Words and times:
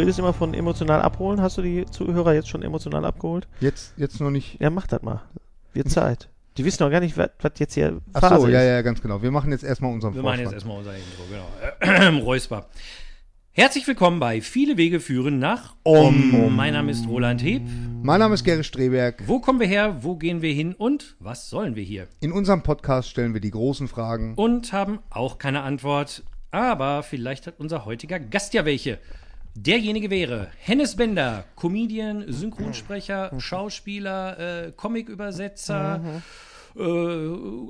redest 0.00 0.18
immer 0.18 0.32
von 0.32 0.54
emotional 0.54 1.02
abholen. 1.02 1.40
Hast 1.40 1.58
du 1.58 1.62
die 1.62 1.84
Zuhörer 1.86 2.34
jetzt 2.34 2.48
schon 2.48 2.62
emotional 2.62 3.04
abgeholt? 3.04 3.46
Jetzt, 3.60 3.94
jetzt 3.96 4.20
noch 4.20 4.30
nicht. 4.30 4.60
Ja, 4.60 4.70
mach 4.70 4.86
das 4.86 5.02
mal. 5.02 5.22
Wird 5.72 5.90
Zeit. 5.90 6.28
Die 6.56 6.64
wissen 6.64 6.82
noch 6.82 6.90
gar 6.90 7.00
nicht, 7.00 7.16
was 7.16 7.30
was 7.40 7.52
jetzt 7.58 7.74
hier 7.74 8.00
Ach 8.12 8.20
Phase 8.20 8.40
so, 8.40 8.48
ja, 8.48 8.60
ist. 8.60 8.66
ja, 8.66 8.82
ganz 8.82 9.00
genau. 9.00 9.22
Wir 9.22 9.30
machen 9.30 9.52
jetzt 9.52 9.62
erstmal 9.62 9.92
unseren 9.92 10.14
Wir 10.14 10.22
machen 10.22 10.40
jetzt 10.40 10.52
erstmal 10.52 10.78
unser 10.78 10.94
Intro, 10.94 11.22
genau. 11.30 12.18
Räusper. 12.24 12.66
Herzlich 13.52 13.86
willkommen 13.86 14.20
bei 14.20 14.40
Viele 14.40 14.76
Wege 14.76 15.00
führen 15.00 15.38
nach 15.38 15.74
Om. 15.82 16.54
Mein 16.56 16.72
Name 16.72 16.90
ist 16.90 17.06
Roland 17.06 17.42
Heb. 17.42 17.62
Mein 18.02 18.20
Name 18.20 18.34
ist 18.34 18.44
Gerrit 18.44 18.64
Streberg. 18.64 19.22
Wo 19.26 19.40
kommen 19.40 19.60
wir 19.60 19.66
her? 19.66 19.98
Wo 20.00 20.16
gehen 20.16 20.40
wir 20.40 20.52
hin? 20.52 20.74
Und 20.74 21.16
was 21.20 21.50
sollen 21.50 21.76
wir 21.76 21.82
hier? 21.82 22.06
In 22.20 22.32
unserem 22.32 22.62
Podcast 22.62 23.10
stellen 23.10 23.34
wir 23.34 23.40
die 23.40 23.50
großen 23.50 23.86
Fragen. 23.88 24.34
Und 24.34 24.72
haben 24.72 25.00
auch 25.10 25.38
keine 25.38 25.62
Antwort. 25.62 26.22
Aber 26.50 27.02
vielleicht 27.02 27.46
hat 27.46 27.54
unser 27.58 27.84
heutiger 27.84 28.18
Gast 28.18 28.54
ja 28.54 28.64
welche. 28.64 28.98
Derjenige 29.54 30.10
wäre 30.10 30.48
Hennes 30.58 30.96
Bender, 30.96 31.44
Comedian, 31.56 32.24
Synchronsprecher, 32.28 33.32
Schauspieler, 33.38 34.38
äh, 34.66 34.72
Comicübersetzer. 34.72 36.22
Äh, 36.76 36.82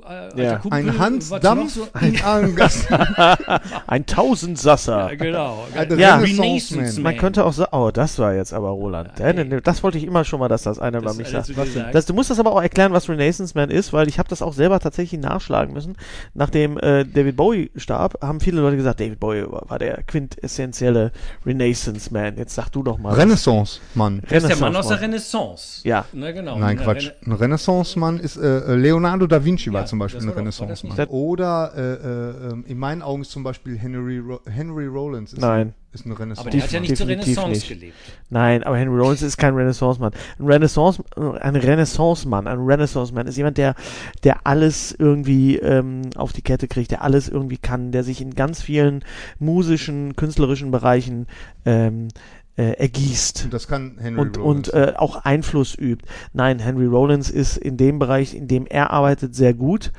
alter 0.05 0.41
Ja. 0.43 0.57
Kumpel, 0.57 0.79
Ein 0.79 0.99
Hans 0.99 1.31
was 1.31 1.41
Dampf, 1.41 1.75
noch 1.77 1.85
so? 1.85 1.87
ein 1.93 2.19
Ein 3.87 4.05
Tausendsasser. 4.05 5.09
Ja, 5.09 5.15
genau. 5.15 5.65
ein 5.75 5.99
Ja. 5.99 6.15
Renaissance 6.17 6.41
Renaissance 6.75 6.93
Man. 7.01 7.03
Man 7.03 7.17
könnte 7.17 7.45
auch 7.45 7.53
sagen, 7.53 7.69
oh, 7.73 7.89
das 7.91 8.19
war 8.19 8.33
jetzt 8.33 8.53
aber 8.53 8.69
Roland. 8.69 9.11
Ja, 9.19 9.33
ne, 9.33 9.45
ne, 9.45 9.61
das 9.61 9.83
wollte 9.83 9.97
ich 9.97 10.03
immer 10.05 10.23
schon 10.23 10.39
mal, 10.39 10.47
dass 10.47 10.63
das 10.63 10.79
einer 10.79 10.99
über 10.99 11.07
Das- 11.07 11.17
mich 11.17 11.31
das 11.31 11.47
sagt. 11.47 11.95
Das, 11.95 12.05
du 12.05 12.13
musst 12.13 12.29
das 12.29 12.39
aber 12.39 12.51
auch 12.53 12.61
erklären, 12.61 12.93
was 12.93 13.09
Renaissance 13.09 13.53
Man 13.55 13.69
ist, 13.69 13.93
weil 13.93 14.07
ich 14.07 14.19
habe 14.19 14.29
das 14.29 14.41
auch 14.41 14.53
selber 14.53 14.79
tatsächlich 14.79 15.19
nachschlagen 15.21 15.73
müssen. 15.73 15.95
Nachdem 16.33 16.77
äh, 16.77 17.05
David 17.05 17.35
Bowie 17.35 17.71
starb, 17.75 18.17
haben 18.21 18.39
viele 18.39 18.61
Leute 18.61 18.77
gesagt, 18.77 18.99
David 18.99 19.19
Bowie 19.19 19.43
war 19.51 19.61
war 19.69 19.79
der 19.79 20.03
quintessentielle 20.03 21.11
Renaissance 21.45 22.11
Man. 22.13 22.37
Jetzt 22.37 22.55
sag 22.55 22.69
du 22.69 22.83
doch 22.83 22.97
mal. 22.97 23.13
Renaissance 23.13 23.79
Mann. 23.95 24.21
Das 24.29 24.43
ist 24.43 24.49
der 24.49 24.57
Mann 24.57 24.75
aus 24.75 24.87
der 24.87 24.99
Renaissance 25.01 25.11
Renaissance. 25.11 25.81
Ja. 25.87 26.05
Na, 26.13 26.31
genau. 26.31 26.57
Nein, 26.57 26.77
Quatsch. 26.77 27.11
Ein 27.25 27.31
Renaissance-Mann 27.33 28.19
ist 28.19 28.37
äh, 28.37 28.47
Leonardo 28.91 29.27
da 29.27 29.43
Vinci 29.43 29.71
war 29.71 29.81
Ja, 29.81 29.85
zum 29.87 29.99
Beispiel 29.99 30.21
ein 30.21 30.27
war 30.27 30.33
war 30.35 30.39
Renaissance-Mann. 30.41 30.97
nicht- 30.97 31.09
Oder 31.09 31.71
äh, 31.75 32.47
äh, 32.47 32.51
ähm, 32.51 32.65
in 32.67 32.77
meinen 32.77 33.01
Augen 33.01 33.21
ist 33.21 33.31
zum 33.31 33.43
Beispiel 33.43 33.77
Henry, 33.77 34.19
Ro 34.19 34.39
Henry 34.45 34.87
Rollins 34.87 35.33
ist, 35.33 35.39
Nein. 35.39 35.73
ist 35.93 36.05
eine 36.05 36.17
Renaissance. 36.19 36.41
Aber 36.41 36.49
der 36.51 36.63
hat 36.63 36.71
ja 36.71 36.79
nicht 36.79 36.97
zur 36.97 37.07
Renaissance 37.07 37.49
nicht. 37.49 37.69
gelebt. 37.69 37.95
Nein, 38.29 38.63
aber 38.63 38.77
Henry 38.77 38.97
Rollins 38.99 39.21
ist 39.21 39.37
kein 39.37 39.55
Renaissance-Mann. 39.55 40.11
Ein 40.39 40.45
Renaissance, 40.45 41.03
ein 41.15 41.55
Renaissance-Mann, 41.55 42.47
ein 42.47 42.59
Renaissance-Mann 42.59 43.27
ist 43.27 43.37
jemand, 43.37 43.57
der, 43.57 43.75
der 44.23 44.45
alles 44.45 44.93
irgendwie 44.97 45.57
ähm, 45.57 46.01
auf 46.15 46.33
die 46.33 46.41
Kette 46.41 46.67
kriegt, 46.67 46.91
der 46.91 47.01
alles 47.03 47.29
irgendwie 47.29 47.57
kann, 47.57 47.91
der 47.91 48.03
sich 48.03 48.21
in 48.21 48.35
ganz 48.35 48.61
vielen 48.61 49.03
musischen, 49.39 50.15
künstlerischen 50.15 50.71
Bereichen 50.71 51.27
ähm, 51.65 52.09
äh, 52.57 52.73
ergießt 52.73 53.45
Und 53.45 53.53
das 53.53 53.67
kann 53.67 53.97
Henry 53.99 54.19
und, 54.21 54.37
Rollins. 54.37 54.69
und 54.69 54.73
äh, 54.73 54.93
auch 54.97 55.17
Einfluss 55.17 55.77
übt. 55.77 56.05
Nein, 56.33 56.59
Henry 56.59 56.85
Rollins 56.85 57.29
ist 57.29 57.57
in 57.57 57.77
dem 57.77 57.99
Bereich, 57.99 58.35
in 58.35 58.47
dem 58.47 58.65
er 58.65 58.91
arbeitet, 58.91 59.35
sehr 59.35 59.53
gut, 59.53 59.91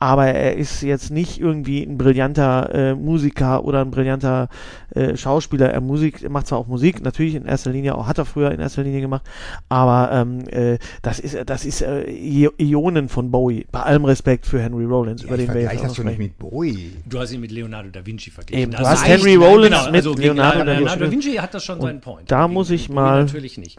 aber 0.00 0.26
er 0.26 0.56
ist 0.56 0.82
jetzt 0.82 1.10
nicht 1.10 1.40
irgendwie 1.40 1.82
ein 1.82 1.98
brillanter 1.98 2.72
äh, 2.74 2.94
Musiker 2.94 3.64
oder 3.64 3.80
ein 3.80 3.90
brillanter 3.90 4.48
äh, 4.94 5.16
Schauspieler. 5.16 5.70
Er 5.70 5.80
Musik, 5.80 6.22
er 6.22 6.30
macht 6.30 6.46
zwar 6.46 6.58
auch 6.58 6.66
Musik, 6.66 7.02
natürlich 7.02 7.34
in 7.34 7.44
erster 7.46 7.70
Linie, 7.70 7.94
auch 7.96 8.06
hat 8.06 8.18
er 8.18 8.24
früher 8.24 8.52
in 8.52 8.60
erster 8.60 8.82
Linie 8.82 9.00
gemacht, 9.00 9.22
aber 9.68 10.10
ähm, 10.12 10.46
äh, 10.48 10.78
das 11.02 11.18
ist 11.18 11.36
das 11.46 11.64
ist 11.64 11.82
äh, 11.82 12.04
Ionen 12.58 13.08
von 13.08 13.30
Bowie. 13.30 13.66
Bei 13.72 13.80
allem 13.82 14.04
Respekt 14.04 14.46
für 14.46 14.60
Henry 14.60 14.84
Rollins, 14.84 15.22
ja, 15.22 15.28
über 15.28 15.38
ich 15.38 15.46
den 15.46 15.54
wir 15.54 15.62
jetzt 15.62 15.84
auch 15.84 15.96
doch 15.96 16.04
nicht 16.04 16.18
mit 16.18 16.38
Bowie. 16.38 16.92
Du 17.06 17.18
hast 17.18 17.32
ihn 17.32 17.40
mit 17.40 17.50
Leonardo 17.50 17.88
da 17.90 18.04
Vinci 18.04 18.30
verglichen. 18.30 18.62
Eben, 18.62 18.72
du 18.72 18.78
hast. 18.78 19.06
Henry 19.06 19.34
Rollins 19.34 19.70
genau, 19.76 19.86
mit 19.86 19.94
also 19.96 20.10
gegen 20.14 20.22
Leonardo 20.36 20.58
da 20.64 20.72
Leonardo 20.74 21.04
da 21.04 21.10
Vinci. 21.10 21.26
Vinci 21.28 21.38
hat 21.38 21.54
das 21.54 21.64
schon 21.64 21.80
seinen 21.80 22.00
Point. 22.00 22.30
da 22.30 22.42
Gegen 22.42 22.52
muss 22.54 22.70
ich 22.70 22.88
mal- 22.88 23.24
Natürlich 23.24 23.58
nicht. 23.58 23.78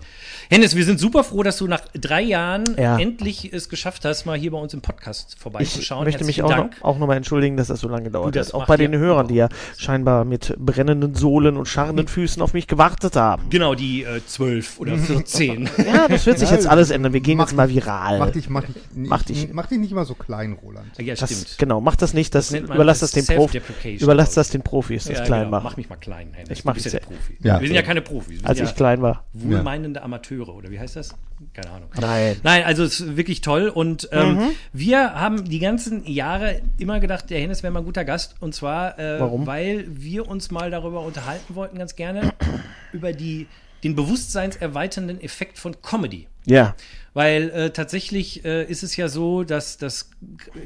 Hennes, 0.49 0.75
wir 0.75 0.83
sind 0.83 0.99
super 0.99 1.23
froh, 1.23 1.43
dass 1.43 1.57
du 1.57 1.67
nach 1.67 1.81
drei 1.93 2.21
Jahren 2.21 2.63
Ja. 2.77 2.97
endlich 2.97 3.53
es 3.53 3.69
geschafft 3.69 4.05
hast, 4.05 4.25
mal 4.25 4.37
hier 4.37 4.51
bei 4.51 4.57
uns 4.57 4.73
im 4.73 4.81
Podcast 4.81 5.37
Ich 5.59 6.08
möchte 6.13 6.25
mich 6.25 6.43
auch 6.43 6.55
noch, 6.55 6.69
auch 6.81 6.97
noch 6.99 7.07
mal 7.07 7.15
entschuldigen, 7.17 7.57
dass 7.57 7.67
das 7.67 7.79
so 7.79 7.87
lange 7.87 8.03
gedauert 8.05 8.35
hat. 8.37 8.53
Auch 8.53 8.65
bei 8.67 8.77
den 8.77 8.95
Hörern, 8.97 9.27
die 9.27 9.35
ja 9.35 9.49
scheinbar 9.77 10.25
mit 10.25 10.55
brennenden 10.59 11.15
Sohlen 11.15 11.57
und 11.57 11.67
scharrenden 11.67 12.07
Füßen 12.07 12.41
auf 12.41 12.53
mich 12.53 12.67
gewartet 12.67 13.15
haben. 13.15 13.43
Genau, 13.49 13.75
die 13.75 14.03
äh, 14.03 14.21
12 14.25 14.79
oder 14.79 14.97
14. 14.97 15.69
Ja, 15.89 16.07
das 16.07 16.25
wird 16.25 16.39
sich 16.39 16.51
jetzt 16.51 16.67
alles 16.67 16.89
ändern. 16.91 17.13
Wir 17.13 17.19
gehen 17.21 17.37
mach 17.37 17.47
jetzt 17.47 17.55
mal 17.55 17.69
viral. 17.69 18.19
Mach 18.19 18.31
dich, 18.31 18.49
mach 18.49 18.63
dich, 18.63 18.75
Mach 18.93 19.23
dich- 19.23 19.49
mach 19.53 19.65
dich 19.67 19.79
nicht 19.79 19.93
mal 19.93 20.05
so 20.05 20.13
klein, 20.15 20.53
Roland. 20.61 20.87
ja, 20.99 21.15
das, 21.15 21.29
stimmt. 21.31 21.55
genau, 21.57 21.81
mach 21.81 21.95
das 21.95 22.13
nicht. 22.13 22.35
Das, 22.35 22.49
Das 22.49 22.59
überlass 22.61 22.99
das 22.99 23.11
das 23.11 23.25
den 23.25 23.35
Profis. 23.37 23.51
Self-Deprecation, 23.61 24.03
Überlass 24.03 24.33
das 24.33 24.47
ich. 24.47 24.51
den 24.51 24.61
Profis, 24.61 25.05
das 25.05 25.17
Ja, 25.19 25.23
klein 25.25 25.39
genau. 25.45 25.51
machen. 25.51 25.63
Mach 25.65 25.77
mich 25.77 25.89
mal 25.89 25.95
klein, 25.95 26.29
Hennes. 26.33 26.49
Ich 26.59 26.65
mach 26.65 26.73
du 26.73 26.81
bist 26.83 26.93
ja 26.93 26.99
der 26.99 27.05
Profi. 27.05 27.37
Ja. 27.41 27.59
Wir 27.61 27.67
sind 27.67 27.75
ja 27.75 27.81
keine 27.81 28.01
Profis. 28.01 28.43
Als 28.43 28.59
ich 28.59 28.75
klein 28.75 29.01
war. 29.01 29.25
wohlmeinende 29.33 30.01
Amateure, 30.01 30.49
oder 30.55 30.69
wie 30.71 30.79
heißt 30.79 30.95
das? 30.95 31.15
Keine 31.53 31.69
Ahnung. 31.73 31.89
Nein. 31.99 32.35
Nein, 32.43 32.63
also 32.65 32.83
es 32.83 32.99
ist 32.99 33.15
wirklich 33.17 33.39
toll. 33.41 33.69
Und 33.73 34.09
ähm, 34.11 34.29
Mhm. 34.35 34.49
wir 34.73 35.13
haben 35.15 35.45
die 35.45 35.59
ganzen 35.59 35.98
Jahre 36.05 36.61
immer 36.77 36.99
gedacht, 36.99 37.29
der 37.29 37.39
Hennes 37.39 37.63
wäre 37.63 37.71
mal 37.71 37.79
ein 37.79 37.85
guter 37.85 38.05
Gast. 38.05 38.35
Und 38.39 38.55
zwar, 38.55 38.97
äh, 38.99 39.19
Warum? 39.19 39.45
weil 39.47 39.85
wir 39.89 40.27
uns 40.27 40.51
mal 40.51 40.71
darüber 40.71 41.01
unterhalten 41.01 41.55
wollten, 41.55 41.77
ganz 41.77 41.95
gerne, 41.95 42.33
über 42.93 43.13
die, 43.13 43.47
den 43.83 43.95
bewusstseinserweiternden 43.95 45.21
Effekt 45.21 45.57
von 45.57 45.81
Comedy. 45.81 46.27
Ja. 46.45 46.75
Weil 47.13 47.49
äh, 47.49 47.69
tatsächlich 47.71 48.45
äh, 48.45 48.63
ist 48.63 48.83
es 48.83 48.95
ja 48.95 49.07
so, 49.07 49.43
dass, 49.43 49.77
dass 49.77 50.09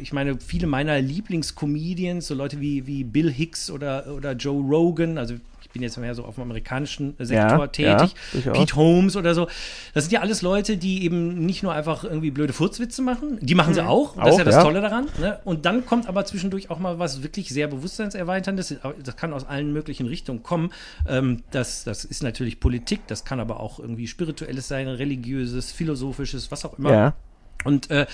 ich 0.02 0.14
meine, 0.14 0.40
viele 0.40 0.68
meiner 0.68 1.00
Lieblingscomedians, 1.02 2.28
so 2.28 2.36
Leute 2.36 2.60
wie, 2.60 2.86
wie 2.86 3.04
Bill 3.04 3.32
Hicks 3.32 3.70
oder, 3.72 4.08
oder 4.08 4.34
Joe 4.34 4.62
Rogan, 4.62 5.18
also 5.18 5.36
bin 5.74 5.82
jetzt 5.82 5.98
mehr 5.98 6.16
so 6.16 6.24
auf 6.24 6.36
dem 6.36 6.44
amerikanischen 6.44 7.20
äh, 7.20 7.26
Sektor 7.26 7.60
Ja, 7.60 7.68
tätig, 7.68 8.16
ja. 8.46 8.54
Pete 8.54 8.76
Holmes 8.76 9.16
oder 9.16 9.36
so, 9.36 9.48
das 9.94 10.06
sind 10.06 10.14
ja 10.14 10.22
alles 10.22 10.42
Leute, 10.42 10.78
die 10.78 11.04
eben 11.04 11.46
nicht 11.46 11.64
nur 11.64 11.74
einfach 11.74 12.04
irgendwie 12.04 12.32
blöde 12.32 12.54
Furzwitze 12.54 13.02
machen, 13.02 13.40
die 13.42 13.56
machen 13.56 13.74
sie 13.74 13.86
auch, 13.86 14.16
das 14.16 14.28
ist 14.28 14.34
Auch, 14.34 14.38
ja 14.38 14.44
das. 14.46 14.64
Tolle 14.64 14.82
daran. 14.82 15.08
Ne? 15.20 15.40
Und 15.44 15.66
dann 15.66 15.86
kommt 15.86 16.08
aber 16.08 16.26
zwischendurch 16.26 16.70
auch 16.70 16.80
mal 16.80 17.00
was 17.00 17.24
wirklich 17.24 17.50
sehr 17.50 17.68
bewusstseinserweiterndes, 17.68 18.76
das 19.04 19.16
kann 19.18 19.34
aus 19.34 19.46
allen 19.46 19.74
möglichen 19.74 20.08
Richtungen 20.08 20.44
kommen. 20.44 20.72
Ähm, 21.08 21.44
das, 21.52 21.84
das 21.84 22.06
ist 22.06 22.24
natürlich 22.24 22.60
Politik, 22.60 23.02
das 23.08 23.26
kann 23.26 23.40
aber 23.40 23.60
auch 23.60 23.80
irgendwie 23.80 24.08
spirituelles 24.08 24.68
sein, 24.68 24.88
religiöses, 24.88 25.72
philosophisches, 25.72 26.52
was 26.52 26.64
auch 26.66 26.78
immer. 26.78 26.94
Ja. 26.94 27.14
Und 27.64 27.90
äh, 27.90 28.06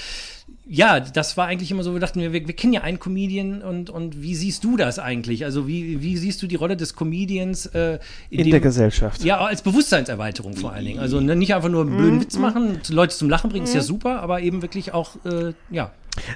ja, 0.68 1.00
das 1.00 1.36
war 1.38 1.48
eigentlich 1.48 1.72
immer 1.72 1.84
so, 1.84 1.94
wir 1.94 2.00
dachten, 2.00 2.20
wir, 2.22 2.32
wir 2.32 2.42
kennen 2.56 2.74
ja 2.74 2.82
einen 2.82 3.00
Comedian 3.00 3.62
und, 3.62 3.90
und 3.90 4.22
wie 4.22 4.36
siehst 4.36 4.64
du 4.64 4.78
das 4.78 5.00
eigentlich? 5.00 5.44
Also 5.46 5.68
wie, 5.68 6.02
wie 6.02 6.16
siehst 6.18 6.42
du 6.44 6.48
die 6.48 6.56
Rolle 6.56 6.78
des 6.78 6.96
Comedians 6.96 7.66
äh, 7.68 8.00
In 8.30 8.44
dem- 8.44 8.52
der 8.52 8.60
Gesellschaft. 8.60 9.24
Ja, 9.24 9.40
als 9.40 9.62
Bewusstseinserweiterung 9.62 10.56
vor 10.56 10.72
allen 10.74 10.86
Dingen. 10.86 11.00
Also 11.00 11.20
ne, 11.20 11.36
nicht 11.36 11.56
einfach 11.56 11.70
nur 11.70 11.82
einen 11.82 11.98
blöden 11.98 12.16
Mhm. 12.18 12.22
Witz 12.22 12.38
machen, 12.38 12.80
Leute 12.90 13.16
zum 13.16 13.30
Lachen 13.30 13.50
bringen, 13.50 13.66
ist 13.66 13.74
ja 13.76 13.82
super, 13.82 14.22
aber 14.22 14.42
eben 14.42 14.62
wirklich 14.62 14.94
auch, 14.94 15.16
äh, 15.26 15.54
ja. 15.72 15.92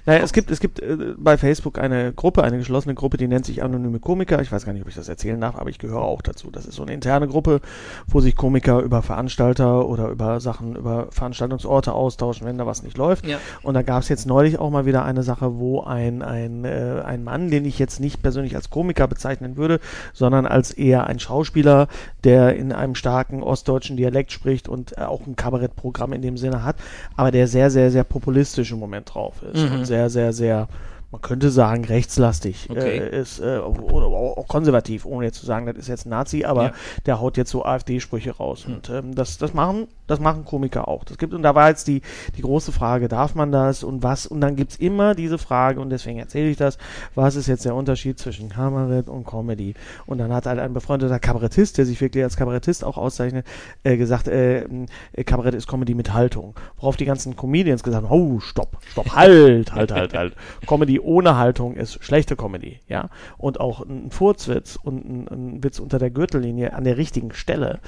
Naja, 0.06 0.23
es 0.23 0.31
gibt, 0.31 0.50
es 0.52 0.59
gibt 0.62 0.79
äh, 0.79 1.13
bei 1.18 1.35
Facebook 1.38 1.78
eine 1.78 2.13
Gruppe, 2.13 2.44
eine 2.44 2.57
geschlossene 2.59 2.94
Gruppe, 2.94 3.18
die 3.18 3.28
nennt 3.28 3.46
sich 3.46 3.63
Anonyme 3.63 4.00
Komiker. 4.00 4.40
Ich 4.41 4.50
weiß 4.52 4.66
gar 4.66 4.72
nicht, 4.72 4.84
ob 4.84 4.88
ich 4.88 4.96
das 4.96 5.09
erzählen 5.09 5.41
darf, 5.41 5.56
aber 5.56 5.69
ich 5.69 5.78
gehöre 5.79 6.03
auch 6.03 6.22
dazu. 6.22 6.52
Das 6.52 6.66
ist 6.66 6.75
so 6.75 6.84
eine 6.84 6.94
interne 6.94 7.28
Gruppe, 7.28 7.59
wo 8.07 8.22
sich 8.22 8.35
Komiker 8.35 8.79
über 8.79 9.02
Veranstalter 9.02 9.85
oder 9.88 10.07
über 10.09 10.40
Sachen, 10.40 10.75
über 10.78 11.07
Veranstaltungsorte 11.12 11.91
austauschen, 11.91 12.46
wenn 12.47 12.57
da 12.59 12.66
was 12.66 12.84
nicht 12.84 12.97
läuft. 12.97 13.25
Ja. 13.25 13.40
Und 13.63 13.73
da 13.73 13.81
gab 13.81 14.03
es 14.03 14.09
jetzt 14.09 14.25
neulich 14.28 14.59
auch 14.59 14.69
mal 14.69 14.86
wieder 14.86 15.03
eine 15.03 15.24
Sache, 15.24 15.58
wo 15.59 15.81
ein, 15.81 16.22
ein, 16.22 16.66
äh, 16.66 17.02
ein 17.03 17.24
Mann, 17.24 17.50
den 17.50 17.66
ich 17.66 17.80
jetzt 17.80 18.00
nicht 18.00 18.22
persönlich 18.22 18.56
als 18.56 18.69
Komiker 18.69 19.08
bezeichnen 19.08 19.58
würde, 19.58 19.80
sondern 20.14 20.46
als 20.46 20.72
eher 20.72 21.08
ein 21.08 21.19
Schauspieler, 21.19 21.88
der 22.24 22.56
in 22.56 22.72
einem 22.72 22.96
starken 22.96 23.41
ostdeutschen 23.44 23.97
Dialekt 23.97 24.31
spricht 24.31 24.68
und 24.69 24.97
äh, 24.97 25.02
auch 25.02 25.25
ein 25.25 25.36
Kabarettprogramm 25.36 26.14
in 26.14 26.22
dem 26.22 26.38
Sinne 26.38 26.64
hat, 26.64 26.75
aber 27.16 27.31
der 27.31 27.47
sehr, 27.47 27.69
sehr, 27.72 27.91
sehr 27.91 28.03
populistisch 28.03 28.72
im 28.72 28.79
Moment 28.79 29.14
drauf 29.14 29.41
ist 29.44 29.64
und 29.64 29.85
sehr, 29.85 30.09
sehr, 30.09 30.34
sehr 30.34 30.67
man 31.11 31.22
könnte 31.22 31.52
sagen, 31.52 31.85
rechtslastig 31.85 32.70
Okay. 32.72 32.97
äh, 32.97 33.22
ist 33.22 33.40
äh, 33.40 33.59
oder 33.59 34.08
auch 34.08 34.47
konservativ, 34.47 35.05
ohne 35.05 35.28
jetzt 35.28 35.40
zu 35.40 35.46
sagen, 35.46 35.67
das 35.67 35.76
ist 35.78 35.88
jetzt 35.88 36.08
ein 36.08 36.09
Nazi, 36.09 36.44
aber 36.44 36.64
Ja. 36.64 36.72
der 37.05 37.22
haut 37.22 37.38
jetzt 37.38 37.52
so 37.52 37.64
AfD-Sprüche 37.64 38.32
raus. 38.32 38.66
Und 38.66 38.90
ähm, 38.90 39.14
das, 39.14 39.38
das 39.38 39.53
machen, 39.53 39.88
das 40.14 40.20
machen 40.20 40.46
Komiker 40.46 40.88
auch. 40.88 41.04
Das 41.04 41.18
gibt, 41.18 41.34
und 41.34 41.44
da 41.44 41.56
war 41.56 41.70
jetzt 41.70 41.88
die, 41.88 42.02
die 42.38 42.42
große 42.42 42.72
Frage, 42.72 43.08
darf 43.08 43.36
man 43.36 43.52
das 43.52 43.84
und 43.84 44.04
was? 44.04 44.26
Und 44.26 44.42
dann 44.42 44.56
gibt's 44.56 44.76
immer 44.76 45.16
diese 45.16 45.38
Frage, 45.38 45.80
und 45.80 45.90
deswegen 45.90 46.20
erzähle 46.20 46.50
ich 46.50 46.58
das, 46.58 46.78
was 47.16 47.36
ist 47.36 47.48
jetzt 47.48 47.66
der 47.66 47.76
Unterschied 47.76 48.20
zwischen 48.20 48.50
Kabarett 48.50 49.10
und 49.10 49.26
Comedy? 49.26 49.74
Und 50.06 50.20
dann 50.20 50.32
hat 50.32 50.46
halt 50.46 50.60
ein 50.60 50.74
befreundeter 50.74 51.20
Kabarettist, 51.20 51.78
der 51.78 51.86
sich 51.86 52.00
wirklich 52.00 52.24
als 52.24 52.38
Kabarettist 52.38 52.84
auch 52.84 52.98
auszeichnet, 52.98 53.46
äh, 53.84 53.98
gesagt, 53.98 54.28
äh, 54.28 54.64
äh, 54.64 55.24
Kabarett 55.24 55.56
ist 55.56 55.68
Comedy 55.68 55.96
mit 55.96 56.14
Haltung. 56.14 56.56
Worauf 56.78 56.96
die 56.96 57.06
ganzen 57.06 57.36
Comedians 57.36 57.84
gesagt 57.84 58.06
haben, 58.06 58.12
oh, 58.12 58.40
stopp, 58.40 58.78
stopp, 58.86 59.10
halt, 59.16 59.74
halt, 59.74 59.92
halt, 59.92 60.14
halt. 60.14 60.36
Comedy 60.68 61.00
ohne 61.00 61.38
Haltung 61.38 61.76
ist 61.76 62.04
schlechte 62.04 62.36
Comedy, 62.36 62.80
ja. 62.88 63.10
Und 63.38 63.60
auch 63.60 63.82
ein 63.82 64.12
Furzwitz 64.12 64.78
und 64.82 65.06
ein, 65.06 65.28
ein 65.28 65.64
Witz 65.64 65.80
unter 65.80 66.00
der 66.00 66.12
Gürtellinie 66.12 66.74
an 66.74 66.84
der 66.84 66.98
richtigen 66.98 67.34
Stelle 67.34 67.80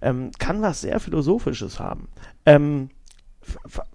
ähm, 0.00 0.30
kann 0.38 0.62
was 0.62 0.80
sehr 0.80 1.00
Philosophisches 1.00 1.71
haben. 1.80 2.08
Ähm, 2.46 2.90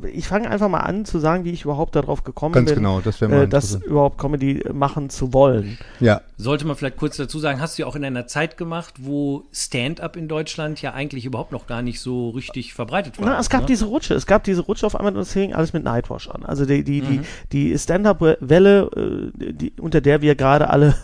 ich 0.03 0.27
fange 0.27 0.50
einfach 0.50 0.68
mal 0.68 0.81
an 0.81 1.06
zu 1.06 1.19
sagen, 1.19 1.45
wie 1.45 1.51
ich 1.51 1.63
überhaupt 1.63 1.95
darauf 1.95 2.24
gekommen 2.24 2.53
Ganz 2.53 2.69
bin, 2.69 2.79
genau, 2.79 3.00
das 3.00 3.21
äh, 3.21 3.47
das 3.47 3.75
überhaupt 3.75 4.18
Comedy 4.18 4.63
machen 4.74 5.09
zu 5.09 5.33
wollen. 5.33 5.77
Ja, 6.00 6.21
Sollte 6.38 6.68
man 6.68 6.75
vielleicht 6.75 6.97
kurz 6.97 7.18
dazu 7.18 7.39
sagen, 7.39 7.62
hast 7.62 7.77
du 7.77 7.83
ja 7.83 7.88
auch 7.88 7.95
in 7.95 8.03
einer 8.03 8.27
Zeit 8.27 8.57
gemacht, 8.57 8.95
wo 9.00 9.45
Stand-up 9.53 10.15
in 10.15 10.27
Deutschland 10.27 10.81
ja 10.81 10.94
eigentlich 10.94 11.25
überhaupt 11.25 11.51
noch 11.51 11.65
gar 11.65 11.81
nicht 11.81 12.01
so 12.01 12.29
richtig 12.31 12.74
verbreitet 12.74 13.19
war. 13.19 13.25
Na, 13.25 13.39
es 13.39 13.50
gab 13.50 13.62
ne? 13.62 13.68
diese 13.68 13.85
Rutsche, 13.85 14.13
es 14.13 14.25
gab 14.25 14.44
diese 14.44 14.62
Rutsche 14.62 14.85
auf 14.85 14.95
einmal 14.95 15.15
und 15.15 15.21
es 15.21 15.31
fing 15.31 15.53
alles 15.53 15.74
mit 15.74 15.83
Nightwash 15.83 16.29
an. 16.29 16.44
Also 16.44 16.65
die, 16.65 16.83
die, 16.83 17.01
die, 17.01 17.21
die 17.51 17.77
Stand-up-Welle, 17.77 19.31
äh, 19.39 19.53
die, 19.53 19.74
unter 19.79 20.01
der 20.01 20.21
wir 20.21 20.35
gerade 20.35 20.69
alle 20.69 20.95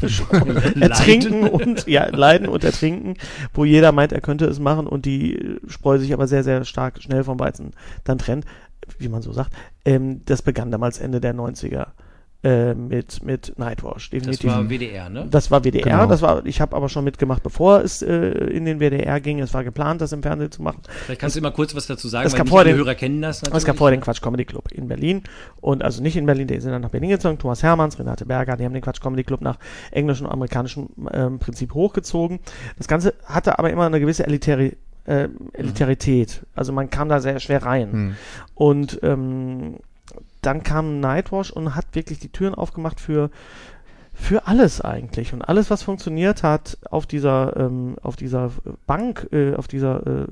ertrinken 0.80 1.48
und 1.48 1.86
ja, 1.86 2.06
leiden 2.08 2.48
und 2.48 2.64
ertrinken, 2.64 3.14
wo 3.54 3.64
jeder 3.64 3.92
meint, 3.92 4.12
er 4.12 4.20
könnte 4.20 4.46
es 4.46 4.58
machen 4.58 4.86
und 4.86 5.04
die 5.04 5.36
äh, 5.36 5.60
Spreu 5.68 5.98
sich 5.98 6.12
aber 6.12 6.26
sehr, 6.26 6.44
sehr 6.44 6.64
stark 6.64 7.02
schnell 7.02 7.24
vom 7.24 7.38
Weizen 7.38 7.72
dann 8.04 8.18
trennt, 8.18 8.44
wie 8.98 9.08
man 9.08 9.22
so 9.22 9.32
sagt. 9.32 9.52
Ähm, 9.84 10.22
das 10.24 10.42
begann 10.42 10.70
damals 10.70 10.98
Ende 10.98 11.20
der 11.20 11.34
90er 11.34 11.88
äh, 12.46 12.74
mit, 12.74 13.24
mit 13.24 13.58
Nightwash, 13.58 14.10
Das 14.10 14.20
definitiv. 14.20 14.50
war 14.50 14.68
WDR, 14.70 15.08
ne? 15.10 15.26
Das 15.30 15.50
war 15.50 15.64
WDR, 15.64 15.82
Genau. 15.82 16.06
das 16.06 16.22
war, 16.22 16.46
ich 16.46 16.60
habe 16.60 16.76
aber 16.76 16.88
schon 16.88 17.02
mitgemacht, 17.04 17.42
bevor 17.42 17.80
es 17.80 18.02
äh, 18.02 18.14
in 18.14 18.64
den 18.64 18.78
WDR 18.78 19.20
ging. 19.20 19.40
Es 19.40 19.52
war 19.52 19.64
geplant, 19.64 20.00
das 20.00 20.12
im 20.12 20.22
Fernsehen 20.22 20.52
zu 20.52 20.62
machen. 20.62 20.80
Vielleicht 21.06 21.20
kannst 21.20 21.34
du 21.36 21.40
immer 21.40 21.50
kurz 21.50 21.74
was 21.74 21.86
dazu 21.86 22.06
sagen, 22.08 22.26
Es 22.26 22.32
weil 22.34 22.38
gab 22.38 22.48
vorher 22.48 22.72
den- 22.72 22.76
Hörer 22.76 22.94
kennen 22.94 23.20
das 23.22 23.38
Aber 23.40 23.46
natürlich. 23.48 23.62
es 23.62 23.66
gab 23.66 23.76
vorher 23.78 23.96
den 23.96 24.02
Quatsch 24.02 24.22
Comedy 24.22 24.44
Club 24.44 24.70
in 24.70 24.86
Berlin 24.86 25.22
und 25.60 25.82
also 25.82 26.02
nicht 26.02 26.16
in 26.16 26.26
Berlin, 26.26 26.46
die 26.46 26.60
sind 26.60 26.70
dann 26.72 26.82
nach 26.82 26.90
Berlin 26.90 27.10
gezogen. 27.10 27.38
Thomas 27.38 27.62
Hermanns, 27.62 27.98
Renate 27.98 28.24
Berger, 28.26 28.56
die 28.56 28.64
haben 28.64 28.74
den 28.74 28.82
Quatsch 28.82 29.00
Comedy 29.00 29.24
Club 29.24 29.40
nach 29.40 29.58
englischem 29.90 30.26
und 30.26 30.32
amerikanischem 30.32 30.88
ähm, 31.12 31.38
Prinzip 31.38 31.74
hochgezogen. 31.74 32.38
Das 32.78 32.86
Ganze 32.86 33.14
hatte 33.24 33.58
aber 33.58 33.70
immer 33.70 33.86
eine 33.86 33.98
gewisse 33.98 34.24
Elitäri 34.26 34.76
äh, 35.06 35.28
Elitarität. 35.52 36.42
Also 36.54 36.72
man 36.72 36.90
kam 36.90 37.08
da 37.08 37.20
sehr 37.20 37.38
schwer 37.40 37.62
rein. 37.64 37.92
Hm. 37.92 38.14
Und 38.54 39.00
ähm, 39.02 39.76
dann 40.46 40.62
kam 40.62 41.00
Nightwash 41.00 41.50
und 41.50 41.74
hat 41.74 41.86
wirklich 41.92 42.18
die 42.20 42.28
Türen 42.30 42.54
aufgemacht 42.54 43.00
für 43.00 43.30
für 44.18 44.46
alles 44.46 44.80
eigentlich 44.80 45.34
und 45.34 45.42
alles 45.42 45.68
was 45.70 45.82
funktioniert 45.82 46.42
hat 46.42 46.78
auf 46.90 47.04
dieser 47.04 47.54
ähm, 47.58 47.96
auf 48.02 48.16
dieser 48.16 48.50
Bank 48.86 49.28
äh, 49.30 49.54
auf 49.54 49.68
dieser 49.68 50.06
äh, 50.06 50.24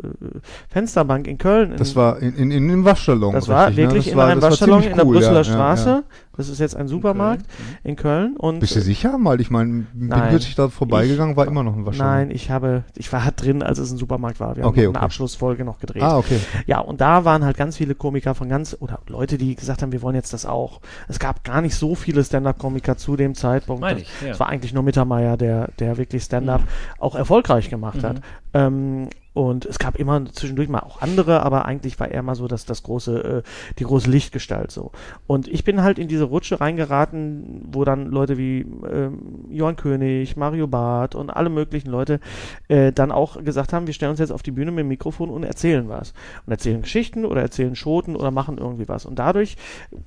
Fensterbank 0.70 1.26
in 1.26 1.36
Köln 1.36 1.74
das 1.76 1.90
in, 1.90 1.96
war 1.96 2.18
in, 2.22 2.34
in, 2.34 2.50
in 2.50 2.70
einem 2.70 2.84
Waschsalon. 2.86 3.34
das 3.34 3.46
war 3.46 3.66
richtig, 3.68 3.76
ne? 3.84 3.90
wirklich 3.90 4.04
Das 4.06 4.12
in 4.12 4.18
war- 4.18 4.26
einem 4.28 4.40
das 4.40 4.50
Waschsalon 4.52 4.82
in 4.84 4.96
der 4.96 5.04
cool, 5.06 5.16
Brüsseler 5.16 5.42
ja, 5.42 5.48
ja, 5.48 5.52
Straße. 5.52 5.88
Ja. 5.90 6.02
Das 6.36 6.48
ist 6.48 6.58
jetzt 6.58 6.76
ein 6.76 6.88
Supermarkt 6.88 7.46
in 7.82 7.96
Köln 7.96 8.36
und 8.36 8.60
Bist 8.60 8.74
du 8.76 8.80
sicher 8.80 9.16
mal? 9.18 9.40
Ich 9.40 9.50
meine, 9.50 9.86
bin 9.92 10.08
plötzlich 10.10 10.54
da 10.54 10.68
vorbeigegangen, 10.68 11.36
war 11.36 11.46
immer 11.46 11.62
noch 11.62 11.76
ein 11.76 11.86
Waschsalon. 11.86 12.12
Nein, 12.12 12.30
ich 12.30 12.50
habe, 12.50 12.84
ich 12.96 13.12
war 13.12 13.30
drin, 13.32 13.62
als 13.62 13.78
es 13.78 13.90
ein 13.90 13.98
Supermarkt 13.98 14.40
war. 14.40 14.56
Wir 14.56 14.64
haben 14.64 14.70
Okay, 14.70 14.82
noch 14.82 14.88
okay. 14.90 14.96
eine 14.98 15.04
Abschlussfolge 15.04 15.64
noch 15.64 15.78
gedreht. 15.78 16.02
Ah, 16.02 16.18
okay. 16.18 16.40
Ja, 16.66 16.80
und 16.80 17.00
da 17.00 17.24
waren 17.24 17.44
halt 17.44 17.56
ganz 17.56 17.76
viele 17.76 17.94
Komiker 17.94 18.34
von 18.34 18.48
ganz, 18.48 18.76
oder 18.80 19.00
Leute, 19.06 19.38
die 19.38 19.54
gesagt 19.54 19.82
haben, 19.82 19.92
wir 19.92 20.02
wollen 20.02 20.16
jetzt 20.16 20.32
das 20.32 20.46
auch. 20.46 20.80
Es 21.08 21.18
gab 21.18 21.44
gar 21.44 21.60
nicht 21.60 21.74
so 21.76 21.94
viele 21.94 22.24
Stand-Up-Komiker 22.24 22.96
zu 22.96 23.16
dem 23.16 23.34
Zeitpunkt. 23.34 23.80
Meine 23.80 24.00
Es 24.00 24.06
ich, 24.06 24.26
ja. 24.26 24.34
Mhm. 24.34 24.40
war 24.40 24.48
eigentlich 24.48 24.72
nur 24.74 24.82
Mittermeier, 24.82 25.36
der, 25.36 25.68
der 25.78 25.96
wirklich 25.96 26.22
Stand-Up 26.24 26.62
auch 26.98 27.14
erfolgreich 27.14 27.70
gemacht 27.70 28.02
hat. 28.02 28.20
Ähm, 28.52 29.08
und 29.34 29.66
es 29.66 29.80
gab 29.80 29.98
immer 29.98 30.24
zwischendurch 30.32 30.68
mal 30.68 30.80
auch 30.80 31.02
andere, 31.02 31.42
aber 31.42 31.64
eigentlich 31.64 31.98
war 31.98 32.08
er 32.08 32.22
mal 32.22 32.36
so 32.36 32.46
das, 32.46 32.64
das 32.64 32.84
große, 32.84 33.24
äh, 33.24 33.42
die 33.78 33.84
große 33.84 34.08
Lichtgestalt 34.08 34.70
so. 34.70 34.92
Und 35.26 35.48
ich 35.48 35.64
bin 35.64 35.82
halt 35.82 35.98
in 35.98 36.06
diese 36.06 36.24
Rutsche 36.24 36.60
reingeraten, 36.60 37.68
wo 37.72 37.84
dann 37.84 38.06
Leute 38.06 38.38
wie 38.38 38.60
ähm, 38.60 39.46
Johann 39.50 39.74
König, 39.76 40.36
Mario 40.36 40.68
Barth 40.68 41.16
und 41.16 41.30
alle 41.30 41.50
möglichen 41.50 41.90
Leute 41.90 42.20
äh, 42.68 42.92
dann 42.92 43.10
auch 43.10 43.42
gesagt 43.42 43.72
haben, 43.72 43.88
wir 43.88 43.94
stellen 43.94 44.10
uns 44.10 44.20
jetzt 44.20 44.30
auf 44.30 44.44
die 44.44 44.52
Bühne 44.52 44.70
mit 44.70 44.80
dem 44.80 44.88
Mikrofon 44.88 45.30
und 45.30 45.42
erzählen 45.42 45.88
was. 45.88 46.14
Und 46.46 46.52
erzählen 46.52 46.82
Geschichten 46.82 47.24
oder 47.24 47.42
erzählen 47.42 47.74
Schoten 47.74 48.14
oder 48.14 48.30
machen 48.30 48.58
irgendwie 48.58 48.88
was. 48.88 49.04
Und 49.04 49.18
dadurch 49.18 49.56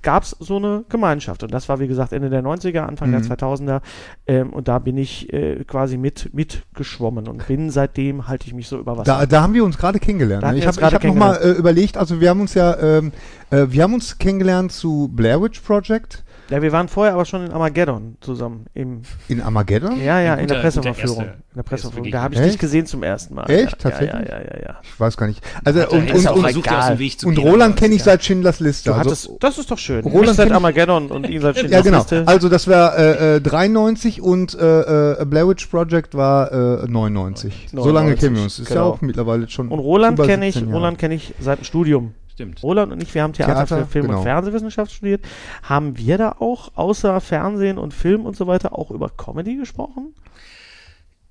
gab 0.02 0.24
es 0.24 0.32
so 0.40 0.56
eine 0.56 0.86
Gemeinschaft. 0.88 1.44
Und 1.44 1.54
das 1.54 1.68
war, 1.68 1.80
wie 1.80 1.88
gesagt, 1.88 2.14
Ende 2.14 2.30
der 2.30 2.44
90er, 2.44 2.80
Anfang 2.80 3.12
der 3.12 3.22
2000er. 3.22 3.82
Ähm, 4.26 4.54
und 4.54 4.70
da 4.70 4.80
bin 4.80 4.98
ich 4.98 5.34
äh, 5.34 5.66
quasi 5.66 5.98
mit 5.98 6.34
mitgeschwommen 6.34 7.28
und 7.28 7.46
bin 7.48 7.70
seitdem 7.70 8.28
halte 8.28 8.48
ich 8.48 8.54
mich 8.54 8.68
so 8.68 8.80
über 8.80 8.98
Wasser. 8.98 9.17
Da, 9.17 9.17
da 9.26 9.42
haben 9.42 9.54
wir 9.54 9.64
uns 9.64 9.78
gerade 9.78 10.00
kennengelernt. 10.00 10.44
Ne? 10.44 10.58
Ich 10.58 10.68
habe 10.68 10.82
hab 10.82 11.04
nochmal 11.04 11.40
äh, 11.42 11.52
überlegt, 11.52 11.98
also 11.98 12.20
wir 12.22 12.30
haben 12.30 12.42
uns 12.42 12.54
ja, 12.54 12.78
ähm, 12.80 13.12
äh, 13.50 13.66
wir 13.70 13.84
haben 13.84 13.94
uns 13.94 14.18
kennengelernt 14.18 14.72
zu 14.72 15.10
Blair 15.14 15.42
Witch 15.42 15.60
Project 15.62 16.24
Ja, 16.50 16.62
wir 16.62 16.72
waren 16.72 16.88
vorher 16.88 17.14
aber 17.14 17.26
schon 17.26 17.46
in 17.46 17.52
Armageddon 17.52 18.16
zusammen. 18.22 18.68
Im, 18.74 19.02
in 19.28 19.42
Armageddon. 19.42 20.00
ja, 20.02 20.22
ja, 20.22 20.34
Ein 20.36 20.40
in 20.40 20.48
der 20.48 20.56
Presseverführung. 20.62 21.18
erste- 21.26 21.34
In 21.52 21.56
der 21.58 21.64
Presseverführung. 21.64 22.12
Da 22.12 22.22
habe 22.22 22.34
ich 22.36 22.40
Begegnung. 22.40 22.52
dich 22.52 22.60
gesehen 22.60 22.86
zum 22.86 23.04
ersten 23.04 23.36
Mal. 23.36 23.50
Echt? 23.50 23.72
Ja, 23.72 23.78
Tatsächlich? 23.78 24.30
Ja, 24.30 24.38
ja, 24.38 24.42
ja, 24.42 24.60
ja. 24.68 24.76
Ich 24.82 25.00
weiß 25.00 25.18
gar 25.18 25.28
nicht. 25.28 25.44
Also 25.66 25.82
Hat 25.82 25.90
und, 25.90 26.00
und, 26.12 26.28
und, 26.28 26.42
versucht, 26.42 26.66
ja 26.68 26.80
aus 26.80 26.88
dem 26.88 27.00
Weg 27.00 27.20
zu 27.20 27.28
und 27.28 27.38
Roland 27.38 27.76
kenne 27.76 27.96
ich 27.96 28.04
seit 28.04 28.24
Schindlers 28.24 28.60
Liste. 28.62 28.90
Du 28.92 28.96
Also, 28.96 29.10
hattest, 29.10 29.30
das 29.42 29.58
ist 29.58 29.70
doch 29.72 29.78
schön. 29.78 30.06
Roland 30.06 30.38
seit 30.38 30.52
Armageddon 30.52 31.12
und 31.12 31.28
ihn 31.30 31.42
seit 31.42 31.56
ja, 31.58 31.62
Schindlers 31.62 31.84
genau. 31.84 31.98
Liste. 31.98 32.24
Also 32.26 32.48
das 32.50 32.68
war 32.68 32.98
äh, 32.98 33.36
äh, 33.38 33.42
93 33.42 34.22
und 34.22 34.56
äh, 34.58 35.22
äh, 35.22 35.26
Blair 35.26 35.50
Witch 35.50 35.66
Project 35.68 36.16
war 36.16 36.52
äh, 36.84 36.88
99. 36.88 37.68
So 37.72 37.78
lange 37.92 38.12
99, 38.12 38.20
kennen 38.22 38.36
wir 38.36 38.44
uns. 38.44 38.60
Ist 38.60 38.70
ja 38.70 38.76
genau. 38.76 38.90
auch 38.92 39.02
mittlerweile 39.02 39.50
schon. 39.50 39.68
Und 39.68 39.80
Roland 39.80 40.18
kenne 40.22 40.48
ich, 40.48 40.54
17 40.54 40.70
Jahre. 40.70 40.80
Roland 40.80 40.98
kenne 40.98 41.16
ich 41.16 41.34
seit 41.40 41.60
dem 41.60 41.64
Studium. 41.66 42.14
Stimmt. 42.38 42.62
Roland 42.62 42.92
und 42.94 43.02
ich, 43.02 43.16
wir 43.16 43.24
haben 43.24 43.34
Theater, 43.34 43.66
Theater, 43.66 43.78
für 43.80 43.86
Film 43.88 44.06
genau. 44.06 44.20
und 44.20 44.24
Fernsehwissenschaft 44.24 44.92
studiert. 44.92 45.26
Haben 45.64 45.98
wir 45.98 46.20
da 46.20 46.36
auch 46.38 46.70
außer 46.76 47.20
Fernsehen 47.20 47.80
und 47.80 47.96
Film 47.96 48.28
und 48.28 48.36
so 48.36 48.46
weiter 48.46 48.78
auch 48.78 48.92
über 48.92 49.10
Comedy 49.10 49.56
gesprochen? 49.56 50.14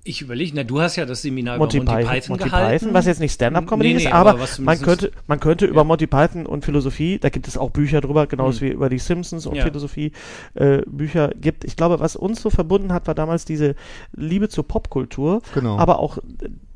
Ich 0.03 0.21
überlege, 0.21 0.51
na, 0.53 0.63
du 0.65 0.81
hast 0.81 0.97
ja 0.97 1.05
das 1.05 1.21
Seminar 1.21 1.57
Monty, 1.57 1.77
über 1.77 1.91
Monty 1.91 2.03
Python, 2.03 2.13
Python 2.13 2.29
Monty 2.33 2.43
gehalten. 2.49 2.79
Python, 2.79 2.93
was 2.93 3.05
jetzt 3.05 3.19
nicht 3.19 3.33
Stand-up-Comedy 3.33 3.89
Nee, 3.89 3.95
nee, 3.95 4.03
ist, 4.05 4.11
aber 4.13 4.31
aber, 4.31 4.47
man 4.59 4.81
könnte, 4.81 5.11
man 5.27 5.39
könnte 5.39 5.65
über 5.65 5.83
Monty 5.85 6.07
Python 6.07 6.45
und 6.45 6.65
Philosophie, 6.65 7.19
da 7.19 7.29
gibt 7.29 7.47
es 7.47 7.57
auch 7.57 7.71
Bücher 7.71 8.01
drüber, 8.01 8.27
genauso 8.27 8.61
Hm. 8.61 8.67
wie 8.67 8.71
über 8.73 8.89
die 8.89 8.99
Simpsons 8.99 9.45
und 9.45 9.55
Ja. 9.55 9.63
Philosophie 9.63 10.11
äh, 10.55 10.81
Bücher 10.85 11.29
gibt. 11.39 11.63
Ich 11.63 11.75
glaube, 11.77 12.01
was 12.01 12.17
uns 12.17 12.41
so 12.41 12.49
verbunden 12.49 12.91
hat, 12.91 13.07
war 13.07 13.15
damals 13.15 13.45
diese 13.45 13.75
Liebe 14.13 14.47
zur 14.49 14.65
Popkultur, 14.67 15.41
Genau. 15.53 15.77
aber 15.77 15.99
auch 15.99 16.19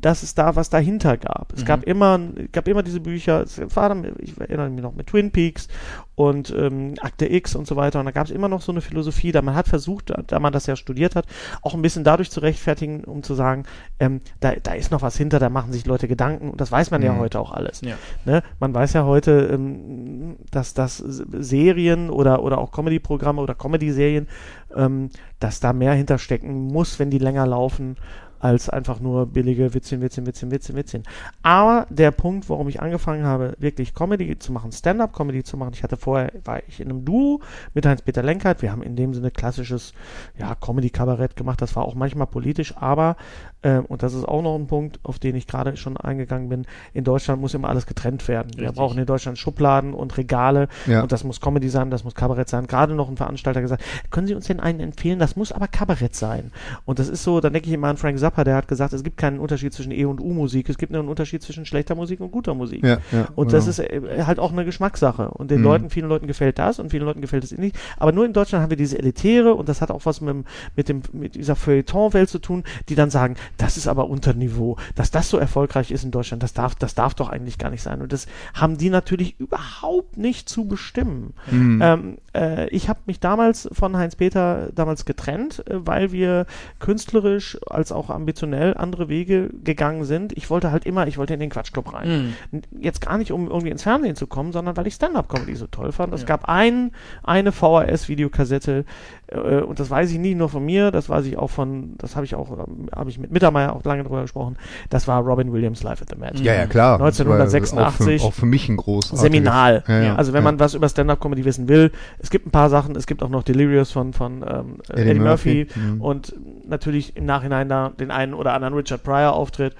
dass 0.01 0.23
es 0.23 0.35
da 0.35 0.55
was 0.55 0.69
dahinter 0.69 1.17
gab. 1.17 1.51
Mhm. 1.51 1.57
Es 1.57 1.65
gab 1.65 1.83
immer, 1.83 2.19
gab 2.51 2.67
immer 2.67 2.83
diese 2.83 2.99
Bücher, 2.99 3.41
es 3.41 3.59
war 3.75 3.95
ich 4.19 4.39
erinnere 4.39 4.69
mich 4.69 4.81
noch 4.81 4.95
mit 4.95 5.07
Twin 5.07 5.31
Peaks 5.31 5.67
und 6.15 6.53
ähm, 6.55 6.95
Akte 7.01 7.31
X 7.31 7.55
und 7.55 7.67
so 7.67 7.75
weiter. 7.75 7.99
Und 7.99 8.05
da 8.05 8.11
gab 8.11 8.25
es 8.25 8.31
immer 8.31 8.49
noch 8.49 8.61
so 8.61 8.71
eine 8.71 8.81
Philosophie, 8.81 9.31
da 9.31 9.41
man 9.41 9.55
hat 9.55 9.67
versucht, 9.67 10.11
da, 10.27 10.39
man 10.39 10.53
das 10.53 10.65
ja 10.65 10.75
studiert 10.75 11.15
hat, 11.15 11.25
auch 11.61 11.73
ein 11.73 11.81
bisschen 11.81 12.03
dadurch 12.03 12.31
zu 12.31 12.41
rechtfertigen, 12.41 13.03
um 13.03 13.23
zu 13.23 13.33
sagen, 13.33 13.63
ähm, 13.99 14.21
da, 14.39 14.53
da 14.55 14.73
ist 14.73 14.91
noch 14.91 15.01
was 15.01 15.17
hinter, 15.17 15.39
da 15.39 15.49
machen 15.49 15.71
sich 15.71 15.85
Leute 15.85 16.07
Gedanken 16.07 16.49
und 16.49 16.59
das 16.61 16.71
weiß 16.71 16.91
man 16.91 17.01
ja 17.01 17.13
Mhm. 17.13 17.19
heute 17.19 17.39
auch 17.39 17.51
alles. 17.51 17.81
Ja. 17.81 17.95
Ne? 18.25 18.43
Man 18.59 18.73
weiß 18.73 18.93
ja 18.93 19.05
heute, 19.05 19.49
ähm, 19.51 20.37
dass 20.51 20.73
das 20.73 20.97
Serien 20.97 22.09
oder, 22.09 22.43
oder 22.43 22.57
auch 22.57 22.71
Comedy-Programme 22.71 23.41
oder 23.41 23.55
Comedy-Serien, 23.55 24.27
ähm, 24.75 25.09
dass 25.39 25.59
da 25.59 25.73
mehr 25.73 25.93
hinterstecken 25.93 26.67
muss, 26.67 26.99
wenn 26.99 27.09
die 27.09 27.17
länger 27.17 27.47
laufen, 27.47 27.97
als 28.41 28.69
einfach 28.69 28.99
nur 28.99 29.27
billige 29.27 29.73
Witzchen, 29.73 30.01
Witzchen, 30.01 30.25
Witzchen, 30.25 30.51
Witzchen, 30.51 30.75
Witzchen. 30.75 31.03
Aber 31.43 31.85
der 31.89 32.11
Punkt, 32.11 32.49
warum 32.49 32.67
ich 32.67 32.81
angefangen 32.81 33.23
habe, 33.23 33.55
wirklich 33.59 33.93
Comedy 33.93 34.37
zu 34.39 34.51
machen, 34.51 34.71
Stand-up-Comedy 34.71 35.43
zu 35.43 35.57
machen, 35.57 35.73
ich 35.73 35.83
hatte 35.83 35.95
vorher, 35.95 36.31
war 36.43 36.61
ich 36.67 36.79
in 36.79 36.89
einem 36.89 37.05
Duo 37.05 37.41
mit 37.73 37.85
Heinz-Peter 37.85 38.23
Lenkert, 38.23 38.61
wir 38.61 38.71
haben 38.71 38.81
in 38.81 38.95
dem 38.95 39.13
Sinne 39.13 39.29
klassisches, 39.29 39.93
ja, 40.37 40.55
Comedy-Kabarett 40.55 41.35
gemacht, 41.35 41.61
das 41.61 41.75
war 41.75 41.85
auch 41.85 41.93
manchmal 41.93 42.27
politisch, 42.27 42.75
aber, 42.77 43.15
äh, 43.63 43.77
und 43.79 44.03
das 44.03 44.13
ist 44.13 44.25
auch 44.27 44.41
noch 44.41 44.55
ein 44.55 44.67
Punkt, 44.67 44.99
auf 45.03 45.19
den 45.19 45.35
ich 45.35 45.47
gerade 45.47 45.75
schon 45.77 45.97
eingegangen 45.97 46.49
bin, 46.49 46.65
in 46.93 47.03
Deutschland 47.03 47.41
muss 47.41 47.53
immer 47.53 47.69
alles 47.69 47.85
getrennt 47.85 48.27
werden. 48.27 48.51
Wir 48.55 48.63
Richtig. 48.63 48.77
brauchen 48.77 48.97
in 48.99 49.05
Deutschland 49.05 49.37
Schubladen 49.37 49.93
und 49.93 50.17
Regale 50.17 50.67
Ja. 50.87 51.01
und 51.03 51.11
das 51.11 51.23
muss 51.23 51.41
Comedy 51.41 51.69
sein, 51.69 51.91
das 51.91 52.03
muss 52.03 52.15
Kabarett 52.15 52.49
sein. 52.49 52.67
Gerade 52.67 52.95
noch 52.95 53.09
ein 53.09 53.17
Veranstalter 53.17 53.61
gesagt, 53.61 53.83
können 54.09 54.27
Sie 54.27 54.35
uns 54.35 54.47
denn 54.47 54.59
einen 54.59 54.79
empfehlen? 54.79 55.19
Das 55.19 55.35
muss 55.35 55.51
aber 55.51 55.67
Kabarett 55.67 56.15
sein. 56.15 56.51
Und 56.85 56.99
das 56.99 57.07
ist 57.09 57.23
so, 57.23 57.39
dann 57.39 57.53
denke 57.53 57.67
ich 57.67 57.73
immer 57.73 57.87
an 57.87 57.97
Frank 57.97 58.17
Zappa, 58.19 58.43
der 58.43 58.55
hat 58.55 58.67
gesagt, 58.67 58.93
es 58.93 59.03
gibt 59.03 59.17
keinen 59.17 59.39
Unterschied 59.39 59.73
zwischen 59.73 59.91
E 59.91 60.05
und 60.05 60.19
U-Musik, 60.21 60.69
es 60.69 60.77
gibt 60.77 60.91
nur 60.91 60.99
einen 61.01 61.09
Unterschied 61.09 61.41
zwischen 61.43 61.65
schlechter 61.65 61.95
Musik 61.95 62.19
und 62.21 62.31
guter 62.31 62.53
Musik. 62.53 62.83
Ja, 62.83 62.97
ja, 63.11 63.27
Und 63.35 63.53
das 63.53 63.65
genau. 63.65 63.69
ist 63.69 63.79
äh, 64.19 64.23
halt 64.25 64.39
auch 64.39 64.51
eine 64.51 64.65
Geschmackssache. 64.65 65.29
Und 65.29 65.51
den 65.51 65.59
Mhm. 65.59 65.63
Leuten, 65.65 65.89
vielen 65.89 66.09
Leuten 66.09 66.27
gefällt 66.27 66.57
das 66.59 66.79
und 66.79 66.89
vielen 66.89 67.03
Leuten 67.05 67.21
gefällt 67.21 67.43
es 67.43 67.51
nicht. 67.57 67.77
Aber 67.97 68.11
nur 68.11 68.25
in 68.25 68.33
Deutschland 68.33 68.63
haben 68.63 68.69
wir 68.69 68.77
diese 68.77 68.97
Elitäre 68.97 69.53
und 69.53 69.69
das 69.69 69.81
hat 69.81 69.91
auch 69.91 70.05
was 70.05 70.21
mit, 70.21 70.29
dem- 70.33 70.45
mit, 70.75 70.89
dem, 70.89 71.01
mit 71.13 71.35
dieser 71.35 71.55
Feuilleton-Welt 71.55 72.29
zu 72.29 72.39
tun, 72.39 72.63
die 72.89 72.95
dann 72.95 73.09
sagen, 73.09 73.35
das 73.57 73.77
ist 73.77 73.87
aber 73.87 74.09
unter 74.09 74.33
Niveau. 74.33 74.77
Dass 74.95 75.11
das 75.11 75.29
so 75.29 75.37
erfolgreich 75.37 75.91
ist 75.91 76.03
in 76.03 76.11
Deutschland, 76.11 76.43
das 76.43 76.53
darf, 76.53 76.75
das 76.75 76.95
darf 76.95 77.13
doch 77.13 77.29
eigentlich 77.29 77.57
gar 77.57 77.69
nicht 77.69 77.83
sein. 77.83 78.01
Und 78.01 78.11
das 78.13 78.27
haben 78.53 78.77
die 78.77 78.89
natürlich 78.89 79.39
überhaupt 79.39 80.17
nicht 80.17 80.49
zu 80.49 80.67
bestimmen. 80.67 81.33
Mhm. 81.49 81.81
Ähm, 81.81 82.17
äh, 82.35 82.67
ich 82.69 82.89
habe 82.89 82.99
mich 83.05 83.19
damals 83.19 83.69
von 83.71 83.97
Heinz-Peter 83.97 84.69
damals 84.73 85.05
getrennt, 85.05 85.63
äh, 85.67 85.75
weil 85.85 86.11
wir 86.11 86.45
künstlerisch 86.79 87.57
als 87.69 87.91
auch 87.91 88.09
ambitionell 88.09 88.75
andere 88.77 89.09
Wege 89.09 89.49
gegangen 89.63 90.03
sind. 90.03 90.33
Ich 90.37 90.49
wollte 90.49 90.71
halt 90.71 90.85
immer, 90.85 91.07
ich 91.07 91.17
wollte 91.17 91.33
in 91.33 91.39
den 91.39 91.49
Quatschclub 91.49 91.93
rein. 91.93 92.35
N- 92.51 92.61
Jetzt 92.79 93.01
gar 93.01 93.17
nicht, 93.17 93.31
um 93.31 93.47
irgendwie 93.47 93.69
ins 93.69 93.83
Fernsehen 93.83 94.15
zu 94.15 94.27
kommen, 94.27 94.51
sondern 94.51 94.77
weil 94.77 94.87
ich 94.87 94.95
Stand-Up-Comedy 94.95 95.55
so 95.55 95.67
toll 95.67 95.91
fand. 95.91 96.13
Es 96.13 96.25
gab 96.25 96.47
ein, 96.47 96.91
eine 97.23 97.51
VHS-Videokassette 97.51 98.85
äh, 99.27 99.37
und 99.61 99.79
das 99.79 99.89
weiß 99.89 100.11
ich 100.11 100.17
nie 100.17 100.35
nur 100.35 100.49
von 100.49 100.65
mir, 100.65 100.91
das 100.91 101.09
weiß 101.09 101.25
ich 101.25 101.37
auch 101.37 101.49
von, 101.49 101.95
das 101.97 102.15
habe 102.15 102.25
ich 102.25 102.35
auch, 102.35 102.51
ähm, 102.51 102.89
habe 102.95 103.09
ich 103.09 103.19
mit 103.19 103.31
Mittermeier 103.31 103.75
auch 103.75 103.83
lange 103.83 104.03
drüber 104.03 104.21
gesprochen. 104.21 104.57
Das 104.89 105.07
war 105.07 105.21
Robin 105.21 105.51
Williams 105.53 105.83
Live 105.83 106.01
at 106.01 106.09
the 106.09 106.15
Magic. 106.17 106.45
Ja, 106.45 106.53
ja, 106.53 106.65
klar. 106.65 106.97
Das 106.97 107.19
war 107.25 107.35
1986. 107.35 108.21
Auch 108.21 108.25
für, 108.25 108.27
auch 108.27 108.33
für 108.33 108.45
mich 108.45 108.69
ein 108.69 108.77
großartiges. 108.77 109.21
Seminal. 109.21 109.83
Ja, 109.87 110.01
ja, 110.01 110.15
also 110.15 110.33
wenn 110.33 110.43
ja. 110.43 110.51
man 110.51 110.59
was 110.59 110.73
über 110.73 110.89
Stand-Up-Comedy 110.89 111.45
wissen 111.45 111.67
will, 111.67 111.91
es 112.23 112.29
gibt 112.29 112.45
ein 112.45 112.51
paar 112.51 112.69
Sachen, 112.69 112.95
es 112.95 113.07
gibt 113.07 113.23
auch 113.23 113.29
noch 113.29 113.43
Delirious 113.43 113.91
von, 113.91 114.13
von 114.13 114.45
ähm, 114.47 114.77
Eddie, 114.89 115.09
Eddie 115.09 115.19
Murphy, 115.19 115.65
Murphy, 115.65 115.79
mhm. 115.79 116.01
und 116.01 116.35
natürlich 116.67 117.17
im 117.17 117.25
Nachhinein 117.25 117.67
da 117.67 117.89
den 117.89 118.11
einen 118.11 118.33
oder 118.33 118.53
anderen 118.53 118.75
Richard 118.75 119.03
Pryor 119.03 119.33
Auftritt. 119.33 119.75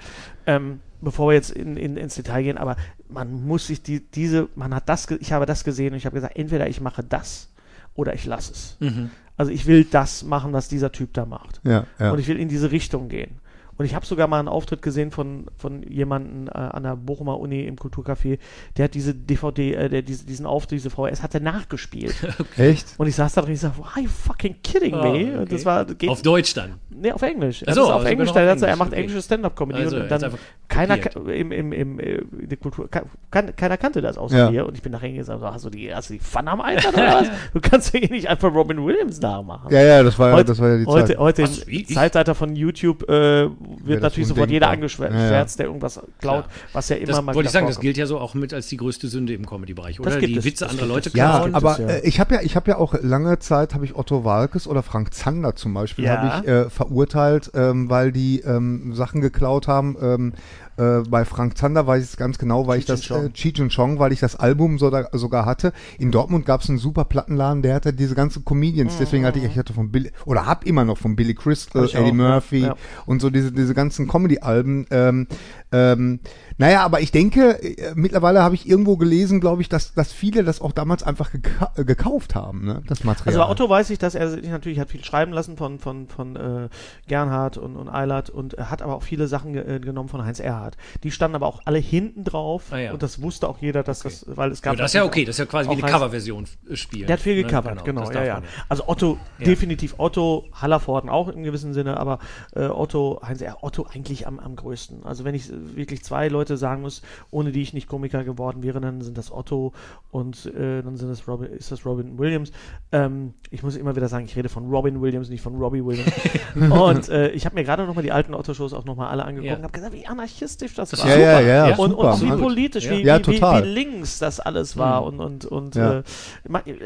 Ähm, 0.48 0.79
bevor 1.01 1.29
wir 1.29 1.33
jetzt 1.33 1.51
in, 1.51 1.77
in, 1.77 1.98
ins 1.98 2.15
Detail 2.15 2.43
gehen, 2.43 2.57
aber 2.57 2.75
man 3.10 3.45
muss 3.45 3.67
sich 3.67 3.81
die, 3.81 4.00
diese, 4.00 4.50
man 4.55 4.74
hat 4.74 4.88
das, 4.88 5.07
ge- 5.07 5.17
ich 5.19 5.33
habe 5.33 5.45
das 5.45 5.63
gesehen 5.63 5.93
und 5.93 5.98
ich 5.98 6.05
habe 6.05 6.15
gesagt, 6.15 6.38
entweder 6.38 6.67
ich 6.67 6.79
mache 6.79 7.03
das 7.03 7.50
oder 7.95 8.13
ich 8.13 8.25
lasse 8.25 8.51
es. 8.53 8.77
Mhm. 8.79 9.10
Also 9.36 9.51
ich 9.51 9.65
will 9.65 9.83
das 9.83 10.24
machen, 10.24 10.53
was 10.53 10.67
dieser 10.67 10.91
Typ 10.91 11.13
da 11.13 11.25
macht. 11.25 11.60
Ja, 11.63 11.86
ja. 12.00 12.12
Und 12.12 12.19
ich 12.19 12.27
will 12.27 12.39
in 12.39 12.50
diese 12.50 12.71
Richtung 12.71 13.10
gehen. 13.10 13.39
Und 13.81 13.85
ich 13.85 13.95
habe 13.95 14.05
sogar 14.05 14.27
mal 14.27 14.38
einen 14.38 14.47
Auftritt 14.47 14.83
gesehen 14.83 15.09
von, 15.09 15.45
von 15.57 15.81
jemandem 15.81 16.47
äh, 16.50 16.51
an 16.51 16.83
der 16.83 16.95
Bochumer 16.95 17.39
Uni 17.39 17.63
im 17.63 17.77
Kulturcafé, 17.77 18.38
der 18.77 18.85
hat 18.85 18.93
diese 18.93 19.15
DVD, 19.15 19.73
äh, 19.73 19.89
der 19.89 20.03
diese, 20.03 20.23
diesen 20.23 20.45
Auftritt, 20.45 20.77
diese 20.77 20.91
VHS, 20.91 21.23
hat 21.23 21.33
er 21.33 21.39
nachgespielt. 21.39 22.13
Echt? 22.57 22.93
Und 23.00 23.07
ich 23.07 23.15
saß 23.15 23.33
da 23.33 23.41
drin 23.41 23.50
und 23.50 23.55
ich 23.55 23.59
sag, 23.61 23.73
are 23.79 24.01
you 24.01 24.07
fucking 24.07 24.57
kidding 24.61 24.93
Oh, 24.93 25.01
me? 25.01 25.09
okay. 25.09 25.35
Und 25.35 25.51
das 25.51 25.65
war, 25.65 25.85
geht, 25.85 26.11
Auf 26.11 26.21
Deutsch 26.21 26.53
dann. 26.53 26.75
Nee, 27.01 27.12
auf 27.12 27.22
Englisch. 27.22 27.60
So, 27.60 27.65
Er 27.65 27.72
es 27.72 27.77
auf 27.79 27.89
also 27.96 28.08
Englisch, 28.08 28.29
auf 28.29 28.36
hat, 28.36 28.43
er 28.43 28.51
Englisch, 28.53 28.77
macht 28.79 28.91
okay. 28.91 29.01
englische 29.01 29.22
Stand-Up-Comedy 29.22 29.79
Also, 29.79 29.98
und 29.98 30.10
dann 30.12 30.31
keiner, 30.67 30.98
im, 31.34 31.51
im, 31.51 31.74
im, 31.74 32.00
äh, 32.00 32.22
in 32.39 32.48
der 32.50 32.58
Kultur, 32.58 32.89
ka- 32.89 33.03
kan, 33.29 33.53
keiner 33.55 33.77
kannte 33.77 34.01
das 34.01 34.17
außer 34.17 34.38
Ja. 34.38 34.51
mir 34.51 34.65
und 34.65 34.75
ich 34.75 34.81
bin 34.81 34.91
nachher 34.93 35.08
hingegangen 35.08 35.34
und 35.34 35.39
gesagt, 35.41 35.53
hast 35.55 35.65
du 35.65 35.70
die, 35.70 35.93
hast 35.93 36.10
du 36.10 36.13
die 36.13 36.20
Pfanne 36.20 36.51
am 36.51 36.62
Eintern 36.62 36.93
oder 36.93 37.13
was? 37.22 37.27
Du 37.53 37.60
kannst 37.60 37.93
ja 37.93 38.00
hier 38.00 38.10
nicht 38.12 38.29
einfach 38.29 38.53
Robin 38.53 38.86
Williams 38.86 39.20
nachmachen. 39.20 39.72
Ja, 39.74 39.81
ja, 39.81 40.03
das 40.03 40.17
war, 40.17 40.29
ja- 40.29 40.36
Heute- 40.36 40.46
das 40.46 40.60
war 40.60 40.70
ja 40.70 40.77
die 40.77 40.86
Heute, 40.86 41.08
Zeit. 41.08 41.17
heute 41.17 41.43
Was, 41.43 41.58
im 41.63 41.86
Zeitalter 41.88 42.36
von 42.36 42.55
YouTube 42.55 43.03
äh, 43.10 43.10
wird 43.10 43.51
das 43.98 44.01
natürlich 44.01 44.27
sofort 44.29 44.50
jeder 44.50 44.70
angeschwärzt, 44.70 45.13
Ja, 45.15 45.31
ja. 45.31 45.46
der 45.58 45.65
irgendwas 45.65 45.96
klaut, 46.20 46.46
Klar. 46.46 46.46
was 46.74 46.88
ja 46.89 46.96
immer 46.96 47.08
Das 47.08 47.22
mal 47.22 47.36
wollte 47.36 47.48
ich 47.48 47.51
sagen, 47.51 47.65
das 47.67 47.75
vorkommt. 47.75 47.84
gilt 47.84 47.98
ja 47.98 48.05
so 48.05 48.20
auch 48.20 48.34
mit 48.34 48.53
als 48.53 48.67
die 48.67 48.77
größte 48.77 49.08
Sünde 49.08 49.34
im 49.34 49.46
Comedy-Bereich, 49.46 50.00
oder? 50.00 50.12
gibt 50.20 50.34
Die 50.34 50.38
es, 50.38 50.46
Witze 50.46 50.63
das 50.65 50.72
anderer 50.72 50.88
Leute 50.88 51.10
es. 51.10 51.15
Ja, 51.15 51.39
klauen. 51.39 51.55
aber 51.55 51.79
äh, 51.79 52.00
ich 52.08 52.20
habe 52.20 52.36
ja, 52.36 52.41
ich 52.41 52.55
habe 52.55 52.70
ja 52.72 52.77
auch 52.77 52.93
lange 53.01 53.39
Zeit 53.39 53.74
habe 53.74 53.84
ich 53.86 53.96
Otto 53.96 54.24
Walkes 54.24 54.67
oder 54.67 54.84
Frank 54.84 55.13
Zander 55.13 55.55
zum 55.55 55.74
Beispiel 55.74 56.10
habe 56.10 56.43
ich 56.46 56.50
äh, 56.50 56.70
verurteilt, 56.91 57.51
ähm, 57.55 57.89
weil 57.89 58.12
die 58.12 58.41
ähm, 58.41 58.93
Sachen 58.93 59.21
geklaut 59.21 59.67
haben. 59.67 59.95
Ähm, 60.01 60.33
äh, 60.78 61.01
bei 61.10 61.25
Frank 61.25 61.58
Zander 61.58 61.88
weiß 61.88 62.04
ich 62.04 62.10
es 62.12 62.18
ganz 62.18 62.38
genau, 62.38 62.68
weil 62.68 62.80
ich 62.80 62.86
Cheech 62.86 63.00
das 63.00 63.12
and 63.12 63.22
Chong. 63.22 63.30
äh, 63.30 63.34
Cheech 63.34 63.62
and 63.62 63.72
Chong, 63.74 64.00
weil 64.00 64.12
ich 64.12 64.20
das 64.20 64.36
Album 64.36 64.80
so 64.80 64.90
da, 64.90 65.08
sogar 65.13 65.46
hatte. 65.46 65.74
In 66.00 66.12
Dortmund 66.12 66.46
gab 66.46 66.62
es 66.62 66.70
einen 66.70 66.78
super 66.78 67.06
Plattenladen, 67.06 67.62
der 67.62 67.75
hatte 67.75 67.94
diese 67.94 68.16
ganzen 68.16 68.46
Comedians. 68.46 68.98
Deswegen 69.00 69.25
hatte 69.25 69.40
ich, 69.40 69.46
ich 69.46 69.58
hatte 69.58 69.74
von 69.74 69.92
Billy 69.92 70.12
oder 70.25 70.46
hab 70.46 70.66
immer 70.66 70.86
noch 70.86 70.98
von 70.98 71.16
Billy 71.16 71.34
Crystal, 71.34 71.86
ich 71.86 71.96
Eddie 71.96 72.12
auch, 72.12 72.13
Murphy 72.13 72.60
ja. 72.60 72.75
Und 73.06 73.22
so 73.22 73.30
diese 73.30 73.51
diese 73.51 73.74
ganzen 73.74 74.08
Comedy-Alben. 74.08 74.86
Ähm, 74.92 75.28
ähm, 75.72 76.20
naja, 76.58 76.84
aber 76.84 77.00
ich 77.00 77.12
denke, 77.12 77.63
äh, 77.63 77.94
mittlerweile 77.96 78.44
habe 78.44 78.56
ich 78.56 78.68
irgendwo 78.68 78.98
gelesen, 78.98 79.40
glaube 79.40 79.62
ich, 79.62 79.70
dass, 79.70 79.94
dass 79.94 80.12
viele 80.12 80.44
das 80.44 80.62
auch 80.62 80.74
damals 80.74 81.01
einfach 81.01 81.32
geka 81.32 81.72
äh, 81.75 81.86
gekauft 81.86 82.36
haben, 82.36 82.66
ne? 82.66 82.84
das 82.88 83.04
Material. 83.04 83.28
Also 83.28 83.40
bei 83.40 83.50
Otto 83.50 83.70
weiß 83.70 83.90
ich, 83.90 83.98
dass 83.98 84.13
er 84.13 84.30
sich 84.30 84.50
natürlich 84.50 84.80
hat 84.80 84.90
viel 84.90 85.04
schreiben 85.04 85.32
lassen 85.32 85.58
von, 85.58 85.80
von, 85.80 86.08
von 86.08 86.36
äh, 86.36 86.70
Gernhardt 87.08 87.58
und, 87.58 87.78
und 87.78 87.90
Eilert 87.90 88.30
und 88.30 88.58
hat 88.58 88.82
aber 88.82 88.96
auch 88.96 89.04
viele 89.04 89.28
Sachen 89.28 89.54
ge 89.54 89.78
äh, 89.78 89.80
genommen 89.80 90.10
von 90.10 90.24
Heinz 90.24 90.40
Erhardt. 90.40 90.61
Die 91.03 91.12
standen 91.12 91.36
aber 91.36 91.48
auch 91.48 91.62
alle 91.65 91.80
hinten 91.80 92.24
drauf 92.24 92.68
Ah, 92.72 92.77
ja. 92.77 92.94
und 92.94 93.01
das 93.03 93.22
wusste 93.22 93.48
auch 93.50 93.58
jeder, 93.60 93.84
dass 93.84 94.00
das, 94.01 94.25
weil 94.27 94.51
es 94.51 94.60
Ja, 94.60 94.72
gab. 94.72 94.77
das 94.77 94.91
ist 94.91 94.94
ja 94.96 95.03
okay, 95.06 95.25
das 95.25 95.36
ist 95.36 95.39
ja 95.39 95.46
quasi 95.46 95.70
wie 95.70 95.74
eine 95.82 95.91
Coverversion 95.91 96.46
spielen. 96.74 97.08
Der 97.08 97.13
hat 97.15 97.22
viel 97.22 97.36
Ne? 97.36 97.44
gecovert, 97.44 97.84
genau, 97.86 98.01
das 98.06 98.13
ja, 98.15 98.24
ja. 98.24 98.41
Also 98.70 98.88
Otto, 98.88 99.18
Ja. 99.39 99.46
definitiv 99.46 99.96
Otto, 99.98 100.46
Hallervorden 100.53 101.10
auch 101.10 101.27
im 101.30 101.44
gewissen 101.44 101.74
Sinne, 101.74 101.98
aber 101.98 102.20
äh, 102.56 102.65
Otto, 102.68 103.22
Heinz 103.24 103.41
R. 103.41 103.58
Otto 103.63 103.86
eigentlich 103.94 104.27
am, 104.27 104.39
am 104.39 104.56
größten. 104.56 105.06
Also 105.06 105.24
wenn 105.24 105.36
ich 105.36 105.50
äh, 105.51 105.75
wirklich 105.75 106.03
zwei 106.03 106.27
Leute 106.27 106.58
sagen 106.58 106.82
muss, 106.82 107.01
ohne 107.32 107.51
die 107.51 107.62
ich 107.62 107.74
nicht 107.74 107.88
Komiker 107.88 108.24
geworden 108.24 108.63
wäre, 108.63 108.80
dann 108.82 109.01
sind 109.01 109.18
das 109.18 109.32
Otto 109.32 109.74
und 110.12 110.46
äh, 110.48 110.82
dann 110.82 110.98
sind 110.98 111.10
das 111.10 111.27
Robin, 111.27 111.51
ist 111.51 111.72
das 111.72 111.86
Robin 111.86 112.18
Williams. 112.20 112.51
Ähm, 112.91 113.34
ich 113.50 113.63
muss 113.63 113.75
immer 113.75 113.96
wieder 113.96 114.08
sagen, 114.08 114.25
ich 114.25 114.36
rede 114.36 114.50
von 114.50 114.70
Robin 114.70 115.01
Williams, 115.01 115.30
nicht 115.30 115.41
von 115.41 115.56
Robbie 115.56 115.84
Williams. 115.86 116.12
und 116.56 117.10
äh, 117.10 117.30
ich 117.32 117.46
habe 117.46 117.56
mir 117.56 117.63
gerade 117.63 117.86
nochmal 117.86 118.03
die 118.03 118.12
alten 118.12 118.34
Otto-Shows 118.34 118.74
auch 118.74 118.86
nochmal 118.86 119.08
alle 119.08 119.24
angeguckt 119.24 119.50
Ja. 119.50 119.56
und 119.58 119.63
habe 119.63 119.74
gesagt, 119.74 119.94
wie 119.94 120.06
anarchistisch 120.08 120.50
das, 120.58 120.74
Das 120.74 121.00
war. 121.03 121.10
ja, 121.10 121.17
ja, 121.17 121.38
super. 121.38 121.41
ja, 121.48 121.67
Ja. 121.70 121.75
Und, 121.77 121.89
super. 121.91 122.13
und 122.13 122.22
wie 122.24 122.31
politisch, 122.41 122.86
Ja. 122.86 122.91
wie, 122.91 123.01
Ja, 123.03 123.20
wie, 123.20 123.31
wie, 123.34 123.41
wie 123.41 123.62
links 123.67 124.20
das 124.20 124.39
alles 124.39 124.77
war. 124.77 125.03
Und, 125.03 125.20
und, 125.20 125.46
und 125.46 125.75
Ja. 125.75 126.00
äh, 126.00 126.03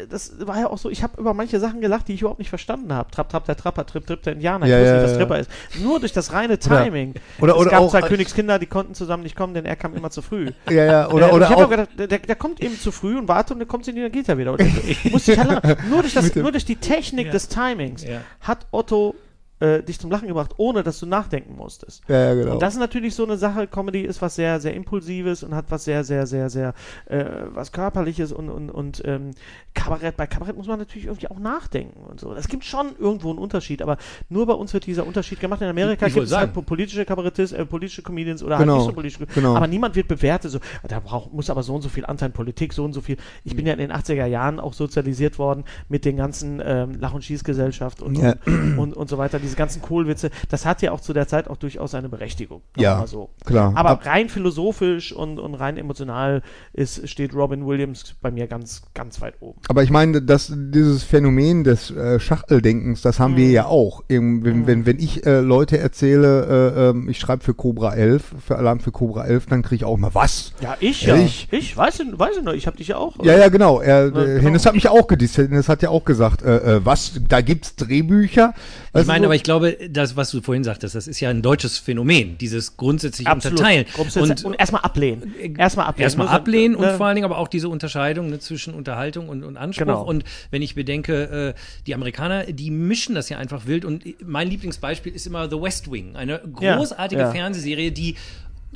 das 0.10 0.34
war 0.45 0.60
ja 0.60 0.67
auch 0.69 0.77
so, 0.77 0.89
ich 0.89 1.03
habe 1.03 1.19
über 1.19 1.34
manche 1.34 1.60
Sachen 1.60 1.81
gelacht, 1.81 2.07
die 2.07 2.13
ich 2.13 2.22
überhaupt 2.22 2.39
nicht 2.39 2.50
verstanden 2.50 2.93
habe. 2.93 3.12
Trapp, 3.12 3.29
Trapp, 3.29 3.45
der 3.45 3.55
Trapper, 3.55 3.86
Trip, 3.86 4.05
Trip, 4.05 4.22
der 4.24 4.34
Indianer. 4.34 4.65
Ja, 4.67 4.77
ich 4.77 4.81
wusste 4.84 4.93
ja, 4.95 5.01
nicht, 5.01 5.03
was 5.03 5.12
ja. 5.12 5.17
Tripper 5.17 5.39
ist. 5.39 5.50
Nur 5.81 6.00
durch 6.00 6.13
das 6.13 6.34
reine 6.34 6.57
Timing. 6.60 7.13
oder- 7.39 7.53
es 7.53 7.60
oder 7.60 7.72
gab 7.72 7.81
auch- 7.81 7.91
zwei 7.91 8.01
Königskinder, 8.01 8.60
die 8.60 8.65
konnten 8.67 8.93
zusammen 8.95 9.24
nicht 9.24 9.36
kommen, 9.36 9.53
denn 9.53 9.65
er 9.65 9.75
kam 9.75 9.95
immer 9.95 10.10
zu 10.10 10.22
früh. 10.22 10.51
ja, 10.69 10.86
ja, 10.86 11.10
oder, 11.12 11.29
Äh, 11.29 11.31
oder 11.34 11.45
ich 11.45 11.51
habe 11.51 11.65
auch, 11.65 11.69
gedacht, 11.69 11.89
der, 11.98 12.07
der, 12.07 12.19
der 12.19 12.36
kommt 12.36 12.62
eben 12.62 12.79
zu 12.79 12.91
früh 12.91 13.17
und 13.17 13.27
wartet 13.27 13.51
und 13.53 13.60
dann 13.60 13.67
kommt 13.67 13.86
sie 13.86 13.93
nie, 13.93 14.01
dann 14.01 14.12
geht 14.12 14.27
er 14.29 14.38
wieder. 14.38 14.51
Und 14.53 14.62
ich 14.62 15.05
ich 15.05 15.38
halt 15.39 15.50
lachen. 15.50 15.75
nur, 15.89 16.01
durch 16.01 16.13
das, 16.13 16.36
nur 16.36 16.51
durch 16.51 16.65
die 16.65 16.75
Technik 16.75 17.27
Ja. 17.27 17.31
des 17.31 17.48
Timings 17.48 18.03
Ja. 18.03 18.22
hat 18.41 18.65
Otto 18.72 19.15
äh, 19.59 19.81
dich 19.83 20.00
zum 20.00 20.12
Lachen 20.12 20.27
gebracht, 20.27 20.51
ohne 20.57 20.83
dass 20.83 21.00
du 21.00 21.05
nachdenken 21.05 21.55
musstest. 21.55 22.03
ja, 22.09 22.15
ja, 22.25 22.33
genau. 22.33 22.53
Und 22.53 22.62
das 22.62 22.74
ist 22.74 22.79
natürlich 22.79 23.15
so 23.15 23.24
eine 23.24 23.38
Sache, 23.38 23.67
Comedy 23.67 24.01
ist 24.01 24.21
was 24.21 24.35
sehr, 24.35 24.59
sehr 24.59 24.74
Impulsives 24.74 25.43
und 25.43 25.55
hat 25.55 25.65
was 25.69 25.85
sehr, 25.85 26.03
sehr, 26.03 26.27
sehr, 26.27 26.50
sehr, 26.50 26.74
äh, 27.05 27.25
was 27.53 27.71
Körperliches 27.71 28.31
und, 28.33 28.50
und, 28.50 28.69
und 28.69 29.01
ähm, 29.05 29.31
Kabarett, 29.74 30.17
bei 30.17 30.27
Kabarett 30.27 30.57
muss 30.57 30.67
man 30.67 30.79
natürlich 30.79 31.05
irgendwie 31.05 31.29
auch 31.29 31.39
nachdenken 31.39 32.01
und 32.05 32.19
so. 32.19 32.33
Es 32.33 32.47
gibt 32.47 32.63
schon 32.65 32.88
irgendwo 33.00 33.29
einen 33.29 33.39
Unterschied, 33.39 33.81
aber 33.81 33.97
nur 34.29 34.45
bei 34.45 34.53
uns 34.53 34.74
wird 34.74 34.85
dieser 34.85 35.05
Unterschied 35.07 35.39
gemacht. 35.39 35.62
In 35.62 35.67
Amerika 35.67 36.07
gibt 36.07 36.25
es 36.27 36.35
halt 36.35 36.53
politische 36.53 37.05
Kabarettisten, 37.05 37.59
äh, 37.59 37.65
politische 37.65 38.01
Comedians 38.01 38.43
oder 38.43 38.57
Genau, 38.57 38.74
halt 38.74 38.79
nicht 38.81 38.88
so 38.89 38.93
politische. 38.93 39.25
genau. 39.33 39.55
Aber 39.55 39.67
niemand 39.67 39.95
wird 39.95 40.07
bewertet, 40.07 40.51
so, 40.51 40.59
da 40.88 41.00
braucht, 41.00 41.33
muss 41.33 41.50
aber 41.50 41.63
so 41.63 41.74
und 41.75 41.81
so 41.81 41.89
viel 41.89 42.05
Anteil 42.05 42.29
Politik, 42.29 42.74
so 42.74 42.83
und 42.83 42.93
so 42.93 43.01
viel. 43.01 43.17
Ich 43.43 43.55
bin 43.55 43.65
ja 43.65 43.74
in 43.74 43.79
den 43.79 43.91
80er 43.91 44.25
Jahren 44.25 44.59
auch 44.59 44.74
sozialisiert 44.74 45.39
worden 45.39 45.63
mit 45.89 46.03
den 46.05 46.17
ganzen 46.17 46.62
ähm, 46.63 46.95
Lach- 47.00 47.13
und 47.13 47.24
Schießgesellschaft 47.24 48.01
und, 48.01 48.17
Ja. 48.17 48.35
und, 48.45 48.77
und, 48.79 48.93
und 48.97 49.09
so 49.09 49.17
weiter, 49.17 49.39
diese 49.45 49.55
ganzen 49.55 49.81
Kohlwitze. 49.81 50.29
Das 50.49 50.65
hat 50.65 50.81
ja 50.81 50.91
auch 50.91 50.99
zu 50.99 51.13
der 51.13 51.27
Zeit 51.27 51.47
auch 51.47 51.57
durchaus 51.57 51.95
eine 51.95 52.09
Berechtigung. 52.09 52.61
Sagen 52.61 52.75
wir 52.75 52.83
Ja, 52.83 52.97
mal 52.97 53.07
so. 53.07 53.29
klar. 53.45 53.71
Aber 53.75 53.91
Ab- 53.91 54.05
rein 54.05 54.27
philosophisch 54.29 55.13
und, 55.13 55.39
und 55.39 55.55
rein 55.55 55.77
emotional 55.77 56.41
ist, 56.73 57.07
steht 57.07 57.33
Robin 57.33 57.65
Williams 57.65 58.15
bei 58.21 58.31
mir 58.31 58.47
ganz, 58.47 58.81
ganz 58.93 59.21
weit 59.21 59.35
oben. 59.39 59.59
Aber 59.69 59.83
ich 59.83 59.89
meine, 59.89 60.21
dass 60.21 60.51
dieses 60.55 61.03
Phänomen 61.03 61.63
des 61.63 61.91
äh, 61.91 62.19
Schachteldenkens, 62.19 63.01
das 63.01 63.19
haben 63.19 63.33
Mhm. 63.33 63.37
wir 63.37 63.49
ja 63.51 63.65
auch. 63.65 64.03
Wenn, 64.07 64.65
wenn, 64.67 64.85
wenn 64.85 64.99
ich 64.99 65.25
äh, 65.25 65.39
Leute 65.39 65.77
erzähle, 65.77 66.73
äh, 66.75 66.89
ähm, 66.89 67.09
ich 67.09 67.19
schreibe 67.19 67.43
für 67.43 67.53
Cobra 67.53 67.93
11, 67.95 68.23
für 68.45 68.57
Alarm 68.57 68.79
für 68.79 68.91
Cobra 68.91 69.25
11, 69.25 69.45
dann 69.47 69.61
kriege 69.61 69.75
ich 69.75 69.83
auch 69.85 69.97
mal 69.97 70.13
was. 70.13 70.53
Ja, 70.61 70.75
ich 70.79 71.03
ja. 71.03 71.15
Ich? 71.15 71.47
Ich, 71.51 71.75
weiß, 71.77 71.99
ich- 71.99 72.17
weiß 72.19 72.37
ich 72.37 72.43
noch, 72.43 72.53
ich 72.53 72.67
habe 72.67 72.77
dich 72.77 72.87
ja 72.89 72.97
auch. 72.97 73.15
Ja, 73.23 73.37
ja, 73.37 73.49
genau. 73.49 73.81
Er, 73.81 74.11
Na, 74.13 74.21
äh, 74.21 74.25
genau. 74.25 74.41
Hennes 74.41 74.65
hat 74.65 74.73
mich 74.75 74.87
auch 74.89 75.07
gedisst. 75.07 75.37
Hennes 75.37 75.69
hat 75.69 75.81
ja 75.81 75.89
auch 75.89 76.05
gesagt, 76.05 76.41
äh, 76.41 76.77
äh, 76.77 76.85
was, 76.85 77.19
da 77.27 77.41
gibt's 77.41 77.75
Drehbücher. 77.75 78.53
Ich 78.93 79.05
meine, 79.07 79.25
so? 79.25 79.29
Aber 79.36 79.38
ich 79.38 79.44
glaube, 79.44 79.89
das, 79.89 80.15
was 80.15 80.32
du 80.32 80.42
vorhin 80.42 80.63
sagtest, 80.63 80.96
das 80.96 81.08
ist 81.08 81.20
ja 81.20 81.30
ein 81.30 81.42
deutsches 81.42 81.77
Phänomen, 81.77 82.38
dieses 82.38 82.77
grundsätzliche 82.77 83.30
Absolut. 83.30 83.60
Unterteilen. 83.60 83.86
Grundsätzlich- 83.94 84.46
Und, 84.46 84.54
erstmal 84.60 84.82
ablehnen. 84.82 85.34
Erstmal 85.58 85.88
ablehnen. 85.88 86.04
Erstmal 86.04 86.27
ablehnen 86.30 86.75
und 86.75 86.89
vor 86.92 87.06
allen 87.06 87.15
Dingen 87.15 87.25
aber 87.25 87.38
auch 87.38 87.48
diese 87.48 87.70
Unterscheidung 87.70 88.30
ne, 88.30 88.39
zwischen 88.39 88.74
Unterhaltung 88.74 89.30
und, 89.30 89.44
und 89.44 89.58
Anspruch. 89.58 89.86
Genau. 89.86 90.04
Und 90.04 90.24
wenn 90.51 90.62
ich 90.62 90.75
bedenke, 90.75 91.54
äh, 91.56 91.60
die 91.86 91.94
Amerikaner, 91.96 92.46
die 92.46 92.72
mischen 92.72 93.15
das 93.15 93.30
ja 93.30 93.38
einfach 93.38 93.65
wild. 93.65 93.86
Und 93.86 94.04
mein 94.25 94.50
Lieblingsbeispiel 94.50 95.13
ist 95.13 95.27
immer 95.27 95.50
The 95.50 95.62
West 95.62 95.92
Wing, 95.92 96.15
eine 96.15 96.42
Ja, 96.60 96.75
großartige 96.77 97.22
ja. 97.22 97.32
Fernsehserie, 97.32 97.92
die 97.92 98.15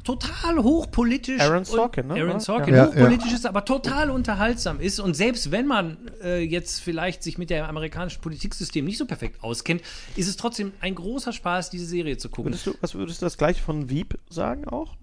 total 0.03 0.57
hochpolitisch 0.63 1.39
Aaron 1.41 1.59
und- 1.59 1.67
Sorkin, 1.67 2.07
ne? 2.07 2.13
Aaron. 2.15 2.39
Sorkin, 2.39 2.73
Ja, 2.75 2.87
hochpolitisch 2.87 3.33
ist, 3.33 3.45
aber 3.45 3.65
total 3.65 4.09
unterhaltsam 4.09 4.79
ist. 4.79 4.99
Und 4.99 5.15
selbst 5.15 5.51
wenn 5.51 5.67
man 5.67 5.97
äh, 6.23 6.39
jetzt 6.43 6.81
vielleicht 6.81 7.23
sich 7.23 7.37
mit 7.37 7.49
dem 7.49 7.63
amerikanischen 7.65 8.21
Politiksystem 8.21 8.85
nicht 8.85 8.97
so 8.97 9.05
perfekt 9.05 9.43
auskennt, 9.43 9.81
ist 10.15 10.27
es 10.27 10.37
trotzdem 10.37 10.71
ein 10.81 10.95
großer 10.95 11.33
Spaß, 11.33 11.69
diese 11.69 11.85
Serie 11.85 12.17
zu 12.17 12.29
gucken. 12.29 12.51
Würdest 12.51 12.67
du, 12.67 12.73
was 12.81 12.95
würdest 12.95 13.21
du 13.21 13.25
das 13.25 13.37
gleiche 13.37 13.61
von 13.61 13.89
Wieb 13.89 14.17
sagen 14.29 14.67
auch? 14.67 14.95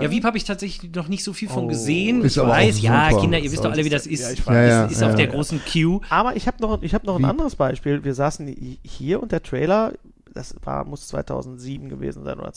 Ja, 0.00 0.10
Wieb 0.10 0.24
habe 0.24 0.36
ich 0.36 0.44
tatsächlich 0.44 0.94
noch 0.94 1.08
nicht 1.08 1.24
so 1.24 1.32
viel 1.32 1.48
von 1.48 1.64
Oh. 1.64 1.68
gesehen. 1.68 2.22
Ist 2.22 2.32
ich 2.36 2.40
aber 2.42 2.50
auch 2.50 2.56
weiß, 2.56 2.80
ja. 2.80 3.20
Kinder, 3.20 3.38
ihr 3.38 3.50
wisst 3.52 3.64
doch 3.64 3.70
alle, 3.72 3.84
wie 3.84 3.88
das 3.90 4.06
ist. 4.06 4.20
Ja, 4.20 4.30
ich 4.30 4.38
ist, 4.40 4.46
weiß. 4.46 4.54
Ja, 4.54 4.62
ja, 4.66 4.84
ist 4.86 5.00
ja. 5.00 5.08
auf 5.08 5.14
der 5.14 5.26
großen 5.28 5.60
Queue. 5.64 6.00
Aber 6.10 6.36
ich 6.36 6.46
habe 6.46 6.60
noch, 6.60 6.82
ich 6.82 6.94
hab 6.94 7.04
noch 7.04 7.16
ein 7.18 7.24
anderes 7.24 7.56
Beispiel. 7.56 8.04
Wir 8.04 8.14
saßen 8.14 8.46
hi- 8.46 8.78
hier 8.82 9.22
und 9.22 9.32
der 9.32 9.42
Trailer, 9.42 9.92
das 10.34 10.54
war, 10.64 10.84
muss 10.84 11.08
2007 11.08 11.88
gewesen 11.88 12.22
sein 12.24 12.38
oder 12.38 12.52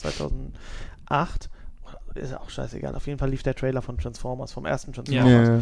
2008. 1.10 1.50
Ist 2.14 2.32
ja 2.32 2.40
auch 2.40 2.50
scheißegal. 2.50 2.94
Auf 2.96 3.06
jeden 3.06 3.18
Fall 3.18 3.30
lief 3.30 3.42
der 3.44 3.54
Trailer 3.54 3.82
von 3.82 3.96
Transformers, 3.98 4.52
vom 4.52 4.66
ersten 4.66 4.92
Transformers. 4.92 5.48
ja. 5.48 5.58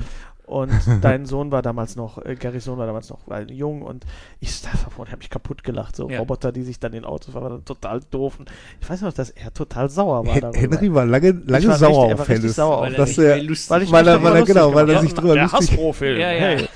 Und 0.46 0.72
dein 1.02 1.26
Sohn 1.26 1.50
war 1.52 1.60
damals 1.60 1.94
noch, 1.94 2.24
äh, 2.24 2.34
Garys 2.34 2.64
Sohn 2.64 2.78
war 2.78 2.86
damals 2.86 3.10
noch 3.10 3.28
äh, 3.28 3.42
jung 3.52 3.82
und 3.82 4.06
ich 4.40 4.62
habe 4.98 5.18
ich 5.20 5.28
kaputt 5.28 5.62
gelacht. 5.62 5.94
So 5.94 6.08
Ja. 6.08 6.20
Roboter, 6.20 6.52
die 6.52 6.62
sich 6.62 6.80
dann 6.80 6.94
in 6.94 7.04
Autos 7.04 7.34
fahren, 7.34 7.44
waren 7.44 7.64
total 7.66 8.00
doof. 8.10 8.38
Und 8.40 8.50
ich 8.80 8.88
weiß 8.88 9.02
noch, 9.02 9.12
dass 9.12 9.28
er 9.28 9.52
total 9.52 9.90
sauer 9.90 10.26
war 10.26 10.40
darüber. 10.40 10.58
Henry 10.58 10.94
war 10.94 11.04
lange, 11.04 11.32
lange 11.46 11.68
war 11.68 11.76
sauer 11.76 12.08
richtig- 12.08 12.10
er 12.12 12.18
war 12.18 12.22
auf 12.22 12.28
richtig 12.30 12.42
Hennes. 12.44 12.56
sauer 12.56 12.76
auf 12.78 12.82
Weil 12.84 12.92
er 12.94 12.96
dass 12.96 13.18
er, 13.18 13.36
weil 13.36 13.42
ich 13.42 13.68
weil 13.68 13.80
mich 13.80 13.92
er, 13.92 14.22
weil 14.22 14.36
er, 14.36 14.44
genau, 14.44 14.74
weil 14.74 14.88
er 14.88 15.00
sich 15.02 15.12
drüber 15.14 15.34
der 15.34 15.42
lustig 15.44 15.70
Hasbro-Film. 15.72 16.18
Ja, 16.18 16.32
ja. 16.32 16.40
Hey. 16.40 16.68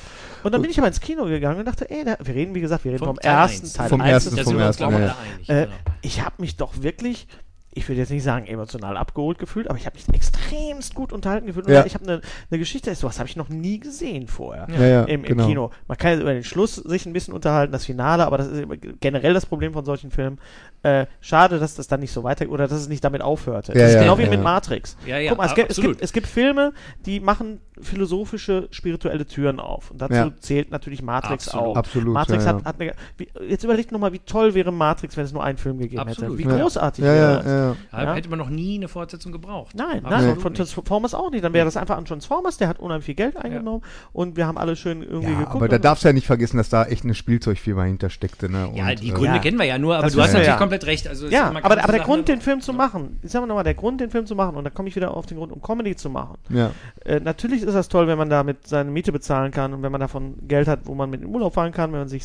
Und 0.43 0.53
dann 0.53 0.61
bin 0.61 0.71
ich 0.71 0.79
aber 0.79 0.89
ins 0.89 1.01
Kino 1.01 1.25
gegangen 1.25 1.61
und 1.61 1.65
dachte, 1.65 1.89
ey, 1.89 2.05
da, 2.05 2.17
wir 2.23 2.35
reden, 2.35 2.55
wie 2.55 2.61
gesagt, 2.61 2.85
wir 2.85 2.93
reden 2.93 2.99
Vom 2.99 3.15
vom, 3.15 3.17
Teil 3.21 3.33
ersten 3.33 3.63
eins. 3.65 3.73
Teil. 3.73 3.89
Vom 3.89 4.01
eins 4.03 4.13
ersten, 4.27 4.45
vom 4.45 4.59
ersten, 4.59 4.83
ich, 4.85 4.99
ja. 4.99 5.17
einig. 5.49 5.49
äh, 5.49 5.69
ich 6.03 6.21
habe 6.23 6.35
mich 6.39 6.57
doch 6.57 6.83
wirklich, 6.83 7.27
ich 7.75 7.89
will 7.89 7.97
jetzt 7.97 8.11
nicht 8.11 8.23
sagen 8.23 8.47
emotional 8.47 8.97
abgeholt 8.97 9.39
gefühlt, 9.39 9.69
aber 9.69 9.79
ich 9.79 9.87
habe 9.87 9.97
mich 9.97 10.07
extremst 10.15 10.95
gut 10.95 11.13
unterhalten 11.13 11.47
gefühlt. 11.47 11.67
Und 11.67 11.73
Ja. 11.73 11.87
Ich 11.87 11.95
habe 11.95 12.05
eine 12.05 12.21
eine 12.51 12.59
Geschichte, 12.59 12.95
sowas 12.95 13.19
habe 13.19 13.29
ich 13.29 13.37
noch 13.37 13.49
nie 13.49 13.79
gesehen 13.81 14.29
vorher 14.29 14.67
Ja, 14.71 14.87
ja, 14.87 15.03
im, 15.05 15.25
im 15.25 15.37
genau. 15.37 15.47
Kino. 15.47 15.71
Man 15.89 15.97
kann 15.97 16.13
jetzt 16.13 16.21
über 16.21 16.35
den 16.35 16.45
Schluss 16.45 16.77
sich 16.77 17.07
ein 17.07 17.13
bisschen 17.13 17.35
unterhalten, 17.35 17.73
das 17.73 17.87
Finale, 17.87 18.27
aber 18.27 18.39
das 18.39 18.49
ist 18.49 18.67
generell 19.01 19.35
das 19.35 19.47
Problem 19.47 19.73
von 19.73 19.85
solchen 19.85 20.11
Filmen. 20.11 20.39
Äh, 20.85 21.07
schade, 21.21 21.59
dass 21.61 21.75
das 21.77 21.87
dann 21.87 22.01
nicht 22.01 22.13
so 22.13 22.25
weiter 22.25 22.49
oder 22.49 22.67
dass 22.67 22.81
es 22.81 22.89
nicht 22.89 23.05
damit 23.05 23.23
aufhörte. 23.23 23.73
Ja, 23.73 23.79
das 23.81 23.89
ist 23.91 23.95
ja, 23.97 24.03
genau 24.03 24.19
wie 24.19 24.25
ja. 24.25 24.31
mit 24.31 24.43
Matrix. 24.43 24.97
Ja, 25.07 25.19
ja, 25.19 25.31
Guck 25.31 25.39
mal, 25.39 25.47
es, 25.47 25.55
gibt, 25.55 25.71
es, 25.71 25.77
gibt, 25.81 26.03
es 26.03 26.13
gibt 26.13 26.27
Filme, 26.27 26.73
die 27.07 27.21
machen 27.21 27.61
philosophische, 27.81 28.69
spirituelle 28.71 29.27
Türen 29.27 29.61
auf. 29.61 29.91
Und 29.91 30.01
dazu 30.03 30.15
Ja. 30.15 30.33
zählt 30.41 30.71
natürlich 30.71 31.03
Matrix 31.03 31.49
Absolut. 31.49 31.67
auch. 31.69 31.77
Absolut, 31.77 32.13
Matrix 32.15 32.45
ja, 32.45 32.51
hat, 32.55 32.61
ja. 32.61 32.65
hat 32.65 32.81
eine. 32.81 32.93
Wie, 33.17 33.29
jetzt 33.49 33.63
überlegt 33.65 33.93
nochmal, 33.93 34.13
wie 34.13 34.19
toll 34.19 34.55
wäre 34.55 34.73
Matrix, 34.73 35.17
wenn 35.17 35.25
es 35.25 35.33
nur 35.33 35.45
einen 35.45 35.59
Film 35.59 35.79
gegeben 35.79 36.01
Absolut. 36.03 36.39
hätte. 36.39 36.39
Wie 36.49 36.51
Ja. 36.53 36.59
großartig 36.61 37.05
Ja, 37.05 37.13
wäre 37.13 37.17
ja, 37.33 37.37
das. 37.37 37.47
ja, 37.47 37.67
ja. 37.69 37.77
Da 37.93 38.03
Ja. 38.05 38.15
hätte 38.15 38.29
man 38.29 38.39
noch 38.39 38.51
nie 38.51 38.77
eine 38.77 38.89
Fortsetzung 38.89 39.33
gebraucht. 39.33 39.75
Nein, 39.77 40.03
nein, 40.03 40.37
von 40.39 40.53
nicht. 40.53 40.57
Transformers 40.59 41.15
auch 41.15 41.31
nicht. 41.31 41.45
Dann 41.45 41.53
wäre 41.53 41.65
das 41.65 41.77
einfach 41.77 41.97
an 41.97 42.05
Transformers, 42.05 42.57
der 42.59 42.69
hat 42.69 42.81
unheimlich 42.81 43.07
viel 43.07 43.15
Geld 43.15 43.37
eingenommen 43.37 43.83
und 44.13 44.37
wir 44.37 44.47
haben 44.47 44.59
alle 44.59 44.77
schön 44.77 45.03
irgendwie 45.03 45.33
Ja, 45.33 45.39
geguckt. 45.39 45.57
aber 45.57 45.69
da 45.69 45.79
darfst 45.79 46.05
du 46.05 46.09
ja 46.09 46.13
nicht 46.13 46.27
vergessen, 46.27 46.57
dass 46.57 46.69
da 46.69 46.85
echt 46.85 47.05
eine 47.05 47.15
Spielzeugfirma 47.15 47.85
hintersteckte. 47.85 48.51
Ne? 48.51 48.71
Ja, 48.75 48.89
Und, 48.91 49.01
die 49.03 49.09
äh, 49.09 49.13
Gründe 49.13 49.37
Ja. 49.37 49.39
kennen 49.39 49.59
wir 49.59 49.67
ja 49.67 49.79
nur, 49.79 49.95
aber 49.95 50.05
Das 50.05 50.15
du 50.15 50.21
hast 50.21 50.29
natürlich 50.33 50.49
ja. 50.49 50.57
Komplett 50.73 50.87
recht. 50.87 51.09
Also 51.09 51.29
Ja, 51.29 51.49
aber, 51.49 51.83
aber 51.83 51.93
der 51.93 52.01
Grund, 52.01 52.29
den 52.29 52.41
Film 52.41 52.61
zu 52.61 52.73
machen, 52.73 53.19
ich 53.23 53.31
sag 53.31 53.41
mal 53.41 53.47
nochmal, 53.47 53.65
der 53.65 53.75
Grund, 53.75 54.01
den 54.01 54.11
Film 54.11 54.27
zu 54.27 54.35
machen, 54.35 54.57
und 54.57 54.65
da 54.65 54.71
komme 54.71 54.89
ich 54.89 54.97
wieder 54.97 55.15
auf 55.15 55.27
den 55.27 55.39
Grund, 55.39 55.53
um 55.53 55.61
Comedy 55.61 55.97
zu 55.97 56.11
machen. 56.11 56.39
Ja. 56.49 56.71
Äh, 57.05 57.21
natürlich 57.21 57.63
ist 57.63 57.75
das 57.75 57.89
toll, 57.89 58.07
wenn 58.07 58.19
man 58.19 58.31
damit 58.31 58.67
seine 58.67 58.91
Miete 58.91 59.13
bezahlen 59.13 59.53
kann 59.53 59.75
und 59.75 59.83
wenn 59.83 59.93
man 59.93 60.01
davon 60.01 60.37
Geld 60.49 60.69
hat, 60.69 60.81
wo 60.85 60.95
man 60.95 61.11
mit 61.11 61.21
in 61.21 61.29
den 61.29 61.35
Urlaub 61.35 61.55
fahren 61.55 61.73
kann, 61.73 61.93
wenn 61.93 62.01
man 62.01 62.09
sich 62.09 62.25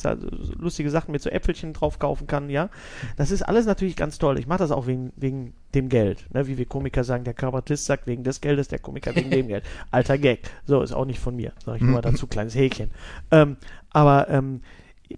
lustige 0.58 0.90
Sachen 0.90 1.12
mit 1.12 1.22
so 1.22 1.30
Äpfelchen 1.30 1.74
drauf 1.74 2.00
kaufen 2.00 2.28
kann, 2.28 2.50
ja. 2.50 2.70
Das 3.18 3.32
ist 3.32 3.42
alles 3.42 3.66
natürlich 3.66 3.96
ganz 3.96 4.18
toll. 4.18 4.40
Ich 4.40 4.48
mache 4.48 4.60
das 4.60 4.72
auch 4.72 4.88
wegen, 4.88 5.12
wegen 5.16 5.54
dem 5.76 5.90
Geld. 5.90 6.26
Ne? 6.34 6.48
Wie 6.48 6.58
wir 6.58 6.66
Komiker 6.66 7.04
sagen, 7.04 7.24
der 7.24 7.34
Kabarettist 7.34 7.86
sagt 7.86 8.08
wegen 8.08 8.24
des 8.24 8.42
Geldes, 8.42 8.68
der 8.68 8.80
Komiker 8.80 9.16
wegen 9.16 9.30
dem 9.30 9.48
Geld. 9.48 9.64
Alter 9.92 10.18
Gag. 10.18 10.50
So, 10.66 10.82
ist 10.82 10.94
auch 10.94 11.06
nicht 11.06 11.20
von 11.20 11.36
mir. 11.36 11.52
Sag 11.66 11.78
ich 11.78 11.82
nur 11.82 11.94
mal 11.94 12.02
dazu, 12.02 12.28
kleines 12.28 12.56
Häkchen. 12.56 12.92
Ähm, 13.32 13.58
aber 13.92 14.30
ähm, 14.30 14.62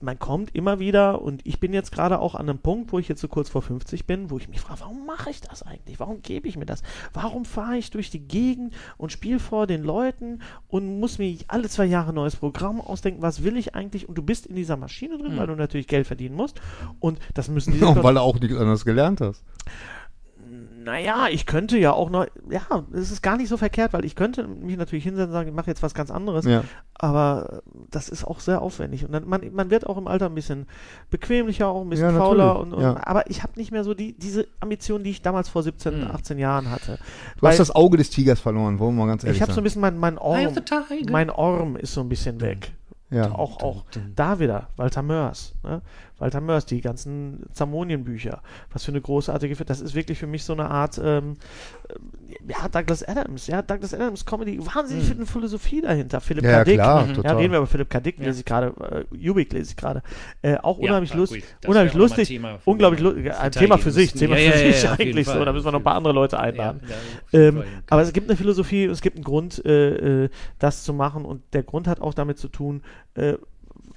man 0.02 0.20
kommt 0.20 0.56
immer 0.56 0.80
wieder 0.80 1.22
und 1.22 1.46
ich 1.46 1.60
bin 1.60 1.74
jetzt 1.74 1.92
gerade 1.92 2.20
auch 2.20 2.36
an 2.36 2.50
einem 2.50 2.60
Punkt, 2.60 2.92
wo 2.92 3.00
ich 3.00 3.08
jetzt 3.08 3.22
so 3.22 3.28
kurz 3.28 3.50
vor 3.50 3.62
50 3.62 4.06
bin, 4.06 4.30
wo 4.30 4.38
ich 4.38 4.48
mich 4.48 4.60
frage, 4.60 4.82
warum 4.82 5.06
mache 5.06 5.30
ich 5.30 5.42
das 5.42 5.64
eigentlich? 5.64 6.00
Warum 6.00 6.22
gebe 6.22 6.48
ich 6.48 6.58
mir 6.58 6.66
das? 6.66 6.84
Warum 7.14 7.46
fahre 7.46 7.78
ich 7.78 7.92
durch 7.92 8.10
die 8.10 8.28
Gegend 8.28 8.74
und 8.98 9.12
spiele 9.12 9.40
vor 9.40 9.68
den 9.68 9.84
Leuten 9.84 10.42
und 10.68 11.00
muss 11.00 11.18
mir 11.18 11.36
alle 11.48 11.70
zwei 11.70 11.86
Jahre 11.86 12.10
ein 12.10 12.16
neues 12.16 12.36
Programm 12.36 12.82
ausdenken? 12.82 13.22
Was 13.22 13.44
will 13.44 13.58
ich 13.58 13.76
eigentlich? 13.76 14.08
Und 14.08 14.18
du 14.18 14.22
bist 14.22 14.46
in 14.46 14.56
dieser 14.56 14.78
Maschine 14.78 15.18
drin, 15.18 15.38
weil 15.38 15.48
du 15.48 15.56
natürlich 15.56 15.88
Geld 15.88 16.08
verdienen 16.08 16.36
musst 16.36 16.62
und 17.00 17.20
das 17.34 17.50
müssen 17.50 17.74
die 17.74 17.84
Auch 17.84 18.04
weil 18.04 18.16
du 18.16 18.22
auch 18.22 18.40
nichts 18.40 18.58
anderes 18.58 18.86
gelernt 18.86 19.22
hast. 19.22 19.44
Naja, 20.90 21.28
ich 21.30 21.46
könnte 21.46 21.78
ja 21.78 21.92
auch 21.94 22.10
noch, 22.10 22.26
ja, 22.50 22.62
es 22.94 23.12
ist 23.12 23.22
gar 23.22 23.38
nicht 23.38 23.50
so 23.50 23.58
verkehrt, 23.58 23.94
weil 23.94 24.06
ich 24.06 24.16
könnte 24.16 24.48
mich 24.48 24.78
natürlich 24.78 25.04
hinsetzen 25.04 25.30
und 25.30 25.34
sagen, 25.34 25.50
ich 25.50 25.56
mache 25.56 25.68
jetzt 25.68 25.84
was 25.84 25.94
ganz 25.94 26.12
anderes, 26.12 26.46
Ja. 26.46 26.64
aber 26.96 27.62
das 27.92 28.10
ist 28.10 28.24
auch 28.26 28.40
sehr 28.40 28.62
aufwendig. 28.62 29.06
Und 29.06 29.12
dann, 29.12 29.28
man, 29.28 29.42
man 29.54 29.70
wird 29.70 29.86
auch 29.88 29.98
im 29.98 30.08
Alter 30.08 30.26
ein 30.28 30.36
bisschen 30.36 30.68
bequemlicher, 31.10 31.68
auch 31.68 31.82
ein 31.82 31.90
bisschen 31.90 32.12
Ja, 32.14 32.18
fauler. 32.18 32.60
Und, 32.60 32.74
und, 32.74 32.82
ja. 32.82 32.98
Aber 33.06 33.30
ich 33.30 33.44
habe 33.44 33.54
nicht 33.58 33.72
mehr 33.72 33.84
so 33.84 33.94
die, 33.94 34.14
diese 34.14 34.48
Ambition, 34.60 35.04
die 35.04 35.12
ich 35.12 35.22
damals 35.22 35.50
vor 35.50 35.64
17, 35.64 36.02
Hm. 36.02 36.12
18 36.12 36.38
Jahren 36.40 36.70
hatte. 36.70 37.00
Du 37.40 37.48
hast 37.48 37.60
das 37.60 37.74
Auge 37.76 37.98
des 37.98 38.10
Tigers 38.10 38.40
verloren, 38.40 38.80
wollen 38.80 38.96
wir 38.96 39.06
mal 39.06 39.12
ganz 39.12 39.24
ehrlich 39.24 39.38
ich 39.38 39.42
habe 39.42 39.54
so 39.54 39.62
ein 39.62 39.64
bisschen 39.64 39.82
mein, 39.82 39.98
mein 39.98 40.18
Orm, 40.18 40.54
mein 41.10 41.30
Orm 41.30 41.76
ist 41.76 41.94
so 41.94 42.02
ein 42.02 42.10
bisschen 42.10 42.42
weg. 42.42 42.74
ja. 43.12 43.32
Auch, 43.32 43.62
auch 43.62 43.84
da 44.16 44.40
wieder, 44.40 44.68
Walter 44.76 45.02
Mörs. 45.02 45.54
Ne? 45.64 45.82
Walter 46.20 46.42
Mörs, 46.42 46.66
die 46.66 46.82
ganzen 46.82 47.46
Zamonien-Bücher. 47.54 48.42
Was 48.72 48.84
für 48.86 48.92
eine 48.92 49.02
großartige, 49.02 49.56
das 49.66 49.82
ist 49.82 49.96
wirklich 49.96 50.18
für 50.20 50.28
mich 50.28 50.44
so 50.44 50.54
eine 50.54 50.70
Art, 50.70 51.00
ähm, 51.04 51.36
äh, 51.88 52.52
ja, 52.52 52.68
Douglas 52.70 53.04
Adams, 53.04 53.48
ja, 53.48 53.62
Douglas 53.62 53.94
Adams 53.94 54.26
Comedy, 54.26 54.60
wahnsinnig 54.66 55.06
viel 55.06 55.16
eine 55.16 55.26
Philosophie 55.26 55.82
dahinter. 55.82 56.22
Philipp 56.22 56.44
Ja, 56.44 56.52
ja, 56.52 56.58
K. 56.60 56.64
Dick, 56.66 56.74
klar, 56.76 57.08
ja, 57.08 57.14
total. 57.14 57.36
reden 57.38 57.52
wir 57.52 57.58
über 57.60 57.68
Philipp 57.68 57.90
K. 57.90 58.00
Dick, 58.00 58.20
Ja. 58.20 58.26
lese 58.26 58.40
ich 58.40 58.46
gerade, 58.46 59.06
äh, 59.14 59.30
Ubik 59.30 59.54
lese 59.54 59.72
ich 59.72 59.78
gerade. 59.78 60.02
Äh, 60.42 60.58
auch 60.58 60.78
Ja, 60.80 60.90
unheimlich 60.90 61.14
lustig, 61.14 61.42
gut, 61.44 61.56
das 61.62 61.70
unheimlich 61.70 61.94
lustig, 61.94 62.42
unglaublich 62.66 63.02
lustig, 63.02 63.34
ein 63.34 63.52
Thema 63.52 63.78
für 63.78 63.92
sich. 63.92 64.14
Thema 64.14 64.38
Ja, 64.38 64.52
für 64.52 64.60
ja, 64.66 64.74
sich 64.74 64.84
ja, 64.84 64.92
eigentlich 65.00 65.26
so, 65.26 65.34
Fall. 65.34 65.46
da 65.46 65.54
müssen 65.54 65.66
wir 65.66 65.72
noch 65.72 65.80
ein 65.80 65.84
paar 65.84 65.96
andere 65.96 66.14
Leute 66.14 66.40
einladen. 66.40 66.82
Ja, 67.32 67.40
ja, 67.40 67.48
Ähm, 67.48 67.64
aber 67.90 68.02
es 68.02 68.14
gibt 68.14 68.30
eine 68.30 68.38
Philosophie, 68.38 68.86
es 68.86 69.02
gibt 69.02 69.16
einen 69.18 69.24
Grund, 69.24 69.64
äh, 69.66 70.24
äh, 70.26 70.30
das 70.60 70.84
zu 70.84 70.94
machen 70.94 71.26
und 71.26 71.42
der 71.54 71.64
Grund 71.64 71.88
hat 71.88 72.02
auch 72.02 72.14
damit 72.14 72.38
zu 72.38 72.48
tun, 72.48 72.82
äh, 73.16 73.36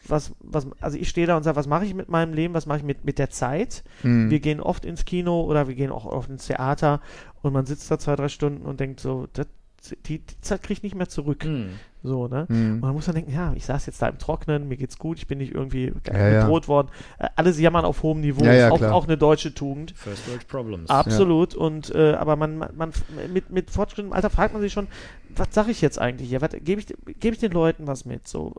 was, 0.06 0.34
was, 0.40 0.66
also 0.80 0.98
ich 0.98 1.08
stehe 1.08 1.26
da 1.26 1.36
und 1.36 1.42
sage, 1.42 1.56
was 1.56 1.66
mache 1.66 1.84
ich 1.84 1.94
mit 1.94 2.08
meinem 2.08 2.34
Leben, 2.34 2.54
was 2.54 2.66
mache 2.66 2.78
ich 2.78 2.84
mit, 2.84 3.04
mit 3.04 3.18
der 3.18 3.30
Zeit? 3.30 3.84
Hm. 4.02 4.30
Wir 4.30 4.40
gehen 4.40 4.60
oft 4.60 4.84
ins 4.84 5.04
Kino 5.04 5.42
oder 5.42 5.68
wir 5.68 5.74
gehen 5.74 5.92
auch 5.92 6.06
oft 6.06 6.28
ins 6.28 6.46
Theater 6.46 7.00
und 7.42 7.52
man 7.52 7.66
sitzt 7.66 7.90
da 7.90 7.98
zwei, 7.98 8.16
drei 8.16 8.28
Stunden 8.28 8.66
und 8.66 8.80
denkt 8.80 9.00
so, 9.00 9.28
das, 9.32 9.46
die, 9.90 10.18
die 10.18 10.40
Zeit 10.40 10.62
kriege 10.62 10.74
ich 10.78 10.82
nicht 10.82 10.94
mehr 10.94 11.08
zurück. 11.08 11.44
Hm. 11.44 11.70
So, 12.04 12.26
ne? 12.26 12.46
Hm. 12.48 12.74
Und 12.74 12.82
dann 12.82 12.94
muss 12.94 13.06
man 13.06 13.14
denken, 13.14 13.32
ja, 13.32 13.52
ich 13.54 13.64
saß 13.64 13.86
jetzt 13.86 14.02
da 14.02 14.08
im 14.08 14.18
Trocknen, 14.18 14.66
mir 14.66 14.76
geht's 14.76 14.98
gut, 14.98 15.18
ich 15.18 15.28
bin 15.28 15.38
nicht 15.38 15.54
irgendwie 15.54 15.92
Ja, 16.06 16.28
ja. 16.28 16.40
bedroht 16.42 16.66
worden. 16.66 16.88
Äh, 17.18 17.28
alles 17.36 17.60
jammern 17.60 17.84
auf 17.84 18.02
hohem 18.02 18.20
Niveau, 18.20 18.44
Ja, 18.44 18.52
ja, 18.52 18.66
ist 18.74 18.82
auch, 18.82 18.90
auch 18.90 19.04
eine 19.04 19.16
deutsche 19.16 19.54
Tugend. 19.54 19.92
First 19.96 20.28
World 20.28 20.48
Problems. 20.48 20.90
Absolut. 20.90 21.54
Und 21.54 21.94
äh, 21.94 22.14
aber 22.14 22.36
man, 22.36 22.58
man, 22.58 22.70
man 22.74 22.92
mit, 23.32 23.50
mit 23.50 23.70
fortschrittendem 23.70 24.12
Alter 24.12 24.30
fragt 24.30 24.52
man 24.52 24.62
sich 24.62 24.72
schon, 24.72 24.88
was 25.36 25.48
sage 25.52 25.70
ich 25.70 25.80
jetzt 25.80 25.98
eigentlich 25.98 26.28
hier? 26.28 26.40
Gebe 26.40 26.80
ich, 26.80 26.86
gebe 27.20 27.34
ich 27.34 27.38
den 27.38 27.52
Leuten 27.52 27.86
was 27.86 28.04
mit? 28.04 28.26
So, 28.26 28.54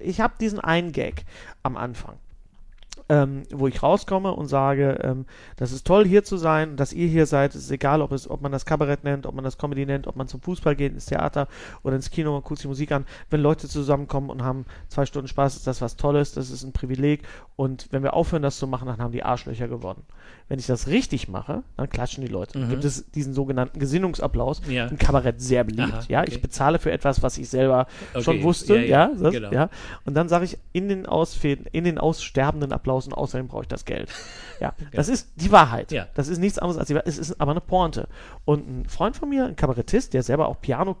ich 0.00 0.20
habe 0.20 0.34
diesen 0.40 0.58
einen 0.60 0.92
Gag 0.92 1.24
am 1.62 1.76
Anfang. 1.76 2.14
Ähm, 3.08 3.44
wo 3.52 3.68
ich 3.68 3.84
rauskomme 3.84 4.32
und 4.32 4.48
sage, 4.48 4.98
ähm, 5.00 5.26
das 5.56 5.70
ist 5.70 5.86
toll 5.86 6.04
hier 6.04 6.24
zu 6.24 6.36
sein, 6.36 6.76
dass 6.76 6.92
ihr 6.92 7.06
hier 7.06 7.26
seid, 7.26 7.54
es 7.54 7.62
ist 7.62 7.70
egal, 7.70 8.02
ob, 8.02 8.10
es, 8.10 8.28
ob 8.28 8.40
man 8.40 8.50
das 8.50 8.66
Kabarett 8.66 9.04
nennt, 9.04 9.26
ob 9.26 9.34
man 9.36 9.44
das 9.44 9.58
Comedy 9.58 9.86
nennt, 9.86 10.08
ob 10.08 10.16
man 10.16 10.26
zum 10.26 10.40
Fußball 10.40 10.74
geht, 10.74 10.92
ins 10.92 11.06
Theater 11.06 11.46
oder 11.84 11.94
ins 11.94 12.10
Kino 12.10 12.34
und 12.34 12.44
guckt 12.44 12.58
sich 12.58 12.66
Musik 12.66 12.90
an. 12.90 13.06
Wenn 13.30 13.42
Leute 13.42 13.68
zusammenkommen 13.68 14.28
und 14.28 14.42
haben 14.42 14.66
zwei 14.88 15.06
Stunden 15.06 15.28
Spaß, 15.28 15.54
ist 15.54 15.68
das 15.68 15.80
was 15.80 15.94
Tolles, 15.94 16.32
das 16.32 16.50
ist 16.50 16.64
ein 16.64 16.72
Privileg 16.72 17.22
und 17.54 17.86
wenn 17.92 18.02
wir 18.02 18.14
aufhören, 18.14 18.42
das 18.42 18.58
zu 18.58 18.66
machen, 18.66 18.88
dann 18.88 18.98
haben 18.98 19.12
die 19.12 19.22
Arschlöcher 19.22 19.68
gewonnen. 19.68 20.02
Wenn 20.48 20.58
ich 20.60 20.66
das 20.66 20.86
richtig 20.86 21.26
mache, 21.28 21.62
dann 21.76 21.88
klatschen 21.90 22.24
die 22.24 22.30
Leute. 22.30 22.52
Dann 22.58 22.68
Mhm. 22.68 22.70
gibt 22.70 22.84
es 22.84 23.10
diesen 23.10 23.34
sogenannten 23.34 23.80
Gesinnungsapplaus. 23.80 24.62
Ja. 24.68 24.86
Im 24.86 24.96
Kabarett 24.96 25.40
sehr 25.40 25.64
beliebt. 25.64 25.92
Aha, 25.92 26.02
ja, 26.08 26.20
okay. 26.20 26.30
ich 26.30 26.40
bezahle 26.40 26.78
für 26.78 26.92
etwas, 26.92 27.22
was 27.22 27.36
ich 27.38 27.48
selber 27.48 27.86
Okay, 28.14 28.22
schon 28.22 28.42
wusste. 28.44 28.76
ja, 28.78 29.08
Ja, 29.08 29.10
das, 29.18 29.32
genau. 29.32 29.50
ja. 29.52 29.70
Und 30.04 30.14
dann 30.14 30.28
sage 30.28 30.44
ich 30.44 30.56
in 30.72 30.88
den 30.88 31.06
Ausfäden, 31.06 31.66
in 31.72 31.82
den 31.84 31.98
aussterbenden 31.98 32.72
Applaus 32.72 33.06
und 33.06 33.12
außerdem 33.14 33.48
brauche 33.48 33.62
ich 33.62 33.68
das 33.68 33.84
Geld. 33.84 34.08
Ja, 34.58 34.72
das 34.90 35.10
ist 35.10 35.28
die 35.36 35.52
Wahrheit. 35.52 35.92
Ja. 35.92 36.06
Das 36.14 36.28
ist 36.28 36.38
nichts 36.38 36.58
anderes 36.58 36.78
als 36.78 36.88
die 36.88 36.94
Wahrheit. 36.94 37.08
Es 37.08 37.18
ist 37.18 37.38
aber 37.42 37.50
eine 37.50 37.60
Pointe. 37.60 38.08
Und 38.46 38.66
ein 38.66 38.88
Freund 38.88 39.14
von 39.14 39.28
mir, 39.28 39.44
ein 39.44 39.54
Kabarettist, 39.54 40.14
der 40.14 40.22
selber 40.22 40.48
auch 40.48 40.62
Piano, 40.62 40.96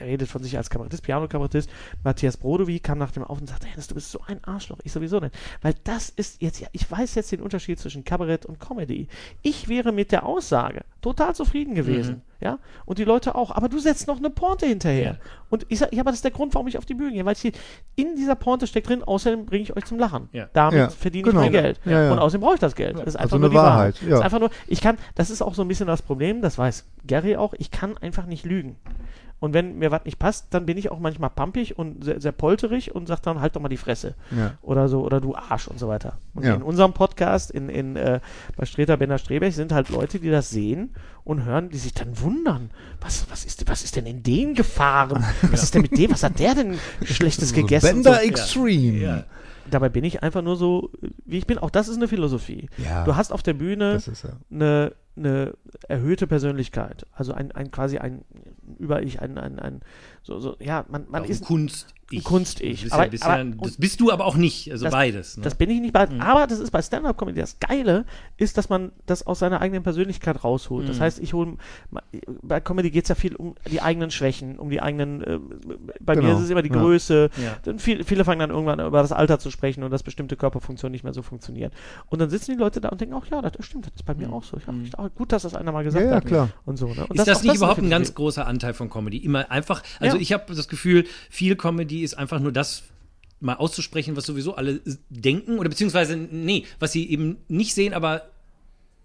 redet 0.00 0.26
von 0.28 0.42
sich 0.42 0.56
als 0.56 0.70
Kabarettist, 0.70 1.02
Piano-Kabarettist, 1.02 1.68
Matthias 2.02 2.38
Brodowy, 2.38 2.80
kam 2.80 2.96
nach 2.96 3.10
dem 3.10 3.24
auf 3.24 3.38
und 3.40 3.46
sagte, 3.48 3.66
Hennes, 3.66 3.88
du 3.88 3.94
bist 3.94 4.10
so 4.10 4.20
ein 4.26 4.42
Arschloch. 4.44 4.78
Ich 4.84 4.92
sowieso 4.92 5.20
nicht. 5.20 5.34
Weil 5.60 5.74
das 5.84 6.08
ist 6.08 6.40
jetzt, 6.40 6.60
ja, 6.60 6.68
ich 6.72 6.90
weiß 6.90 7.14
jetzt 7.14 7.30
den 7.32 7.42
Unterschied 7.42 7.78
zwischen 7.78 8.04
Kabarett 8.04 8.46
und 8.52 8.60
Comedy. 8.60 9.08
Ich 9.42 9.68
wäre 9.68 9.92
mit 9.92 10.12
der 10.12 10.24
Aussage 10.26 10.82
total 11.00 11.34
zufrieden 11.34 11.74
gewesen. 11.74 12.16
Mhm. 12.16 12.20
Ja, 12.40 12.58
und 12.86 12.98
die 12.98 13.04
Leute 13.04 13.36
auch. 13.36 13.52
Aber 13.52 13.68
du 13.68 13.78
setzt 13.78 14.08
noch 14.08 14.18
eine 14.18 14.28
Pointe 14.28 14.66
hinterher. 14.66 15.12
Ja. 15.12 15.16
Und 15.48 15.64
ich 15.68 15.78
sage, 15.78 15.94
ja, 15.94 16.00
aber 16.02 16.10
das 16.10 16.18
ist 16.18 16.24
der 16.24 16.32
Grund, 16.32 16.54
warum 16.54 16.66
ich 16.66 16.76
auf 16.76 16.84
die 16.84 16.94
Bühne 16.94 17.12
gehe, 17.12 17.24
weil 17.24 17.34
ich 17.34 17.40
hier, 17.40 17.52
in 17.94 18.16
dieser 18.16 18.34
Pointe 18.34 18.66
steckt 18.66 18.88
drin, 18.88 19.04
außerdem 19.04 19.46
bringe 19.46 19.62
ich 19.62 19.76
euch 19.76 19.84
zum 19.84 19.98
Lachen. 19.98 20.28
Ja. 20.32 20.48
Damit 20.52 20.78
Ja, 20.78 20.88
verdiene 20.88 21.28
genau. 21.30 21.42
ich 21.42 21.52
mein 21.52 21.62
Geld. 21.62 21.80
Ja, 21.84 22.04
ja. 22.04 22.12
Und 22.12 22.18
außerdem 22.18 22.40
brauche 22.40 22.54
ich 22.54 22.60
das 22.60 22.74
Geld. 22.74 22.98
Das 22.98 23.06
ist 23.06 23.16
einfach 23.16 23.36
Also 23.36 23.38
nur 23.38 23.46
eine 23.46 23.50
die 23.50 23.56
Wahrheit. 23.56 23.94
Wahrheit, 23.94 24.02
ja. 24.02 24.08
Das 24.10 24.18
ist 24.18 24.24
einfach 24.24 24.40
nur, 24.40 24.50
ich 24.66 24.80
kann, 24.80 24.98
das 25.14 25.30
ist 25.30 25.40
auch 25.40 25.54
so 25.54 25.62
ein 25.62 25.68
bisschen 25.68 25.86
das 25.86 26.02
Problem, 26.02 26.42
das 26.42 26.58
weiß 26.58 26.84
Gary 27.06 27.36
auch, 27.36 27.54
ich 27.58 27.70
kann 27.70 27.96
einfach 27.98 28.26
nicht 28.26 28.44
lügen. 28.44 28.76
Und 29.42 29.54
wenn 29.54 29.76
mir 29.76 29.90
was 29.90 30.04
nicht 30.04 30.20
passt, 30.20 30.46
dann 30.54 30.66
bin 30.66 30.78
ich 30.78 30.92
auch 30.92 31.00
manchmal 31.00 31.28
pampig 31.28 31.76
und 31.76 32.04
sehr, 32.04 32.20
sehr 32.20 32.30
polterig 32.30 32.94
und 32.94 33.08
sage 33.08 33.22
dann, 33.24 33.40
halt 33.40 33.56
doch 33.56 33.60
mal 33.60 33.68
die 33.68 33.76
Fresse. 33.76 34.14
Ja. 34.30 34.54
Oder 34.62 34.88
so, 34.88 35.00
oder 35.04 35.20
du 35.20 35.34
Arsch 35.34 35.66
und 35.66 35.80
so 35.80 35.88
weiter. 35.88 36.18
Und 36.32 36.44
Ja. 36.44 36.54
in 36.54 36.62
unserem 36.62 36.92
Podcast, 36.92 37.50
in, 37.50 37.68
in, 37.68 37.96
äh, 37.96 38.20
bei 38.56 38.66
Streter 38.66 38.96
Bender 38.96 39.18
Strebech, 39.18 39.56
sind 39.56 39.72
halt 39.72 39.88
Leute, 39.88 40.20
die 40.20 40.30
das 40.30 40.50
sehen 40.50 40.90
und 41.24 41.44
hören, 41.44 41.70
die 41.70 41.78
sich 41.78 41.92
dann 41.92 42.20
wundern. 42.20 42.70
Was, 43.00 43.26
was, 43.30 43.44
ist, 43.44 43.68
was 43.68 43.82
ist 43.82 43.96
denn 43.96 44.06
in 44.06 44.22
den 44.22 44.54
gefahren? 44.54 45.24
Was 45.50 45.64
ist 45.64 45.74
denn 45.74 45.82
mit 45.82 45.98
dem? 45.98 46.12
Was 46.12 46.22
hat 46.22 46.38
der 46.38 46.54
denn 46.54 46.78
Schlechtes 47.04 47.52
gegessen? 47.52 48.02
Bender 48.04 48.14
so. 48.14 48.20
Extreme. 48.20 48.98
Ja. 48.98 49.24
Dabei 49.68 49.88
bin 49.88 50.04
ich 50.04 50.22
einfach 50.22 50.42
nur 50.42 50.54
so, 50.54 50.90
wie 51.24 51.38
ich 51.38 51.48
bin. 51.48 51.58
Auch 51.58 51.70
das 51.70 51.88
ist 51.88 51.96
eine 51.96 52.06
Philosophie. 52.06 52.68
Du 53.04 53.16
hast 53.16 53.32
auf 53.32 53.42
der 53.42 53.54
Bühne 53.54 54.00
eine, 54.52 54.92
eine 55.16 55.54
erhöhte 55.88 56.26
Persönlichkeit. 56.26 57.06
Also 57.12 57.32
ein, 57.32 57.52
ein 57.52 57.70
quasi 57.70 57.98
ein 57.98 58.24
Über-Ich, 58.78 59.20
ein, 59.20 59.38
ein, 59.38 59.58
ein, 59.58 59.80
so, 60.22 60.40
so 60.40 60.56
ja, 60.60 60.84
man, 60.88 61.06
man 61.08 61.24
Auch 61.24 61.28
ist 61.28 61.44
Kunst. 61.44 61.94
Ich. 62.18 62.24
Kunst-Ich. 62.24 62.82
Bist, 62.82 62.92
Aber- 62.92 63.04
ja, 63.04 63.08
bist 63.10 63.24
aber- 63.24 63.38
ja, 63.38 63.44
das 63.62 63.76
bist 63.76 64.00
du 64.00 64.10
aber 64.10 64.24
auch 64.26 64.36
nicht. 64.36 64.70
Also 64.70 64.84
Das- 64.84 64.92
beides. 64.92 65.36
Ne? 65.36 65.42
Das 65.44 65.54
bin 65.54 65.70
ich 65.70 65.80
nicht 65.80 65.92
bei. 65.92 66.08
Aber 66.20 66.46
das 66.46 66.58
ist 66.60 66.70
bei 66.70 66.82
Stand-Up-Comedy. 66.82 67.40
Das 67.40 67.58
Geile 67.60 68.04
ist, 68.36 68.58
dass 68.58 68.68
man 68.68 68.92
das 69.06 69.26
aus 69.26 69.38
seiner 69.38 69.60
eigenen 69.60 69.82
Persönlichkeit 69.82 70.44
rausholt. 70.44 70.84
Mhm. 70.84 70.88
Das 70.88 71.00
heißt, 71.00 71.18
ich 71.20 71.32
hole. 71.34 71.56
Bei 72.42 72.60
Comedy 72.60 72.90
geht 72.90 73.04
es 73.04 73.08
ja 73.08 73.14
viel 73.14 73.34
um 73.36 73.54
die 73.70 73.80
eigenen 73.80 74.10
Schwächen, 74.10 74.58
um 74.58 74.70
die 74.70 74.80
eigenen. 74.80 75.22
Äh, 75.22 75.38
bei 76.00 76.14
mir 76.16 76.22
Genau. 76.22 76.36
ist 76.38 76.44
es 76.44 76.50
immer 76.50 76.62
die 76.62 76.70
Ja. 76.70 76.76
Größe. 76.76 77.30
Ja. 77.42 77.56
Dann 77.64 77.78
viel, 77.78 78.04
viele 78.04 78.24
fangen 78.24 78.40
dann 78.40 78.50
irgendwann 78.50 78.80
über 78.80 79.02
das 79.02 79.12
Alter 79.12 79.38
zu 79.38 79.50
sprechen 79.50 79.82
und 79.82 79.90
dass 79.90 80.02
bestimmte 80.02 80.36
Körperfunktionen 80.36 80.92
nicht 80.92 81.04
mehr 81.04 81.12
so 81.14 81.22
funktionieren. 81.22 81.70
Und 82.08 82.20
dann 82.20 82.30
sitzen 82.30 82.52
die 82.52 82.58
Leute 82.58 82.80
da 82.80 82.88
und 82.90 83.00
denken, 83.00 83.14
ach 83.20 83.26
ja, 83.30 83.40
das 83.42 83.52
stimmt, 83.64 83.86
das 83.86 83.94
ist 83.94 84.04
bei 84.04 84.14
mir 84.14 84.32
auch 84.32 84.44
so. 84.44 84.56
Ich 84.56 84.66
hab 84.66 84.74
echt, 84.82 84.98
auch 84.98 85.08
gut, 85.14 85.32
dass 85.32 85.42
das 85.42 85.54
einer 85.54 85.72
mal 85.72 85.84
gesagt 85.84 86.04
Ja, 86.04 86.10
ja, 86.10 86.16
hat. 86.16 86.26
klar. 86.26 86.48
Und 86.64 86.76
so, 86.76 86.86
ne? 86.88 87.06
und 87.06 87.16
ist 87.18 87.26
das, 87.28 87.38
auch 87.38 87.42
nicht 87.44 87.54
überhaupt 87.56 87.78
ein 87.78 87.84
ich 87.84 87.90
ganz 87.90 88.14
großer 88.14 88.46
Anteil 88.46 88.74
von 88.74 88.90
Comedy? 88.90 89.18
Immer 89.18 89.50
einfach, 89.50 89.82
also 90.00 90.16
Ja. 90.16 90.22
ich 90.22 90.32
habe 90.32 90.54
das 90.54 90.68
Gefühl, 90.68 91.04
viel 91.30 91.56
Comedy 91.56 92.01
ist 92.02 92.14
einfach 92.14 92.40
nur 92.40 92.52
das 92.52 92.84
mal 93.40 93.54
auszusprechen, 93.54 94.16
was 94.16 94.24
sowieso 94.24 94.54
alle 94.54 94.80
denken 95.08 95.58
oder 95.58 95.68
beziehungsweise, 95.68 96.16
nee, 96.16 96.64
was 96.78 96.92
sie 96.92 97.10
eben 97.10 97.38
nicht 97.48 97.74
sehen, 97.74 97.92
aber 97.92 98.31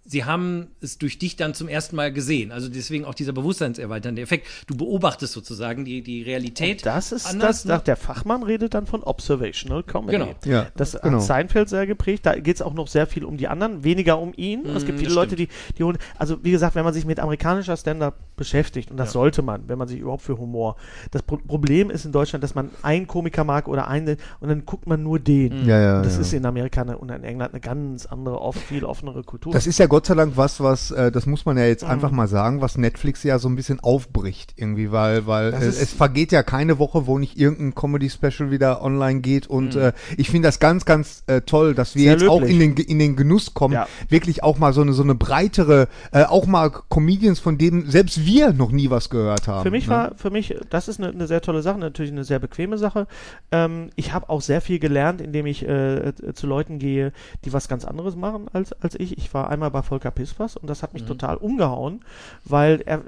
sie 0.08 0.24
haben 0.26 0.68
es 0.82 0.98
durch 0.98 1.20
dich 1.20 1.36
dann 1.36 1.54
zum 1.54 1.68
ersten 1.68 1.96
Mal 1.98 2.12
gesehen. 2.14 2.52
Also 2.52 2.70
deswegen 2.70 3.04
auch 3.06 3.14
dieser 3.14 3.34
bewusstseinserweiternde 3.34 4.22
Effekt. 4.22 4.48
Du 4.66 4.76
beobachtest 4.76 5.34
sozusagen 5.34 5.84
die, 5.86 6.02
die 6.02 6.24
Realität. 6.24 6.86
Das 6.86 7.12
ist 7.12 7.26
anders, 7.28 7.64
das, 7.64 7.66
ne? 7.66 7.84
der 7.86 7.98
Fachmann 7.98 8.42
redet 8.44 8.74
dann 8.74 8.86
von 8.88 9.04
Observational 9.04 9.84
Comedy. 9.84 10.14
Genau. 10.18 10.34
Ja, 10.46 10.68
Das 10.78 10.94
genau. 11.00 11.18
hat 11.18 11.24
Seinfeld 11.24 11.68
sehr 11.70 11.86
geprägt. 11.86 12.26
Da 12.26 12.36
geht 12.40 12.56
es 12.56 12.62
auch 12.62 12.74
noch 12.74 12.88
sehr 12.88 13.06
viel 13.06 13.26
um 13.26 13.36
die 13.38 13.48
anderen, 13.48 13.84
weniger 13.84 14.18
um 14.20 14.34
ihn. 14.36 14.66
es 14.66 14.86
gibt 14.86 14.98
Mm, 14.98 15.02
viele 15.02 15.14
Leute, 15.14 15.36
die, 15.36 15.50
die 15.78 15.84
holen. 15.84 15.98
Also, 16.18 16.44
wie 16.44 16.52
gesagt, 16.52 16.76
wenn 16.76 16.86
man 16.86 16.94
sich 16.94 17.06
mit 17.06 17.20
amerikanischer 17.20 17.76
Stand-up 17.76 18.16
beschäftigt, 18.38 18.90
und 18.92 18.98
das 18.98 19.10
Ja. 19.10 19.14
sollte 19.14 19.42
man, 19.42 19.68
wenn 19.68 19.78
man 19.78 19.88
sich 19.90 20.00
überhaupt 20.00 20.22
für 20.24 20.38
Humor. 20.38 20.78
Das 21.12 21.22
Pro 21.24 21.38
Problem 21.38 21.90
ist 21.90 22.06
in 22.06 22.12
Deutschland, 22.12 22.44
dass 22.44 22.56
man 22.56 22.70
einen 22.82 23.08
Komiker 23.08 23.44
mag 23.44 23.68
oder 23.68 23.88
einen, 23.88 24.18
und 24.40 24.48
dann 24.50 24.66
guckt 24.66 24.88
man 24.88 25.04
nur 25.04 25.20
den. 25.20 25.66
Ja, 25.66 25.80
ja, 25.82 25.98
Und 25.98 26.06
das 26.06 26.16
ja. 26.16 26.22
ist 26.22 26.34
in 26.34 26.46
Amerika 26.46 26.82
und 26.84 27.10
in 27.12 27.24
England 27.24 27.54
eine 27.54 27.60
ganz 27.62 28.06
andere, 28.06 28.40
oft 28.42 28.60
viel 28.60 28.86
offenere 28.86 29.24
Kultur. 29.24 29.52
Das 29.54 29.68
ist 29.68 29.80
ja 29.80 29.86
Gott 29.88 29.97
sei 30.06 30.16
Dank 30.16 30.34
was, 30.38 30.60
was, 30.62 30.92
äh, 30.92 31.12
das 31.12 31.26
muss 31.26 31.46
man 31.46 31.58
ja 31.58 31.64
Mhm. 31.64 31.70
jetzt 31.70 31.84
einfach 31.84 32.12
mal 32.12 32.28
sagen, 32.28 32.62
was 32.62 32.78
Netflix 32.78 33.24
ja 33.24 33.40
so 33.40 33.50
ein 33.50 33.56
bisschen 33.56 33.80
aufbricht 33.80 34.54
irgendwie, 34.56 34.92
weil, 34.92 35.26
weil 35.28 35.54
äh, 35.54 35.58
es 35.66 35.94
vergeht 35.94 36.32
ja 36.32 36.44
keine 36.44 36.80
Woche, 36.80 37.08
wo 37.08 37.18
nicht 37.18 37.38
irgendein 37.38 37.74
Comedy-Special 37.76 38.52
wieder 38.52 38.82
online 38.84 39.22
geht 39.22 39.48
und 39.48 39.76
äh, 39.76 39.94
ich 40.18 40.30
finde 40.30 40.48
das 40.48 40.60
ganz, 40.60 40.86
ganz 40.86 41.24
äh, 41.28 41.42
toll, 41.42 41.74
dass 41.74 41.96
wir 41.96 42.02
Mhm. 42.14 42.20
Sehr 42.20 42.20
jetzt 42.20 42.30
auch 42.30 42.40
löblich. 42.42 42.60
in 42.62 42.76
den, 42.76 42.86
in 42.86 43.00
den 43.00 43.16
Genuss 43.16 43.54
kommen, 43.54 43.74
Ja. 43.74 43.88
wirklich 44.10 44.44
auch 44.44 44.58
mal 44.60 44.74
so 44.74 44.82
eine, 44.82 44.94
so 44.94 45.04
eine 45.04 45.16
breitere, 45.16 45.88
äh, 46.12 46.24
auch 46.24 46.46
mal 46.46 46.70
Comedians, 46.90 47.40
von 47.40 47.58
denen 47.58 47.90
selbst 47.90 48.26
wir 48.26 48.54
noch 48.54 48.72
nie 48.72 48.90
was 48.90 49.10
gehört 49.10 49.48
haben. 49.48 49.64
Für 49.64 49.72
mich 49.72 49.88
ne? 49.88 49.94
war, 49.94 50.12
für 50.16 50.30
mich, 50.30 50.56
das 50.70 50.88
ist 50.88 51.00
eine, 51.00 51.10
eine 51.10 51.28
sehr 51.28 51.42
tolle 51.42 51.62
Sache, 51.62 51.80
natürlich 51.80 52.12
eine 52.12 52.24
sehr 52.24 52.40
bequeme 52.40 52.78
Sache. 52.78 53.08
Ähm, 53.52 53.90
ich 53.96 54.14
habe 54.14 54.30
auch 54.30 54.42
sehr 54.42 54.62
viel 54.62 54.80
gelernt, 54.80 55.22
indem 55.22 55.46
ich 55.46 55.66
äh, 55.68 56.10
äh, 56.10 56.34
zu 56.34 56.48
Leuten 56.48 56.80
gehe, 56.80 57.12
die 57.46 57.54
was 57.54 57.68
ganz 57.68 57.86
anderes 57.86 58.16
machen 58.16 58.48
als, 58.54 58.74
als 58.74 58.96
ich. 59.00 59.18
Ich 59.18 59.34
war 59.34 59.50
einmal 59.50 59.72
bei 59.72 59.82
Volker 59.88 60.12
Pispers 60.12 60.56
und 60.58 60.70
das 60.70 60.84
hat 60.84 60.94
mich 60.94 61.04
total 61.06 61.38
umgehauen, 61.38 62.04
weil 62.46 62.82
er 62.86 63.02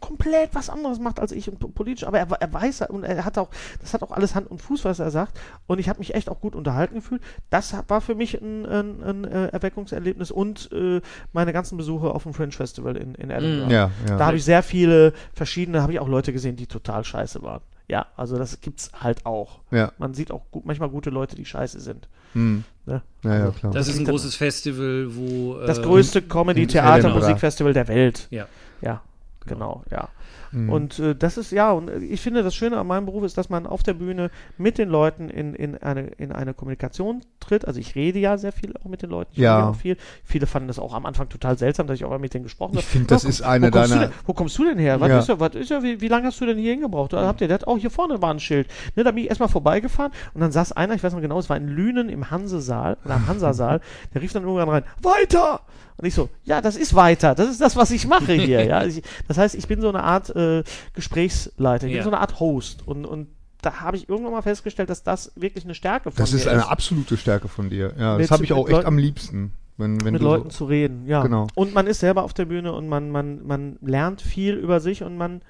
komplett 0.00 0.54
was 0.54 0.68
anderes 0.68 0.98
macht 0.98 1.20
als 1.20 1.30
ich 1.32 1.48
und 1.48 1.58
po- 1.60 1.68
politisch, 1.68 2.04
aber 2.06 2.18
er, 2.18 2.28
er 2.40 2.52
weiß 2.52 2.82
und 2.88 3.04
er 3.04 3.24
hat 3.24 3.38
auch, 3.38 3.50
das 3.80 3.94
hat 3.94 4.02
auch 4.02 4.10
alles 4.10 4.34
Hand 4.34 4.50
und 4.50 4.60
Fuß, 4.60 4.84
was 4.84 4.98
er 4.98 5.10
sagt. 5.10 5.38
Und 5.66 5.78
ich 5.78 5.88
habe 5.88 5.98
mich 6.00 6.14
echt 6.14 6.28
auch 6.28 6.40
gut 6.40 6.56
unterhalten 6.56 6.96
gefühlt. 6.96 7.22
Das 7.50 7.74
war 7.88 8.00
für 8.00 8.14
mich 8.14 8.40
ein, 8.40 8.66
ein, 8.66 9.02
ein 9.02 9.24
äh, 9.24 9.46
Erweckungserlebnis 9.48 10.30
und 10.30 10.70
äh, 10.72 11.00
meine 11.32 11.52
ganzen 11.52 11.76
Besuche 11.76 12.10
auf 12.12 12.24
dem 12.24 12.34
Fringe 12.34 12.52
Festival 12.52 12.96
in, 12.96 13.14
in 13.14 13.30
Edinburgh. 13.30 13.72
Ja, 13.72 13.90
ja. 14.08 14.16
Da 14.16 14.26
habe 14.26 14.36
ich 14.36 14.44
sehr 14.44 14.62
viele 14.62 15.12
verschiedene, 15.34 15.82
habe 15.82 15.92
ich 15.92 16.00
auch 16.00 16.08
Leute 16.08 16.32
gesehen, 16.32 16.56
die 16.56 16.66
total 16.66 17.04
scheiße 17.04 17.42
waren. 17.42 17.60
Ja, 17.88 18.06
also 18.16 18.38
das 18.38 18.60
gibt's 18.60 18.90
halt 18.98 19.26
auch. 19.26 19.60
ja. 19.70 19.92
Man 19.98 20.14
sieht 20.14 20.30
auch 20.30 20.42
gut, 20.50 20.64
manchmal 20.64 20.88
gute 20.88 21.10
Leute, 21.10 21.36
die 21.36 21.44
scheiße 21.44 21.78
sind. 21.80 22.08
Hm. 22.32 22.64
Ne? 22.86 23.02
Ja, 23.22 23.30
ja, 23.30 23.40
Also, 23.44 23.52
klar. 23.52 23.72
Das 23.72 23.88
ist 23.88 23.98
ein 23.98 24.04
großes 24.04 24.34
Festival, 24.34 25.06
wo. 25.10 25.58
Das 25.66 25.80
größte 25.82 26.22
Comedy, 26.22 26.62
in 26.62 26.68
Theater, 26.68 26.98
Edinburgh. 26.98 27.20
Musikfestival 27.26 27.72
der 27.72 27.88
Welt. 27.88 28.26
Ja. 28.30 28.46
Ja, 28.80 29.02
genau, 29.46 29.84
ja. 29.90 30.08
Mhm. 30.52 30.70
Und 30.70 30.98
äh, 30.98 31.14
das 31.16 31.36
ist, 31.38 31.50
ja, 31.50 31.72
und 31.72 31.88
äh, 31.88 31.98
ich 31.98 32.20
finde, 32.20 32.42
das 32.42 32.54
Schöne 32.54 32.76
an 32.78 32.86
meinem 32.86 33.06
Beruf 33.06 33.24
ist, 33.24 33.36
dass 33.38 33.48
man 33.48 33.66
auf 33.66 33.82
der 33.82 33.94
Bühne 33.94 34.30
mit 34.58 34.78
den 34.78 34.88
Leuten 34.88 35.28
in, 35.30 35.54
in, 35.54 35.76
eine, 35.78 36.02
in 36.18 36.30
eine 36.32 36.54
Kommunikation 36.54 37.22
tritt. 37.40 37.66
Also 37.66 37.80
ich 37.80 37.94
rede 37.94 38.18
ja 38.18 38.36
sehr 38.38 38.52
viel 38.52 38.74
auch 38.76 38.84
mit 38.84 39.02
den 39.02 39.10
Leuten. 39.10 39.30
Ich 39.32 39.38
Ja. 39.38 39.70
auch 39.70 39.74
viel. 39.76 39.96
Viele 40.24 40.46
fanden 40.46 40.68
das 40.68 40.78
auch 40.78 40.94
am 40.94 41.06
Anfang 41.06 41.28
total 41.28 41.56
seltsam, 41.58 41.86
dass 41.86 41.96
ich 41.96 42.04
auch 42.04 42.16
mit 42.18 42.34
denen 42.34 42.44
gesprochen 42.44 42.72
habe. 42.72 42.80
Ich 42.80 42.86
finde, 42.86 43.08
das 43.08 43.22
Ja, 43.22 43.28
ist 43.30 43.40
wo 43.40 43.44
eine 43.46 43.70
du 43.70 43.78
deiner- 43.78 43.98
denn, 43.98 44.10
Wo 44.26 44.34
kommst 44.34 44.58
du 44.58 44.64
denn 44.64 44.78
her? 44.78 45.00
Was 45.00 45.08
Ja. 45.08 45.18
ist 45.18 45.28
ja, 45.28 45.40
was 45.40 45.54
ist 45.54 45.70
ja, 45.70 45.82
wie, 45.82 46.00
wie 46.00 46.08
lange 46.08 46.26
hast 46.26 46.40
du 46.40 46.46
denn 46.46 46.58
hier 46.58 46.72
hingebraucht? 46.72 47.12
Da 47.14 47.26
habt 47.26 47.40
ihr 47.40 47.48
das? 47.48 47.66
Oh, 47.66 47.78
hier 47.78 47.90
vorne 47.90 48.20
war 48.20 48.32
ein 48.32 48.40
Schild. 48.40 48.68
Ne, 48.94 49.04
da 49.04 49.10
bin 49.10 49.24
ich 49.24 49.28
erstmal 49.30 49.48
vorbeigefahren 49.48 50.12
und 50.34 50.40
dann 50.42 50.52
saß 50.52 50.72
einer, 50.72 50.94
ich 50.94 51.02
weiß 51.02 51.14
noch 51.14 51.20
genau, 51.22 51.38
es 51.38 51.48
war 51.48 51.56
in 51.56 51.68
Lünen 51.68 52.08
im 52.10 52.30
Hansesaal, 52.30 52.98
oder 53.04 53.14
am 53.14 53.26
Hansasaal, 53.26 53.80
der 54.14 54.20
rief 54.22 54.32
dann 54.32 54.42
irgendwann 54.42 54.68
rein, 54.68 54.84
weiter! 55.02 55.60
Und 56.02 56.08
ich 56.08 56.14
so, 56.14 56.28
ja, 56.44 56.60
das 56.60 56.76
ist 56.76 56.94
weiter, 56.94 57.34
das 57.34 57.48
ist 57.48 57.60
das, 57.60 57.76
was 57.76 57.90
ich 57.92 58.06
mache 58.06 58.32
hier. 58.34 58.64
ja. 58.66 58.84
Ich, 58.86 59.02
das 59.28 59.38
heißt, 59.38 59.54
ich 59.54 59.66
bin 59.68 59.80
so 59.80 59.88
eine 59.88 60.02
Art 60.02 60.34
äh, 60.36 60.62
Gesprächsleiter, 60.94 61.86
ich 61.86 61.92
Ja. 61.92 61.98
bin 61.98 62.04
so 62.04 62.10
eine 62.10 62.20
Art 62.20 62.40
Host 62.40 62.86
und, 62.86 63.04
und 63.04 63.28
da 63.62 63.80
habe 63.80 63.96
ich 63.96 64.08
irgendwann 64.08 64.32
mal 64.32 64.42
festgestellt, 64.42 64.90
dass 64.90 65.04
das 65.04 65.30
wirklich 65.36 65.64
eine 65.64 65.74
Stärke 65.76 66.10
von 66.10 66.18
Das 66.20 66.32
mir 66.32 66.38
ist 66.38 66.48
eine 66.48 66.68
absolute 66.68 67.16
Stärke 67.16 67.46
von 67.48 67.70
dir. 67.70 67.94
Ja, 67.98 68.14
Mit- 68.16 68.24
das 68.24 68.30
habe 68.32 68.44
ich 68.44 68.52
auch 68.52 68.66
echt 68.66 68.72
Leuten- 68.72 68.86
am 68.88 68.98
liebsten. 68.98 69.52
Wenn, 69.78 70.04
wenn 70.04 70.12
mit 70.12 70.20
du 70.20 70.26
Leuten 70.26 70.50
so, 70.50 70.56
zu 70.58 70.64
reden, 70.66 71.06
ja. 71.06 71.22
Genau. 71.22 71.46
Und 71.54 71.72
man 71.72 71.86
ist 71.86 72.00
selber 72.00 72.24
auf 72.24 72.34
der 72.34 72.44
Bühne 72.44 72.72
und 72.72 72.88
man, 72.88 73.10
man, 73.10 73.44
man 73.46 73.78
lernt 73.80 74.20
viel 74.20 74.54
über 74.54 74.80
sich 74.80 75.02
und 75.02 75.16
man, 75.16 75.40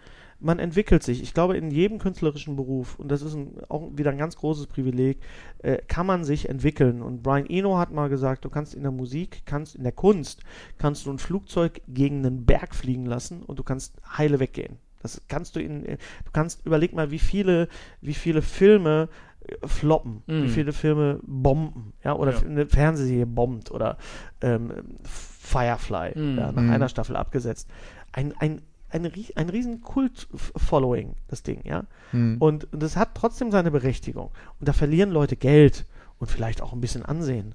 man 0.42 0.58
entwickelt 0.58 1.02
sich. 1.02 1.22
Ich 1.22 1.34
glaube, 1.34 1.56
in 1.56 1.70
jedem 1.70 1.98
künstlerischen 1.98 2.56
Beruf, 2.56 2.98
und 2.98 3.08
das 3.10 3.22
ist 3.22 3.34
ein, 3.34 3.54
auch 3.68 3.90
wieder 3.94 4.10
ein 4.10 4.18
ganz 4.18 4.36
großes 4.36 4.66
Privileg, 4.66 5.18
äh, 5.58 5.78
kann 5.88 6.04
man 6.06 6.24
sich 6.24 6.48
entwickeln. 6.48 7.00
Und 7.00 7.22
Brian 7.22 7.46
Eno 7.48 7.78
hat 7.78 7.92
mal 7.92 8.08
gesagt, 8.08 8.44
du 8.44 8.50
kannst 8.50 8.74
in 8.74 8.82
der 8.82 8.92
Musik, 8.92 9.42
kannst 9.46 9.76
in 9.76 9.82
der 9.84 9.92
Kunst, 9.92 10.42
kannst 10.78 11.06
du 11.06 11.10
ein 11.12 11.18
Flugzeug 11.18 11.80
gegen 11.88 12.18
einen 12.26 12.44
Berg 12.44 12.74
fliegen 12.74 13.06
lassen 13.06 13.42
und 13.42 13.58
du 13.58 13.62
kannst 13.62 13.94
heile 14.18 14.40
weggehen. 14.40 14.78
Das 15.00 15.20
kannst 15.28 15.56
du 15.56 15.60
in, 15.60 15.82
du 15.84 16.30
kannst, 16.32 16.64
überleg 16.66 16.92
mal, 16.92 17.10
wie 17.10 17.18
viele, 17.18 17.68
wie 18.00 18.14
viele 18.14 18.40
Filme 18.42 19.08
äh, 19.46 19.66
floppen, 19.66 20.22
wie 20.26 20.32
Mhm. 20.34 20.48
viele 20.48 20.72
Filme 20.72 21.18
bomben, 21.24 21.92
ja, 22.04 22.14
oder 22.14 22.32
Ja. 22.32 22.38
eine 22.40 22.66
Fernsehserie 22.66 23.26
bombt 23.26 23.70
oder 23.72 23.96
ähm, 24.40 24.72
Firefly, 25.04 26.12
Mhm. 26.18 26.38
ja, 26.38 26.52
nach 26.52 26.62
Mhm. 26.62 26.70
einer 26.70 26.88
Staffel 26.88 27.16
abgesetzt. 27.16 27.68
Ein, 28.12 28.32
ein, 28.38 28.62
ein, 28.92 29.10
ein 29.36 29.48
riesen 29.48 29.80
Kult-Following, 29.82 31.14
das 31.28 31.42
Ding, 31.42 31.60
ja. 31.64 31.84
Hm. 32.10 32.36
Und, 32.38 32.72
und 32.72 32.82
das 32.82 32.96
hat 32.96 33.10
trotzdem 33.14 33.50
seine 33.50 33.70
Berechtigung. 33.70 34.30
Und 34.60 34.68
da 34.68 34.72
verlieren 34.72 35.10
Leute 35.10 35.36
Geld 35.36 35.84
und 36.18 36.30
vielleicht 36.30 36.60
auch 36.62 36.72
ein 36.72 36.80
bisschen 36.80 37.04
Ansehen. 37.04 37.54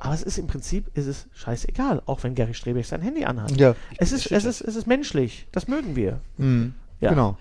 Aber 0.00 0.14
es 0.14 0.22
ist 0.22 0.38
im 0.38 0.46
Prinzip, 0.46 0.96
ist 0.96 1.06
es 1.06 1.26
scheißegal, 1.34 2.02
auch 2.06 2.22
wenn 2.22 2.34
Gary 2.34 2.54
Strebech 2.54 2.86
sein 2.86 3.00
Handy 3.02 3.24
anhat. 3.24 3.58
ja. 3.58 3.74
Es 3.96 4.12
ist, 4.12 4.30
es, 4.30 4.44
ist, 4.44 4.60
es 4.60 4.76
ist 4.76 4.86
menschlich, 4.86 5.46
das 5.52 5.66
mögen 5.68 5.96
wir. 5.96 6.20
Hm. 6.36 6.74
Ja. 7.00 7.10
Genau. 7.10 7.38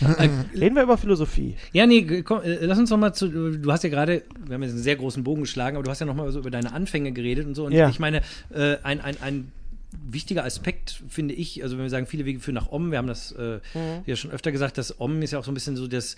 Reden 0.54 0.74
wir 0.74 0.82
über 0.82 0.96
Philosophie. 0.96 1.56
Ja, 1.72 1.86
nee, 1.86 2.22
komm, 2.22 2.42
äh, 2.42 2.64
lass 2.64 2.78
uns 2.78 2.88
noch 2.88 2.96
mal 2.96 3.12
zu, 3.12 3.28
du 3.58 3.70
hast 3.72 3.84
ja 3.84 3.90
gerade, 3.90 4.22
wir 4.46 4.54
haben 4.54 4.62
jetzt 4.62 4.72
einen 4.72 4.82
sehr 4.82 4.96
großen 4.96 5.22
Bogen 5.22 5.42
geschlagen, 5.42 5.76
aber 5.76 5.84
du 5.84 5.90
hast 5.90 6.00
ja 6.00 6.06
noch 6.06 6.14
mal 6.14 6.30
so 6.32 6.38
über 6.38 6.50
deine 6.50 6.72
Anfänge 6.72 7.12
geredet 7.12 7.46
und 7.46 7.54
so. 7.54 7.66
Und 7.66 7.72
Ja. 7.72 7.90
ich 7.90 7.98
meine, 7.98 8.22
äh, 8.54 8.76
ein, 8.82 9.02
ein, 9.02 9.16
ein 9.20 9.52
wichtiger 10.04 10.44
Aspekt, 10.44 11.02
finde 11.08 11.34
ich, 11.34 11.62
also 11.62 11.76
wenn 11.76 11.84
wir 11.84 11.90
sagen, 11.90 12.06
viele 12.06 12.24
Wege 12.24 12.40
führen 12.40 12.54
nach 12.54 12.70
Om, 12.70 12.90
wir 12.90 12.98
haben 12.98 13.06
das 13.06 13.32
äh, 13.32 13.60
Mhm. 13.74 14.02
ja 14.06 14.16
schon 14.16 14.30
öfter 14.30 14.52
gesagt, 14.52 14.78
dass 14.78 15.00
Om 15.00 15.22
ist 15.22 15.32
ja 15.32 15.38
auch 15.38 15.44
so 15.44 15.50
ein 15.50 15.54
bisschen 15.54 15.76
so 15.76 15.86
das 15.86 16.16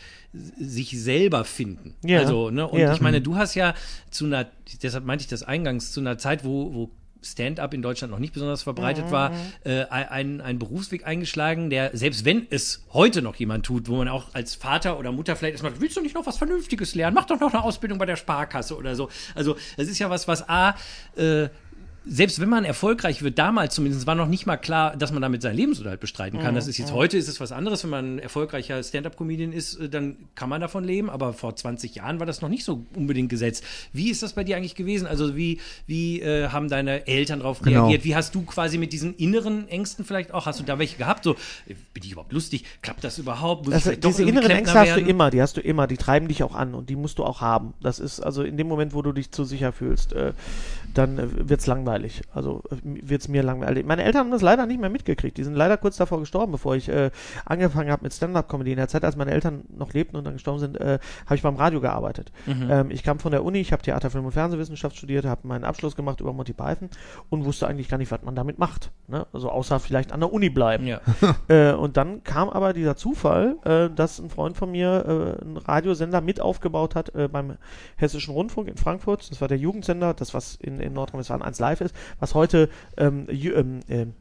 sich 0.59 0.91
selber 1.01 1.45
finden. 1.45 1.95
Ja. 2.05 2.19
Also, 2.21 2.51
ne, 2.51 2.67
und 2.67 2.81
Ja. 2.81 2.93
ich 2.93 3.01
meine, 3.01 3.21
du 3.21 3.37
hast 3.37 3.55
ja 3.55 3.75
zu 4.11 4.25
einer, 4.27 4.47
deshalb 4.83 5.05
meinte 5.05 5.23
ich 5.23 5.29
das 5.29 5.43
eingangs, 5.43 5.93
zu 5.93 6.01
einer 6.01 6.19
Zeit, 6.19 6.45
wo, 6.45 6.75
wo 6.75 6.91
Stand-up 7.21 7.75
in 7.75 7.83
Deutschland 7.83 8.13
noch 8.13 8.21
nicht 8.21 8.33
besonders 8.33 8.63
verbreitet 8.63 9.07
Mhm. 9.07 9.11
war, 9.11 9.33
äh, 9.65 9.85
ein, 9.87 10.41
ein 10.41 10.61
Berufsweg 10.61 11.05
eingeschlagen, 11.05 11.69
der, 11.69 11.91
selbst 11.97 12.25
wenn 12.25 12.47
es 12.51 12.85
heute 12.93 13.23
noch 13.23 13.35
jemand 13.35 13.67
tut, 13.67 13.89
wo 13.89 13.97
man 13.97 14.07
auch 14.07 14.33
als 14.35 14.55
Vater 14.55 15.01
oder 15.01 15.11
Mutter 15.11 15.35
vielleicht 15.35 15.55
erstmal, 15.55 15.81
willst 15.81 15.97
du 15.97 16.01
nicht 16.01 16.15
noch 16.15 16.27
was 16.27 16.39
Vernünftiges 16.39 16.95
lernen? 16.95 17.15
Mach 17.17 17.25
doch 17.27 17.41
noch 17.41 17.53
eine 17.53 17.65
Ausbildung 17.65 17.99
bei 17.99 18.07
der 18.07 18.15
Sparkasse 18.15 18.77
oder 18.77 18.95
so. 18.95 19.09
Also, 19.35 19.57
das 19.77 19.89
ist 19.89 19.99
ja 19.99 20.09
was, 20.11 20.29
was 20.29 20.49
A, 20.49 20.77
äh, 21.17 21.49
selbst 22.07 22.41
wenn 22.41 22.49
man 22.49 22.65
erfolgreich 22.65 23.23
wird, 23.23 23.39
damals 23.39 23.75
zumindest 23.75 24.07
war 24.07 24.15
noch 24.15 24.29
nicht 24.29 24.47
mal 24.47 24.57
klar, 24.57 24.97
dass 24.97 25.13
man 25.13 25.21
damit 25.21 25.43
seinen 25.43 25.57
Lebensunterhalt 25.57 26.01
bestreiten 26.01 26.41
kann. 26.41 26.55
Das 26.55 26.67
ist 26.67 26.79
jetzt 26.79 26.93
heute 26.93 27.19
ist 27.19 27.29
es 27.29 27.41
was 27.41 27.53
anderes, 27.53 27.83
wenn 27.85 27.91
man 27.91 28.17
ein 28.17 28.19
erfolgreicher 28.19 28.83
Stand-up-Comedian 28.83 29.53
ist, 29.53 29.77
äh, 29.77 29.89
dann 29.89 30.17
kann 30.35 30.49
man 30.49 30.61
davon 30.61 30.85
leben, 30.85 31.11
aber 31.11 31.33
vor 31.33 31.55
20 31.55 31.97
Jahren 31.97 32.19
war 32.19 32.27
das 32.27 32.41
noch 32.41 32.49
nicht 32.49 32.65
so 32.65 32.87
unbedingt 32.95 33.29
gesetzt. 33.29 33.65
Wie 33.93 34.11
ist 34.11 34.23
das 34.23 34.33
bei 34.33 34.45
dir 34.45 34.57
eigentlich 34.57 34.75
gewesen? 34.75 35.07
Also 35.07 35.37
wie, 35.37 35.61
wie 35.87 36.21
äh, 36.21 36.49
haben 36.49 36.69
deine 36.69 37.07
Eltern 37.07 37.41
darauf 37.41 37.61
Genau. 37.61 37.83
reagiert? 37.83 38.05
Wie 38.05 38.15
hast 38.17 38.35
du 38.35 38.43
quasi 38.43 38.79
mit 38.79 38.93
diesen 38.93 39.15
inneren 39.17 39.69
Ängsten 39.69 40.05
vielleicht 40.05 40.33
auch, 40.33 40.47
hast 40.47 40.61
du 40.61 40.65
da 40.65 40.79
welche 40.79 40.97
gehabt? 40.97 41.25
So, 41.25 41.35
äh, 41.67 41.75
bin 41.93 42.03
ich 42.05 42.13
überhaupt 42.13 42.33
lustig? 42.33 42.65
Klappt 42.83 43.05
das 43.05 43.19
überhaupt? 43.19 43.67
Muss 43.67 43.75
Also 43.75 43.93
diese 43.93 44.23
inneren 44.23 44.51
Ängste 44.51 44.79
hast 44.79 44.97
du 44.97 45.01
immer, 45.01 45.31
die 45.31 45.43
hast 45.43 45.57
du 45.57 45.61
immer, 45.61 45.87
die 45.87 45.97
treiben 45.97 46.29
dich 46.29 46.43
auch 46.43 46.55
an 46.55 46.75
und 46.75 46.89
die 46.89 46.97
musst 46.97 47.19
du 47.19 47.25
auch 47.25 47.41
haben. 47.41 47.75
Das 47.83 47.99
ist 47.99 48.21
also 48.21 48.43
in 48.43 48.57
dem 48.57 48.67
Moment, 48.69 48.95
wo 48.95 49.03
du 49.03 49.13
dich 49.13 49.31
zu 49.31 49.45
sicher 49.45 49.73
fühlst, 49.73 50.13
äh, 50.13 50.33
dann 50.95 51.19
äh, 51.19 51.49
wird's 51.49 51.67
langweilig. 51.67 51.89
langweilig. 51.89 52.23
Also 52.33 52.63
wird 52.83 53.23
es 53.23 53.29
mir 53.29 53.43
langweilig. 53.43 53.87
Meine 53.87 54.05
Eltern 54.05 54.21
haben 54.21 54.31
das 54.31 54.43
leider 54.43 54.67
nicht 54.67 54.81
mehr 54.81 54.91
mitgekriegt. 54.91 55.37
Die 55.39 55.45
sind 55.45 55.55
leider 55.55 55.77
kurz 55.77 55.97
davor 55.97 56.21
gestorben, 56.21 56.53
bevor 56.53 56.77
ich 56.77 56.89
äh, 56.89 57.11
angefangen 57.45 57.91
habe 57.91 58.03
mit 58.03 58.13
Stand-Up-Comedy. 58.13 58.73
In 58.73 58.77
der 58.77 58.89
Zeit, 58.89 59.05
als 59.05 59.17
meine 59.17 59.31
Eltern 59.31 59.65
noch 59.77 59.93
lebten 59.93 60.17
und 60.17 60.25
dann 60.25 60.35
gestorben 60.35 60.61
sind, 60.61 60.81
äh, 60.81 60.99
habe 61.27 61.35
ich 61.35 61.43
beim 61.43 61.57
Radio 61.57 61.81
gearbeitet. 61.81 62.33
Ähm, 62.47 62.91
ich 62.91 63.03
kam 63.03 63.19
von 63.19 63.33
der 63.33 63.45
Uni, 63.45 63.59
ich 63.59 63.73
habe 63.73 63.83
Theater, 63.83 64.11
Film 64.11 64.27
und 64.27 64.33
Fernsehwissenschaft 64.33 64.97
studiert, 64.97 65.25
habe 65.25 65.47
meinen 65.47 65.65
Abschluss 65.65 65.97
gemacht 65.97 66.21
über 66.21 66.33
Monty 66.33 66.53
Python 66.53 66.91
und 67.31 67.45
wusste 67.45 67.67
eigentlich 67.67 67.89
gar 67.89 67.99
nicht, 67.99 68.11
was 68.11 68.23
man 68.23 68.35
damit 68.35 68.59
macht. 68.59 68.91
Ne? 69.07 69.27
Also 69.33 69.51
außer 69.51 69.81
vielleicht 69.81 70.13
an 70.13 70.21
der 70.21 70.33
Uni 70.33 70.51
bleiben. 70.51 70.87
Ja. 70.87 71.01
Äh, 71.49 71.73
und 71.73 71.97
dann 71.97 72.25
kam 72.25 72.51
aber 72.51 72.73
dieser 72.73 72.97
Zufall, 72.97 73.57
äh, 73.65 73.89
dass 73.95 74.19
ein 74.19 74.29
Freund 74.29 74.57
von 74.57 74.71
mir 74.71 75.37
äh, 75.41 75.43
einen 75.43 75.57
Radiosender 75.57 76.21
mit 76.21 76.41
aufgebaut 76.41 76.95
hat 76.95 77.15
äh, 77.15 77.29
beim 77.29 77.57
Hessischen 77.97 78.35
Rundfunk 78.35 78.69
in 78.69 78.77
Frankfurt. 78.77 79.31
Das 79.31 79.41
war 79.41 79.49
der 79.49 79.57
Jugendsender, 79.57 80.15
das 80.15 80.35
was 80.35 80.57
in, 80.57 80.78
in 80.81 80.93
Nordrhein-Westfalen 80.93 81.43
1 81.43 81.59
Live 81.59 81.81
ist, 81.81 81.95
was 82.21 82.35
heute 82.35 82.69
ähm, 82.97 83.27
U, 83.29 83.33
ähm, 83.33 83.81
ähm, 83.89 84.15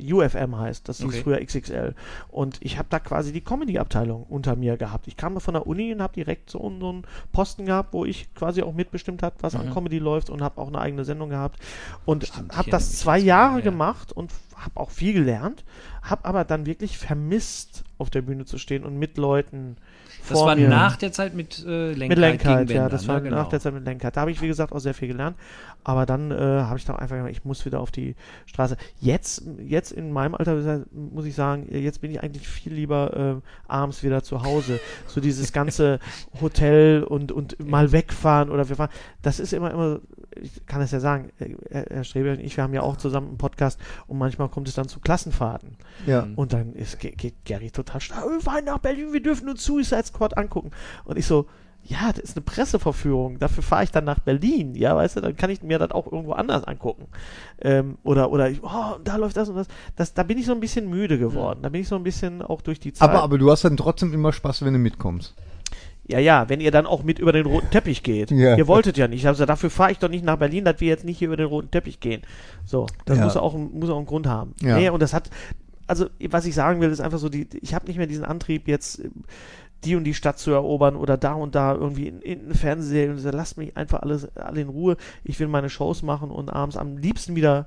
UFM 0.00 0.56
heißt, 0.58 0.88
das 0.88 0.98
hieß 0.98 1.06
Okay. 1.08 1.22
früher 1.22 1.44
XXL. 1.44 1.94
Und 2.28 2.58
ich 2.60 2.78
habe 2.78 2.88
da 2.90 2.98
quasi 3.00 3.32
die 3.32 3.40
Comedy-Abteilung 3.40 4.24
unter 4.28 4.54
mir 4.54 4.76
gehabt. 4.76 5.08
Ich 5.08 5.16
kam 5.16 5.40
von 5.40 5.54
der 5.54 5.66
Uni 5.66 5.92
und 5.92 6.02
habe 6.02 6.12
direkt 6.12 6.50
so, 6.50 6.58
so 6.58 6.88
einen 6.90 7.04
Posten 7.32 7.66
gehabt, 7.66 7.92
wo 7.92 8.04
ich 8.04 8.32
quasi 8.34 8.62
auch 8.62 8.74
mitbestimmt 8.74 9.22
habe, 9.22 9.36
was 9.40 9.54
an 9.54 9.72
Comedy 9.72 9.98
läuft 9.98 10.30
und 10.30 10.42
habe 10.42 10.60
auch 10.60 10.68
eine 10.68 10.78
eigene 10.78 11.04
Sendung 11.04 11.30
gehabt. 11.30 11.58
Und 12.04 12.30
Mhm. 12.36 12.56
Habe 12.56 12.70
das 12.70 12.96
zwei 12.98 13.18
Jahre 13.18 13.56
ja. 13.56 13.64
gemacht 13.64 14.12
und 14.12 14.30
habe 14.60 14.78
auch 14.78 14.90
viel 14.90 15.12
gelernt, 15.12 15.64
habe 16.02 16.24
aber 16.24 16.44
dann 16.44 16.66
wirklich 16.66 16.98
vermisst, 16.98 17.84
auf 17.98 18.08
der 18.08 18.22
Bühne 18.22 18.46
zu 18.46 18.56
stehen 18.56 18.84
und 18.84 18.98
mit 18.98 19.18
Leuten 19.18 19.76
Das 20.28 20.38
vor 20.38 20.46
war 20.46 20.56
mir. 20.56 20.68
nach 20.68 20.96
der 20.96 21.12
Zeit 21.12 21.34
mit 21.34 21.64
äh, 21.66 21.92
Lenkheit, 21.92 22.08
Mit 22.08 22.18
Lenkheit, 22.18 22.70
ja, 22.70 22.88
das 22.88 23.06
war 23.06 23.16
ne? 23.16 23.24
genau. 23.24 23.36
nach 23.36 23.48
der 23.48 23.60
Zeit 23.60 23.74
mit 23.74 23.84
Lenkheit. 23.84 24.16
Da 24.16 24.22
habe 24.22 24.30
ich, 24.30 24.40
wie 24.40 24.46
gesagt, 24.46 24.72
auch 24.72 24.78
sehr 24.78 24.94
viel 24.94 25.08
gelernt. 25.08 25.36
Aber 25.82 26.06
dann 26.06 26.30
äh, 26.30 26.34
habe 26.34 26.78
ich 26.78 26.84
dann 26.84 26.96
einfach 26.96 27.16
gesagt, 27.16 27.32
ich 27.32 27.44
muss 27.44 27.64
wieder 27.64 27.80
auf 27.80 27.90
die 27.90 28.14
Straße. 28.46 28.76
Jetzt, 29.00 29.42
jetzt 29.58 29.92
in 29.92 30.12
meinem 30.12 30.34
Alter 30.34 30.84
muss 30.92 31.24
ich 31.24 31.34
sagen, 31.34 31.66
jetzt 31.70 32.00
bin 32.00 32.10
ich 32.10 32.22
eigentlich 32.22 32.46
viel 32.48 32.72
lieber 32.74 33.40
äh, 33.40 33.70
abends 33.70 34.02
wieder 34.02 34.22
zu 34.22 34.42
Hause. 34.42 34.80
So 35.06 35.20
dieses 35.20 35.52
ganze 35.54 35.98
Hotel 36.40 37.02
und, 37.02 37.32
und 37.32 37.58
mal 37.66 37.92
wegfahren 37.92 38.50
oder 38.50 38.68
wir 38.68 38.76
fahren. 38.76 38.90
Das 39.22 39.40
ist 39.40 39.52
immer, 39.52 39.70
immer, 39.70 40.00
ich 40.40 40.66
kann 40.66 40.80
es 40.82 40.90
ja 40.90 41.00
sagen, 41.00 41.30
äh, 41.38 41.54
Herr 41.70 41.86
Herr 41.90 42.04
Strebel 42.04 42.32
und 42.32 42.40
ich, 42.40 42.56
wir 42.56 42.64
haben 42.64 42.74
ja 42.74 42.82
auch 42.82 42.96
zusammen 42.96 43.28
einen 43.28 43.38
Podcast 43.38 43.80
und 44.06 44.18
manchmal 44.18 44.48
kommt 44.50 44.68
es 44.68 44.74
dann 44.74 44.88
zu 44.88 45.00
Klassenfahrten. 45.00 45.76
Ja. 46.06 46.26
Und 46.36 46.52
dann 46.52 46.72
ist, 46.74 46.98
geht, 46.98 47.18
geht 47.18 47.44
Gary 47.44 47.70
total 47.70 48.00
stark. 48.00 48.28
Wir 48.28 48.40
fahren 48.40 48.64
nach 48.64 48.78
Berlin, 48.78 49.12
wir 49.12 49.22
dürfen 49.22 49.48
uns 49.48 49.64
Suicide 49.64 50.04
Squad 50.04 50.36
angucken. 50.36 50.70
Und 51.04 51.18
ich 51.18 51.26
so, 51.26 51.46
ja, 51.82 52.12
das 52.12 52.18
ist 52.18 52.36
eine 52.36 52.44
Presseverführung. 52.44 53.38
Dafür 53.38 53.62
fahre 53.62 53.84
ich 53.84 53.90
dann 53.90 54.04
nach 54.04 54.20
Berlin. 54.20 54.74
Ja, 54.74 54.94
weißt 54.94 55.16
du, 55.16 55.20
dann 55.20 55.36
kann 55.36 55.50
ich 55.50 55.62
mir 55.62 55.78
das 55.78 55.90
auch 55.90 56.06
irgendwo 56.10 56.32
anders 56.32 56.64
angucken. 56.64 57.06
Ähm, 57.60 57.98
oder, 58.02 58.30
oder, 58.30 58.50
ich, 58.50 58.62
oh, 58.62 58.98
da 59.02 59.16
läuft 59.16 59.36
das 59.36 59.48
und 59.48 59.56
das. 59.56 59.68
das. 59.96 60.14
Da 60.14 60.22
bin 60.22 60.38
ich 60.38 60.46
so 60.46 60.52
ein 60.52 60.60
bisschen 60.60 60.88
müde 60.88 61.18
geworden. 61.18 61.60
Da 61.62 61.68
bin 61.68 61.80
ich 61.80 61.88
so 61.88 61.96
ein 61.96 62.02
bisschen 62.02 62.42
auch 62.42 62.60
durch 62.60 62.80
die 62.80 62.92
Zeit. 62.92 63.08
Aber, 63.08 63.22
aber 63.22 63.38
du 63.38 63.50
hast 63.50 63.64
dann 63.64 63.76
trotzdem 63.76 64.12
immer 64.12 64.32
Spaß, 64.32 64.64
wenn 64.64 64.74
du 64.74 64.78
mitkommst. 64.78 65.34
Ja, 66.10 66.18
ja, 66.18 66.48
wenn 66.48 66.60
ihr 66.60 66.70
dann 66.70 66.86
auch 66.86 67.02
mit 67.02 67.18
über 67.18 67.32
den 67.32 67.46
roten 67.46 67.70
Teppich 67.70 68.02
geht. 68.02 68.30
Ja. 68.30 68.56
Ihr 68.56 68.66
wolltet 68.66 68.96
ja 68.96 69.08
nicht. 69.08 69.26
Also 69.26 69.46
dafür 69.46 69.70
fahre 69.70 69.92
ich 69.92 69.98
doch 69.98 70.08
nicht 70.08 70.24
nach 70.24 70.36
Berlin, 70.36 70.64
dass 70.64 70.80
wir 70.80 70.88
jetzt 70.88 71.04
nicht 71.04 71.18
hier 71.18 71.28
über 71.28 71.36
den 71.36 71.46
roten 71.46 71.70
Teppich 71.70 72.00
gehen. 72.00 72.22
So, 72.64 72.86
das 73.04 73.18
Ja. 73.18 73.24
muss 73.24 73.36
auch, 73.36 73.54
muss 73.56 73.90
auch 73.90 73.96
einen 73.96 74.06
Grund 74.06 74.26
haben. 74.26 74.54
Ja. 74.60 74.76
Nee, 74.76 74.90
und 74.90 75.00
das 75.02 75.12
hat, 75.14 75.30
also 75.86 76.06
was 76.28 76.46
ich 76.46 76.54
sagen 76.54 76.80
will, 76.80 76.90
ist 76.90 77.00
einfach 77.00 77.18
so, 77.18 77.28
die, 77.28 77.48
ich 77.62 77.74
habe 77.74 77.86
nicht 77.86 77.96
mehr 77.96 78.06
diesen 78.06 78.24
Antrieb 78.24 78.68
jetzt 78.68 79.00
äh, 79.00 79.10
die 79.84 79.96
und 79.96 80.04
die 80.04 80.12
Stadt 80.14 80.38
zu 80.38 80.50
erobern 80.50 80.94
oder 80.94 81.16
da 81.16 81.32
und 81.32 81.54
da 81.54 81.72
irgendwie 81.74 82.08
in, 82.08 82.20
in 82.20 82.44
eine 82.44 82.54
Fernsehserie 82.54 83.10
und 83.12 83.18
so, 83.18 83.30
lasst 83.30 83.56
mich 83.56 83.76
einfach 83.78 84.00
alles 84.02 84.36
alle 84.36 84.60
in 84.60 84.68
Ruhe. 84.68 84.96
Ich 85.24 85.40
will 85.40 85.48
meine 85.48 85.70
Shows 85.70 86.02
machen 86.02 86.30
und 86.30 86.50
abends 86.50 86.76
am 86.76 86.98
liebsten 86.98 87.34
wieder 87.34 87.66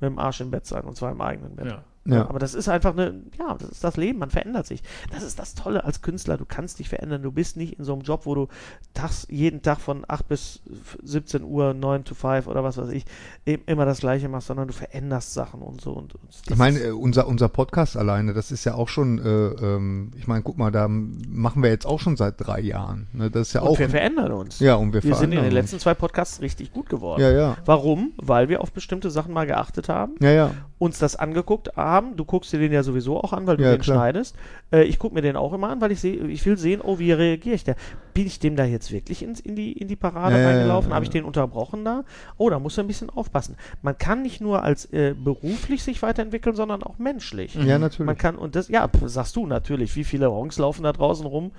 mit 0.00 0.10
dem 0.10 0.18
Arsch 0.18 0.40
im 0.40 0.50
Bett 0.50 0.66
sein 0.66 0.82
und 0.82 0.96
zwar 0.96 1.12
im 1.12 1.20
eigenen 1.20 1.54
Bett. 1.54 1.66
Ja. 1.66 1.84
Ja. 2.04 2.28
Aber 2.28 2.38
das 2.38 2.54
ist 2.54 2.68
einfach 2.68 2.92
eine, 2.92 3.22
ja, 3.38 3.54
das 3.58 3.68
ist 3.70 3.84
das 3.84 3.96
Leben, 3.96 4.18
man 4.18 4.30
verändert 4.30 4.66
sich. 4.66 4.82
Das 5.12 5.22
ist 5.22 5.38
das 5.38 5.54
Tolle 5.54 5.84
als 5.84 6.02
Künstler, 6.02 6.36
du 6.36 6.44
kannst 6.44 6.78
dich 6.78 6.88
verändern. 6.88 7.22
Du 7.22 7.30
bist 7.30 7.56
nicht 7.56 7.78
in 7.78 7.84
so 7.84 7.92
einem 7.92 8.02
Job, 8.02 8.26
wo 8.26 8.34
du 8.34 8.48
tags, 8.92 9.26
jeden 9.30 9.62
Tag 9.62 9.80
von 9.80 10.04
8 10.08 10.26
bis 10.28 10.62
17 11.02 11.44
Uhr, 11.44 11.74
9 11.74 12.04
to 12.04 12.14
5 12.14 12.48
oder 12.48 12.64
was 12.64 12.76
weiß 12.76 12.90
ich, 12.90 13.04
eben 13.46 13.62
immer 13.66 13.84
das 13.84 14.00
Gleiche 14.00 14.28
machst, 14.28 14.48
sondern 14.48 14.66
du 14.66 14.74
veränderst 14.74 15.32
Sachen 15.32 15.62
und 15.62 15.80
so. 15.80 15.92
Und, 15.92 16.14
und 16.14 16.22
Ich 16.48 16.56
meine, 16.56 16.80
äh, 16.80 16.90
unser, 16.90 17.28
unser 17.28 17.48
Podcast 17.48 17.96
alleine, 17.96 18.32
das 18.32 18.50
ist 18.50 18.64
ja 18.64 18.74
auch 18.74 18.88
schon, 18.88 19.18
äh, 19.18 19.22
ähm, 19.28 20.10
ich 20.16 20.26
meine, 20.26 20.42
guck 20.42 20.58
mal, 20.58 20.72
da 20.72 20.88
machen 20.88 21.62
wir 21.62 21.70
jetzt 21.70 21.86
auch 21.86 22.00
schon 22.00 22.16
seit 22.16 22.34
drei 22.38 22.60
Jahren. 22.60 23.06
Ne? 23.12 23.30
Das 23.30 23.48
ist 23.48 23.52
ja 23.52 23.60
und 23.60 23.68
auch. 23.68 23.78
wir 23.78 23.88
verändern 23.88 24.32
uns. 24.32 24.58
ja, 24.58 24.74
und 24.74 24.92
wir, 24.92 25.04
wir 25.04 25.14
sind 25.14 25.32
in 25.32 25.42
den 25.42 25.52
letzten 25.52 25.78
zwei 25.78 25.94
Podcasts 25.94 26.40
richtig 26.40 26.72
gut 26.72 26.88
geworden. 26.88 27.20
Ja, 27.20 27.30
ja. 27.30 27.56
Warum? 27.64 28.12
Weil 28.16 28.48
wir 28.48 28.60
auf 28.60 28.72
bestimmte 28.72 29.10
Sachen 29.10 29.32
mal 29.32 29.46
geachtet 29.46 29.88
haben, 29.88 30.12
uns. 30.14 30.22
Ja, 30.22 30.30
ja. 30.30 30.50
uns 30.78 30.98
das 30.98 31.14
angeguckt 31.14 31.76
haben. 31.76 31.91
Du 32.00 32.24
guckst 32.24 32.52
dir 32.52 32.58
den 32.58 32.72
ja 32.72 32.82
sowieso 32.82 33.18
auch 33.22 33.32
an, 33.32 33.46
weil 33.46 33.56
du 33.58 33.64
Ja, 33.64 33.72
den 33.72 33.80
klar. 33.80 33.96
schneidest. 33.98 34.36
Äh, 34.72 34.84
ich 34.84 34.98
gucke 34.98 35.14
mir 35.14 35.20
den 35.22 35.36
auch 35.36 35.52
immer 35.52 35.68
an, 35.68 35.80
weil 35.80 35.92
ich 35.92 36.00
sehe, 36.00 36.14
ich 36.28 36.44
will 36.46 36.56
sehen, 36.56 36.80
oh, 36.82 36.98
wie 36.98 37.12
reagiere 37.12 37.54
ich 37.54 37.64
da? 37.64 37.74
Bin 38.14 38.26
ich 38.26 38.38
dem 38.38 38.56
da 38.56 38.64
jetzt 38.64 38.92
wirklich 38.92 39.22
ins, 39.22 39.40
in, 39.40 39.56
die, 39.56 39.72
in 39.72 39.88
die 39.88 39.96
Parade 39.96 40.36
Ja, 40.38 40.46
reingelaufen? 40.48 40.90
ja, 40.90 40.94
Habe 40.96 41.04
ich 41.04 41.10
den 41.10 41.24
unterbrochen 41.24 41.84
da? 41.84 42.04
Oh, 42.38 42.48
da 42.50 42.58
musst 42.58 42.76
du 42.78 42.80
ein 42.82 42.86
bisschen 42.86 43.10
aufpassen. 43.10 43.56
Man 43.82 43.96
kann 43.98 44.22
nicht 44.22 44.40
nur 44.40 44.62
als 44.62 44.86
äh, 44.92 45.14
beruflich 45.16 45.82
sich 45.82 46.02
weiterentwickeln, 46.02 46.56
sondern 46.56 46.82
auch 46.82 46.98
menschlich. 46.98 47.54
Ja, 47.54 47.78
natürlich. 47.78 48.06
Man 48.06 48.16
kann, 48.16 48.36
und 48.36 48.54
das, 48.56 48.68
ja, 48.68 48.88
sagst 49.04 49.36
du 49.36 49.46
natürlich, 49.46 49.94
wie 49.96 50.04
viele 50.04 50.30
Honks 50.30 50.58
laufen 50.58 50.82
da 50.84 50.92
draußen 50.92 51.26
rum, 51.26 51.52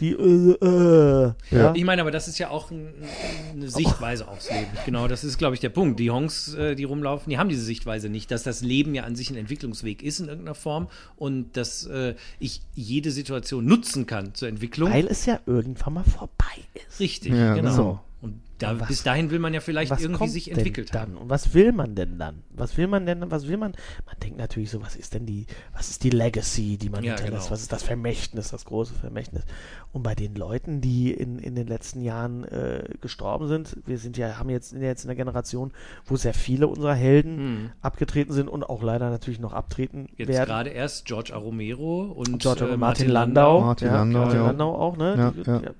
die, 0.00 0.12
äh, 0.12 0.52
äh, 0.60 1.32
ja. 1.50 1.74
Ich 1.74 1.84
meine, 1.84 2.02
aber 2.02 2.10
das 2.10 2.28
ist 2.28 2.38
ja 2.38 2.50
auch 2.50 2.70
ein, 2.70 2.92
eine 3.52 3.68
Sichtweise 3.68 4.28
aufs 4.28 4.50
Leben. 4.50 4.66
Genau, 4.84 5.08
das 5.08 5.24
ist, 5.24 5.38
glaube 5.38 5.54
ich, 5.54 5.60
der 5.60 5.70
Punkt. 5.70 5.98
Die 5.98 6.10
Honks, 6.10 6.54
äh, 6.54 6.74
die 6.74 6.84
rumlaufen, 6.84 7.30
die 7.30 7.38
haben 7.38 7.48
diese 7.48 7.62
Sichtweise 7.62 8.08
nicht, 8.08 8.30
dass 8.30 8.42
das 8.42 8.60
Leben 8.60 8.94
ja 8.94 9.04
an 9.04 9.16
sich 9.16 9.30
ein 9.30 9.36
Entwicklungsweg 9.36 10.02
ist 10.02 10.20
in 10.20 10.28
irgendeiner 10.28 10.54
Form 10.54 10.88
und 11.16 11.56
dass 11.56 11.86
äh, 11.86 12.14
ich 12.38 12.60
jede 12.74 13.10
Situation 13.10 13.64
nutzen 13.64 14.06
kann 14.06 14.34
zur 14.34 14.48
Entwicklung. 14.48 14.92
Weil 14.92 15.06
es 15.06 15.24
ja 15.26 15.40
irgendwann 15.46 15.94
mal 15.94 16.04
vorbei 16.04 16.44
ist. 16.74 17.00
Richtig, 17.00 17.32
Ja, 17.32 17.54
genau. 17.54 17.70
so. 17.70 18.00
Da, 18.58 18.80
was- 18.80 18.88
bis 18.88 19.02
dahin 19.02 19.30
will 19.30 19.38
man 19.38 19.52
ja 19.52 19.60
vielleicht 19.60 19.90
was 19.90 20.00
irgendwie 20.00 20.18
kommt 20.18 20.30
sich 20.32 20.44
denn 20.46 20.56
entwickelt 20.58 20.94
dann? 20.94 21.02
haben. 21.02 21.16
Und 21.18 21.28
was 21.30 21.52
will 21.52 21.72
man 21.72 21.94
denn 21.94 22.18
dann? 22.18 22.42
Was 22.50 22.76
will 22.78 22.86
man 22.86 23.04
denn? 23.04 23.30
Was 23.30 23.46
will 23.48 23.56
man? 23.58 23.72
Man 24.06 24.16
denkt 24.22 24.38
natürlich 24.38 24.70
so, 24.70 24.80
was 24.82 24.96
ist 24.96 25.12
denn 25.14 25.26
die, 25.26 25.46
was 25.74 25.90
ist 25.90 26.02
die 26.04 26.10
Legacy, 26.10 26.78
die 26.78 26.88
man 26.88 27.04
Ja, 27.04 27.12
hinterlässt? 27.16 27.44
genau. 27.44 27.52
Was 27.52 27.60
ist 27.62 27.72
das 27.72 27.82
Vermächtnis, 27.82 28.50
das 28.50 28.64
große 28.64 28.94
Vermächtnis? 28.94 29.42
Und 29.92 30.02
bei 30.02 30.14
den 30.14 30.34
Leuten, 30.34 30.80
die 30.80 31.10
in, 31.12 31.38
in 31.38 31.54
den 31.54 31.66
letzten 31.66 32.00
Jahren 32.02 32.44
äh, 32.44 32.84
gestorben 33.00 33.46
sind, 33.48 33.76
wir 33.86 33.98
sind 33.98 34.16
ja, 34.16 34.38
haben 34.38 34.48
jetzt, 34.50 34.70
sind 34.70 34.80
ja 34.82 34.88
jetzt 34.88 35.04
in 35.04 35.08
der 35.08 35.16
Generation, 35.16 35.72
wo 36.06 36.16
sehr 36.16 36.34
viele 36.34 36.68
unserer 36.68 36.94
Helden 36.94 37.36
Hm. 37.38 37.70
abgetreten 37.82 38.32
sind 38.32 38.48
und 38.48 38.64
auch 38.64 38.82
leider 38.82 39.10
natürlich 39.10 39.40
noch 39.40 39.52
abtreten 39.52 40.08
Jetzt 40.16 40.28
werden. 40.28 40.46
gerade 40.46 40.70
erst 40.70 41.04
George 41.06 41.34
A. 41.34 41.38
Romero 41.38 42.02
und 42.04 42.38
George 42.40 42.64
äh, 42.68 42.76
Martin, 42.76 43.08
Landau. 43.08 43.60
Martin 43.60 43.88
ja, 43.88 43.94
Landau, 43.96 44.18
Martin 44.20 44.36
ja. 44.38 44.46
Landau 44.46 44.74
auch, 44.74 44.96
ne? 44.96 45.14
Ja, 45.16 45.30
Die- 45.30 45.64
ja. 45.66 45.70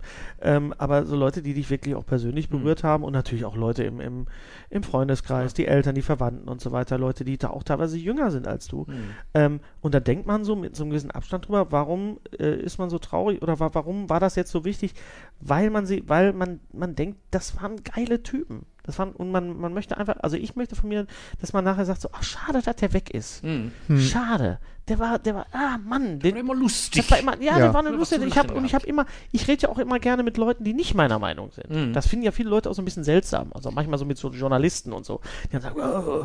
Ähm, 0.42 0.74
aber 0.76 1.06
so 1.06 1.16
Leute, 1.16 1.42
die 1.42 1.54
dich 1.54 1.70
wirklich 1.70 1.94
auch 1.94 2.04
persönlich 2.04 2.50
berührt 2.66 2.82
haben 2.82 3.04
und 3.04 3.12
natürlich 3.12 3.44
auch 3.44 3.56
Leute 3.56 3.84
im, 3.84 4.00
im, 4.00 4.26
im 4.70 4.82
Freundeskreis, 4.82 5.54
die 5.54 5.66
Eltern, 5.66 5.94
die 5.94 6.02
Verwandten 6.02 6.48
und 6.48 6.60
so 6.60 6.72
weiter, 6.72 6.98
Leute, 6.98 7.24
die 7.24 7.38
da 7.38 7.50
auch 7.50 7.62
teilweise 7.62 7.96
jünger 7.96 8.30
sind 8.30 8.48
als 8.48 8.66
du. 8.66 8.86
Ähm, 9.34 9.60
und 9.80 9.94
da 9.94 10.00
denkt 10.00 10.26
man 10.26 10.44
so 10.44 10.56
mit 10.56 10.74
so 10.74 10.82
einem 10.82 10.90
gewissen 10.90 11.12
Abstand 11.12 11.46
drüber, 11.46 11.70
warum 11.70 12.18
äh, 12.38 12.56
ist 12.56 12.78
man 12.78 12.90
so 12.90 12.98
traurig 12.98 13.40
oder 13.42 13.60
wa 13.60 13.70
warum 13.72 14.10
war 14.10 14.20
das 14.20 14.34
jetzt 14.34 14.50
so 14.50 14.64
wichtig? 14.64 14.94
Weil 15.40 15.70
man 15.70 15.86
sie, 15.86 16.02
weil 16.08 16.32
man, 16.32 16.60
man 16.72 16.96
denkt, 16.96 17.18
das 17.30 17.60
waren 17.60 17.82
geile 17.84 18.22
Typen. 18.22 18.66
Das 18.82 18.98
waren, 18.98 19.12
und 19.12 19.30
man, 19.30 19.58
man 19.58 19.74
möchte 19.74 19.96
einfach, 19.96 20.16
also 20.20 20.36
ich 20.36 20.54
möchte 20.56 20.76
von 20.76 20.88
mir, 20.88 21.06
dass 21.40 21.52
man 21.52 21.64
nachher 21.64 21.84
sagt 21.84 22.00
so, 22.00 22.08
ach 22.12 22.22
schade, 22.22 22.62
dass 22.62 22.76
der 22.76 22.92
weg 22.92 23.10
ist. 23.10 23.42
Hm. 23.42 23.72
Schade. 23.98 24.58
Der 24.88 25.00
war, 25.00 25.18
der 25.18 25.34
war, 25.34 25.46
ah 25.52 25.78
Mann, 25.84 26.20
den, 26.20 26.34
War 26.34 26.40
immer 26.40 26.54
lustig. 26.54 27.02
das 27.02 27.10
war 27.10 27.18
immer, 27.18 27.42
ja, 27.42 27.58
Ja. 27.58 27.66
das 27.66 27.74
war 27.74 27.80
eine 27.84 27.90
lustige. 27.96 28.24
Ich 28.24 28.38
habe 28.38 28.48
lachen 28.48 28.58
und 28.58 28.64
ich 28.64 28.74
habe 28.74 28.86
immer, 28.86 29.04
ich 29.32 29.48
rede 29.48 29.62
ja 29.62 29.68
auch 29.68 29.78
immer 29.78 29.98
gerne 29.98 30.22
mit 30.22 30.36
Leuten, 30.36 30.62
die 30.62 30.74
nicht 30.74 30.94
meiner 30.94 31.18
Meinung 31.18 31.50
sind. 31.50 31.70
Mhm. 31.70 31.92
Das 31.92 32.06
finden 32.06 32.24
ja 32.24 32.30
viele 32.30 32.50
Leute 32.50 32.70
auch 32.70 32.74
so 32.74 32.82
ein 32.82 32.84
bisschen 32.84 33.02
seltsam. 33.02 33.50
Also 33.52 33.72
manchmal 33.72 33.98
so 33.98 34.04
mit 34.04 34.16
so 34.16 34.30
Journalisten 34.30 34.92
und 34.92 35.04
so. 35.04 35.20
Die 35.46 35.48
dann 35.50 35.62
sagen, 35.62 35.80
oh, 35.80 36.24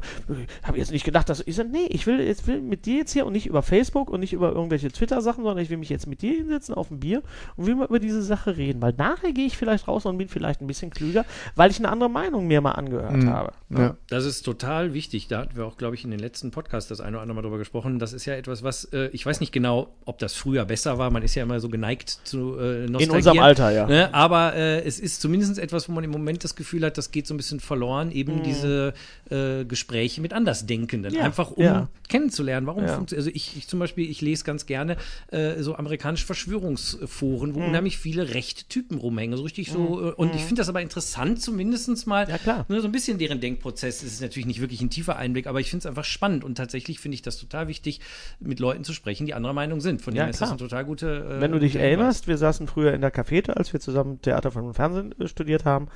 habe 0.61 0.77
jetzt 0.77 0.91
nicht 0.91 1.03
gedacht, 1.05 1.27
dass 1.27 1.41
ich 1.45 1.55
sage, 1.55 1.69
nee, 1.69 1.87
ich 1.89 2.05
will 2.05 2.19
jetzt 2.19 2.45
will 2.45 2.61
mit 2.61 2.85
dir 2.85 2.97
jetzt 2.97 3.13
hier 3.13 3.25
und 3.25 3.33
nicht 3.33 3.47
über 3.47 3.63
Facebook 3.63 4.11
und 4.11 4.19
nicht 4.19 4.33
über 4.33 4.51
irgendwelche 4.51 4.91
Twitter-Sachen, 4.91 5.43
sondern 5.43 5.63
ich 5.63 5.71
will 5.71 5.77
mich 5.77 5.89
jetzt 5.89 6.05
mit 6.05 6.21
dir 6.21 6.33
hinsetzen 6.35 6.75
auf 6.75 6.91
ein 6.91 6.99
Bier 6.99 7.23
und 7.55 7.65
will 7.65 7.73
mal 7.75 7.87
über 7.87 7.99
diese 7.99 8.21
Sache 8.21 8.57
reden. 8.57 8.79
Weil 8.81 8.93
nachher 8.95 9.31
gehe 9.33 9.47
ich 9.47 9.57
vielleicht 9.57 9.87
raus 9.87 10.05
und 10.05 10.19
bin 10.19 10.29
vielleicht 10.29 10.61
ein 10.61 10.67
bisschen 10.67 10.91
klüger, 10.91 11.25
weil 11.55 11.71
ich 11.71 11.79
eine 11.79 11.89
andere 11.89 12.11
Meinung 12.11 12.45
mir 12.45 12.61
mal 12.61 12.73
angehört 12.73 13.25
habe. 13.25 13.53
Ja. 13.69 13.95
Das 14.09 14.25
ist 14.25 14.43
total 14.43 14.93
wichtig. 14.93 15.27
Da 15.29 15.39
hatten 15.39 15.55
wir 15.55 15.65
auch, 15.65 15.77
glaube 15.77 15.95
ich, 15.95 16.03
in 16.03 16.11
den 16.11 16.19
letzten 16.19 16.51
Podcasts 16.51 16.89
das 16.89 17.01
eine 17.01 17.15
oder 17.17 17.21
andere 17.23 17.35
Mal 17.37 17.41
drüber 17.41 17.57
gesprochen. 17.57 17.97
Das 17.97 18.13
ist 18.13 18.25
ja 18.25 18.35
etwas, 18.35 18.50
etwas, 18.51 18.63
was 18.63 18.85
äh, 18.93 19.09
ich 19.13 19.25
weiß 19.25 19.39
nicht 19.39 19.51
genau, 19.51 19.93
ob 20.05 20.19
das 20.19 20.33
früher 20.33 20.65
besser 20.65 20.97
war. 20.97 21.09
Man 21.11 21.23
ist 21.23 21.35
ja 21.35 21.43
immer 21.43 21.59
so 21.59 21.69
geneigt 21.69 22.19
zu 22.23 22.57
äh, 22.59 22.85
In 22.85 22.95
unserem 22.95 23.39
Alter, 23.39 23.71
ja. 23.71 23.87
Ne? 23.87 24.13
Aber 24.13 24.53
äh, 24.55 24.81
es 24.83 24.99
ist 24.99 25.21
zumindest 25.21 25.57
etwas, 25.57 25.87
wo 25.87 25.93
man 25.93 26.03
im 26.03 26.11
Moment 26.11 26.43
das 26.43 26.55
Gefühl 26.55 26.85
hat, 26.85 26.97
das 26.97 27.11
geht 27.11 27.27
so 27.27 27.33
ein 27.33 27.37
bisschen 27.37 27.59
verloren, 27.59 28.11
eben 28.11 28.43
diese 28.43 28.93
äh, 29.29 29.63
Gespräche 29.65 30.21
mit 30.21 30.33
Andersdenkenden. 30.33 31.13
Mhm. 31.13 31.17
Ja, 31.19 31.23
Einfach 31.25 31.51
um 31.51 31.63
ja. 31.63 31.89
kennenzulernen, 32.09 32.67
warum 32.67 32.83
Ja. 32.83 32.95
funktioniert. 32.95 33.25
Also 33.27 33.35
ich, 33.35 33.55
ich 33.57 33.67
zum 33.67 33.79
Beispiel, 33.79 34.09
ich 34.09 34.21
lese 34.21 34.43
ganz 34.43 34.65
gerne 34.65 34.97
äh, 35.31 35.61
so 35.61 35.75
amerikanische 35.75 36.25
Verschwörungsforen, 36.25 37.55
wo 37.55 37.59
Mhm. 37.59 37.67
unheimlich 37.69 37.97
viele 37.97 38.33
Rechttypen 38.33 38.97
rumhängen. 38.97 39.37
So 39.37 39.43
richtig 39.43 39.71
so. 39.71 40.09
äh, 40.09 40.13
Und 40.13 40.35
ich 40.35 40.41
finde 40.43 40.61
das 40.61 40.69
aber 40.69 40.81
interessant, 40.81 41.41
zumindest 41.41 42.05
mal 42.07 42.27
Ja, 42.29 42.37
klar. 42.37 42.65
ne, 42.69 42.81
so 42.81 42.87
ein 42.87 42.91
bisschen 42.91 43.17
deren 43.17 43.39
Denkprozess. 43.39 44.03
Es 44.03 44.13
ist 44.13 44.21
natürlich 44.21 44.45
nicht 44.47 44.61
wirklich 44.61 44.81
ein 44.81 44.89
tiefer 44.89 45.15
Einblick, 45.15 45.47
aber 45.47 45.59
ich 45.59 45.69
finde 45.69 45.81
es 45.83 45.85
einfach 45.85 46.05
spannend. 46.05 46.43
Und 46.43 46.55
tatsächlich 46.55 46.99
finde 46.99 47.15
ich 47.15 47.21
das 47.21 47.37
total 47.37 47.67
wichtig, 47.67 47.99
mit 48.41 48.59
Leuten 48.59 48.83
zu 48.83 48.93
sprechen, 48.93 49.25
die 49.25 49.33
anderer 49.33 49.53
Meinung 49.53 49.81
sind. 49.81 50.01
Von 50.01 50.13
Ja, 50.15 50.23
dem 50.23 50.25
her 50.25 50.29
ist 50.31 50.41
das 50.41 50.49
eine 50.49 50.57
total 50.59 50.83
gute. 50.85 51.37
äh, 51.37 51.41
Wenn 51.41 51.51
du 51.51 51.59
dich 51.59 51.73
Hinweis. 51.73 51.87
erinnerst, 51.87 52.27
wir 52.27 52.37
saßen 52.37 52.67
früher 52.67 52.93
in 52.93 53.01
der 53.01 53.11
Cafete, 53.11 53.55
als 53.57 53.71
wir 53.73 53.79
zusammen 53.79 54.21
Theater, 54.21 54.51
Film 54.51 54.65
und 54.65 54.73
Fernsehen 54.73 55.13
äh, 55.19 55.27
studiert 55.27 55.63
haben. 55.65 55.87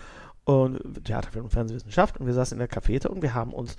Und 0.48 0.80
Theater, 1.06 1.32
Film 1.32 1.46
und 1.46 1.50
Fernsehwissenschaft. 1.50 2.20
Und 2.20 2.28
wir 2.28 2.34
saßen 2.36 2.54
in 2.56 2.60
der 2.60 2.68
Cafete 2.68 3.10
und 3.10 3.24
wir 3.24 3.34
haben 3.34 3.52
uns 3.52 3.76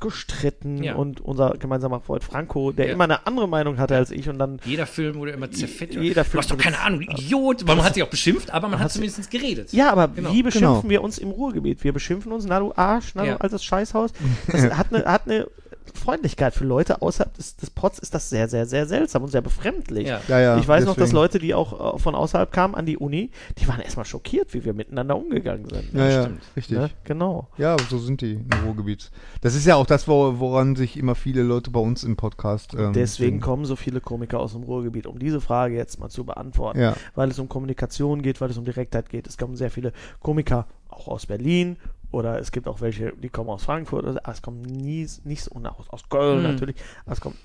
gestritten. 0.00 0.82
Ja. 0.82 0.94
Und 0.94 1.20
unser 1.20 1.50
gemeinsamer 1.58 2.00
Freund 2.00 2.24
Franco, 2.24 2.72
der 2.72 2.86
Ja. 2.86 2.92
immer 2.92 3.04
eine 3.04 3.26
andere 3.26 3.46
Meinung 3.48 3.76
hatte 3.78 3.96
als 3.96 4.10
ich. 4.10 4.26
Und 4.28 4.38
dann 4.38 4.58
Jeder 4.64 4.86
Film 4.86 5.16
wurde 5.16 5.32
immer 5.32 5.50
zerfetzt. 5.50 5.94
Jeder 5.94 6.22
du 6.24 6.30
Film 6.30 6.40
hast 6.42 6.50
doch 6.50 6.56
keine 6.58 6.78
Ahnung, 6.80 7.00
du 7.00 7.12
Idiot. 7.12 7.66
Man 7.66 7.82
hat 7.84 7.94
sich 7.94 8.02
auch 8.02 8.08
beschimpft, 8.08 8.50
aber 8.50 8.68
man 8.68 8.78
hat 8.78 8.92
zumindest 8.92 9.30
geredet. 9.30 9.72
Ja, 9.74 9.90
aber 9.92 10.08
Genau. 10.08 10.32
wie 10.32 10.42
beschimpfen 10.42 10.80
Genau. 10.80 10.88
wir 10.90 11.02
uns 11.02 11.18
im 11.18 11.30
Ruhrgebiet? 11.30 11.84
Wir 11.84 11.92
beschimpfen 11.92 12.32
uns, 12.32 12.46
na 12.46 12.60
du 12.60 12.72
Arsch, 12.74 13.12
na 13.14 13.24
Ja. 13.24 13.34
du 13.34 13.40
altes 13.42 13.62
Scheißhaus. 13.64 14.12
Das 14.50 14.62
hat 14.76 14.94
eine, 14.94 15.04
hat 15.04 15.26
eine 15.26 15.48
Freundlichkeit 15.94 16.54
für 16.54 16.64
Leute 16.64 17.02
außerhalb 17.02 17.32
des, 17.34 17.56
des 17.56 17.70
Pots 17.70 17.98
ist 17.98 18.14
das 18.14 18.30
sehr, 18.30 18.48
sehr, 18.48 18.66
sehr 18.66 18.86
seltsam 18.86 19.22
und 19.22 19.30
sehr 19.30 19.42
befremdlich. 19.42 20.08
Ja. 20.08 20.20
Ja, 20.28 20.40
ja, 20.40 20.58
ich 20.58 20.66
weiß 20.66 20.84
noch, 20.84 20.94
dass 20.94 21.10
deswegen. 21.10 21.16
Leute, 21.16 21.38
die 21.38 21.54
auch 21.54 21.94
äh, 21.94 21.98
von 21.98 22.14
außerhalb 22.14 22.50
kamen 22.52 22.74
an 22.74 22.86
die 22.86 22.96
Uni, 22.96 23.30
die 23.58 23.68
waren 23.68 23.80
erstmal 23.80 24.04
schockiert, 24.04 24.54
wie 24.54 24.64
wir 24.64 24.74
miteinander 24.74 25.16
umgegangen 25.16 25.68
sind. 25.68 25.92
Ja, 25.92 26.08
ja, 26.08 26.22
stimmt. 26.22 26.42
richtig. 26.56 26.78
Ne? 26.78 26.90
Genau. 27.04 27.48
Ja, 27.58 27.76
so 27.88 27.98
sind 27.98 28.20
die 28.20 28.34
im 28.34 28.48
Ruhrgebiet. 28.64 29.10
Das 29.40 29.54
ist 29.54 29.66
ja 29.66 29.76
auch 29.76 29.86
das, 29.86 30.08
wo, 30.08 30.38
woran 30.38 30.76
sich 30.76 30.96
immer 30.96 31.14
viele 31.14 31.42
Leute 31.42 31.70
bei 31.70 31.80
uns 31.80 32.04
im 32.04 32.16
Podcast. 32.16 32.74
Ähm, 32.74 32.92
Deswegen 32.92 33.36
sind. 33.36 33.40
kommen 33.40 33.64
so 33.64 33.76
viele 33.76 34.00
Komiker 34.00 34.40
aus 34.40 34.52
dem 34.52 34.62
Ruhrgebiet, 34.62 35.06
um 35.06 35.18
diese 35.18 35.40
Frage 35.40 35.74
jetzt 35.74 36.00
mal 36.00 36.08
zu 36.08 36.24
beantworten. 36.24 36.80
Ja. 36.80 36.96
Weil 37.14 37.30
es 37.30 37.38
um 37.38 37.48
Kommunikation 37.48 38.22
geht, 38.22 38.40
weil 38.40 38.50
es 38.50 38.58
um 38.58 38.64
Direktheit 38.64 39.08
geht. 39.08 39.26
Es 39.26 39.38
kommen 39.38 39.56
sehr 39.56 39.70
viele 39.70 39.92
Komiker 40.20 40.66
auch 40.88 41.08
aus 41.08 41.26
Berlin 41.26 41.76
oder 42.16 42.38
es 42.38 42.50
gibt 42.52 42.66
auch 42.66 42.80
welche, 42.80 43.12
die 43.12 43.28
kommen 43.28 43.50
aus 43.50 43.64
Frankfurt. 43.64 44.04
Oder, 44.04 44.20
aber 44.24 44.32
es 44.32 44.42
kommen 44.42 44.62
nie, 44.62 45.06
nicht 45.24 45.42
so, 45.42 45.50
und 45.52 45.66
aus, 45.66 45.88
aus 45.90 46.08
Köln 46.08 46.38
Mhm. 46.38 46.42
natürlich. 46.50 46.76
Aber 47.04 47.12
es 47.12 47.20
kommt 47.20 47.36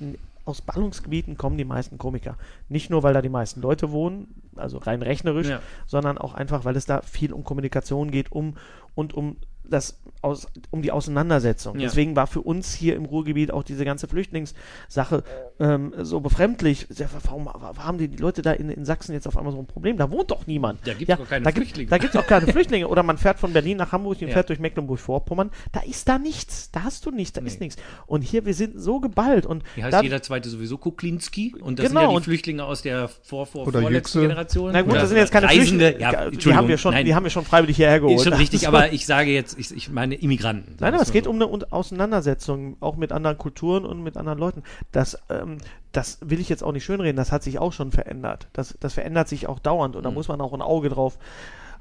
aus 0.43 0.61
Ballungsgebieten 0.61 1.37
kommen 1.37 1.57
die 1.57 1.65
meisten 1.65 1.99
Komiker. 1.99 2.35
Nicht 2.67 2.89
nur, 2.89 3.03
weil 3.03 3.13
da 3.13 3.21
die 3.21 3.29
meisten 3.29 3.61
Leute 3.61 3.91
wohnen, 3.91 4.27
also 4.55 4.79
rein 4.79 5.03
rechnerisch, 5.03 5.47
Ja. 5.49 5.61
sondern 5.85 6.17
auch 6.17 6.33
einfach, 6.33 6.65
weil 6.65 6.75
es 6.75 6.85
da 6.87 7.01
viel 7.03 7.31
um 7.31 7.43
Kommunikation 7.43 8.09
geht, 8.09 8.31
um 8.31 8.55
und 8.95 9.13
um 9.13 9.37
das 9.63 9.97
aus, 10.21 10.47
um 10.69 10.81
die 10.81 10.91
Auseinandersetzung. 10.91 11.75
Ja. 11.79 11.87
Deswegen 11.87 12.15
war 12.15 12.27
für 12.27 12.41
uns 12.41 12.73
hier 12.73 12.95
im 12.95 13.05
Ruhrgebiet 13.05 13.51
auch 13.51 13.63
diese 13.63 13.85
ganze 13.85 14.07
Flüchtlingssache 14.07 15.23
ähm, 15.59 15.93
so 16.01 16.19
befremdlich. 16.19 16.87
Warum, 17.23 17.45
warum 17.45 17.83
haben 17.83 17.97
die, 17.97 18.07
die 18.07 18.17
Leute 18.17 18.41
da 18.41 18.51
in, 18.51 18.69
in 18.69 18.85
Sachsen 18.85 19.13
jetzt 19.13 19.27
auf 19.27 19.37
einmal 19.37 19.53
so 19.53 19.59
ein 19.59 19.65
Problem? 19.65 19.97
Da 19.97 20.11
wohnt 20.11 20.29
doch 20.31 20.45
niemand. 20.47 20.79
Da 20.85 20.93
gibt's 20.93 21.09
ja, 21.09 21.15
doch 21.15 21.27
keine 21.27 21.43
da 21.43 21.51
gibt- 21.51 21.65
Flüchtlinge. 21.65 21.89
Da 21.89 21.97
gibt 21.97 22.13
es 22.15 22.19
auch 22.21 22.27
keine 22.27 22.47
Flüchtlinge. 22.51 22.87
Oder 22.87 23.01
man 23.03 23.17
fährt 23.17 23.39
von 23.39 23.53
Berlin 23.53 23.77
nach 23.77 23.91
Hamburg 23.91 24.21
und 24.21 24.27
Ja. 24.27 24.33
fährt 24.33 24.49
durch 24.49 24.59
Mecklenburg-Vorpommern. 24.59 25.49
Da 25.71 25.81
ist 25.81 26.07
da 26.07 26.19
nichts. 26.19 26.69
Da 26.71 26.83
hast 26.83 27.05
du 27.05 27.11
nichts. 27.11 27.33
Da 27.33 27.41
ist 27.41 27.59
Nee. 27.59 27.65
nichts. 27.67 27.81
Und 28.05 28.21
hier, 28.21 28.45
wir 28.45 28.53
sind 28.53 28.79
so 28.79 28.99
geballt. 28.99 29.45
Und 29.45 29.63
Hier 29.75 29.85
heißt 29.85 29.93
da, 29.93 30.01
jeder 30.01 30.21
zweite 30.21 30.49
sowieso 30.49 30.77
Kuklinski 30.77 31.55
und 31.61 31.79
das 31.79 31.87
Genau, 31.87 32.01
sind 32.01 32.11
ja 32.11 32.17
die 32.19 32.23
Flüchtlinge 32.25 32.63
aus 32.65 32.81
der 32.81 33.07
vor, 33.07 33.45
vor, 33.47 33.65
Oder 33.67 33.81
vorletzten. 33.81 34.21
Generation. 34.21 34.71
na 34.73 34.81
gut, 34.81 34.93
das 34.95 35.09
sind 35.09 35.17
jetzt 35.17 35.31
keine 35.31 35.47
Reisende. 35.47 35.85
Flüchtlinge. 35.95 35.99
Ja, 36.13 36.29
die 36.29 36.53
haben 36.53 36.67
wir 36.67 36.77
schon, 36.77 36.93
nein, 36.93 37.05
die 37.05 37.15
haben 37.15 37.23
wir 37.23 37.29
schon 37.31 37.45
freiwillig 37.45 37.75
hierher 37.77 37.99
geholt. 37.99 38.17
ist 38.17 38.23
schon 38.25 38.33
richtig, 38.33 38.67
Also- 38.67 38.77
aber 38.77 38.91
ich 38.93 39.05
sage 39.05 39.31
jetzt, 39.31 39.50
ich, 39.57 39.71
ich 39.75 39.89
meine 39.89 40.15
Immigranten. 40.15 40.77
Nein, 40.79 40.93
aber 40.93 41.03
es 41.03 41.11
geht 41.11 41.25
so. 41.25 41.29
um 41.29 41.35
eine 41.37 41.47
Un- 41.47 41.63
Auseinandersetzung, 41.65 42.77
auch 42.79 42.95
mit 42.95 43.11
anderen 43.11 43.37
Kulturen 43.37 43.85
und 43.85 44.03
mit 44.03 44.17
anderen 44.17 44.39
Leuten. 44.39 44.63
Das, 44.91 45.17
ähm, 45.29 45.57
das 45.91 46.17
will 46.21 46.39
ich 46.39 46.49
jetzt 46.49 46.63
auch 46.63 46.71
nicht 46.71 46.85
schönreden, 46.85 47.15
das 47.17 47.31
hat 47.31 47.43
sich 47.43 47.59
auch 47.59 47.73
schon 47.73 47.91
verändert. 47.91 48.47
Das, 48.53 48.77
das 48.79 48.93
verändert 48.93 49.27
sich 49.27 49.47
auch 49.47 49.59
dauernd 49.59 49.95
und 49.95 50.03
da 50.03 50.11
muss 50.11 50.27
man 50.27 50.41
auch 50.41 50.53
ein 50.53 50.61
Auge 50.61 50.89
drauf 50.89 51.17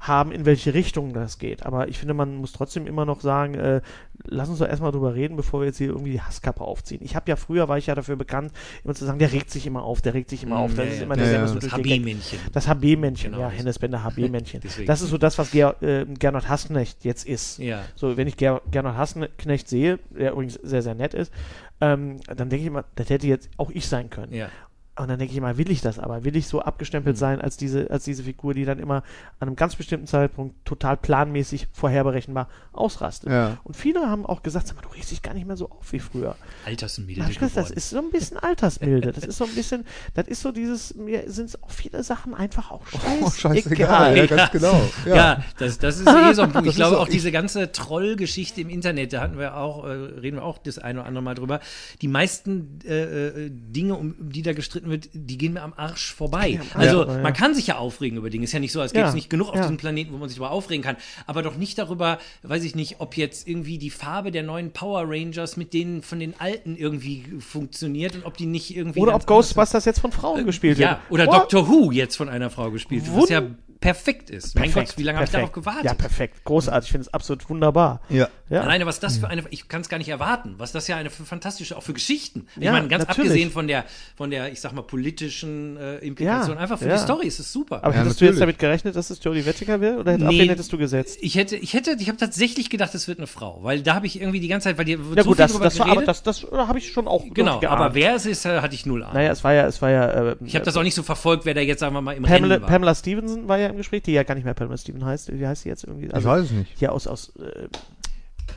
haben, 0.01 0.31
in 0.31 0.45
welche 0.45 0.73
Richtung 0.73 1.13
das 1.13 1.37
geht. 1.37 1.63
Aber 1.63 1.87
ich 1.87 1.99
finde, 1.99 2.15
man 2.15 2.35
muss 2.35 2.51
trotzdem 2.53 2.87
immer 2.87 3.05
noch 3.05 3.21
sagen, 3.21 3.53
äh, 3.53 3.81
lass 4.25 4.49
uns 4.49 4.57
doch 4.57 4.67
erstmal 4.67 4.91
drüber 4.91 5.13
reden, 5.13 5.35
bevor 5.35 5.61
wir 5.61 5.67
jetzt 5.67 5.77
hier 5.77 5.89
irgendwie 5.89 6.13
die 6.13 6.21
Hasskappe 6.21 6.61
aufziehen. 6.61 7.01
Ich 7.03 7.15
habe 7.15 7.29
ja 7.29 7.35
früher, 7.35 7.69
war 7.69 7.77
ich 7.77 7.85
ja 7.85 7.93
dafür 7.93 8.15
bekannt, 8.15 8.51
immer 8.83 8.95
zu 8.95 9.05
sagen, 9.05 9.19
der 9.19 9.31
regt 9.31 9.51
sich 9.51 9.67
immer 9.67 9.83
auf, 9.83 10.01
der 10.01 10.15
regt 10.15 10.31
sich 10.31 10.41
immer 10.43 10.57
auf. 10.57 10.73
Das 10.73 10.85
Ja, 10.87 10.91
ist 10.93 11.01
immer 11.03 11.17
Ja, 11.17 11.31
ja. 11.31 11.47
so 11.47 11.59
Das 11.59 11.71
HB-Männchen. 11.71 12.39
das 12.51 12.67
HB-Männchen, 12.67 13.31
Genau, 13.33 13.43
ja, 13.43 13.49
Hennes 13.49 13.77
Bender 13.77 14.03
HB-Männchen. 14.03 14.61
Das 14.87 15.01
ist 15.03 15.09
so 15.11 15.19
das, 15.19 15.37
was 15.37 15.51
Ger 15.51 15.75
äh, 15.83 16.05
Gernot 16.05 16.49
Hassknecht 16.49 17.05
jetzt 17.05 17.27
ist. 17.27 17.59
Ja. 17.59 17.83
So, 17.95 18.17
wenn 18.17 18.27
ich 18.27 18.37
Ger 18.37 18.61
Gernot 18.71 18.95
Hassknecht 18.97 19.69
sehe, 19.69 19.99
der 20.09 20.31
übrigens 20.31 20.55
sehr, 20.55 20.81
sehr 20.81 20.95
nett 20.95 21.13
ist, 21.13 21.31
ähm, 21.79 22.17
dann 22.25 22.49
denke 22.49 22.57
ich 22.57 22.65
immer, 22.67 22.85
das 22.95 23.09
hätte 23.09 23.27
jetzt 23.27 23.49
auch 23.57 23.69
ich 23.69 23.87
sein 23.87 24.09
können. 24.09 24.33
Ja. 24.33 24.49
Und 24.97 25.07
dann 25.09 25.17
denke 25.19 25.31
ich 25.31 25.37
immer, 25.37 25.57
will 25.57 25.71
ich 25.71 25.79
das 25.81 25.99
aber? 25.99 26.25
Will 26.25 26.35
ich 26.35 26.47
so 26.47 26.61
abgestempelt 26.61 27.17
sein 27.17 27.39
als 27.39 27.55
diese, 27.55 27.89
als 27.89 28.03
diese 28.03 28.23
Figur, 28.23 28.53
die 28.53 28.65
dann 28.65 28.77
immer 28.77 28.97
an 29.39 29.47
einem 29.47 29.55
ganz 29.55 29.75
bestimmten 29.77 30.05
Zeitpunkt 30.05 30.53
total 30.65 30.97
planmäßig 30.97 31.69
vorherberechenbar 31.71 32.49
ausrastet? 32.73 33.29
Ja. 33.31 33.57
Und 33.63 33.75
viele 33.77 34.01
haben 34.09 34.25
auch 34.25 34.43
gesagt, 34.43 34.67
sag 34.67 34.75
mal, 34.75 34.81
du 34.81 34.89
regst 34.89 35.09
dich 35.11 35.21
gar 35.21 35.33
nicht 35.33 35.47
mehr 35.47 35.55
so 35.55 35.69
auf 35.69 35.93
wie 35.93 35.99
früher. 35.99 36.35
Altersmilde 36.65 37.21
Da 37.21 37.27
gesagt, 37.29 37.55
das 37.55 37.71
ist 37.71 37.89
so 37.89 37.99
ein 37.99 38.11
bisschen 38.11 38.37
Altersmilde. 38.37 39.13
Das 39.13 39.23
ist 39.23 39.37
so 39.37 39.45
ein 39.45 39.51
bisschen, 39.55 39.85
das 40.13 40.27
ist 40.27 40.41
so 40.41 40.51
dieses, 40.51 40.93
mir 40.95 41.23
sind 41.31 41.57
auch 41.63 41.71
viele 41.71 42.03
Sachen 42.03 42.33
einfach 42.35 42.69
auch 42.71 42.85
scheißegal. 42.87 43.17
Oh, 43.23 43.29
scheißegal, 43.35 44.17
ja, 44.17 44.25
ganz 44.25 44.51
genau. 44.51 44.81
Ja, 45.05 45.15
Ja. 45.15 45.43
das, 45.57 45.77
das 45.79 45.99
ist 45.99 46.07
eh 46.09 46.33
so 46.33 46.41
ein 46.41 46.51
Punkt. 46.53 46.67
Ich 46.67 46.75
glaube 46.75 46.95
so- 46.97 47.01
auch 47.01 47.07
diese 47.07 47.31
ganze 47.31 47.71
Trollgeschichte 47.71 48.59
im 48.59 48.69
Internet, 48.69 49.13
da 49.13 49.21
hatten 49.21 49.39
wir 49.39 49.55
auch, 49.55 49.85
äh, 49.85 49.89
reden 49.89 50.37
wir 50.37 50.43
auch 50.43 50.57
das 50.57 50.79
eine 50.79 50.99
oder 50.99 51.07
andere 51.07 51.23
Mal 51.23 51.35
drüber. 51.35 51.61
Die 52.01 52.09
meisten 52.09 52.79
äh, 52.85 53.45
äh, 53.45 53.49
Dinge, 53.49 53.95
um 53.95 54.15
die 54.19 54.41
da 54.41 54.51
gestritten 54.51 54.80
wird, 54.83 55.09
die 55.13 55.37
gehen 55.37 55.53
mir 55.53 55.61
am 55.61 55.73
Arsch 55.75 56.13
vorbei. 56.13 56.59
Also 56.73 57.05
Ja, 57.05 57.15
ja. 57.15 57.21
man 57.21 57.33
kann 57.33 57.53
sich 57.53 57.67
ja 57.67 57.77
aufregen 57.77 58.17
über 58.17 58.29
Dinge. 58.29 58.43
Ist 58.43 58.51
ja 58.51 58.59
nicht 58.59 58.71
so, 58.71 58.81
als 58.81 58.93
gäbe 58.93 59.05
es 59.05 59.11
Ja, 59.11 59.15
nicht 59.15 59.29
genug 59.29 59.49
auf 59.49 59.55
ja. 59.55 59.61
diesem 59.61 59.77
Planeten, 59.77 60.13
wo 60.13 60.17
man 60.17 60.29
sich 60.29 60.37
darüber 60.37 60.51
aufregen 60.51 60.83
kann. 60.83 60.97
Aber 61.27 61.43
doch 61.43 61.55
nicht 61.57 61.77
darüber, 61.77 62.19
weiß 62.43 62.63
ich 62.63 62.75
nicht, 62.75 62.97
ob 62.99 63.17
jetzt 63.17 63.47
irgendwie 63.47 63.77
die 63.77 63.89
Farbe 63.89 64.31
der 64.31 64.43
neuen 64.43 64.71
Power 64.71 65.03
Rangers 65.05 65.57
mit 65.57 65.73
denen 65.73 66.01
von 66.01 66.19
den 66.19 66.39
alten 66.39 66.75
irgendwie 66.75 67.25
funktioniert 67.39 68.15
und 68.15 68.25
ob 68.25 68.37
die 68.37 68.45
nicht 68.45 68.75
irgendwie. 68.75 68.99
Oder 68.99 69.15
ob 69.15 69.25
Ghostbusters 69.25 69.85
jetzt 69.85 69.99
von 69.99 70.11
Frauen 70.11 70.45
gespielt 70.45 70.77
ja, 70.77 70.89
wird. 70.89 70.99
oder 71.11 71.25
Boah, 71.25 71.39
Doctor 71.39 71.67
Who 71.69 71.91
jetzt 71.91 72.15
von 72.15 72.29
einer 72.29 72.49
Frau 72.49 72.71
gespielt 72.71 73.05
wird, 73.05 73.23
was 73.23 73.29
ja 73.29 73.43
perfekt 73.81 74.29
ist. 74.29 74.57
Mein 74.57 74.71
Gott, 74.71 74.93
wie 74.97 75.03
lange 75.03 75.17
habe 75.17 75.25
ich 75.25 75.31
darauf 75.31 75.51
perfekt. 75.51 75.65
gewartet? 75.65 75.85
Ja, 75.85 75.93
perfekt. 75.95 76.43
Großartig. 76.45 76.87
Ich 76.87 76.91
finde 76.91 77.07
es 77.07 77.13
absolut 77.13 77.49
wunderbar. 77.49 78.01
Ja. 78.09 78.29
Ja. 78.49 78.61
Alleine, 78.61 78.85
was 78.85 78.99
das 78.99 79.17
für 79.17 79.27
eine, 79.29 79.43
ich 79.49 79.67
kann 79.69 79.81
es 79.81 79.89
gar 79.89 79.97
nicht 79.97 80.09
erwarten, 80.09 80.55
was 80.57 80.71
das 80.71 80.87
ja 80.87 80.97
eine 80.97 81.09
für 81.09 81.23
fantastische, 81.25 81.75
auch 81.77 81.83
für 81.83 81.93
Geschichten. 81.93 82.47
Ich 82.57 82.63
Ja, 82.63 82.73
meine, 82.73 82.87
ganz 82.89 83.07
natürlich. 83.07 83.29
abgesehen 83.31 83.51
von 83.51 83.67
der, 83.67 83.85
von 84.15 84.29
der, 84.29 84.51
ich 84.51 84.59
sag 84.61 84.73
mal, 84.73 84.81
politischen 84.83 85.77
äh, 85.77 85.97
Implikation, 85.99 86.55
Ja, 86.55 86.61
einfach 86.61 86.77
für 86.77 86.87
ja. 86.87 86.95
die 86.95 87.01
Story 87.01 87.27
ist 87.27 87.39
es 87.39 87.51
super. 87.51 87.83
Aber 87.83 87.93
Ja, 87.95 88.01
hättest 88.01 88.21
du 88.21 88.25
jetzt 88.25 88.33
natürlich. 88.35 88.39
damit 88.39 88.59
gerechnet, 88.59 88.95
dass 88.95 89.09
es 89.09 89.23
Jodie 89.23 89.45
Whittaker 89.45 89.81
wird? 89.81 89.97
Oder 89.99 90.11
hätt- 90.13 90.21
auf 90.23 90.29
Nee. 90.29 90.39
wen 90.41 90.49
hättest 90.49 90.71
du 90.71 90.77
gesetzt? 90.77 91.17
ich 91.21 91.35
hätte, 91.35 91.55
ich 91.55 91.73
hätte, 91.73 91.95
ich 91.97 92.07
habe 92.07 92.17
tatsächlich 92.17 92.69
gedacht, 92.69 92.93
es 92.93 93.07
wird 93.07 93.17
eine 93.19 93.27
Frau, 93.27 93.63
weil 93.63 93.81
da 93.81 93.95
habe 93.95 94.05
ich 94.05 94.19
irgendwie 94.21 94.39
die 94.41 94.47
ganze 94.47 94.65
Zeit, 94.69 94.77
weil 94.77 94.85
die 94.85 94.91
Ja 94.93 94.97
so 94.99 95.05
gut, 95.05 95.23
viel 95.23 95.35
das, 95.37 95.51
drüber 95.53 95.63
das 95.65 95.79
war, 95.79 95.87
aber 95.89 96.03
das, 96.03 96.21
das 96.23 96.45
habe 96.51 96.77
ich 96.77 96.91
schon 96.91 97.07
auch 97.07 97.23
genau, 97.33 97.59
geahnt. 97.59 97.79
aber 97.79 97.95
wer 97.95 98.15
es 98.15 98.25
ist, 98.27 98.45
äh, 98.45 98.59
hatte 98.61 98.75
ich 98.75 98.85
null 98.85 99.01
Ahnung. 99.03 99.15
Naja, 99.15 99.31
es 99.31 99.43
war 99.43 99.53
ja, 99.53 99.65
es 99.65 99.81
war 99.81 99.89
ja. 99.89 100.31
Äh, 100.31 100.35
ich 100.45 100.53
habe 100.55 100.65
das 100.65 100.77
auch 100.77 100.83
nicht 100.83 100.93
so 100.95 101.03
verfolgt, 101.03 101.45
wer 101.45 101.53
da 101.53 101.61
jetzt, 101.61 101.79
sagen 101.79 101.95
wir 101.95 102.01
mal, 102.01 102.11
im 102.17 102.23
Pamela, 102.23 102.55
Rennen 102.55 102.61
war. 102.63 102.69
Pamela 102.69 102.95
Stevenson 102.95 103.47
war 103.47 103.57
ja 103.57 103.70
im 103.71 103.77
Gespräch, 103.77 104.03
die 104.03 104.11
ja 104.11 104.23
gar 104.23 104.35
nicht 104.35 104.43
mehr 104.43 104.53
Pamela 104.53 104.77
Stevenson 104.77 105.09
heißt. 105.09 105.33
Wie 105.33 105.47
heißt 105.47 105.63
sie 105.63 105.69
jetzt 105.69 105.83
irgendwie? 105.83 106.07
Ich 106.07 106.23
weiß 106.23 106.45
es 106.45 106.51
nicht. 106.51 106.71
Hier 106.77 106.91
aus, 106.91 107.07
aus 107.07 107.35
äh, 107.37 107.67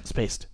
Spaced. 0.06 0.48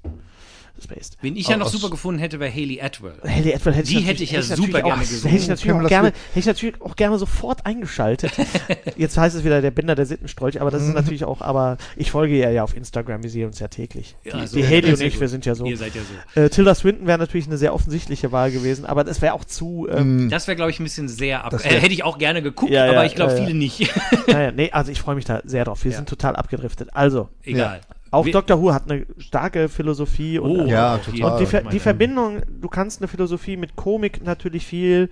Spaced. 0.82 1.16
Wen 1.20 1.36
ich 1.36 1.48
ja 1.48 1.56
noch 1.56 1.66
Aus- 1.66 1.72
super 1.72 1.90
gefunden 1.90 2.20
hätte, 2.20 2.40
wäre 2.40 2.50
Haley 2.52 2.80
Atwell. 2.80 3.14
Haley 3.22 3.54
Atwell 3.54 3.74
hätte 3.74 3.88
Die 3.88 3.98
ich 3.98 4.06
hätte 4.06 4.22
ich 4.24 4.32
ja 4.32 4.42
super 4.42 4.82
gerne 4.82 4.94
auch, 4.94 4.98
gesehen. 5.00 5.30
Hätte 5.30 5.42
ich 5.42 5.48
natürlich, 5.48 5.72
auch 5.84 5.88
gerne, 5.88 6.08
hätte 6.08 6.38
ich 6.38 6.46
natürlich 6.46 6.80
auch 6.80 6.96
gerne 6.96 7.18
sofort 7.18 7.66
eingeschaltet. 7.66 8.32
Jetzt 8.96 9.16
heißt 9.18 9.36
es 9.36 9.44
wieder 9.44 9.60
der 9.62 9.70
Binder 9.70 9.94
der 9.94 10.06
Sittenstrolch, 10.06 10.60
aber 10.60 10.70
Mhm. 10.70 10.74
das 10.74 10.82
ist 10.84 10.94
natürlich 10.94 11.24
auch, 11.24 11.40
aber 11.40 11.76
ich 11.96 12.10
folge 12.10 12.36
ihr 12.36 12.50
ja 12.50 12.64
auf 12.64 12.76
Instagram, 12.76 13.22
wir 13.22 13.30
sehen 13.30 13.46
uns 13.46 13.58
ja 13.58 13.68
täglich. 13.68 14.16
Die, 14.24 14.28
Ja, 14.30 14.46
so. 14.46 14.56
die 14.56 14.64
Haley 14.66 14.92
und 14.92 15.00
ich, 15.00 15.14
gut. 15.14 15.20
wir 15.22 15.28
sind 15.28 15.46
ja 15.46 15.54
so. 15.54 15.64
Ihr 15.64 15.76
seid 15.76 15.94
ja 15.94 16.02
so. 16.34 16.40
Äh, 16.40 16.48
Tilda 16.50 16.74
Swinton 16.74 17.06
wäre 17.06 17.18
natürlich 17.18 17.46
eine 17.46 17.58
sehr 17.58 17.74
offensichtliche 17.74 18.32
Wahl 18.32 18.50
gewesen, 18.50 18.84
aber 18.86 19.04
das 19.04 19.20
wäre 19.22 19.34
auch 19.34 19.44
zu. 19.44 19.88
Ähm, 19.90 20.28
Das 20.30 20.46
wäre, 20.46 20.56
glaube 20.56 20.70
ich, 20.70 20.80
ein 20.80 20.84
bisschen 20.84 21.08
sehr 21.08 21.44
ab. 21.44 21.52
Äh, 21.54 21.58
hätte 21.80 21.92
ich 21.92 22.04
auch 22.04 22.18
gerne 22.18 22.42
geguckt, 22.42 22.72
Ja, 22.72 22.86
ja, 22.86 22.92
aber 22.92 23.04
ich 23.06 23.14
glaube, 23.14 23.32
ja, 23.32 23.38
ja. 23.38 23.44
viele 23.46 23.58
nicht. 23.58 23.88
naja, 24.26 24.52
nee, 24.52 24.70
also 24.72 24.90
ich 24.92 25.00
freue 25.00 25.14
mich 25.14 25.24
da 25.24 25.40
sehr 25.44 25.64
drauf. 25.64 25.84
Wir 25.84 25.90
Ja. 25.92 25.96
sind 25.98 26.08
total 26.08 26.36
abgedriftet. 26.36 26.90
Also, 26.94 27.28
Egal. 27.42 27.80
Auch 28.10 28.26
Doctor 28.28 28.60
Who 28.60 28.72
hat 28.72 28.90
eine 28.90 29.06
starke 29.18 29.68
Philosophie 29.68 30.38
und, 30.38 30.50
Oh, 30.60 30.64
Ja, 30.66 30.96
auf 30.96 31.04
total. 31.04 31.32
und 31.32 31.40
die. 31.40 31.46
Ver 31.46 31.62
die 31.62 31.78
Verbindung, 31.78 32.42
du 32.60 32.68
kannst 32.68 33.00
eine 33.00 33.08
Philosophie 33.08 33.56
mit 33.56 33.76
Komik 33.76 34.24
natürlich 34.24 34.66
viel 34.66 35.10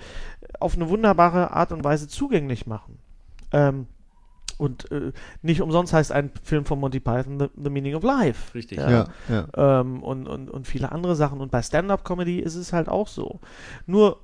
auf 0.60 0.74
eine 0.76 0.88
wunderbare 0.88 1.52
Art 1.52 1.72
und 1.72 1.84
Weise 1.84 2.08
zugänglich 2.08 2.66
machen. 2.66 2.98
Ähm, 3.52 3.86
und 4.58 4.90
äh, 4.90 5.12
nicht 5.42 5.60
umsonst 5.62 5.92
heißt 5.92 6.10
ein 6.10 6.32
Film 6.42 6.64
von 6.64 6.80
Monty 6.80 6.98
Python 6.98 7.38
The, 7.38 7.46
The 7.62 7.70
Meaning 7.70 7.94
of 7.94 8.02
Life. 8.02 8.54
Richtig. 8.54 8.78
Ja. 8.78 8.90
Ja, 8.90 9.06
ja. 9.28 9.80
Ähm, 9.80 10.02
und, 10.02 10.26
und, 10.26 10.50
und 10.50 10.66
viele 10.66 10.90
andere 10.90 11.14
Sachen. 11.14 11.40
Und 11.40 11.52
bei 11.52 11.62
Stand-Up-Comedy 11.62 12.40
ist 12.40 12.56
es 12.56 12.72
halt 12.72 12.88
auch 12.88 13.06
so. 13.06 13.38
Nur 13.86 14.18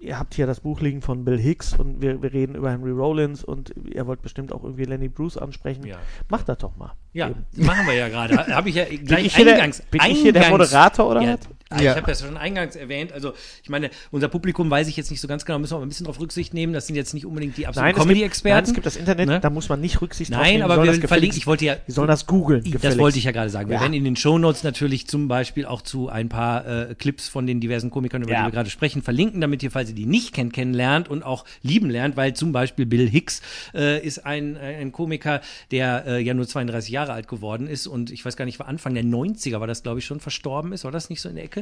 ihr 0.00 0.18
habt 0.18 0.34
hier 0.34 0.46
das 0.46 0.60
Buch 0.60 0.80
liegen 0.80 1.02
von 1.02 1.24
Bill 1.24 1.38
Hicks 1.38 1.74
und 1.74 2.00
wir, 2.00 2.22
wir 2.22 2.32
reden 2.32 2.54
über 2.54 2.70
Henry 2.70 2.90
Rollins 2.90 3.44
und 3.44 3.72
ihr 3.92 4.06
wollt 4.06 4.22
bestimmt 4.22 4.50
auch 4.52 4.64
irgendwie 4.64 4.84
Lenny 4.84 5.08
Bruce 5.08 5.36
ansprechen. 5.36 5.84
Ja. 5.86 5.96
Macht 6.28 6.48
das 6.48 6.58
doch 6.58 6.74
mal. 6.76 6.92
Ja, 7.12 7.28
Eben. 7.28 7.44
machen 7.56 7.86
wir 7.86 7.94
ja 7.94 8.08
gerade. 8.08 8.36
Habe 8.54 8.70
ich 8.70 8.76
ja 8.76 8.84
Bin 8.84 9.04
gleich 9.04 9.26
ich, 9.26 9.36
hier 9.36 9.44
der, 9.44 9.54
eingangs. 9.54 9.82
bin 9.90 10.00
ich 10.08 10.18
hier 10.22 10.32
der 10.32 10.44
eingangs- 10.44 10.50
Moderator 10.50 11.08
oder 11.10 11.20
ja, 11.20 11.34
was? 11.34 11.48
Ich 11.76 11.82
Ja. 11.82 11.94
habe 11.94 12.06
das 12.06 12.20
schon 12.20 12.36
eingangs 12.36 12.74
erwähnt. 12.74 13.12
Also, 13.12 13.32
ich 13.62 13.68
meine, 13.68 13.90
unser 14.10 14.28
Publikum 14.28 14.68
weiß 14.68 14.88
ich 14.88 14.96
jetzt 14.96 15.10
nicht 15.10 15.20
so 15.20 15.28
ganz 15.28 15.44
genau, 15.44 15.58
müssen 15.60 15.72
wir 15.72 15.76
aber 15.76 15.86
ein 15.86 15.88
bisschen 15.88 16.04
darauf 16.04 16.18
Rücksicht 16.18 16.52
nehmen. 16.52 16.72
Das 16.72 16.88
sind 16.88 16.96
jetzt 16.96 17.14
nicht 17.14 17.24
unbedingt 17.26 17.56
die 17.56 17.66
absoluten 17.68 17.90
gibt, 17.94 17.98
nein, 17.98 18.06
Comedy-Experten. 18.08 18.68
es 18.68 18.74
gibt 18.74 18.86
das 18.86 18.96
Internet, 18.96 19.28
Ne? 19.28 19.38
da 19.40 19.50
muss 19.50 19.68
man 19.68 19.80
nicht 19.80 20.00
Rücksicht 20.02 20.32
drauf 20.32 20.40
Nein, 20.40 20.54
nehmen. 20.58 20.70
aber 20.70 20.82
wir 20.82 21.08
verlinken, 21.08 21.38
ich 21.38 21.46
wollte 21.46 21.64
ja, 21.66 21.76
Die 21.86 21.92
sollen 21.92 22.08
das 22.08 22.26
googeln. 22.26 22.64
das 22.82 22.98
wollte 22.98 23.18
ich 23.18 23.24
ja 23.24 23.30
gerade 23.30 23.50
sagen. 23.50 23.68
Wir 23.68 23.76
Ja. 23.76 23.82
werden 23.82 23.92
in 23.94 24.02
den 24.02 24.16
Shownotes 24.16 24.64
natürlich 24.64 25.06
zum 25.06 25.28
Beispiel 25.28 25.64
auch 25.64 25.82
zu 25.82 26.08
ein 26.08 26.28
paar 26.28 26.66
äh, 26.66 26.94
Clips 26.96 27.28
von 27.28 27.46
den 27.46 27.60
diversen 27.60 27.90
Komikern, 27.90 28.22
über 28.22 28.32
Ja. 28.32 28.40
die 28.40 28.46
wir 28.46 28.50
gerade 28.52 28.70
sprechen, 28.70 29.02
verlinken, 29.02 29.40
damit 29.40 29.62
ihr, 29.62 29.70
falls 29.70 29.90
ihr 29.90 29.94
die 29.94 30.06
nicht 30.06 30.34
kennt, 30.34 30.52
kennenlernt 30.52 31.08
und 31.08 31.22
auch 31.22 31.44
lieben 31.62 31.88
lernt, 31.88 32.16
weil 32.16 32.34
zum 32.34 32.50
Beispiel 32.50 32.84
Bill 32.86 33.08
Hicks 33.08 33.42
äh, 33.74 34.04
ist 34.04 34.26
ein, 34.26 34.56
äh, 34.56 34.76
ein 34.80 34.90
Komiker, 34.90 35.40
der 35.70 36.04
äh, 36.06 36.20
ja 36.20 36.34
nur 36.34 36.48
32 36.48 36.90
Jahre 36.90 37.12
alt 37.12 37.28
geworden 37.28 37.68
ist 37.68 37.86
und 37.86 38.10
ich 38.10 38.24
weiß 38.24 38.36
gar 38.36 38.44
nicht, 38.44 38.58
war 38.58 38.66
Anfang 38.66 38.94
der 38.94 39.04
90er 39.04 39.60
war 39.60 39.68
das, 39.68 39.84
glaube 39.84 40.00
ich, 40.00 40.04
schon 40.04 40.18
verstorben 40.18 40.72
ist. 40.72 40.82
War 40.84 40.90
das 40.90 41.10
nicht 41.10 41.20
so 41.20 41.28
in 41.28 41.36
der 41.36 41.44
Ecke? 41.44 41.59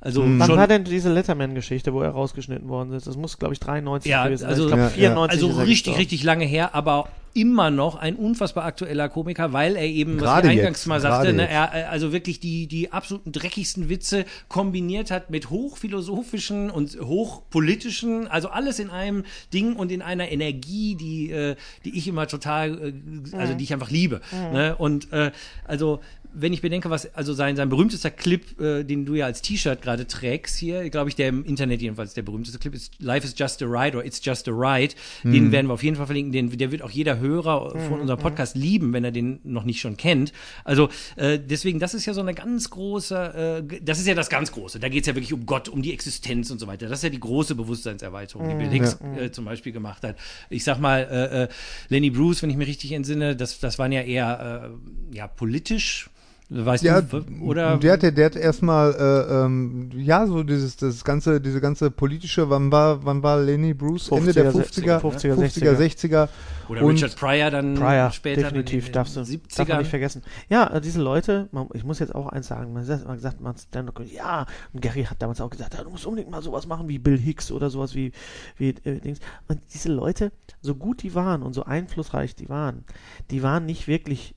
Also 0.00 0.22
Wann 0.22 0.46
schon 0.46 0.56
war 0.56 0.68
denn 0.68 0.84
diese 0.84 1.12
Letterman-Geschichte, 1.12 1.92
wo 1.92 2.02
er 2.02 2.10
rausgeschnitten 2.10 2.68
worden 2.68 2.92
ist? 2.92 3.08
Das 3.08 3.16
muss, 3.16 3.36
glaube 3.38 3.54
ich, 3.54 3.60
93 3.60 4.08
Ja, 4.10 4.24
gewesen 4.24 4.42
sein. 4.42 4.48
also- 4.50 4.62
ich 4.62 4.68
glaube, 4.68 4.82
Ja, 4.82 4.88
ja. 4.88 4.94
94 4.94 5.32
Also 5.36 5.48
ist 5.48 5.56
er 5.56 5.60
richtig, 5.62 5.74
gestorben. 5.76 5.98
richtig 5.98 6.22
lange 6.22 6.44
her, 6.44 6.74
aber 6.74 7.08
immer 7.34 7.70
noch 7.70 7.94
ein 7.96 8.16
unfassbar 8.16 8.64
aktueller 8.64 9.08
Komiker, 9.08 9.52
weil 9.52 9.76
er 9.76 9.84
eben, 9.84 10.14
was 10.16 10.22
Gerade 10.22 10.48
ich 10.48 10.58
eingangs 10.58 10.78
jetzt, 10.80 10.86
mal 10.86 11.00
sagte, 11.00 11.32
ne, 11.32 11.48
er 11.48 11.70
äh, 11.74 11.82
also 11.84 12.10
wirklich 12.12 12.40
die, 12.40 12.66
die 12.66 12.90
absoluten 12.92 13.32
dreckigsten 13.32 13.88
Witze 13.88 14.24
kombiniert 14.48 15.10
hat 15.10 15.30
mit 15.30 15.50
hochphilosophischen 15.50 16.70
und 16.70 16.96
hochpolitischen, 17.00 18.26
also 18.28 18.48
alles 18.48 18.78
in 18.78 18.90
einem 18.90 19.24
Ding 19.52 19.76
und 19.76 19.92
in 19.92 20.02
einer 20.02 20.30
Energie, 20.30 20.94
die, 20.96 21.30
äh, 21.30 21.56
die 21.84 21.96
ich 21.96 22.08
immer 22.08 22.26
total, 22.26 22.92
äh, 23.32 23.36
also 23.36 23.54
die 23.54 23.64
ich 23.64 23.72
einfach 23.72 23.90
liebe. 23.90 24.20
Ne? 24.52 24.74
Und 24.76 25.12
äh, 25.12 25.30
also 25.64 26.00
wenn 26.32 26.52
ich 26.52 26.60
bedenke, 26.60 26.90
was, 26.90 27.14
also 27.14 27.32
sein, 27.32 27.56
sein 27.56 27.68
berühmtester 27.68 28.10
Clip, 28.10 28.60
äh, 28.60 28.84
den 28.84 29.06
du 29.06 29.14
ja 29.14 29.26
als 29.26 29.42
T-Shirt 29.42 29.82
gerade 29.82 30.06
trägst 30.06 30.56
hier, 30.56 30.88
glaube 30.90 31.08
ich, 31.08 31.16
der 31.16 31.28
im 31.28 31.44
Internet 31.44 31.80
jedenfalls 31.80 32.14
der 32.14 32.22
berühmteste 32.22 32.58
Clip 32.58 32.74
ist 32.74 33.00
Life 33.00 33.26
is 33.26 33.34
just 33.36 33.62
a 33.62 33.66
ride 33.66 33.96
oder 33.96 34.06
It's 34.06 34.20
just 34.24 34.48
a 34.48 34.52
ride. 34.52 34.94
Den 35.24 35.52
werden 35.52 35.66
wir 35.66 35.74
auf 35.74 35.82
jeden 35.82 35.96
Fall 35.96 36.06
verlinken. 36.06 36.32
Den, 36.32 36.56
der 36.56 36.70
wird 36.70 36.82
auch 36.82 36.90
jeder 36.90 37.18
Hörer 37.18 37.78
von 37.88 38.00
unserem 38.00 38.18
Podcast 38.18 38.56
lieben, 38.56 38.92
wenn 38.92 39.04
er 39.04 39.12
den 39.12 39.40
noch 39.44 39.64
nicht 39.64 39.80
schon 39.80 39.96
kennt. 39.96 40.32
Also 40.64 40.88
äh, 41.16 41.38
deswegen, 41.38 41.78
das 41.78 41.94
ist 41.94 42.06
ja 42.06 42.14
so 42.14 42.20
eine 42.20 42.34
ganz 42.34 42.70
große, 42.70 43.62
äh, 43.70 43.80
das 43.82 43.98
ist 43.98 44.06
ja 44.06 44.14
das 44.14 44.28
ganz 44.28 44.52
Große. 44.52 44.80
Da 44.80 44.88
geht 44.88 45.02
es 45.02 45.06
ja 45.06 45.14
wirklich 45.14 45.32
um 45.32 45.46
Gott, 45.46 45.68
um 45.68 45.82
die 45.82 45.92
Existenz 45.92 46.50
und 46.50 46.58
so 46.58 46.66
weiter. 46.66 46.88
Das 46.88 46.98
ist 46.98 47.04
ja 47.04 47.10
die 47.10 47.20
große 47.20 47.54
Bewusstseinserweiterung, 47.54 48.48
die 48.48 48.54
Bill 48.54 48.68
Hicks 48.68 48.98
äh, 49.16 49.30
zum 49.30 49.44
Beispiel 49.44 49.72
gemacht 49.72 50.02
hat. 50.02 50.16
Ich 50.50 50.64
sag 50.64 50.78
mal, 50.78 51.00
äh, 51.00 51.44
äh, 51.44 51.48
Lenny 51.88 52.10
Bruce, 52.10 52.42
wenn 52.42 52.50
ich 52.50 52.56
mich 52.56 52.68
richtig 52.68 52.92
entsinne, 52.92 53.36
das, 53.36 53.60
das 53.60 53.78
waren 53.78 53.92
ja 53.92 54.02
eher 54.02 54.70
äh, 55.12 55.16
ja, 55.16 55.26
politisch. 55.26 56.10
Weißt 56.50 56.82
Ja, 56.82 57.02
du, 57.02 57.22
oder? 57.42 57.76
der 57.76 57.92
hat, 57.92 58.02
der 58.02 58.24
hat 58.24 58.34
erstmal, 58.34 58.94
äh, 58.94 59.44
ähm, 59.44 59.90
ja, 59.94 60.26
so 60.26 60.42
dieses, 60.42 60.76
das 60.78 61.04
ganze, 61.04 61.42
diese 61.42 61.60
ganze 61.60 61.90
politische, 61.90 62.48
wann 62.48 62.72
war, 62.72 63.04
wann 63.04 63.22
war 63.22 63.38
Lenny 63.38 63.74
Bruce? 63.74 64.10
Ende 64.10 64.32
der 64.32 64.50
50er, 64.54 64.98
50er, 64.98 65.34
50er, 65.34 65.76
60er. 65.76 66.28
Oder 66.70 66.82
und- 66.82 66.92
Richard 66.94 67.16
Pryor 67.16 67.50
dann 67.50 67.74
Pryor, 67.74 68.10
später 68.12 68.42
definitiv, 68.44 68.86
in 68.86 68.92
den 68.92 68.92
darfst 68.94 69.16
du, 69.16 69.20
70ern. 69.20 69.56
darf 69.58 69.68
man 69.68 69.78
nicht 69.80 69.90
vergessen. 69.90 70.22
Ja, 70.48 70.66
äh, 70.68 70.80
diese 70.80 71.02
Leute, 71.02 71.48
man, 71.52 71.68
ich 71.74 71.84
muss 71.84 71.98
jetzt 71.98 72.14
auch 72.14 72.28
eins 72.28 72.46
sagen, 72.46 72.72
man 72.72 72.86
hat 72.88 73.02
immer 73.04 73.14
gesagt, 73.16 73.42
man 73.42 73.54
Stand-up, 73.58 74.00
ja, 74.10 74.46
und 74.72 74.80
Gary 74.80 75.04
hat 75.04 75.20
damals 75.20 75.42
auch 75.42 75.50
gesagt, 75.50 75.74
ja, 75.74 75.84
du 75.84 75.90
musst 75.90 76.06
unbedingt 76.06 76.30
mal 76.30 76.40
sowas 76.42 76.66
machen 76.66 76.88
wie 76.88 76.98
Bill 76.98 77.18
Hicks 77.18 77.52
oder 77.52 77.68
sowas 77.68 77.94
wie, 77.94 78.12
wie 78.56 78.70
äh, 78.84 79.00
Dings. 79.00 79.18
Und 79.48 79.60
diese 79.74 79.92
Leute, 79.92 80.32
so 80.62 80.74
gut 80.74 81.02
die 81.02 81.14
waren 81.14 81.42
und 81.42 81.52
so 81.52 81.64
einflussreich 81.64 82.34
die 82.36 82.48
waren, 82.48 82.84
die 83.30 83.42
waren 83.42 83.66
nicht 83.66 83.86
wirklich 83.86 84.34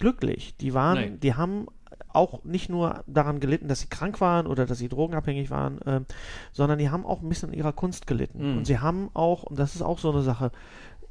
glücklich. 0.00 0.56
Die 0.56 0.74
waren, 0.74 0.96
Nein. 0.96 1.20
die 1.20 1.34
haben 1.34 1.66
auch 2.12 2.42
nicht 2.42 2.68
nur 2.68 3.04
daran 3.06 3.38
gelitten, 3.38 3.68
dass 3.68 3.80
sie 3.80 3.86
krank 3.86 4.20
waren 4.20 4.48
oder 4.48 4.66
dass 4.66 4.78
sie 4.78 4.88
drogenabhängig 4.88 5.50
waren, 5.50 5.78
ähm, 5.86 6.06
sondern 6.50 6.78
die 6.80 6.90
haben 6.90 7.06
auch 7.06 7.22
ein 7.22 7.28
bisschen 7.28 7.50
an 7.50 7.54
ihrer 7.54 7.72
Kunst 7.72 8.08
gelitten. 8.08 8.50
Mhm. 8.52 8.58
Und 8.58 8.66
sie 8.66 8.80
haben 8.80 9.10
auch, 9.14 9.44
und 9.44 9.58
das 9.58 9.76
ist 9.76 9.82
auch 9.82 9.98
so 10.00 10.10
eine 10.10 10.22
Sache, 10.22 10.50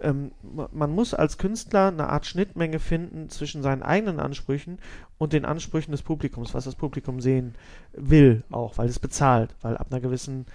ähm, 0.02 0.32
ma- 0.42 0.70
man 0.74 0.92
muss 0.94 1.14
als 1.14 1.38
Künstler 1.38 1.88
eine 1.88 2.10
Art 2.10 2.26
Schnittmenge 2.26 2.80
finden 2.80 3.30
zwischen 3.30 3.62
seinen 3.62 3.84
eigenen 3.84 4.20
Ansprüchen 4.20 4.80
und 5.18 5.32
den 5.34 5.46
Ansprüchen 5.46 5.92
des 5.92 6.02
Publikums, 6.02 6.54
was 6.54 6.66
das 6.66 6.76
Publikum 6.76 7.20
sehen 7.22 7.56
will, 7.94 8.44
auch, 8.50 8.78
weil 8.78 8.88
es 8.90 9.00
bezahlt, 9.00 9.56
weil 9.62 9.78
ab 9.78 9.88
einer 9.92 10.00
gewissen, 10.02 10.46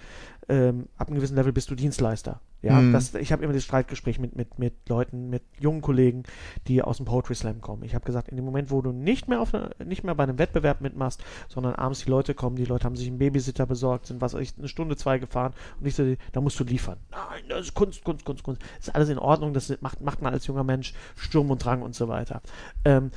ähm, 0.49 0.87
ab 0.97 1.07
einem 1.07 1.15
gewissen 1.15 1.35
Level 1.35 1.53
bist 1.53 1.69
du 1.69 1.75
Dienstleister. 1.75 2.39
Ja, 2.61 2.81
Mhm. 2.81 2.93
das, 2.93 3.13
ich 3.13 3.31
habe 3.31 3.43
immer 3.43 3.53
das 3.53 3.63
Streitgespräch 3.63 4.17
mit, 4.17 4.35
mit, 4.35 4.57
mit 4.57 4.73
Leuten, 4.89 5.29
mit 5.29 5.43
jungen 5.59 5.81
Kollegen, 5.81 6.23
die 6.67 6.81
aus 6.81 6.97
dem 6.97 7.05
Poetry 7.05 7.35
Slam 7.35 7.61
kommen. 7.61 7.83
Ich 7.83 7.93
habe 7.93 8.05
gesagt, 8.05 8.29
in 8.29 8.37
dem 8.37 8.45
Moment, 8.45 8.71
wo 8.71 8.81
du 8.81 8.91
nicht 8.91 9.27
mehr 9.27 9.39
auf 9.39 9.53
nicht 9.83 10.03
mehr 10.03 10.15
bei 10.15 10.23
einem 10.23 10.39
Wettbewerb 10.39 10.81
mitmachst, 10.81 11.23
sondern 11.47 11.75
abends 11.75 12.03
die 12.03 12.09
Leute 12.09 12.33
kommen, 12.33 12.55
die 12.55 12.65
Leute 12.65 12.85
haben 12.85 12.95
sich 12.95 13.07
einen 13.07 13.19
Babysitter 13.19 13.65
besorgt, 13.67 14.07
sind 14.07 14.19
was 14.21 14.33
ich, 14.33 14.57
eine 14.57 14.67
Stunde, 14.67 14.97
zwei 14.97 15.19
gefahren 15.19 15.53
und 15.79 15.85
ich 15.85 15.95
so, 15.95 16.15
da 16.31 16.41
musst 16.41 16.59
du 16.59 16.63
liefern. 16.63 16.97
Nein, 17.11 17.43
das 17.49 17.67
ist 17.67 17.73
Kunst, 17.75 18.03
Kunst, 18.03 18.25
Kunst, 18.25 18.43
Kunst. 18.43 18.61
Das 18.77 18.87
ist 18.87 18.95
alles 18.95 19.09
in 19.09 19.19
Ordnung, 19.19 19.53
das 19.53 19.71
macht, 19.81 20.01
macht 20.01 20.21
man 20.23 20.33
als 20.33 20.47
junger 20.47 20.63
Mensch 20.63 20.93
Sturm 21.15 21.51
und 21.51 21.63
Drang 21.63 21.83
und 21.83 21.93
so 21.93 22.07
weiter. 22.07 22.41
Ähm, 22.83 23.11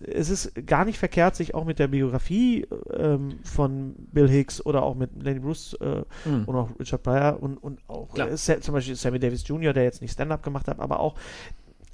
es 0.00 0.30
ist 0.30 0.66
gar 0.66 0.84
nicht 0.84 0.98
verkehrt, 0.98 1.36
sich 1.36 1.54
auch 1.54 1.64
mit 1.64 1.78
der 1.78 1.88
Biografie 1.88 2.66
ähm, 2.92 3.38
von 3.44 3.94
Bill 4.12 4.28
Hicks 4.28 4.64
oder 4.64 4.82
auch 4.82 4.94
mit 4.94 5.22
Lenny 5.22 5.40
Bruce 5.40 5.74
äh, 5.80 6.02
Mhm. 6.24 6.44
und 6.46 6.56
auch 6.56 6.70
Richard 6.78 7.02
Pryor 7.02 7.38
und, 7.42 7.56
und 7.58 7.80
auch 7.88 8.16
äh, 8.16 8.36
zum 8.36 8.74
Beispiel 8.74 8.96
Sammy 8.96 9.18
Davis 9.18 9.46
Jr., 9.46 9.72
der 9.72 9.84
jetzt 9.84 10.00
nicht 10.02 10.12
Stand-up 10.12 10.42
gemacht 10.42 10.68
hat, 10.68 10.80
aber 10.80 11.00
auch, 11.00 11.14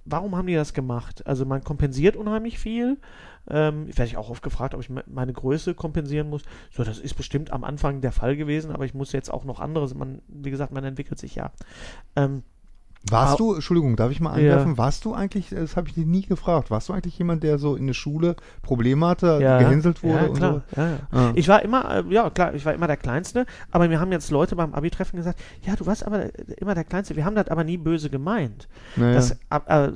warum 0.04 0.36
haben 0.36 0.46
die 0.46 0.54
das 0.54 0.72
gemacht? 0.72 1.26
Also 1.26 1.44
man 1.44 1.64
kompensiert 1.64 2.16
unheimlich 2.16 2.58
viel. 2.58 2.98
Ähm, 3.48 3.86
werde 3.86 4.04
ich 4.06 4.16
auch 4.16 4.28
oft 4.28 4.42
gefragt, 4.42 4.74
ob 4.74 4.80
ich 4.80 4.90
me- 4.90 5.04
meine 5.06 5.32
Größe 5.32 5.74
kompensieren 5.74 6.28
muss. 6.28 6.42
So, 6.72 6.82
das 6.82 6.98
ist 6.98 7.14
bestimmt 7.14 7.52
am 7.52 7.62
Anfang 7.62 8.00
der 8.00 8.10
Fall 8.10 8.36
gewesen, 8.36 8.72
aber 8.72 8.84
ich 8.84 8.92
muss 8.94 9.12
jetzt 9.12 9.32
auch 9.32 9.44
noch 9.44 9.60
anderes. 9.60 9.94
Man, 9.94 10.20
wie 10.26 10.50
gesagt, 10.50 10.72
man 10.72 10.82
entwickelt 10.82 11.20
sich 11.20 11.36
ja. 11.36 11.52
Ähm, 12.16 12.42
Warst 13.10 13.34
Ah. 13.34 13.36
du, 13.36 13.54
Entschuldigung, 13.54 13.94
darf 13.96 14.10
ich 14.10 14.20
mal 14.20 14.30
Ja. 14.30 14.52
einwerfen, 14.52 14.78
warst 14.78 15.04
du 15.04 15.14
eigentlich, 15.14 15.50
das 15.50 15.76
habe 15.76 15.88
ich 15.88 15.94
dich 15.94 16.06
nie 16.06 16.22
gefragt, 16.26 16.70
warst 16.70 16.88
du 16.88 16.92
eigentlich 16.92 17.16
jemand, 17.18 17.42
der 17.42 17.58
so 17.58 17.76
in 17.76 17.86
der 17.86 17.94
Schule 17.94 18.34
Probleme 18.62 19.06
hatte, 19.06 19.38
ja, 19.40 19.58
gehänselt 19.58 20.02
wurde 20.02 20.14
ja, 20.16 20.24
und 20.26 20.36
klar, 20.36 20.62
so? 20.74 20.80
Ja, 20.80 20.88
ja. 20.90 20.98
Ah. 21.12 21.32
Ich 21.34 21.46
war 21.48 21.62
immer, 21.62 21.90
äh, 21.98 22.04
ja 22.12 22.30
klar, 22.30 22.54
ich 22.54 22.64
war 22.64 22.74
immer 22.74 22.86
der 22.88 22.96
Kleinste, 22.96 23.46
aber 23.70 23.86
mir 23.88 24.00
haben 24.00 24.10
jetzt 24.12 24.30
Leute 24.30 24.56
beim 24.56 24.74
Abi-Treffen 24.74 25.16
gesagt, 25.16 25.38
ja, 25.62 25.76
du 25.76 25.86
warst 25.86 26.04
aber 26.04 26.24
äh, 26.24 26.30
immer 26.58 26.74
der 26.74 26.84
Kleinste. 26.84 27.14
Wir 27.16 27.24
haben 27.24 27.36
das 27.36 27.48
aber 27.48 27.62
nie 27.64 27.76
böse 27.76 28.10
gemeint. 28.10 28.66
Naja. 28.96 29.14
Das 29.14 29.36
ab- 29.50 29.68
äh, 29.70 29.92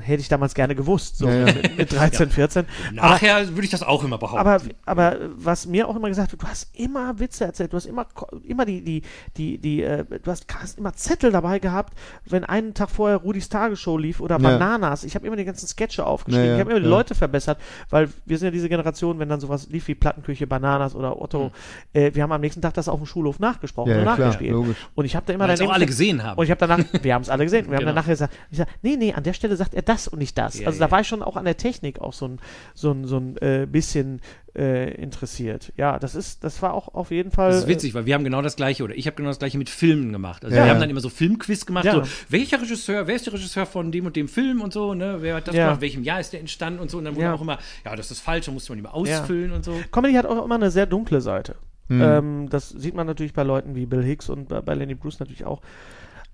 hätte 0.00 0.20
ich 0.22 0.28
damals 0.28 0.54
gerne 0.54 0.74
gewusst, 0.74 1.18
so 1.18 1.28
Ja, 1.28 1.34
ja. 1.34 1.44
Mit, 1.54 1.76
mit 1.76 1.92
13, 1.92 2.30
14. 2.30 2.64
Aber, 2.96 3.08
Nachher 3.10 3.48
würde 3.50 3.64
ich 3.64 3.70
das 3.70 3.82
auch 3.82 4.02
immer 4.02 4.16
behaupten. 4.18 4.38
aber, 4.38 4.60
aber 4.86 5.16
was 5.36 5.66
mir 5.66 5.88
auch 5.88 5.96
immer 5.96 6.08
gesagt 6.08 6.32
wird, 6.32 6.42
du 6.42 6.46
hast 6.46 6.74
immer 6.74 7.18
Witze 7.18 7.44
erzählt, 7.44 7.72
du 7.72 7.76
hast 7.76 7.86
immer, 7.86 8.06
immer 8.44 8.64
die, 8.64 8.82
die, 8.82 9.02
die, 9.36 9.58
die, 9.58 9.82
äh, 9.82 10.04
du 10.04 10.30
hast, 10.30 10.46
hast 10.54 10.78
immer 10.78 10.94
Zettel 10.94 11.30
dabei 11.32 11.58
gehabt, 11.58 11.92
wenn 12.24 12.44
einen 12.48 12.74
Tag 12.74 12.90
vorher 12.90 13.16
Rudis 13.18 13.48
Tagesshow 13.48 13.98
lief 13.98 14.20
oder 14.20 14.36
Ja. 14.40 14.50
Bananas. 14.50 15.04
Ich 15.04 15.14
habe 15.14 15.26
immer 15.26 15.36
die 15.36 15.44
ganzen 15.44 15.66
Sketche 15.66 16.04
aufgeschrieben, 16.06 16.44
Ja, 16.44 16.50
ja, 16.52 16.56
ich 16.56 16.60
habe 16.60 16.70
immer 16.72 16.80
die 16.80 16.86
ja. 16.86 16.90
Leute 16.90 17.14
verbessert, 17.14 17.58
weil 17.90 18.08
wir 18.24 18.38
sind 18.38 18.46
ja 18.46 18.50
diese 18.52 18.68
Generation, 18.68 19.18
wenn 19.18 19.28
dann 19.28 19.40
sowas 19.40 19.68
lief 19.70 19.88
wie 19.88 19.94
Plattenküche, 19.94 20.46
Bananas 20.46 20.94
oder 20.94 21.20
Otto, 21.20 21.50
äh, 21.92 22.10
wir 22.14 22.22
haben 22.22 22.32
am 22.32 22.40
nächsten 22.40 22.62
Tag 22.62 22.74
das 22.74 22.88
auf 22.88 22.98
dem 22.98 23.06
Schulhof 23.06 23.38
nachgesprochen 23.38 23.90
Ja, 23.92 23.98
und 23.98 24.04
ja, 24.04 24.10
nachgespielt. 24.16 24.52
logisch. 24.52 24.76
Und 24.94 25.04
ich 25.04 25.16
habe 25.16 25.26
da 25.26 25.32
immer 25.32 25.46
daneben 25.46 25.68
auch 25.70 25.74
alle 25.74 25.86
gesehen 25.86 26.22
haben. 26.22 26.38
und 26.38 26.44
ich 26.44 26.50
habe 26.50 26.58
danach, 26.60 26.78
wir 27.02 27.14
haben 27.14 27.22
es 27.22 27.28
alle 27.30 27.44
gesehen, 27.44 27.66
wir 27.66 27.76
haben 27.76 27.80
Genau. 27.80 27.92
danach 27.92 28.06
gesagt, 28.06 28.34
ich 28.50 28.58
sag, 28.58 28.68
nee, 28.82 28.96
nee, 28.96 29.12
an 29.12 29.22
der 29.22 29.32
Stelle 29.32 29.56
sagt 29.56 29.74
er 29.74 29.82
das 29.82 30.08
und 30.08 30.18
nicht 30.18 30.36
das. 30.38 30.58
Ja, 30.60 30.66
also 30.66 30.78
ja. 30.80 30.86
da 30.86 30.90
war 30.90 31.00
ich 31.00 31.08
schon 31.08 31.22
auch 31.22 31.36
an 31.36 31.44
der 31.44 31.56
Technik 31.56 32.00
auch 32.00 32.12
so 32.12 32.26
ein, 32.28 32.38
so 32.74 32.90
ein, 32.92 33.04
so 33.06 33.16
ein 33.18 33.36
äh, 33.38 33.66
bisschen 33.70 34.20
äh, 34.56 34.90
interessiert. 34.94 35.72
Ja, 35.76 35.98
das 35.98 36.14
ist, 36.14 36.42
das 36.44 36.62
war 36.62 36.72
auch 36.74 36.88
auf 36.94 37.10
jeden 37.10 37.30
Fall. 37.30 37.50
Das 37.50 37.60
ist 37.64 37.68
witzig, 37.68 37.92
weil 37.94 38.06
wir 38.06 38.14
haben 38.14 38.24
genau 38.24 38.40
das 38.42 38.56
gleiche 38.56 38.82
oder 38.84 38.94
ich 38.96 39.06
habe 39.06 39.14
genau 39.16 39.28
das 39.28 39.38
gleiche 39.38 39.58
mit 39.58 39.68
Filmen 39.68 40.12
gemacht. 40.12 40.44
Also 40.44 40.56
Ja. 40.56 40.64
wir 40.64 40.70
haben 40.70 40.80
dann 40.80 40.88
immer 40.90 41.00
so 41.00 41.08
Filmquiz 41.10 41.66
gemacht, 41.66 41.84
Ja. 41.84 41.92
so 41.92 42.02
welcher 42.30 42.60
Regisseur, 42.60 43.06
wer 43.06 43.14
ist 43.16 43.26
der 43.26 43.34
Regisseur 43.34 43.66
von 43.66 43.92
dem 43.92 44.06
und 44.06 44.16
dem 44.16 44.28
Film 44.28 44.62
und 44.62 44.72
so, 44.72 44.94
ne? 44.94 45.18
Wer 45.20 45.36
hat 45.36 45.48
das 45.48 45.54
Ja. 45.54 45.66
gemacht, 45.66 45.80
welchem 45.82 46.02
Jahr 46.02 46.20
ist 46.20 46.32
der 46.32 46.40
entstanden 46.40 46.80
und 46.80 46.90
so 46.90 46.98
und 46.98 47.04
dann 47.04 47.14
wurde 47.16 47.26
Ja. 47.26 47.34
auch 47.34 47.40
immer, 47.42 47.58
ja, 47.84 47.94
das 47.94 48.10
ist 48.10 48.20
falsch, 48.20 48.46
da 48.46 48.52
musste 48.52 48.72
man 48.72 48.78
immer 48.78 48.94
ausfüllen 48.94 49.52
und 49.52 49.64
so. 49.64 49.72
Äh, 49.72 49.84
Comedy 49.92 50.14
hat 50.14 50.26
auch 50.26 50.44
immer 50.44 50.54
eine 50.54 50.70
sehr 50.70 50.86
dunkle 50.86 51.20
Seite. 51.20 51.56
Hm. 51.88 52.00
Ähm, 52.02 52.48
das 52.50 52.70
sieht 52.70 52.94
man 52.94 53.06
natürlich 53.06 53.32
bei 53.34 53.42
Leuten 53.42 53.74
wie 53.76 53.86
Bill 53.86 54.02
Hicks 54.02 54.28
und 54.28 54.48
bei, 54.48 54.60
bei 54.62 54.74
Lenny 54.74 54.94
Bruce 54.94 55.20
natürlich 55.20 55.44
auch. 55.44 55.60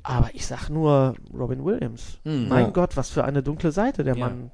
Aber 0.04 0.30
ich 0.32 0.46
sag 0.46 0.68
nur 0.70 1.14
Robin 1.36 1.64
Williams. 1.64 2.18
Hm. 2.24 2.48
Mein 2.48 2.64
Ja. 2.66 2.70
Gott, 2.70 2.96
was 2.96 3.10
für 3.10 3.24
eine 3.24 3.42
dunkle 3.42 3.70
Seite 3.72 4.02
der 4.04 4.16
Ja. 4.16 4.26
Mann 4.28 4.50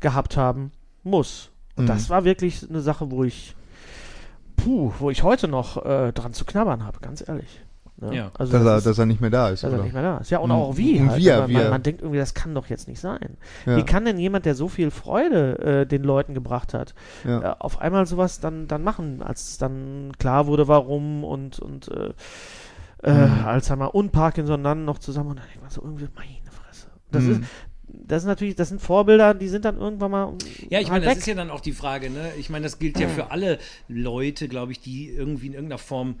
gehabt 0.00 0.36
haben 0.36 0.72
muss. 1.04 1.50
Und 1.80 1.84
Mhm. 1.84 1.88
das 1.88 2.10
war 2.10 2.24
wirklich 2.24 2.68
eine 2.68 2.80
Sache, 2.80 3.10
wo 3.10 3.24
ich, 3.24 3.54
puh, 4.56 4.92
wo 4.98 5.10
ich 5.10 5.22
heute 5.22 5.48
noch 5.48 5.84
äh, 5.84 6.12
dran 6.12 6.32
zu 6.32 6.44
knabbern 6.44 6.84
habe, 6.84 7.00
ganz 7.00 7.26
ehrlich. 7.26 7.62
Ne? 7.96 8.14
Ja. 8.16 8.30
Also 8.38 8.52
dass, 8.52 8.62
das 8.62 8.70
er, 8.72 8.76
ist- 8.78 8.86
dass 8.86 8.98
er 8.98 9.06
nicht 9.06 9.20
mehr 9.20 9.28
da 9.30 9.48
ist, 9.50 9.62
dass 9.62 9.70
er 9.70 9.74
oder? 9.74 9.84
nicht 9.84 9.92
mehr 9.92 10.02
da 10.02 10.18
ist. 10.18 10.30
Ja, 10.30 10.38
und 10.38 10.48
Mhm. 10.50 10.56
auch 10.56 10.76
wie. 10.76 10.98
Und 11.00 11.10
halt. 11.10 11.22
er- 11.26 11.40
man, 11.40 11.48
wie 11.50 11.52
man, 11.54 11.62
er- 11.62 11.70
man 11.70 11.82
denkt 11.82 12.00
irgendwie, 12.00 12.18
das 12.18 12.32
kann 12.34 12.54
doch 12.54 12.66
jetzt 12.66 12.88
nicht 12.88 12.98
sein. 13.00 13.36
Ja. 13.66 13.76
Wie 13.76 13.82
kann 13.82 14.04
denn 14.06 14.18
jemand, 14.18 14.46
der 14.46 14.54
so 14.54 14.68
viel 14.68 14.90
Freude 14.90 15.58
äh, 15.82 15.86
den 15.86 16.02
Leuten 16.02 16.32
gebracht 16.34 16.72
hat, 16.74 16.94
Ja. 17.26 17.40
äh, 17.52 17.54
auf 17.58 17.80
einmal 17.80 18.06
sowas 18.06 18.40
dann, 18.40 18.68
dann 18.68 18.82
machen, 18.82 19.22
als 19.22 19.58
dann 19.58 20.12
klar 20.18 20.46
wurde, 20.46 20.66
warum 20.68 21.24
und, 21.24 21.58
und 21.58 21.88
äh, 21.88 22.12
äh, 23.02 23.10
Alzheimer 23.44 23.94
und 23.94 24.12
Parkinson 24.12 24.62
dann 24.62 24.84
noch 24.84 24.98
zusammen 24.98 25.30
und 25.30 25.38
dann 25.38 25.46
denkt 25.46 25.62
man 25.62 25.70
so 25.70 25.82
irgendwie, 25.82 26.08
meine 26.14 26.50
Fresse. 26.50 26.86
Das 27.10 27.22
Mhm. 27.24 27.30
ist, 27.32 27.40
das 28.06 28.22
ist 28.22 28.26
natürlich, 28.26 28.54
das 28.56 28.68
sind 28.68 28.80
Vorbilder, 28.80 29.34
die 29.34 29.48
sind 29.48 29.64
dann 29.64 29.76
irgendwann 29.78 30.10
mal 30.10 30.32
Ja, 30.70 30.78
ich 30.80 30.86
halt 30.86 30.88
meine, 30.88 31.04
das 31.06 31.14
weg. 31.14 31.18
ist 31.20 31.26
ja 31.26 31.34
dann 31.34 31.50
auch 31.50 31.60
die 31.60 31.72
Frage, 31.72 32.10
ne? 32.10 32.32
Ich 32.38 32.50
meine, 32.50 32.64
das 32.64 32.78
gilt 32.78 32.98
ja 32.98 33.08
für 33.08 33.30
alle 33.30 33.58
Leute, 33.88 34.48
glaube 34.48 34.72
ich, 34.72 34.80
die 34.80 35.08
irgendwie 35.08 35.46
in 35.48 35.52
irgendeiner 35.54 35.78
Form, 35.78 36.16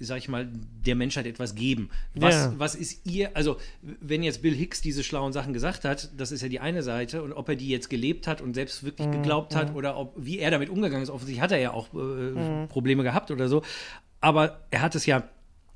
sag 0.00 0.18
ich 0.18 0.28
mal, 0.28 0.48
der 0.84 0.96
Menschheit 0.96 1.26
etwas 1.26 1.54
geben. 1.54 1.90
Was, 2.14 2.34
Ja. 2.34 2.54
was 2.58 2.74
ist 2.74 3.06
ihr, 3.06 3.36
also 3.36 3.56
wenn 3.82 4.22
jetzt 4.24 4.42
Bill 4.42 4.54
Hicks 4.54 4.80
diese 4.80 5.04
schlauen 5.04 5.32
Sachen 5.32 5.52
gesagt 5.52 5.84
hat, 5.84 6.10
das 6.16 6.32
ist 6.32 6.42
ja 6.42 6.48
die 6.48 6.58
eine 6.60 6.82
Seite, 6.82 7.22
und 7.22 7.32
ob 7.32 7.48
er 7.48 7.54
die 7.56 7.68
jetzt 7.68 7.88
gelebt 7.88 8.26
hat 8.26 8.40
und 8.40 8.54
selbst 8.54 8.82
wirklich 8.82 9.06
Mhm, 9.06 9.12
geglaubt 9.12 9.54
hat 9.54 9.74
oder 9.74 9.96
ob, 9.96 10.14
wie 10.16 10.38
er 10.40 10.50
damit 10.50 10.70
umgegangen 10.70 11.02
ist, 11.04 11.10
offensichtlich 11.10 11.40
hat 11.42 11.52
er 11.52 11.58
ja 11.58 11.72
auch 11.72 11.92
äh, 11.94 11.96
Mhm. 11.96 12.68
Probleme 12.68 13.02
gehabt 13.04 13.30
oder 13.30 13.48
so, 13.48 13.62
aber 14.20 14.60
er 14.70 14.80
hat 14.82 14.94
es 14.96 15.06
ja 15.06 15.22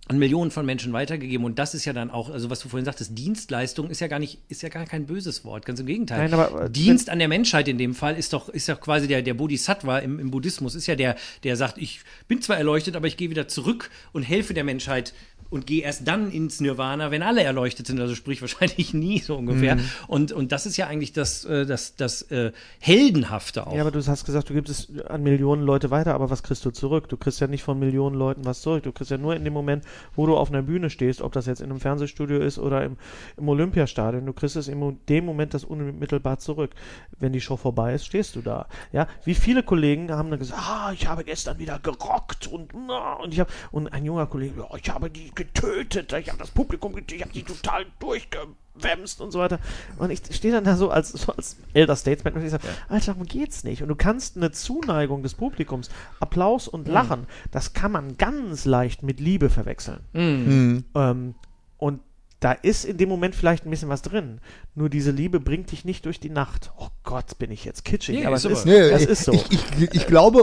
an 0.09 0.18
Millionen 0.18 0.50
von 0.52 0.64
Menschen 0.64 0.92
weitergegeben 0.92 1.44
und 1.44 1.59
das 1.59 1.74
ist 1.74 1.84
ja 1.84 1.92
dann 1.92 2.11
auch, 2.11 2.30
also 2.30 2.48
was 2.48 2.61
du 2.61 2.68
vorhin 2.68 2.84
sagtest, 2.84 3.18
Dienstleistung 3.18 3.90
ist 3.90 4.00
ja 4.00 4.07
gar 4.07 4.20
nicht, 4.20 4.38
ist 4.48 4.62
ja 4.62 4.68
gar 4.68 4.86
kein 4.86 5.07
böses 5.07 5.44
Wort, 5.44 5.66
ganz 5.66 5.80
im 5.80 5.86
Gegenteil. 5.86 6.18
Nein, 6.18 6.34
aber, 6.34 6.66
äh, 6.66 6.70
Dienst 6.70 7.11
an 7.11 7.18
der 7.18 7.26
Menschheit 7.26 7.66
in 7.66 7.76
dem 7.76 7.94
Fall 7.94 8.16
ist 8.16 8.32
doch, 8.32 8.48
ist 8.48 8.68
doch 8.68 8.80
quasi 8.80 9.09
der, 9.09 9.22
der 9.22 9.34
Bodhisattva 9.34 9.98
im, 9.98 10.20
im 10.20 10.30
Buddhismus, 10.30 10.76
ist 10.76 10.86
ja 10.86 10.94
der, 10.94 11.16
der 11.42 11.57
sagt, 11.57 11.78
ich 11.78 12.00
bin 12.28 12.40
zwar 12.40 12.57
erleuchtet, 12.57 12.94
aber 12.94 13.09
ich 13.09 13.16
gehe 13.16 13.30
wieder 13.30 13.48
zurück 13.48 13.90
und 14.12 14.22
helfe 14.22 14.54
der 14.54 14.62
Menschheit 14.64 15.12
und 15.51 15.66
gehe 15.66 15.82
erst 15.82 16.07
dann 16.07 16.30
ins 16.30 16.61
Nirvana, 16.61 17.11
wenn 17.11 17.22
alle 17.22 17.42
erleuchtet 17.42 17.86
sind, 17.86 18.01
also 18.01 18.14
sprich 18.14 18.40
wahrscheinlich 18.40 18.94
nie 18.94 19.18
so 19.18 19.36
ungefähr. 19.36 19.76
Mhm. 19.76 19.88
Und, 20.09 20.32
und 20.32 20.53
das 20.53 20.66
ist 20.66 20.76
ja 20.76 20.86
eigentlich 20.86 21.12
das, 21.12 21.44
äh, 21.44 21.66
das, 21.66 21.97
das 21.97 22.22
äh, 22.30 22.53
Heldenhafte 22.78 23.66
auch. 23.66 23.74
Ja, 23.74 23.82
aber 23.82 23.90
du 23.90 24.05
hast 24.05 24.24
gesagt, 24.24 24.51
du 24.51 24.55
gibst 24.55 24.70
es 24.70 25.01
an 25.07 25.22
Millionen 25.22 25.62
Leute 25.62 25.90
weiter, 25.90 26.14
aber 26.14 26.30
was 26.30 26.42
kriegst 26.42 26.64
du 26.64 26.70
zurück? 26.70 27.09
Du 27.09 27.16
kriegst 27.16 27.40
ja 27.40 27.47
nicht 27.47 27.62
von 27.62 27.78
Millionen 27.78 28.16
Leuten 28.16 28.44
was 28.44 28.61
zurück. 28.62 28.82
Du 28.82 28.92
kriegst 28.92 29.11
ja 29.11 29.18
nur 29.18 29.34
in 29.34 29.44
dem 29.44 29.53
Moment, 29.53 29.84
wo 30.14 30.26
du 30.26 30.36
auf 30.36 30.51
einer 30.51 30.62
Bühne 30.62 30.90
stehst, 30.90 31.22
ob 31.22 31.32
das 31.32 31.47
jetzt 31.47 31.61
in 31.61 31.70
einem 31.70 31.80
Fernsehstudio 31.80 32.38
ist 32.38 32.59
oder 32.59 32.84
im, 32.84 32.97
im 33.36 33.49
Olympiastadion, 33.49 34.26
du 34.26 34.32
kriegst 34.32 34.57
es 34.57 34.68
in 34.68 34.99
dem 35.09 35.24
Moment 35.24 35.55
das 35.55 35.64
unmittelbar 35.64 36.38
zurück. 36.38 36.70
Wenn 37.18 37.32
die 37.32 37.40
Show 37.40 37.57
vorbei 37.57 37.94
ist, 37.94 38.07
stehst 38.07 38.36
du 38.36 38.42
da. 38.42 38.66
Ja, 38.92 39.09
wie 39.24 39.34
viele 39.34 39.62
Kollegen 39.62 40.11
haben 40.11 40.30
dann 40.30 40.38
gesagt, 40.38 40.61
ah, 40.61 40.92
ich 40.92 41.07
habe 41.07 41.24
gestern 41.24 41.59
wieder 41.59 41.78
gerockt 41.78 42.47
und 42.47 42.74
und 42.74 43.32
ich 43.32 43.40
habe 43.40 43.51
und 43.70 43.88
ein 43.92 44.05
junger 44.05 44.26
Kollege, 44.26 44.61
ja, 44.61 44.76
ich 44.76 44.90
habe 44.90 45.11
die 45.11 45.30
getötet, 45.37 46.12
ich 46.12 46.28
habe 46.28 46.39
das 46.39 46.51
Publikum 46.51 46.93
getötet, 46.93 47.16
ich 47.16 47.22
habe 47.22 47.32
die 47.32 47.43
total 47.45 47.87
durchgewämst 48.01 49.20
und 49.20 49.30
so 49.30 49.39
weiter. 49.39 49.61
Und 49.99 50.11
ich 50.11 50.20
stehe 50.30 50.53
dann 50.53 50.64
da 50.64 50.76
so 50.76 50.91
als, 50.91 51.11
so 51.11 51.32
als 51.32 51.57
Elder 51.72 51.95
Statesman 51.95 52.34
und 52.34 52.45
ich 52.45 52.51
sage, 52.51 52.66
Alter, 52.89 53.12
darum 53.12 53.26
geht's 53.26 53.62
nicht. 53.62 53.82
Und 53.82 53.89
du 53.89 53.95
kannst 53.95 54.37
eine 54.37 54.51
Zuneigung 54.51 55.22
des 55.22 55.34
Publikums, 55.34 55.91
Applaus 56.18 56.66
und 56.66 56.89
Lachen, 56.89 57.26
das 57.53 57.72
kann 57.72 57.93
man 57.93 58.16
ganz 58.16 58.64
leicht 58.64 59.03
mit 59.03 59.20
Liebe 59.20 59.51
verwechseln. 59.51 60.01
Mhm. 60.12 60.84
Ähm, 60.95 61.34
und 61.78 62.01
da 62.41 62.53
ist 62.53 62.84
in 62.84 62.97
dem 62.97 63.09
Moment 63.09 63.34
vielleicht 63.34 63.64
ein 63.64 63.70
bisschen 63.70 63.89
was 63.89 64.03
drin. 64.03 64.41
Nur 64.79 64.91
diese 64.91 65.11
Liebe 65.11 65.41
bringt 65.41 65.72
dich 65.72 65.87
nicht 65.87 66.05
durch 66.05 66.20
die 66.20 66.29
Nacht. 66.29 66.70
Oh 66.77 66.89
Gott, 67.03 67.39
bin 67.39 67.51
ich 67.51 67.64
jetzt 67.64 67.83
kitschig. 67.87 68.18
Nee, 68.18 68.27
aber 68.27 68.37
ist 68.37 68.45
es 68.45 68.59
ist, 68.59 68.66
Nee, 68.66 68.74
es 68.74 69.03
ich, 69.05 69.09
ist 69.09 69.24
so. 69.24 69.33
Ich, 69.33 69.47
ich, 69.51 69.95
ich 69.95 70.07
glaube, 70.07 70.41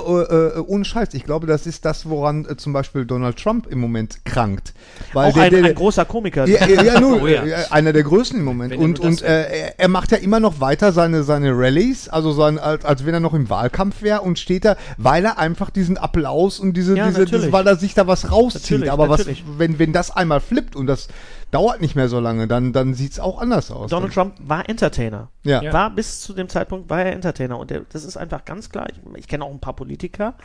äh, 0.55 0.57
äh, 0.57 0.63
ohne 0.65 0.83
Scheiß, 0.85 1.13
ich 1.13 1.23
glaube, 1.23 1.45
das 1.45 1.67
ist 1.67 1.85
das, 1.85 2.09
woran 2.09 2.45
äh, 2.49 2.57
zum 2.57 2.73
Beispiel 2.73 3.05
Donald 3.05 3.37
Trump 3.37 3.67
im 3.67 3.79
Moment 3.79 4.25
krankt. 4.25 4.73
Weil 5.13 5.31
auch 5.31 5.37
ein, 5.37 5.53
ein 5.63 5.75
großer 5.75 6.05
Komiker. 6.05 6.47
ja, 6.47 6.65
ja, 6.67 6.81
ja, 6.81 6.99
nur, 6.99 7.21
Oh 7.21 7.27
ja. 7.27 7.43
äh, 7.45 7.53
einer 7.69 7.93
der 7.93 8.01
größten 8.01 8.39
im 8.39 8.45
Moment. 8.45 8.71
Wenn 8.73 8.79
Und, 8.79 8.99
und 9.01 9.21
äh, 9.21 9.73
er- 9.77 9.87
macht 9.87 10.11
ja 10.11 10.17
immer 10.17 10.39
noch 10.39 10.59
weiter 10.59 10.93
seine, 10.93 11.21
seine 11.21 11.51
Rallyes, 11.55 12.09
also 12.09 12.31
sein, 12.31 12.57
als, 12.57 12.85
als 12.85 13.05
wenn 13.05 13.13
er 13.13 13.19
noch 13.19 13.35
im 13.35 13.51
Wahlkampf 13.51 14.01
wäre 14.01 14.21
und 14.21 14.39
steht 14.39 14.65
da, 14.65 14.77
weil 14.97 15.25
er 15.25 15.37
einfach 15.37 15.69
diesen 15.69 15.99
Applaus 15.99 16.59
und 16.59 16.75
diese, 16.75 16.97
Ja, 16.97 17.07
diese, 17.07 17.25
diese 17.25 17.51
weil 17.51 17.67
er 17.67 17.75
sich 17.75 17.93
da 17.93 18.07
was 18.07 18.31
rauszieht. 18.31 18.63
Natürlich, 18.63 18.91
Aber 18.91 19.09
natürlich. 19.09 19.43
was, 19.47 19.59
wenn, 19.59 19.77
wenn 19.77 19.93
das 19.93 20.09
einmal 20.09 20.39
flippt 20.39 20.75
und 20.75 20.87
das 20.87 21.07
dauert 21.51 21.81
nicht 21.81 21.95
mehr 21.95 22.09
so 22.09 22.19
lange, 22.19 22.47
dann, 22.47 22.73
dann 22.73 22.95
sieht's 22.95 23.19
auch 23.19 23.39
anders 23.39 23.69
aus. 23.69 23.91
Donald 23.91 24.11
Trump 24.11 24.22
war 24.39 24.67
Entertainer. 24.69 25.29
Ja. 25.43 25.61
Ja. 25.61 25.73
War 25.73 25.89
bis 25.89 26.21
zu 26.21 26.33
dem 26.33 26.47
Zeitpunkt 26.49 26.89
war 26.89 27.01
er 27.03 27.13
Entertainer 27.13 27.57
und 27.59 27.69
der, 27.69 27.81
das 27.89 28.03
ist 28.03 28.17
einfach 28.17 28.45
ganz 28.45 28.69
klar. 28.69 28.87
Ich, 28.91 28.99
ich 29.19 29.27
kenne 29.27 29.43
auch 29.45 29.51
ein 29.51 29.59
paar 29.59 29.75
Politiker 29.75 30.35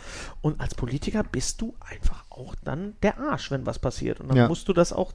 und 0.40 0.60
als 0.60 0.74
Politiker 0.74 1.22
bist 1.22 1.60
du 1.60 1.74
einfach 1.90 2.24
auch 2.30 2.54
dann 2.64 2.94
der 3.02 3.18
Arsch, 3.18 3.50
wenn 3.50 3.66
was 3.66 3.78
passiert 3.78 4.20
und 4.20 4.28
dann 4.28 4.36
Ja. 4.36 4.48
musst 4.48 4.68
du 4.68 4.72
das 4.72 4.92
auch, 4.92 5.12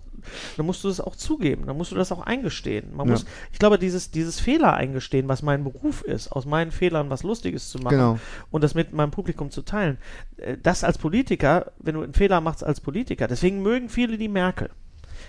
dann 0.57 0.66
musst 0.66 0.84
du 0.84 0.88
das 0.88 0.99
auch 1.01 1.16
zugeben, 1.16 1.66
dann 1.66 1.78
musst 1.78 1.91
du 1.91 1.95
das 1.95 2.11
auch 2.11 2.22
eingestehen. 2.22 2.95
Man 2.95 3.07
Ja. 3.07 3.14
muss, 3.14 3.26
ich 3.51 3.59
glaube, 3.59 3.78
dieses 3.80 4.11
dieses 4.11 4.39
Fehler 4.39 4.74
eingestehen, 4.74 5.28
was 5.28 5.41
mein 5.41 5.64
Beruf 5.64 6.01
ist, 6.01 6.32
aus 6.32 6.45
meinen 6.45 6.72
Fehlern 6.72 7.09
was 7.09 7.24
Lustiges 7.24 7.70
zu 7.70 7.78
machen 7.80 7.97
Genau. 7.97 8.20
und 8.51 8.64
das 8.64 8.74
mit 8.76 8.93
meinem 8.93 9.11
Publikum 9.11 9.51
zu 9.51 9.61
teilen, 9.61 9.97
äh, 10.38 10.57
das 10.61 10.84
als 10.84 10.97
Politiker, 10.97 11.72
wenn 11.80 11.95
du 11.95 12.01
einen 12.01 12.14
Fehler 12.14 12.41
machst 12.41 12.64
als 12.64 12.80
Politiker, 12.82 13.28
deswegen 13.28 13.61
mögen 13.61 13.89
viele 13.89 14.18
die 14.18 14.30
Merkel 14.30 14.70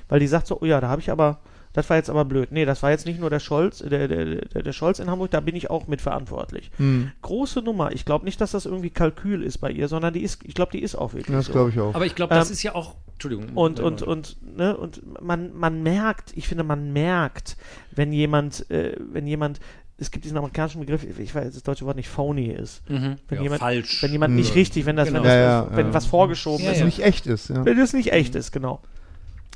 weil 0.08 0.20
die 0.20 0.26
sagt 0.26 0.46
so, 0.46 0.60
oh 0.60 0.64
ja, 0.66 0.80
da 0.80 0.88
habe 0.88 1.00
ich 1.00 1.10
aber, 1.10 1.40
das 1.74 1.90
war 1.90 1.96
jetzt 1.98 2.08
aber 2.08 2.24
blöd. 2.24 2.50
Nee, 2.52 2.64
das 2.64 2.82
war 2.82 2.90
jetzt 2.90 3.04
nicht 3.04 3.20
nur 3.20 3.28
der 3.28 3.40
Scholz, 3.40 3.78
der, 3.78 4.08
der, 4.08 4.24
der, 4.24 4.62
der 4.62 4.72
Scholz 4.72 4.98
in 5.00 5.10
Hamburg, 5.10 5.30
da 5.32 5.40
bin 5.40 5.54
ich 5.54 5.68
auch 5.70 5.86
mitverantwortlich. 5.86 6.70
Hm. 6.78 7.10
Große 7.20 7.60
Nummer. 7.60 7.92
Ich 7.92 8.04
glaube 8.06 8.24
nicht, 8.24 8.40
dass 8.40 8.52
das 8.52 8.64
irgendwie 8.64 8.90
Kalkül 8.90 9.42
ist 9.42 9.58
bei 9.58 9.70
ihr, 9.70 9.88
sondern 9.88 10.14
die 10.14 10.22
ist, 10.22 10.42
ich 10.44 10.54
glaube, 10.54 10.72
die 10.72 10.80
ist 10.82 10.94
auch 10.94 11.12
wirklich 11.12 11.34
Das 11.36 11.46
so. 11.46 11.52
glaube 11.52 11.70
ich 11.70 11.78
auch. 11.78 11.94
aber 11.94 12.06
ich 12.06 12.14
glaube, 12.14 12.34
das 12.34 12.48
Ähm, 12.48 12.52
ist 12.54 12.62
ja 12.62 12.74
auch, 12.74 12.94
Entschuldigung. 13.12 13.48
Und, 13.54 13.80
und, 13.80 14.02
und, 14.02 14.36
ne, 14.56 14.76
und 14.76 15.02
man, 15.22 15.52
man 15.54 15.82
merkt, 15.82 16.32
ich 16.36 16.48
finde, 16.48 16.64
man 16.64 16.92
merkt, 16.92 17.56
wenn 17.90 18.12
jemand, 18.12 18.70
äh, 18.70 18.96
wenn 19.12 19.26
jemand, 19.26 19.60
es 19.96 20.10
gibt 20.10 20.24
diesen 20.24 20.36
amerikanischen 20.36 20.80
Begriff, 20.80 21.04
ich 21.18 21.34
weiß 21.34 21.54
das 21.54 21.62
deutsche 21.62 21.86
Wort 21.86 21.96
nicht, 21.96 22.08
phony 22.08 22.46
ist. 22.48 22.88
Mhm. 22.90 23.14
Wenn 23.28 23.38
ja, 23.38 23.42
jemand, 23.44 23.60
falsch. 23.60 24.02
Wenn 24.02 24.10
jemand 24.10 24.34
nicht 24.34 24.54
richtig, 24.56 24.86
wenn 24.86 24.96
das, 24.96 25.06
Genau. 25.08 25.18
wenn, 25.20 25.24
das, 25.24 25.32
Ja, 25.34 25.40
ja, 25.70 25.76
wenn 25.76 25.94
was 25.94 26.06
vorgeschoben 26.06 26.64
Ja, 26.64 26.70
ist, 26.72 26.76
das 26.76 26.80
ja. 26.80 26.84
nicht 26.86 27.00
echt 27.04 27.26
ist. 27.26 27.48
Ja. 27.50 27.64
wenn 27.64 27.78
es 27.78 27.92
nicht 27.92 28.12
echt 28.12 28.34
ist, 28.34 28.50
genau. 28.50 28.80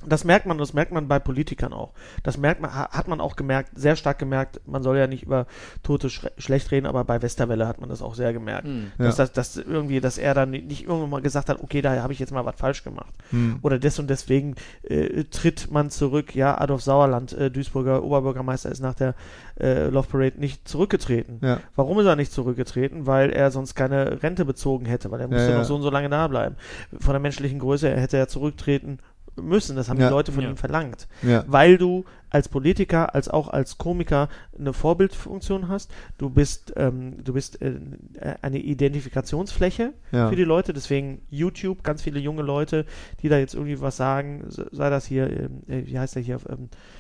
Das 0.07 0.23
merkt 0.25 0.47
man, 0.47 0.59
das 0.59 0.75
merkt 0.75 0.93
man 0.93 1.09
bei 1.09 1.19
Politikern 1.19 1.73
auch. 1.73 1.91
Das 2.23 2.39
merkt 2.39 2.61
man, 2.61 2.73
ha- 2.73 2.89
hat 2.93 3.09
man 3.09 3.21
auch 3.21 3.35
gemerkt, 3.35 3.71
sehr 3.75 3.97
stark 3.97 4.19
gemerkt. 4.21 4.61
Man 4.65 4.85
soll 4.85 4.97
ja 4.97 5.09
nicht 5.09 5.25
über 5.25 5.47
Tote 5.83 6.09
schlecht 6.09 6.71
reden, 6.71 6.87
aber 6.87 7.03
bei 7.05 7.21
Westerwelle 7.21 7.67
hat 7.67 7.81
man 7.81 7.89
das 7.89 8.01
auch 8.01 8.15
sehr 8.15 8.33
gemerkt. 8.33 8.69
Hm. 8.69 8.93
Dass, 8.97 9.19
Ja. 9.19 9.25
das, 9.25 9.33
dass 9.33 9.57
irgendwie, 9.57 10.01
dass 10.01 10.17
er 10.17 10.35
dann 10.35 10.51
nicht 10.51 10.85
irgendwann 10.87 11.11
mal 11.11 11.21
gesagt 11.21 11.49
hat, 11.49 11.61
okay, 11.63 11.83
da 11.83 12.01
habe 12.01 12.13
ich 12.13 12.21
jetzt 12.21 12.31
mal 12.33 12.45
was 12.47 12.55
falsch 12.55 12.85
gemacht. 12.85 13.13
Hm. 13.31 13.59
Oder 13.63 13.81
des 13.81 13.99
und 13.99 14.09
deswegen 14.09 14.55
äh, 14.85 15.25
tritt 15.25 15.73
man 15.73 15.91
zurück. 15.91 16.33
Ja, 16.37 16.57
Adolf 16.61 16.83
Sauerland, 16.83 17.33
äh, 17.33 17.51
Duisburger 17.51 18.05
Oberbürgermeister, 18.05 18.71
ist 18.71 18.81
nach 18.81 18.95
der 18.95 19.17
äh, 19.61 19.89
Love 19.89 20.07
Parade 20.09 20.39
nicht 20.39 20.69
zurückgetreten. 20.69 21.41
Ja. 21.43 21.59
Warum 21.75 21.99
ist 21.99 22.07
er 22.07 22.15
nicht 22.15 22.33
zurückgetreten? 22.33 23.07
Weil 23.07 23.31
er 23.31 23.51
sonst 23.51 23.75
keine 23.75 24.23
Rente 24.23 24.45
bezogen 24.45 24.87
hätte, 24.87 25.11
weil 25.11 25.21
er 25.21 25.27
musste 25.29 25.51
ja. 25.51 25.59
noch 25.59 25.65
so 25.65 25.75
und 25.75 25.83
so 25.83 25.91
lange 25.91 26.09
da 26.09 26.29
bleiben. 26.29 26.55
Von 27.01 27.15
der 27.15 27.21
menschlichen 27.21 27.59
Größe 27.59 27.91
hätte 27.91 28.17
er 28.17 28.29
zurücktreten 28.29 28.99
müssen. 29.43 29.77
Das 29.77 29.89
haben 29.89 30.01
Ja. 30.01 30.09
die 30.09 30.13
Leute 30.13 30.33
von 30.33 30.43
Ja. 30.43 30.51
ihm 30.51 30.57
verlangt. 30.57 31.09
Ja. 31.23 31.45
Weil 31.47 31.79
du 31.79 32.05
als 32.31 32.49
Politiker, 32.49 33.15
als 33.15 33.29
auch 33.29 33.49
als 33.49 33.79
Komiker 33.79 34.29
eine 34.59 34.73
Vorbildfunktion 34.75 35.69
hast. 35.69 35.91
Du 36.19 36.29
bist, 36.29 36.75
ähm, 36.77 37.25
du 37.25 37.33
bist 37.33 37.63
äh, 37.63 37.73
eine 38.43 38.59
Identifikationsfläche 38.59 39.93
Ja. 40.13 40.29
für 40.29 40.37
die 40.37 40.45
Leute. 40.45 40.73
Deswegen 40.73 41.23
YouTube, 41.31 41.83
ganz 41.83 42.03
viele 42.03 42.21
junge 42.21 42.43
Leute, 42.43 42.85
die 43.23 43.29
da 43.29 43.39
jetzt 43.39 43.55
irgendwie 43.55 43.81
was 43.81 43.97
sagen, 43.97 44.45
sei 44.49 44.91
das 44.91 45.07
hier, 45.07 45.31
ähm, 45.31 45.63
äh, 45.69 45.87
wie 45.87 45.99
heißt 45.99 46.17
der 46.17 46.23
hier, 46.23 46.39
ähm, 46.49 46.65
äh, 46.65 46.98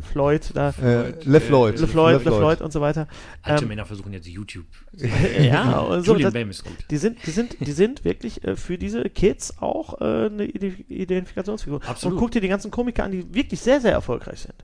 Floyd, 0.00 0.50
da, 0.54 0.70
Äh, 0.70 1.12
LeFloid. 1.24 1.78
Le 1.78 1.86
Floyd, 1.86 2.24
Le 2.24 2.32
Floyd 2.32 2.60
und 2.60 2.72
so 2.72 2.80
weiter. 2.80 3.06
Alte 3.42 3.62
Ähm, 3.64 3.68
Männer 3.68 3.86
versuchen 3.86 4.12
jetzt 4.12 4.26
YouTube. 4.26 4.66
ja, 5.40 5.78
und 5.80 6.02
so, 6.04 6.12
Julian 6.12 6.32
das, 6.32 6.40
Bam 6.42 6.50
ist 6.50 6.64
gut. 6.64 6.76
die 6.90 6.96
sind, 6.96 7.18
die 7.26 7.30
sind, 7.30 7.56
die 7.60 7.72
sind 7.72 8.04
wirklich 8.04 8.44
äh, 8.44 8.56
für 8.56 8.78
diese 8.78 9.04
Kids 9.04 9.58
auch 9.60 10.00
äh, 10.00 10.26
eine 10.26 10.44
Ide- 10.46 10.84
Identifikationsfigur. 10.88 11.80
Absolut. 11.86 12.14
Und 12.14 12.20
guck 12.20 12.30
dir 12.32 12.40
die 12.40 12.48
ganzen 12.48 12.70
Komiker 12.70 13.04
an, 13.04 13.12
die 13.12 13.34
wirklich 13.34 13.60
sehr, 13.60 13.80
sehr 13.80 13.92
erfolgreich 13.92 14.40
sind. 14.40 14.54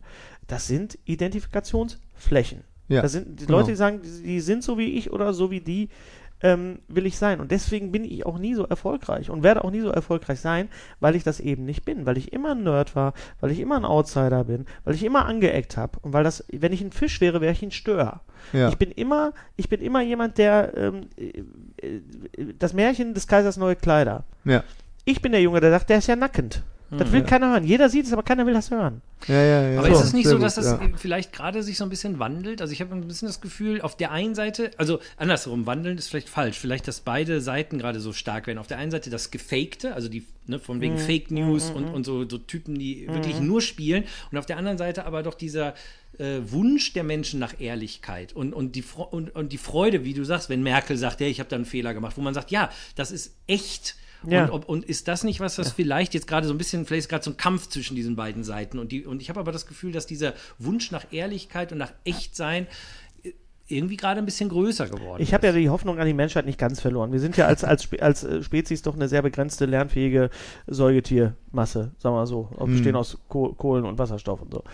Das 0.46 0.66
sind 0.66 0.98
Identifikationsflächen. 1.04 2.64
Ja, 2.88 3.02
Das 3.02 3.12
sind 3.12 3.40
die 3.40 3.46
genau. 3.46 3.58
Leute, 3.58 3.70
die 3.70 3.76
sagen, 3.76 4.00
die 4.02 4.40
sind 4.40 4.64
so 4.64 4.76
wie 4.78 4.92
ich 4.98 5.12
oder 5.12 5.32
so 5.32 5.50
wie 5.50 5.60
die, 5.60 5.88
ähm, 6.42 6.80
will 6.88 7.06
ich 7.06 7.18
sein. 7.18 7.40
Und 7.40 7.50
deswegen 7.50 7.92
bin 7.92 8.04
ich 8.04 8.26
auch 8.26 8.38
nie 8.38 8.54
so 8.54 8.64
erfolgreich 8.64 9.30
und 9.30 9.42
werde 9.42 9.64
auch 9.64 9.70
nie 9.70 9.80
so 9.80 9.90
erfolgreich 9.90 10.40
sein, 10.40 10.68
weil 11.00 11.16
ich 11.16 11.24
das 11.24 11.40
eben 11.40 11.64
nicht 11.64 11.84
bin, 11.84 12.06
weil 12.06 12.18
ich 12.18 12.32
immer 12.32 12.52
ein 12.52 12.62
Nerd 12.62 12.96
war, 12.96 13.14
weil 13.40 13.50
ich 13.50 13.60
immer 13.60 13.76
ein 13.76 13.84
Outsider 13.84 14.44
bin, 14.44 14.66
weil 14.84 14.94
ich 14.94 15.04
immer 15.04 15.26
angeeckt 15.26 15.76
habe 15.76 15.98
und 16.02 16.12
weil 16.12 16.24
das, 16.24 16.44
wenn 16.52 16.72
ich 16.72 16.80
ein 16.80 16.92
Fisch 16.92 17.20
wäre, 17.20 17.40
wäre 17.40 17.52
ich 17.52 17.62
ein 17.62 17.70
Stör. 17.70 18.20
Ja. 18.52 18.68
Ich 18.68 18.76
bin 18.76 18.90
immer, 18.90 19.32
ich 19.56 19.68
bin 19.68 19.80
immer 19.80 20.02
jemand, 20.02 20.38
der 20.38 20.76
ähm, 20.76 21.08
äh, 21.16 21.42
äh, 21.86 22.00
das 22.58 22.72
Märchen 22.72 23.14
des 23.14 23.26
Kaisers 23.26 23.56
neue 23.56 23.76
Kleider. 23.76 24.24
Ja. 24.44 24.64
Ich 25.04 25.22
bin 25.22 25.32
der 25.32 25.42
Junge, 25.42 25.60
der 25.60 25.70
sagt, 25.70 25.90
der 25.90 25.98
ist 25.98 26.06
ja 26.06 26.16
nackend. 26.16 26.62
Das 26.90 27.12
will 27.12 27.20
Ja. 27.20 27.26
keiner 27.26 27.52
hören. 27.52 27.64
Jeder 27.64 27.88
sieht 27.88 28.06
es, 28.06 28.12
aber 28.12 28.22
keiner 28.24 28.46
will 28.46 28.52
das 28.54 28.70
hören. 28.70 29.00
Ja, 29.28 29.40
ja, 29.40 29.68
ja. 29.70 29.78
Aber 29.78 29.88
So, 29.88 29.94
ist 30.00 30.04
es 30.06 30.12
nicht 30.12 30.26
so, 30.26 30.34
gut, 30.36 30.42
dass 30.44 30.56
das 30.56 30.66
ja. 30.66 30.80
vielleicht 30.96 31.32
gerade 31.32 31.62
sich 31.62 31.76
so 31.76 31.84
ein 31.84 31.90
bisschen 31.90 32.18
wandelt? 32.18 32.60
Also 32.60 32.72
ich 32.72 32.80
habe 32.80 32.94
ein 32.94 33.06
bisschen 33.06 33.28
das 33.28 33.40
Gefühl, 33.40 33.80
auf 33.80 33.96
der 33.96 34.10
einen 34.10 34.34
Seite, 34.34 34.72
also 34.76 34.98
andersrum, 35.16 35.66
wandeln 35.66 35.98
ist 35.98 36.08
vielleicht 36.08 36.28
falsch, 36.28 36.58
vielleicht, 36.58 36.88
dass 36.88 37.00
beide 37.00 37.40
Seiten 37.40 37.78
gerade 37.78 38.00
so 38.00 38.12
stark 38.12 38.46
werden. 38.48 38.58
Auf 38.58 38.66
der 38.66 38.78
einen 38.78 38.90
Seite 38.90 39.08
das 39.10 39.30
Gefakte, 39.30 39.94
also 39.94 40.08
die, 40.08 40.24
ne, 40.46 40.58
von 40.58 40.78
Mhm. 40.78 40.80
wegen 40.80 40.98
Fake 40.98 41.30
News 41.30 41.70
und, 41.70 41.84
und 41.90 42.04
so, 42.04 42.28
so 42.28 42.38
Typen, 42.38 42.76
die 42.78 43.06
wirklich 43.08 43.38
nur 43.40 43.60
spielen. 43.60 44.04
Und 44.32 44.38
auf 44.38 44.46
der 44.46 44.56
anderen 44.56 44.78
Seite 44.78 45.04
aber 45.06 45.22
doch 45.22 45.34
dieser 45.34 45.74
äh, 46.18 46.40
Wunsch 46.50 46.92
der 46.92 47.04
Menschen 47.04 47.38
nach 47.38 47.60
Ehrlichkeit 47.60 48.32
und, 48.32 48.52
und, 48.52 48.74
die, 48.74 48.82
und, 49.10 49.34
und 49.34 49.52
die 49.52 49.58
Freude, 49.58 50.04
wie 50.04 50.12
du 50.12 50.24
sagst, 50.24 50.48
wenn 50.48 50.62
Merkel 50.62 50.96
sagt, 50.96 51.20
ja, 51.20 51.26
ich 51.28 51.38
habe 51.38 51.48
da 51.48 51.56
einen 51.56 51.64
Fehler 51.66 51.94
gemacht, 51.94 52.16
wo 52.16 52.20
man 52.20 52.34
sagt, 52.34 52.50
ja, 52.50 52.68
das 52.96 53.10
ist 53.12 53.36
echt 53.46 53.94
Ja. 54.26 54.44
Und, 54.44 54.50
ob, 54.50 54.68
und 54.68 54.84
ist 54.84 55.08
das 55.08 55.24
nicht 55.24 55.40
was, 55.40 55.56
das 55.56 55.72
vielleicht 55.72 56.14
jetzt 56.14 56.26
gerade 56.26 56.46
so 56.46 56.52
ein 56.54 56.58
bisschen, 56.58 56.84
vielleicht 56.84 57.04
ist 57.04 57.08
gerade 57.08 57.24
so 57.24 57.30
ein 57.30 57.36
Kampf 57.36 57.68
zwischen 57.68 57.96
diesen 57.96 58.16
beiden 58.16 58.44
Seiten. 58.44 58.78
Und, 58.78 58.92
die, 58.92 59.06
und 59.06 59.22
ich 59.22 59.28
habe 59.30 59.40
aber 59.40 59.52
das 59.52 59.66
Gefühl, 59.66 59.92
dass 59.92 60.06
dieser 60.06 60.34
Wunsch 60.58 60.90
nach 60.90 61.06
Ehrlichkeit 61.10 61.72
und 61.72 61.78
nach 61.78 61.92
Echtsein 62.04 62.66
äh, 63.22 63.32
irgendwie 63.68 63.96
gerade 63.96 64.18
ein 64.18 64.26
bisschen 64.26 64.48
größer 64.50 64.88
geworden 64.88 65.22
Ich 65.22 65.32
habe 65.32 65.46
ja 65.46 65.52
die 65.52 65.70
Hoffnung 65.70 65.98
an 65.98 66.06
die 66.06 66.12
Menschheit 66.12 66.44
nicht 66.44 66.58
ganz 66.58 66.80
verloren. 66.80 67.12
Wir 67.12 67.20
sind 67.20 67.36
ja 67.36 67.46
als, 67.46 67.64
als, 67.64 67.84
Spe 67.84 68.02
als 68.02 68.24
äh, 68.24 68.42
Spezies 68.42 68.82
doch 68.82 68.94
eine 68.94 69.08
sehr 69.08 69.22
begrenzte, 69.22 69.64
lernfähige 69.64 70.28
Säugetiermasse, 70.66 71.92
sagen 71.98 72.14
wir 72.14 72.18
mal 72.20 72.26
so, 72.26 72.50
Hm. 72.58 72.72
bestehen 72.72 72.96
aus 72.96 73.18
Koh 73.28 73.52
Kohlen 73.54 73.84
und 73.84 73.98
Wasserstoff 73.98 74.42
und 74.42 74.52
so. 74.52 74.64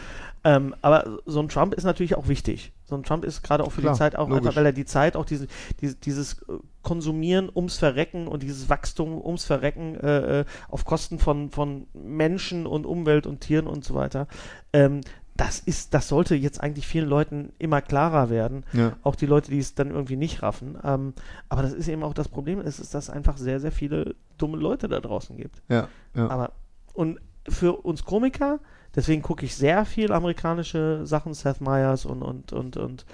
Ähm, 0.46 0.76
aber 0.80 1.18
so 1.26 1.40
ein 1.40 1.48
Trump 1.48 1.74
ist 1.74 1.82
natürlich 1.82 2.14
auch 2.14 2.28
wichtig. 2.28 2.72
So 2.84 2.94
ein 2.94 3.02
Trump 3.02 3.24
ist 3.24 3.42
gerade 3.42 3.64
auch 3.64 3.72
für 3.72 3.80
Klar, 3.80 3.94
die 3.94 3.98
Zeit 3.98 4.14
auch 4.14 4.28
logisch. 4.28 4.46
einfach, 4.46 4.56
weil 4.56 4.66
er 4.66 4.72
die 4.72 4.84
Zeit 4.84 5.16
auch 5.16 5.24
diese, 5.24 5.48
diese, 5.80 5.96
dieses 5.96 6.34
äh, 6.42 6.58
Konsumieren 6.82 7.50
ums 7.52 7.78
Verrecken 7.78 8.28
und 8.28 8.44
dieses 8.44 8.68
Wachstum 8.68 9.20
ums 9.20 9.44
Verrecken 9.44 9.96
äh, 9.96 10.40
äh, 10.40 10.44
auf 10.68 10.84
Kosten 10.84 11.18
von, 11.18 11.50
von 11.50 11.88
Menschen 11.94 12.64
und 12.64 12.86
Umwelt 12.86 13.26
und 13.26 13.40
Tieren 13.40 13.66
und 13.66 13.84
so 13.84 13.96
weiter. 13.96 14.28
Ähm, 14.72 15.00
das 15.36 15.58
ist, 15.58 15.94
das 15.94 16.06
sollte 16.06 16.36
jetzt 16.36 16.60
eigentlich 16.62 16.86
vielen 16.86 17.08
Leuten 17.08 17.52
immer 17.58 17.82
klarer 17.82 18.30
werden. 18.30 18.64
Ja. 18.72 18.92
Auch 19.02 19.16
die 19.16 19.26
Leute, 19.26 19.50
die 19.50 19.58
es 19.58 19.74
dann 19.74 19.90
irgendwie 19.90 20.16
nicht 20.16 20.42
raffen. 20.42 20.78
Ähm, 20.84 21.12
aber 21.48 21.62
das 21.62 21.72
ist 21.72 21.88
eben 21.88 22.04
auch 22.04 22.14
das 22.14 22.28
Problem, 22.28 22.60
es 22.60 22.78
ist, 22.78 22.94
dass 22.94 23.08
es 23.08 23.10
einfach 23.10 23.36
sehr, 23.36 23.58
sehr 23.58 23.72
viele 23.72 24.14
dumme 24.38 24.58
Leute 24.58 24.86
da 24.86 25.00
draußen 25.00 25.36
gibt. 25.36 25.60
Ja, 25.68 25.88
ja. 26.14 26.28
Aber 26.28 26.52
und 26.94 27.18
für 27.48 27.84
uns 27.84 28.04
Komiker, 28.04 28.60
deswegen 28.96 29.22
gucke 29.22 29.44
ich 29.44 29.54
sehr 29.54 29.84
viel 29.84 30.10
amerikanische 30.12 31.02
Sachen, 31.04 31.34
Seth 31.34 31.60
Meyers 31.60 32.04
und 32.06 32.22
und 32.22 32.52
und 32.52 32.76
und 32.76 33.04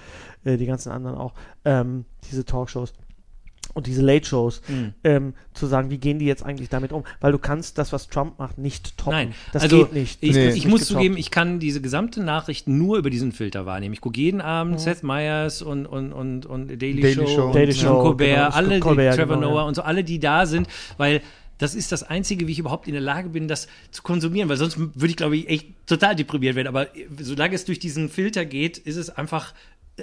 äh, 0.45 0.57
die 0.57 0.66
ganzen 0.66 0.91
anderen 0.93 1.18
auch, 1.18 1.35
ähm, 1.64 2.05
diese 2.30 2.45
Talkshows 2.45 2.93
und 3.74 3.87
diese 3.87 4.03
Late-Shows, 4.03 4.61
Mhm. 4.68 4.93
ähm, 5.03 5.35
zu 5.55 5.66
sagen, 5.66 5.89
wie 5.89 5.97
gehen 5.97 6.18
die 6.18 6.26
jetzt 6.26 6.43
eigentlich 6.45 6.68
damit 6.68 6.93
um? 6.93 7.05
Weil 7.20 7.33
du 7.33 7.39
kannst 7.39 7.78
das, 7.78 7.91
was 7.93 8.09
Trump 8.09 8.39
macht, 8.39 8.59
nicht 8.59 8.99
toppen. 8.99 9.12
Nein, 9.12 9.35
das 9.53 9.62
also 9.62 9.78
geht 9.78 9.95
nicht. 9.95 10.18
Ich, 10.22 10.35
Nee. 10.35 10.49
ich 10.49 10.55
nicht 10.55 10.68
muss 10.68 10.80
getoppt. 10.80 10.99
zugeben, 10.99 11.16
ich 11.16 11.30
kann 11.30 11.59
diese 11.59 11.80
gesamte 11.80 12.22
Nachricht 12.22 12.68
nur 12.68 12.99
über 12.99 13.09
diesen 13.09 13.33
Filter 13.33 13.64
wahrnehmen. 13.64 13.95
Ich 13.95 14.03
gucke 14.03 14.20
jeden 14.20 14.43
Abend 14.43 14.74
Mhm. 14.74 14.78
Seth 14.78 15.03
Meyers 15.05 15.62
und, 15.62 15.87
und, 15.87 16.12
und, 16.12 16.45
und 16.45 16.68
Daily, 16.68 17.01
Daily 17.01 17.14
Show, 17.14 17.26
Show. 17.28 17.47
und 17.47 17.55
Daily 17.55 17.72
Show, 17.72 18.03
Colbert, 18.03 18.28
genau, 18.28 18.49
alle, 18.51 18.80
Colbert, 18.80 19.12
die, 19.14 19.16
Trevor 19.16 19.37
genau, 19.37 19.51
Noah 19.51 19.61
ja. 19.62 19.68
und 19.68 19.74
so, 19.76 19.83
alle, 19.83 20.05
die 20.05 20.18
da 20.18 20.45
sind, 20.45 20.68
weil 20.99 21.22
das 21.63 21.75
ist 21.75 21.93
das 21.93 22.03
Einzige, 22.03 22.47
wie 22.47 22.53
ich 22.53 22.59
überhaupt 22.59 22.89
in 22.89 22.93
der 22.93 23.01
Lage 23.01 23.29
bin, 23.29 23.47
das 23.47 23.69
zu 23.93 24.03
konsumieren, 24.03 24.49
weil 24.49 24.57
sonst 24.57 24.79
würde 24.79 25.07
ich, 25.07 25.17
glaube 25.17 25.37
ich, 25.37 25.49
echt 25.49 25.67
total 25.87 26.17
deprimiert 26.17 26.57
werden. 26.57 26.69
Aber 26.69 26.89
solange 27.19 27.55
es 27.55 27.65
durch 27.65 27.79
diesen 27.79 28.09
Filter 28.09 28.45
geht, 28.45 28.79
ist 28.79 28.97
es 28.97 29.11
einfach 29.11 29.55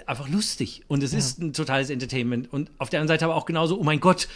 einfach 0.06 0.30
lustig. 0.30 0.84
Und 0.88 1.04
es 1.04 1.14
ist 1.14 1.40
ein 1.40 1.52
totales 1.52 1.90
Entertainment. 1.90 2.54
Und 2.54 2.72
auf 2.78 2.90
der 2.90 3.02
anderen 3.02 3.16
Seite 3.16 3.26
aber 3.26 3.36
auch 3.36 3.46
genauso 3.46 3.80
oh 3.80 3.84
mein 3.84 4.00
Gott 4.00 4.28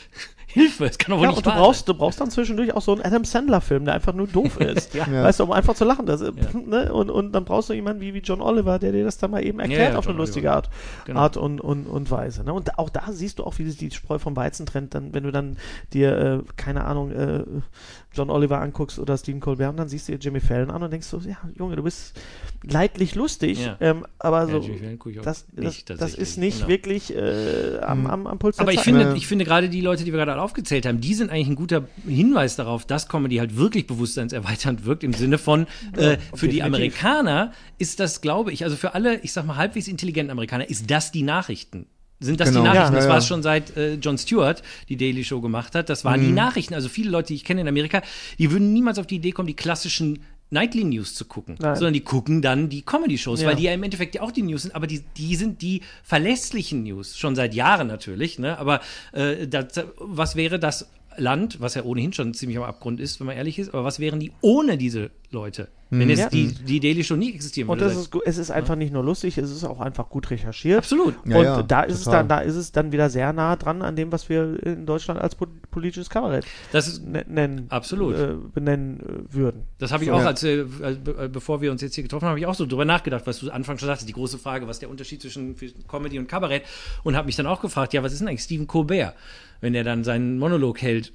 Hilfe 0.53 0.85
es 0.85 0.97
kann 0.97 1.11
doch 1.11 1.17
wohl 1.17 1.23
Ja, 1.23 1.29
nicht 1.29 1.37
und 1.37 1.45
du 1.45 1.49
wahr 1.49 1.57
brauchst, 1.57 1.89
du 1.89 1.93
brauchst 1.93 2.21
dann 2.21 2.29
zwischendurch 2.31 2.73
auch 2.73 2.81
so 2.81 2.93
einen 2.93 3.01
Adam 3.01 3.23
Sandler-Film, 3.25 3.85
der 3.85 3.95
einfach 3.95 4.13
nur 4.13 4.27
doof 4.27 4.57
ist. 4.59 4.93
Ja. 4.93 5.05
Weißt 5.11 5.39
du, 5.39 5.43
um 5.45 5.51
einfach 5.51 5.73
zu 5.75 5.83
lachen. 5.85 6.05
Das, 6.05 6.21
ne? 6.65 6.93
und, 6.93 7.09
und 7.09 7.31
dann 7.31 7.43
brauchst 7.45 7.69
du 7.69 7.73
jemanden 7.73 8.01
wie, 8.01 8.13
wie 8.13 8.19
John 8.19 8.41
Oliver, 8.41 8.77
der 8.79 8.91
dir 8.91 9.03
das 9.03 9.17
dann 9.17 9.31
mal 9.31 9.43
eben 9.43 9.59
erklärt 9.59 9.93
ja, 9.93 9.97
auf 9.97 10.05
eine 10.05 10.13
John 10.13 10.17
lustige 10.25 10.47
Oliver. 10.47 10.55
Art, 10.57 10.69
Genau. 11.05 11.19
Art 11.19 11.37
und, 11.37 11.59
und, 11.59 11.85
und 11.87 12.11
Weise. 12.11 12.43
Ne? 12.43 12.53
Und 12.53 12.77
auch 12.77 12.89
da 12.89 13.03
siehst 13.11 13.39
du 13.39 13.43
auch, 13.43 13.57
wie 13.57 13.65
sich 13.65 13.77
die 13.77 13.91
Spreu 13.91 14.19
vom 14.19 14.35
Weizen 14.35 14.65
trennt, 14.65 14.93
dann, 14.95 15.13
wenn 15.13 15.23
du 15.23 15.31
dann 15.31 15.57
dir, 15.91 16.17
äh, 16.17 16.39
keine 16.55 16.83
Ahnung, 16.85 17.11
äh, 17.11 17.43
John 18.15 18.29
Oliver 18.29 18.61
anguckst 18.61 18.99
oder 18.99 19.17
Stephen 19.17 19.39
Colbert 19.39 19.69
und 19.71 19.77
dann 19.77 19.87
siehst 19.89 20.07
du 20.07 20.11
dir 20.11 20.19
Jimmy 20.19 20.39
Fallon 20.39 20.69
an 20.69 20.83
und 20.83 20.91
denkst 20.91 21.07
so, 21.07 21.17
ja, 21.17 21.37
Junge, 21.57 21.75
du 21.75 21.83
bist 21.83 22.15
leidlich 22.63 23.15
lustig, 23.15 23.65
Ja. 23.65 23.75
ähm, 23.81 24.05
aber 24.19 24.47
so, 24.47 24.59
Ja, 24.59 25.21
das, 25.23 25.45
das, 25.51 25.55
nicht 25.55 25.89
das 25.89 26.13
ist 26.13 26.37
nicht 26.37 26.57
genau. 26.59 26.67
wirklich 26.69 27.15
äh, 27.15 27.79
am, 27.81 28.05
am, 28.05 28.27
am 28.27 28.37
Puls 28.39 28.57
der 28.57 28.63
Aber 28.63 28.71
ich 28.71 28.77
Zeit. 28.77 28.85
finde, 28.85 29.01
Ja. 29.01 29.13
ich 29.15 29.27
finde 29.27 29.45
gerade 29.45 29.67
die 29.67 29.81
Leute, 29.81 30.03
die 30.03 30.11
wir 30.13 30.19
gerade 30.19 30.31
aufgezählt 30.43 30.85
haben, 30.85 31.01
die 31.01 31.13
sind 31.13 31.31
eigentlich 31.31 31.47
ein 31.47 31.55
guter 31.55 31.87
Hinweis 32.07 32.55
darauf, 32.55 32.85
dass 32.85 33.07
Comedy 33.09 33.37
halt 33.37 33.55
wirklich 33.57 33.87
bewusstseinserweiternd 33.87 34.85
wirkt, 34.85 35.03
im 35.03 35.13
Sinne 35.13 35.37
von, 35.37 35.65
äh, 35.97 36.17
für 36.33 36.47
die. 36.47 36.61
Amerikaner 36.63 37.51
ist 37.77 37.99
das, 37.99 38.21
glaube 38.21 38.51
ich, 38.51 38.63
also 38.63 38.75
für 38.75 38.93
alle, 38.93 39.19
ich 39.21 39.33
sag 39.33 39.45
mal, 39.45 39.55
halbwegs 39.57 39.87
intelligenten 39.87 40.31
Amerikaner, 40.31 40.69
ist 40.69 40.89
das 40.91 41.11
die 41.11 41.23
Nachrichten. 41.23 41.87
Sind 42.19 42.39
das 42.39 42.49
Genau. 42.49 42.61
die 42.61 42.67
Nachrichten? 42.67 42.93
Ja, 42.93 42.95
das 42.95 43.03
ja, 43.05 43.09
war 43.09 43.15
ja. 43.17 43.19
es 43.19 43.27
schon 43.27 43.43
seit 43.43 43.75
äh, 43.75 43.95
Jon 43.95 44.17
Stewart, 44.17 44.61
die 44.87 44.95
Daily 44.95 45.23
Show 45.25 45.41
gemacht 45.41 45.75
hat. 45.75 45.89
Das 45.89 46.05
waren 46.05 46.21
Mhm. 46.21 46.25
die 46.27 46.31
Nachrichten. 46.31 46.73
Also 46.73 46.87
viele 46.87 47.09
Leute, 47.09 47.29
die 47.29 47.35
ich 47.35 47.43
kenne 47.43 47.61
in 47.61 47.67
Amerika, 47.67 48.01
die 48.39 48.49
würden 48.51 48.71
niemals 48.71 48.97
auf 48.97 49.07
die 49.07 49.15
Idee 49.15 49.31
kommen, 49.31 49.47
die 49.47 49.55
klassischen 49.55 50.19
Nightly 50.53 50.83
News 50.85 51.15
zu 51.15 51.25
gucken, 51.25 51.55
Nein. 51.59 51.75
sondern 51.75 51.93
die 51.93 52.01
gucken 52.01 52.41
dann 52.41 52.69
die 52.69 52.83
Comedy-Shows, 52.83 53.41
Ja. 53.41 53.47
weil 53.49 53.55
die 53.55 53.63
ja 53.63 53.73
im 53.73 53.83
Endeffekt 53.83 54.15
ja 54.15 54.21
auch 54.21 54.31
die 54.31 54.43
News 54.43 54.61
sind, 54.61 54.75
aber 54.75 54.87
die, 54.87 55.03
die 55.17 55.35
sind 55.35 55.61
die 55.61 55.81
verlässlichen 56.03 56.83
News, 56.83 57.17
schon 57.17 57.35
seit 57.35 57.53
Jahren 57.53 57.87
natürlich, 57.87 58.39
ne? 58.39 58.57
aber 58.57 58.79
äh, 59.11 59.47
das, 59.47 59.83
was 59.97 60.35
wäre 60.35 60.59
das 60.59 60.89
Land, 61.17 61.59
was 61.61 61.75
ja 61.75 61.83
ohnehin 61.83 62.13
schon 62.13 62.33
ziemlich 62.33 62.57
am 62.57 62.63
Abgrund 62.63 62.99
ist, 62.99 63.19
wenn 63.19 63.27
man 63.27 63.35
ehrlich 63.35 63.59
ist, 63.59 63.73
aber 63.73 63.83
was 63.83 63.99
wären 63.99 64.19
die 64.19 64.31
ohne 64.41 64.77
diese 64.77 65.11
Leute, 65.31 65.67
wenn 65.89 66.09
jetzt 66.09 66.19
Ja. 66.19 66.29
die, 66.29 66.53
die 66.53 66.79
Daily 66.79 67.03
Show 67.03 67.15
nie 67.15 67.33
existieren 67.33 67.67
Und 67.69 67.79
würde? 67.79 67.93
das 67.93 68.03
ist, 68.03 68.15
es 68.25 68.37
ist 68.37 68.51
einfach 68.51 68.75
nicht 68.75 68.93
nur 68.93 69.03
lustig, 69.03 69.37
es 69.37 69.49
ist 69.51 69.63
auch 69.63 69.79
einfach 69.79 70.09
gut 70.09 70.29
recherchiert. 70.29 70.77
Absolut. 70.79 71.15
Ja, 71.25 71.37
und 71.37 71.43
ja, 71.43 71.63
da 71.63 71.81
ist 71.81 71.99
es 71.99 72.03
dann, 72.05 72.27
da 72.27 72.39
ist 72.39 72.55
es 72.55 72.71
dann 72.71 72.91
wieder 72.91 73.09
sehr 73.09 73.33
nah 73.33 73.55
dran 73.55 73.81
an 73.81 73.95
dem, 73.95 74.11
was 74.11 74.29
wir 74.29 74.61
in 74.63 74.85
Deutschland 74.85 75.19
als 75.19 75.33
po- 75.35 75.47
politisches 75.71 76.09
Kabarett 76.09 76.45
Das 76.71 76.87
ist 76.87 77.03
ne- 77.05 77.25
nennen, 77.27 77.65
Absolut. 77.69 78.15
Äh, 78.15 78.35
benennen 78.53 78.99
äh, 78.99 79.33
würden. 79.33 79.63
Das 79.79 79.91
habe 79.91 80.03
ich 80.03 80.09
So. 80.09 80.15
auch, 80.15 80.21
Ja. 80.21 80.27
als, 80.27 80.43
äh, 80.43 80.65
als 80.81 80.97
äh, 81.07 81.29
bevor 81.29 81.61
wir 81.61 81.71
uns 81.71 81.81
jetzt 81.81 81.95
hier 81.95 82.03
getroffen 82.03 82.25
haben, 82.25 82.31
habe 82.31 82.39
ich 82.39 82.45
auch 82.45 82.55
so 82.55 82.65
drüber 82.67 82.85
nachgedacht, 82.85 83.25
was 83.25 83.39
du 83.39 83.49
anfangs 83.49 83.79
schon 83.79 83.87
sagtest, 83.87 84.07
die 84.07 84.13
große 84.13 84.37
Frage, 84.37 84.67
was 84.67 84.75
ist 84.77 84.81
der 84.81 84.89
Unterschied 84.91 85.21
zwischen 85.21 85.55
Comedy 85.87 86.19
und 86.19 86.27
Kabarett 86.27 86.63
und 87.03 87.15
habe 87.15 87.25
mich 87.25 87.35
dann 87.35 87.47
auch 87.47 87.61
gefragt, 87.61 87.93
ja, 87.93 88.03
was 88.03 88.13
ist 88.13 88.19
denn 88.19 88.27
eigentlich 88.27 88.43
Stephen 88.43 88.67
Colbert, 88.67 89.15
wenn 89.63 89.73
er 89.73 89.83
dann 89.83 90.03
seinen 90.03 90.37
Monolog 90.37 90.81
hält? 90.81 91.13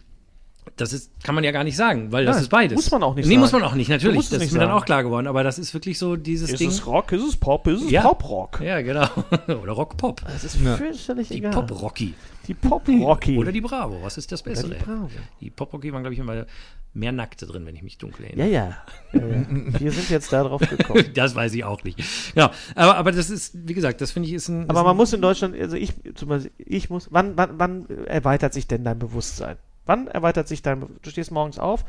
Das 0.77 0.93
ist, 0.93 1.11
kann 1.25 1.35
man 1.35 1.45
ja 1.45 1.51
gar 1.51 1.65
nicht 1.65 1.77
sagen, 1.77 2.13
weil 2.13 2.25
das 2.27 2.37
Nein, 2.37 2.43
ist 2.43 2.49
beides. 2.51 2.77
muss 2.77 2.91
man 2.91 3.03
auch 3.03 3.15
nicht 3.15 3.25
Nee, 3.27 3.35
sagen. 3.35 3.41
muss 3.41 3.53
man 3.53 3.63
auch 3.63 3.75
nicht, 3.75 3.89
natürlich. 3.89 4.29
Das 4.29 4.39
nicht 4.39 4.49
ist 4.49 4.53
mir 4.53 4.59
dann 4.61 4.69
sagen. 4.69 4.79
auch 4.81 4.85
klar 4.85 5.03
geworden, 5.03 5.27
aber 5.27 5.43
das 5.43 5.59
ist 5.59 5.73
wirklich 5.73 5.99
so 5.99 6.17
dieses 6.17 6.51
Ist 6.51 6.61
Ding. 6.61 6.69
es 6.69 6.87
Rock, 6.87 7.13
ist 7.13 7.23
es 7.27 7.37
Pop, 7.37 7.67
ist 7.69 7.83
es 7.85 7.91
Ja. 7.91 8.03
Pop-Rock? 8.03 8.61
Ja, 8.63 8.81
genau. 8.83 9.07
Oder 9.63 9.73
Rock-Pop. 9.73 10.23
Das 10.27 10.45
ist 10.45 10.59
Ja. 10.63 10.77
fürchterlich 10.77 11.29
Die 11.29 11.39
egal. 11.39 11.53
Pop-Rocky. 11.53 12.15
Die 12.49 12.55
Pop-Rocky. 12.55 13.39
Oder 13.39 13.53
die 13.53 13.61
Bravo. 13.61 14.03
Was 14.03 14.17
ist 14.19 14.33
das 14.33 14.43
Oder 14.43 14.51
Bessere? 14.53 14.75
die 14.75 14.85
Bravo. 14.85 15.11
Die 15.41 15.51
Pop-Rocky 15.51 15.93
waren, 15.93 16.03
glaube 16.03 16.15
ich, 16.15 16.21
immer 16.21 16.47
mehr 16.95 17.13
Nackte 17.13 17.47
drin, 17.47 17.67
wenn 17.67 17.77
ich 17.77 17.83
mich 17.83 17.99
dunkel 17.99 18.25
Ja, 18.25 18.31
erinnere. 18.45 18.51
ja. 18.51 18.77
ja, 19.13 19.27
ja. 19.27 19.81
Wir 19.81 19.93
sind 19.93 20.09
jetzt 20.11 20.33
da 20.33 20.43
drauf 20.43 20.63
gekommen. 20.63 21.05
Das 21.15 21.35
weiß 21.35 21.53
ich 21.55 21.65
auch 21.65 21.85
nicht. 21.85 21.99
Genau. 22.35 22.51
Aber, 22.75 22.97
aber 22.97 23.13
das 23.13 23.31
ist, 23.31 23.53
wie 23.69 23.75
gesagt, 23.75 24.01
das 24.01 24.11
finde 24.11 24.29
ich 24.29 24.35
ist 24.35 24.49
ein. 24.49 24.63
Aber 24.69 24.81
ist 24.81 24.85
man 24.85 24.95
ein, 24.95 24.97
muss 24.97 25.13
in 25.13 25.21
Deutschland, 25.23 25.55
also 25.61 25.77
ich, 25.77 25.93
zum 26.15 26.31
Beispiel, 26.31 26.51
ich 26.57 26.91
muss, 26.91 27.09
wann, 27.13 27.37
wann, 27.37 27.59
wann 27.59 27.87
erweitert 28.07 28.55
sich 28.55 28.67
denn 28.67 28.83
dein 28.85 28.99
Bewusstsein? 28.99 29.57
Wann 29.87 30.09
erweitert 30.09 30.49
sich 30.49 30.63
dein, 30.63 30.81
du 31.03 31.11
stehst 31.11 31.31
morgens 31.31 31.59
auf, 31.59 31.85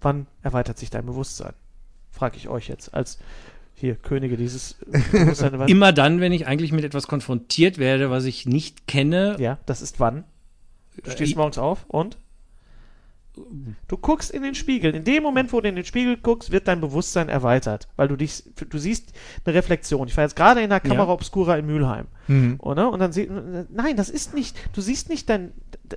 wann 0.00 0.26
erweitert 0.42 0.78
sich 0.78 0.90
dein 0.90 1.06
Bewusstsein? 1.06 1.52
Frage 2.10 2.36
ich 2.36 2.48
euch 2.48 2.68
jetzt 2.68 2.94
als 2.94 3.18
hier 3.78 3.94
Könige 3.96 4.36
dieses 4.36 4.76
Immer 5.66 5.92
dann, 5.92 6.20
wenn 6.20 6.32
ich 6.32 6.46
eigentlich 6.46 6.72
mit 6.72 6.84
etwas 6.84 7.06
konfrontiert 7.06 7.78
werde, 7.78 8.10
was 8.10 8.24
ich 8.24 8.46
nicht 8.46 8.86
kenne. 8.86 9.36
ja, 9.38 9.58
das 9.66 9.82
ist 9.82 10.00
wann? 10.00 10.24
Du 11.02 11.10
stehst 11.10 11.34
Äh, 11.34 11.36
morgens 11.36 11.58
auf 11.58 11.84
und? 11.88 12.16
Du 13.86 13.96
guckst 13.96 14.32
in 14.32 14.42
den 14.42 14.56
Spiegel. 14.56 14.92
In 14.96 15.04
dem 15.04 15.22
Moment, 15.22 15.52
wo 15.52 15.60
du 15.60 15.68
in 15.68 15.76
den 15.76 15.84
Spiegel 15.84 16.16
guckst, 16.16 16.50
wird 16.50 16.66
dein 16.66 16.80
Bewusstsein 16.80 17.28
erweitert, 17.28 17.86
weil 17.94 18.08
du 18.08 18.16
dich, 18.16 18.42
du 18.68 18.78
siehst 18.78 19.12
eine 19.44 19.54
Reflexion. 19.54 20.08
Ich 20.08 20.16
war 20.16 20.24
jetzt 20.24 20.34
gerade 20.34 20.60
in 20.60 20.70
der 20.70 20.80
Kamera 20.80 21.04
Ja. 21.06 21.12
Obscura 21.12 21.56
in 21.56 21.66
Mülheim. 21.66 22.06
Mhm. 22.26 22.56
Oder? 22.58 22.90
Und 22.90 22.98
dann 22.98 23.12
sieht, 23.12 23.30
nein, 23.30 23.96
das 23.96 24.10
ist 24.10 24.34
nicht, 24.34 24.56
du 24.74 24.80
siehst 24.80 25.08
nicht 25.08 25.28
dein, 25.30 25.52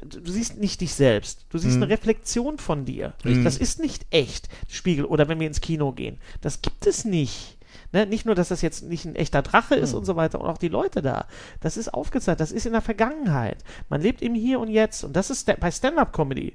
du 0.07 0.31
siehst 0.31 0.59
nicht 0.59 0.81
dich 0.81 0.93
selbst. 0.93 1.47
Du 1.49 1.57
siehst 1.57 1.77
Mhm. 1.77 1.83
eine 1.83 1.91
Reflexion 1.93 2.59
von 2.59 2.85
dir. 2.85 3.13
Richtig. 3.25 3.43
Das 3.43 3.57
ist 3.57 3.79
nicht 3.79 4.05
echt, 4.11 4.47
Spiegel. 4.67 5.05
Oder 5.05 5.27
wenn 5.27 5.39
wir 5.39 5.47
ins 5.47 5.61
Kino 5.61 5.93
gehen. 5.93 6.19
Das 6.41 6.61
gibt 6.61 6.85
es 6.85 7.05
nicht. 7.05 7.57
Ne? 7.93 8.05
Nicht 8.05 8.25
nur, 8.25 8.35
dass 8.35 8.49
das 8.49 8.61
jetzt 8.61 8.83
nicht 8.83 9.05
ein 9.05 9.15
echter 9.15 9.41
Drache 9.41 9.75
ist 9.75 9.93
und 9.93 10.05
so 10.05 10.15
weiter 10.15 10.39
und 10.41 10.47
auch 10.47 10.57
die 10.57 10.69
Leute 10.69 11.01
da. 11.01 11.25
Das 11.59 11.77
ist 11.77 11.93
aufgezeigt, 11.93 12.39
das 12.39 12.51
ist 12.51 12.65
in 12.65 12.71
der 12.73 12.81
Vergangenheit. 12.81 13.57
Man 13.89 14.01
lebt 14.01 14.21
im 14.21 14.33
Hier 14.35 14.59
und 14.59 14.69
Jetzt 14.69 15.03
und 15.03 15.15
das 15.15 15.29
ist 15.29 15.51
bei 15.59 15.71
Stand-Up-Comedy. 15.71 16.53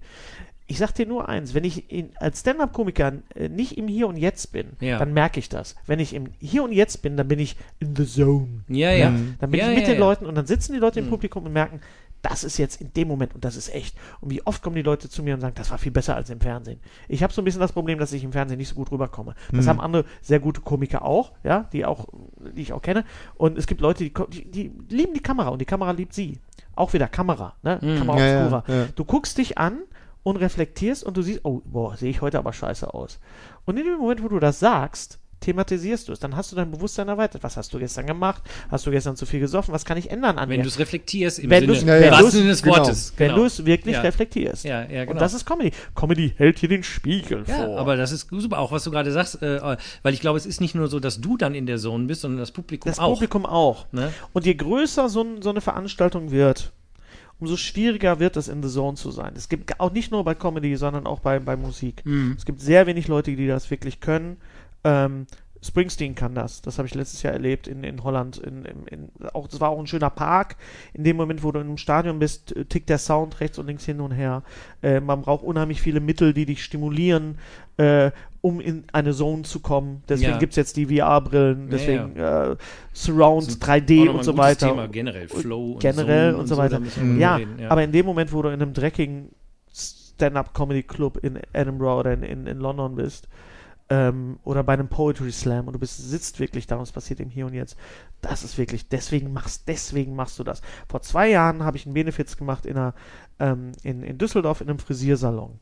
Ich 0.69 0.79
sag 0.79 0.93
dir 0.95 1.07
nur 1.07 1.29
eins, 1.29 1.55
wenn 1.55 1.63
ich 1.63 1.93
in, 1.93 2.11
als 2.17 2.41
Stand-Up-Komiker 2.41 3.13
äh, 3.37 3.49
nicht 3.49 3.79
im 3.79 3.87
Hier 3.87 4.09
und 4.09 4.17
Jetzt 4.17 4.51
bin, 4.51 4.71
Ja. 4.81 4.99
dann 4.99 5.13
merke 5.13 5.39
ich 5.39 5.49
das. 5.49 5.77
Wenn 5.87 6.01
ich 6.01 6.13
im 6.13 6.31
Hier 6.41 6.65
und 6.65 6.73
Jetzt 6.73 7.03
bin, 7.03 7.17
dann 7.17 7.29
bin 7.29 7.39
ich 7.39 7.57
in 7.79 7.95
the 7.95 8.05
zone. 8.05 8.65
Ja, 8.67 8.91
ja. 8.91 9.13
Dann 9.39 9.51
bin 9.53 9.61
ja, 9.61 9.69
ich 9.71 9.77
mit 9.77 9.87
ja, 9.87 9.93
den 9.95 10.01
ja. 10.01 10.07
Leuten 10.07 10.27
und 10.27 10.35
dann 10.35 10.47
sitzen 10.47 10.73
die 10.73 10.81
Leute 10.81 10.99
im 10.99 11.07
Mhm. 11.07 11.11
Publikum 11.11 11.45
und 11.47 11.53
merken, 11.53 11.81
das 12.29 12.45
ist 12.45 12.59
jetzt 12.59 12.81
in 12.81 12.93
dem 12.93 13.09
Moment 13.09 13.35
und 13.35 13.45
das 13.45 13.57
ist 13.57 13.73
echt. 13.75 13.97
Und 14.21 14.31
wie 14.31 14.45
oft 14.47 14.63
kommen 14.63 14.77
die 14.77 14.83
Leute 14.83 15.09
zu 15.09 15.23
mir 15.23 15.35
und 15.35 15.41
sagen, 15.41 15.55
das 15.55 15.71
war 15.71 15.79
viel 15.79 15.93
besser 15.93 16.17
als 16.17 16.29
im 16.31 16.41
Fernsehen. 16.41 16.81
Ich 17.09 17.23
habe 17.23 17.33
so 17.33 17.41
ein 17.41 17.45
bisschen 17.45 17.61
das 17.61 17.73
Problem, 17.73 17.99
dass 17.99 18.13
ich 18.13 18.25
im 18.25 18.33
Fernsehen 18.33 18.59
nicht 18.59 18.69
so 18.69 18.75
gut 18.75 18.91
rüberkomme. 18.91 19.35
Das 19.53 19.65
Mhm. 19.65 19.69
haben 19.71 19.81
andere 19.81 20.05
sehr 20.23 20.41
gute 20.41 20.61
Komiker 20.61 21.05
auch, 21.05 21.33
ja, 21.45 21.69
die 21.73 21.85
auch, 21.85 22.07
die 22.55 22.63
ich 22.63 22.73
auch 22.73 22.83
kenne. 22.83 23.05
Und 23.37 23.57
es 23.59 23.67
gibt 23.67 23.81
Leute, 23.81 24.05
die, 24.05 24.13
die, 24.31 24.51
die 24.51 24.95
lieben 24.95 25.15
die 25.15 25.23
Kamera 25.23 25.49
und 25.51 25.61
die 25.61 25.65
Kamera 25.67 25.93
liebt 25.93 26.13
sie. 26.15 26.41
Auch 26.75 26.93
wieder 26.93 27.09
Kamera, 27.09 27.55
ne? 27.63 27.79
Mhm. 27.81 27.99
Kamera 27.99 28.19
Ja, 28.19 28.63
ja. 28.75 28.89
Du 28.95 29.05
guckst 29.05 29.39
dich 29.39 29.57
an 29.59 29.79
und 30.23 30.37
reflektierst 30.37 31.05
und 31.05 31.17
du 31.17 31.23
siehst, 31.23 31.41
oh, 31.45 31.63
boah, 31.65 31.97
sehe 31.97 32.11
ich 32.11 32.21
heute 32.21 32.39
aber 32.39 32.53
scheiße 32.53 32.93
aus. 32.93 33.21
Und 33.65 33.79
in 33.79 33.85
dem 33.85 33.99
Moment, 33.99 34.23
wo 34.23 34.29
du 34.29 34.39
das 34.41 34.59
sagst, 34.59 35.19
thematisierst 35.41 36.09
du 36.09 36.13
es. 36.13 36.19
Dann 36.21 36.37
hast 36.37 36.51
du 36.53 36.57
dein 36.57 36.71
Bewusstsein 36.71 37.09
erweitert. 37.09 37.43
Was 37.43 37.57
hast 37.57 37.73
du 37.73 37.79
gestern 37.79 38.07
gemacht? 38.07 38.43
Hast 38.71 38.87
du 38.87 38.91
gestern 38.91 39.17
zu 39.17 39.27
viel 39.27 39.41
gesoffen? 39.41 39.73
Was 39.75 39.85
kann 39.85 39.99
ich 39.99 40.11
ändern 40.11 40.39
an 40.39 40.49
Wenn 40.49 40.63
du 40.63 40.69
es 40.69 40.79
reflektierst 40.79 41.39
im 41.39 41.51
Wenn 41.51 41.73
Sinne, 41.75 41.99
Ja, 42.01 42.07
ja. 42.07 42.13
wahrsten 42.13 42.31
Sinne 42.31 42.49
des 42.49 42.63
Genau. 42.63 42.77
Wortes. 42.79 43.13
Wenn 43.17 43.29
genau. 43.29 43.41
du 43.41 43.45
es 43.47 43.65
wirklich 43.65 43.95
Ja. 43.97 44.01
reflektierst. 44.03 44.65
Ja, 44.65 44.83
ja, 44.83 45.01
genau. 45.05 45.13
Und 45.13 45.21
das 45.21 45.35
ist 45.35 45.45
Comedy. 45.45 45.73
Comedy 45.95 46.33
hält 46.37 46.61
dir 46.63 46.69
den 46.69 46.83
Spiegel 46.83 47.45
Ja, 47.47 47.67
vor. 47.67 47.79
aber 47.79 47.97
das 47.97 48.13
ist 48.13 48.29
super, 48.31 48.59
auch 48.59 48.73
was 48.73 48.85
du 48.85 48.91
gerade 48.91 49.13
sagst, 49.13 49.43
äh, 49.43 49.77
weil 50.03 50.15
ich 50.15 50.21
glaube, 50.21 50.39
es 50.39 50.47
ist 50.47 50.61
nicht 50.61 50.75
nur 50.75 50.89
so, 50.89 51.01
dass 51.01 51.21
du 51.21 51.37
dann 51.37 51.55
in 51.55 51.67
der 51.67 51.79
Zone 51.79 52.07
bist, 52.07 52.23
sondern 52.23 52.39
das 52.41 52.53
Publikum 52.53 52.91
das 52.91 52.99
auch. 52.99 53.15
Publikum 53.15 53.47
auch. 53.47 53.87
Ne? 53.93 54.13
Und 54.33 54.47
je 54.47 54.55
größer 54.55 55.09
so, 55.09 55.25
so 55.41 55.51
eine 55.51 55.61
Veranstaltung 55.61 56.31
wird, 56.31 56.73
umso 57.39 57.57
schwieriger 57.57 58.19
wird 58.19 58.37
es, 58.37 58.49
in 58.49 58.63
the 58.63 58.69
Zone 58.71 58.97
zu 58.97 59.11
sein. 59.11 59.35
Es 59.37 59.49
gibt 59.49 59.79
auch 59.79 59.93
nicht 59.93 60.11
nur 60.11 60.25
bei 60.25 60.35
Comedy, 60.35 60.77
sondern 60.77 61.07
auch 61.07 61.21
bei, 61.21 61.39
bei 61.39 61.57
Musik. 61.57 62.01
Mhm. 62.07 62.35
Es 62.39 62.47
gibt 62.47 62.61
sehr 62.61 62.87
wenig 62.87 63.09
Leute, 63.09 63.37
die 63.37 63.47
das 63.47 63.71
wirklich 63.71 64.01
können. 64.01 64.39
Ähm, 64.87 65.27
Springsteen 65.63 66.15
kann 66.15 66.35
das. 66.35 66.63
Das 66.63 66.79
habe 66.79 66.87
ich 66.87 66.95
letztes 66.95 67.23
Jahr 67.23 67.33
erlebt 67.33 67.67
in, 67.67 67.83
in 67.83 68.05
Holland. 68.05 68.37
In, 68.39 68.65
in, 68.65 69.09
auch, 69.33 69.49
das 69.49 69.61
war 69.61 69.71
auch 69.71 69.81
ein 69.81 69.87
schöner 69.87 70.11
Park. 70.11 70.57
In 70.93 71.03
dem 71.03 71.17
Moment, 71.17 71.43
wo 71.43 71.51
du 71.51 71.59
in 71.59 71.67
einem 71.67 71.77
Stadion 71.79 72.19
bist, 72.21 72.55
äh, 72.55 72.65
tickt 72.67 72.89
der 72.89 72.99
Sound 72.99 73.41
rechts 73.41 73.59
und 73.59 73.67
links 73.67 73.85
hin 73.85 74.01
und 74.01 74.13
her. 74.13 74.43
Äh, 74.83 75.01
man 75.01 75.23
braucht 75.23 75.43
unheimlich 75.43 75.83
viele 75.83 75.99
Mittel, 76.01 76.33
die 76.35 76.47
dich 76.47 76.63
stimulieren, 76.63 77.39
äh, 77.79 78.13
um 78.43 78.61
in 78.61 78.85
eine 78.93 79.13
Zone 79.13 79.43
zu 79.43 79.59
kommen. 79.61 80.05
Deswegen 80.09 80.33
Ja. 80.33 80.39
gibt 80.39 80.53
es 80.53 80.57
jetzt 80.57 80.77
die 80.77 80.87
VR-Brillen, 80.87 81.69
deswegen 81.71 82.15
Äh, 82.17 82.57
Surround, 82.93 83.49
ist 83.49 83.63
3D 83.65 84.03
auch 84.03 84.05
noch 84.05 84.13
mal 84.13 84.19
und 84.19 84.25
so 84.25 84.37
weiter. 84.39 84.69
Thema, 84.69 84.87
generell 84.89 85.27
Flow 85.27 85.73
und 85.73 85.81
generell 85.81 86.31
Zone 86.33 86.43
und 86.43 86.47
so 86.47 86.57
weiter. 86.59 86.79
mal 86.81 87.19
Ja, 87.19 87.37
reden, 87.37 87.67
aber 87.67 87.83
in 87.83 87.91
dem 87.91 88.07
Moment, 88.07 88.33
wo 88.33 88.43
du 88.43 88.49
in 88.51 88.63
einem 88.63 88.73
dreckigen 88.73 89.31
Stand-up-Comedy-Club 89.73 91.19
in 91.25 91.41
Edinburgh 91.53 91.99
oder 92.01 92.13
in, 92.13 92.23
in, 92.23 92.47
in 92.47 92.59
London 92.59 92.95
bist, 92.95 93.29
ähm, 93.89 94.39
oder 94.43 94.65
bei 94.65 94.73
einem 94.73 94.89
Poetry 94.89 95.31
Slam 95.31 95.67
und 95.69 95.73
du 95.75 95.79
bist, 95.79 95.97
sitzt 95.99 96.41
wirklich 96.41 96.67
da 96.67 96.77
und 96.77 96.83
es 96.83 96.93
passiert 96.93 97.21
im 97.21 97.31
Hier 97.31 97.47
und 97.47 97.55
Jetzt, 97.55 97.77
das 98.21 98.43
ist 98.43 98.59
wirklich, 98.59 98.89
deswegen 98.89 99.33
machst, 99.33 99.69
deswegen 99.69 100.17
machst 100.17 100.39
du 100.39 100.45
das. 100.45 100.61
Vor 100.89 101.03
zwei 101.03 101.29
Jahren 101.31 101.63
habe 101.63 101.77
ich 101.77 101.87
einen 101.87 101.95
Benefits 101.95 102.37
gemacht 102.37 102.67
in, 102.67 102.77
einer, 102.77 102.95
ähm, 103.39 103.73
in, 103.85 104.03
in 104.03 104.19
Düsseldorf 104.19 104.61
in 104.61 104.69
einem 104.69 104.79
Frisiersalon. 104.81 105.61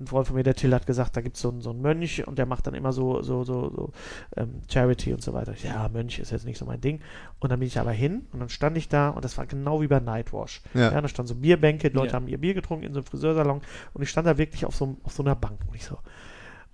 Ein 0.00 0.06
Freund 0.06 0.26
von 0.26 0.36
mir, 0.36 0.42
der 0.42 0.54
Till, 0.54 0.74
hat 0.74 0.86
gesagt, 0.86 1.16
da 1.18 1.20
gibt 1.20 1.36
es 1.36 1.42
so, 1.42 1.50
einen- 1.50 1.60
so 1.60 1.68
einen 1.70 1.82
Mönch 1.82 2.26
und 2.26 2.38
der 2.38 2.46
macht 2.46 2.66
dann 2.66 2.72
immer 2.72 2.94
so, 2.94 3.20
so, 3.22 3.44
so, 3.44 3.68
so 3.70 3.90
ähm, 4.38 4.62
Charity 4.72 5.12
und 5.12 5.22
so 5.22 5.34
weiter. 5.34 5.54
Ja, 5.62 5.88
Mönch 5.90 6.18
ist 6.18 6.30
jetzt 6.32 6.46
nicht 6.46 6.56
so 6.56 6.64
mein 6.64 6.80
Ding. 6.80 7.00
Und 7.40 7.52
dann 7.52 7.60
bin 7.60 7.66
ich 7.68 7.78
aber 7.78 7.92
hin 7.92 8.26
und 8.32 8.40
dann 8.40 8.48
stand 8.48 8.76
ich 8.78 8.88
da 8.88 9.10
und 9.10 9.22
das 9.22 9.36
war 9.36 9.44
genau 9.46 9.82
wie 9.82 9.88
bei 9.88 10.00
Nightwash. 10.00 10.62
Ja. 10.72 10.90
Ja, 10.92 11.00
da 11.00 11.08
standen 11.08 11.28
so 11.28 11.34
Bierbänke, 11.34 11.90
die 11.90 11.94
Leute 11.96 12.08
Ja. 12.08 12.14
haben 12.14 12.26
ihr 12.26 12.38
Bier 12.38 12.54
getrunken 12.54 12.86
in 12.86 12.94
so 12.94 13.00
einem 13.00 13.06
Friseursalon 13.06 13.60
und 13.92 14.02
ich 14.02 14.08
stand 14.08 14.26
da 14.26 14.38
wirklich 14.38 14.64
auf 14.64 14.74
so, 14.74 14.96
auf 15.02 15.12
so 15.12 15.22
einer 15.22 15.36
Bank 15.36 15.58
und 15.68 15.74
ich 15.76 15.84
so, 15.84 15.98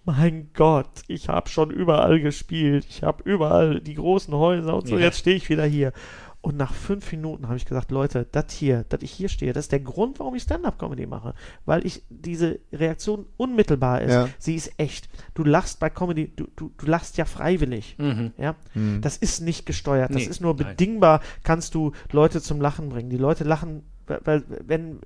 mein 0.05 0.51
Gott, 0.55 1.03
ich 1.07 1.29
habe 1.29 1.49
schon 1.49 1.71
überall 1.71 2.21
gespielt, 2.21 2.87
ich 2.89 3.03
habe 3.03 3.23
überall 3.25 3.81
die 3.81 3.95
großen 3.95 4.33
Häuser 4.35 4.75
und 4.77 4.87
so, 4.89 4.97
Ja. 4.97 5.05
jetzt 5.05 5.19
stehe 5.19 5.37
ich 5.37 5.49
wieder 5.51 5.65
hier. 5.65 5.93
Und 6.41 6.57
nach 6.57 6.73
fünf 6.73 7.11
Minuten 7.11 7.49
habe 7.49 7.57
ich 7.57 7.67
gesagt, 7.67 7.91
Leute, 7.91 8.25
das 8.31 8.53
hier, 8.53 8.85
dass 8.89 9.03
ich 9.03 9.11
hier 9.11 9.29
stehe, 9.29 9.53
das 9.53 9.65
ist 9.65 9.73
der 9.73 9.81
Grund, 9.81 10.21
warum 10.21 10.37
ich 10.37 10.45
Stand-Up-Comedy 10.45 11.05
mache. 11.07 11.35
Weil 11.67 11.85
ich 11.85 12.05
diese 12.11 12.61
Reaktion 12.73 13.27
unmittelbar 13.37 14.03
ist. 14.03 14.13
Ja. 14.13 14.29
Sie 14.39 14.55
ist 14.55 14.71
echt. 14.79 15.09
Du 15.35 15.43
lachst 15.43 15.81
bei 15.81 15.91
Comedy, 15.91 16.33
du, 16.35 16.47
du, 16.55 16.71
du 16.79 16.87
lachst 16.87 17.17
ja 17.19 17.25
freiwillig. 17.25 17.97
Mhm. 17.99 18.33
Ja, 18.39 18.55
Mhm. 18.75 19.01
das 19.03 19.17
ist 19.17 19.41
nicht 19.41 19.67
gesteuert. 19.67 20.11
Das 20.11 20.23
Nee, 20.23 20.29
ist 20.31 20.41
nur 20.41 20.55
nein. 20.55 20.69
bedingbar, 20.69 21.21
kannst 21.43 21.75
du 21.75 21.91
Leute 22.13 22.41
zum 22.41 22.61
Lachen 22.61 22.89
bringen. 22.89 23.11
Die 23.11 23.17
Leute 23.19 23.43
lachen, 23.43 23.83
weil, 24.07 24.21
weil 24.25 24.45
wenn, 24.65 25.01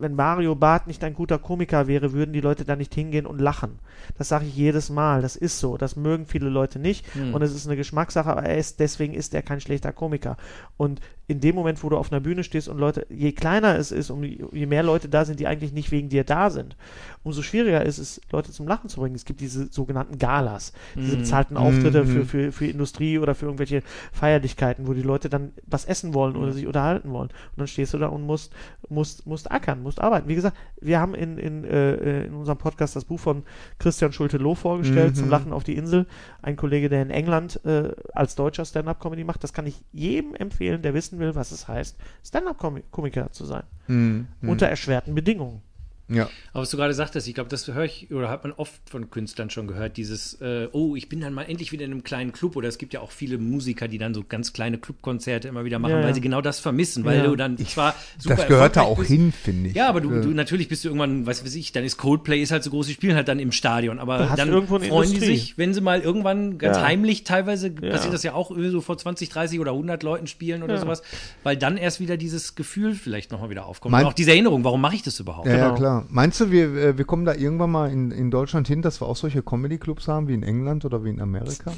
wenn 0.00 0.14
Mario 0.14 0.54
Barth 0.54 0.86
nicht 0.86 1.04
ein 1.04 1.14
guter 1.14 1.38
Komiker 1.38 1.86
wäre, 1.86 2.12
würden 2.12 2.32
die 2.32 2.40
Leute 2.40 2.64
da 2.64 2.76
nicht 2.76 2.94
hingehen 2.94 3.26
und 3.26 3.40
lachen. 3.40 3.78
Das 4.16 4.28
sage 4.28 4.46
ich 4.46 4.56
jedes 4.56 4.90
Mal. 4.90 5.22
Das 5.22 5.36
ist 5.36 5.58
so. 5.60 5.76
Das 5.76 5.96
mögen 5.96 6.26
viele 6.26 6.48
Leute 6.48 6.78
nicht. 6.78 7.06
Hm. 7.14 7.34
Und 7.34 7.42
es 7.42 7.54
ist 7.54 7.66
eine 7.66 7.76
Geschmackssache, 7.76 8.30
aber 8.30 8.44
er 8.44 8.58
ist, 8.58 8.80
deswegen 8.80 9.14
ist 9.14 9.34
er 9.34 9.42
kein 9.42 9.60
schlechter 9.60 9.92
Komiker. 9.92 10.36
Und 10.76 11.00
in 11.30 11.40
dem 11.40 11.54
Moment, 11.54 11.82
wo 11.84 11.88
du 11.88 11.96
auf 11.96 12.10
einer 12.10 12.20
Bühne 12.20 12.42
stehst 12.42 12.68
und 12.68 12.78
Leute, 12.78 13.06
je 13.08 13.30
kleiner 13.30 13.78
es 13.78 13.92
ist, 13.92 14.10
um, 14.10 14.24
je 14.24 14.66
mehr 14.66 14.82
Leute 14.82 15.08
da 15.08 15.24
sind, 15.24 15.38
die 15.38 15.46
eigentlich 15.46 15.72
nicht 15.72 15.92
wegen 15.92 16.08
dir 16.08 16.24
da 16.24 16.50
sind, 16.50 16.76
umso 17.22 17.42
schwieriger 17.42 17.84
ist 17.86 17.98
es, 17.98 18.20
Leute 18.32 18.50
zum 18.50 18.66
Lachen 18.66 18.88
zu 18.90 18.98
bringen. 19.00 19.14
Es 19.14 19.24
gibt 19.24 19.40
diese 19.40 19.68
sogenannten 19.72 20.18
Galas, 20.18 20.72
diese 20.96 21.14
Mhm. 21.16 21.20
bezahlten 21.20 21.56
Auftritte 21.56 22.02
Mhm. 22.02 22.06
für, 22.08 22.24
für, 22.24 22.52
für 22.52 22.66
Industrie 22.66 23.18
oder 23.20 23.36
für 23.36 23.46
irgendwelche 23.46 23.82
Feierlichkeiten, 24.12 24.88
wo 24.88 24.92
die 24.92 25.02
Leute 25.02 25.28
dann 25.28 25.52
was 25.66 25.84
essen 25.84 26.14
wollen 26.14 26.34
oder 26.36 26.52
sich 26.52 26.66
unterhalten 26.66 27.10
wollen. 27.12 27.28
Und 27.28 27.58
dann 27.58 27.66
stehst 27.68 27.94
du 27.94 27.98
da 27.98 28.08
und 28.08 28.22
musst, 28.26 28.52
musst, 28.88 29.24
musst 29.26 29.52
ackern, 29.52 29.82
musst 29.84 30.00
arbeiten. 30.00 30.26
Wie 30.28 30.34
gesagt, 30.34 30.56
wir 30.80 30.98
haben 30.98 31.14
in, 31.14 31.38
in, 31.38 31.64
äh, 31.64 32.24
in 32.24 32.34
unserem 32.34 32.58
Podcast 32.58 32.96
das 32.96 33.04
Buch 33.04 33.20
von 33.20 33.44
Christian 33.78 34.12
Schulte-Loh 34.12 34.56
vorgestellt, 34.56 35.14
Mhm. 35.14 35.18
zum 35.20 35.28
Lachen 35.30 35.52
auf 35.52 35.62
die 35.62 35.76
Insel. 35.76 36.06
Ein 36.42 36.56
Kollege, 36.56 36.88
der 36.88 37.02
in 37.02 37.10
England 37.10 37.60
äh, 37.64 37.92
als 38.14 38.34
deutscher 38.34 38.64
Stand-Up-Comedy 38.64 39.22
macht. 39.22 39.44
Das 39.44 39.52
kann 39.52 39.66
ich 39.66 39.80
jedem 39.92 40.34
empfehlen, 40.34 40.82
der 40.82 40.94
wissen 40.94 41.19
will, 41.20 41.34
was 41.34 41.52
es 41.52 41.68
heißt, 41.68 41.96
Stand-Up-Komiker 42.24 43.30
zu 43.32 43.44
sein. 43.44 43.62
Mhm. 43.86 44.26
Unter 44.42 44.66
erschwerten 44.68 45.14
Bedingungen. 45.14 45.62
Ja. 46.10 46.28
Aber 46.52 46.62
was 46.62 46.70
du 46.70 46.76
gerade 46.76 46.92
sagtest, 46.94 47.28
ich 47.28 47.34
glaube, 47.34 47.48
das 47.48 47.66
höre 47.68 47.84
ich 47.84 48.10
oder 48.10 48.28
hat 48.28 48.42
man 48.44 48.52
oft 48.52 48.80
von 48.90 49.08
Künstlern 49.10 49.48
schon 49.50 49.66
gehört, 49.66 49.96
dieses, 49.96 50.34
äh, 50.40 50.68
oh, 50.72 50.96
ich 50.96 51.08
bin 51.08 51.20
dann 51.20 51.32
mal 51.32 51.44
endlich 51.44 51.72
wieder 51.72 51.84
in 51.84 51.92
einem 51.92 52.02
kleinen 52.04 52.32
Club 52.32 52.56
oder 52.56 52.68
es 52.68 52.76
gibt 52.78 52.92
ja 52.92 53.00
auch 53.00 53.10
viele 53.12 53.38
Musiker, 53.38 53.86
die 53.88 53.98
dann 53.98 54.12
so 54.14 54.24
ganz 54.28 54.52
kleine 54.52 54.78
Clubkonzerte 54.78 55.48
immer 55.48 55.64
wieder 55.64 55.78
machen, 55.78 55.92
Ja, 55.92 55.98
weil 56.00 56.08
ja. 56.08 56.14
sie 56.14 56.20
genau 56.20 56.40
das 56.40 56.58
vermissen, 56.60 57.04
weil 57.04 57.18
Ja. 57.18 57.24
du 57.26 57.36
dann 57.36 57.56
zwar 57.58 57.94
super 58.18 58.36
Das 58.36 58.46
gehört 58.48 58.76
da 58.76 58.82
auch 58.82 58.98
bist. 58.98 59.10
hin, 59.10 59.32
finde 59.32 59.70
ich. 59.70 59.76
Ja, 59.76 59.88
aber 59.88 60.00
du, 60.00 60.10
Äh, 60.10 60.20
du 60.22 60.30
natürlich 60.30 60.68
bist 60.68 60.84
du 60.84 60.88
irgendwann, 60.88 61.26
was 61.26 61.44
weiß 61.44 61.54
ich, 61.54 61.72
dann 61.72 61.84
ist 61.84 61.96
Coldplay 61.96 62.42
ist 62.42 62.50
halt 62.50 62.64
so 62.64 62.70
groß, 62.70 62.88
die 62.88 62.94
spielen 62.94 63.14
halt 63.14 63.28
dann 63.28 63.38
im 63.38 63.52
Stadion, 63.52 63.98
aber 63.98 64.18
Da 64.18 64.36
dann 64.36 64.48
freuen 64.50 64.80
die 64.80 64.86
Industrie. 64.88 65.18
sich, 65.26 65.58
wenn 65.58 65.72
sie 65.74 65.80
mal 65.80 66.00
irgendwann 66.00 66.58
ganz 66.58 66.76
Ja. 66.78 66.82
heimlich, 66.82 67.24
teilweise 67.24 67.68
Ja. 67.68 67.90
passiert 67.90 68.12
das 68.14 68.22
ja 68.24 68.34
auch 68.34 68.50
irgendwie 68.50 68.70
so 68.70 68.80
vor 68.80 68.98
20, 68.98 69.28
30 69.28 69.60
oder 69.60 69.72
100 69.72 70.02
Leuten 70.02 70.26
spielen 70.26 70.62
oder 70.62 70.74
Ja. 70.74 70.80
sowas, 70.80 71.02
weil 71.44 71.56
dann 71.56 71.76
erst 71.76 72.00
wieder 72.00 72.16
dieses 72.16 72.54
Gefühl 72.56 72.94
vielleicht 72.94 73.30
nochmal 73.30 73.50
wieder 73.50 73.66
aufkommt 73.66 73.92
Mein- 73.92 74.04
und 74.04 74.08
auch 74.10 74.14
diese 74.14 74.30
Erinnerung, 74.32 74.64
warum 74.64 74.80
mache 74.80 74.96
ich 74.96 75.02
das 75.02 75.20
überhaupt? 75.20 75.46
Ja, 75.46 75.56
ja, 75.56 75.64
Genau. 75.66 75.74
klar. 75.76 75.99
Meinst 76.08 76.40
du, 76.40 76.50
wir, 76.50 76.74
äh, 76.74 76.98
wir 76.98 77.04
kommen 77.04 77.24
da 77.24 77.34
irgendwann 77.34 77.70
mal 77.70 77.90
in, 77.90 78.10
in 78.10 78.30
Deutschland 78.30 78.68
hin, 78.68 78.82
dass 78.82 79.00
wir 79.00 79.06
auch 79.06 79.16
solche 79.16 79.42
Comedy-Clubs 79.42 80.08
haben 80.08 80.28
wie 80.28 80.34
in 80.34 80.42
England 80.42 80.84
oder 80.84 81.04
wie 81.04 81.10
in 81.10 81.20
Amerika? 81.20 81.72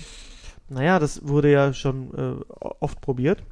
Naja, 0.68 0.98
das 0.98 1.26
wurde 1.26 1.50
ja 1.50 1.72
schon 1.72 2.14
äh, 2.14 2.54
oft 2.80 3.00
probiert 3.00 3.42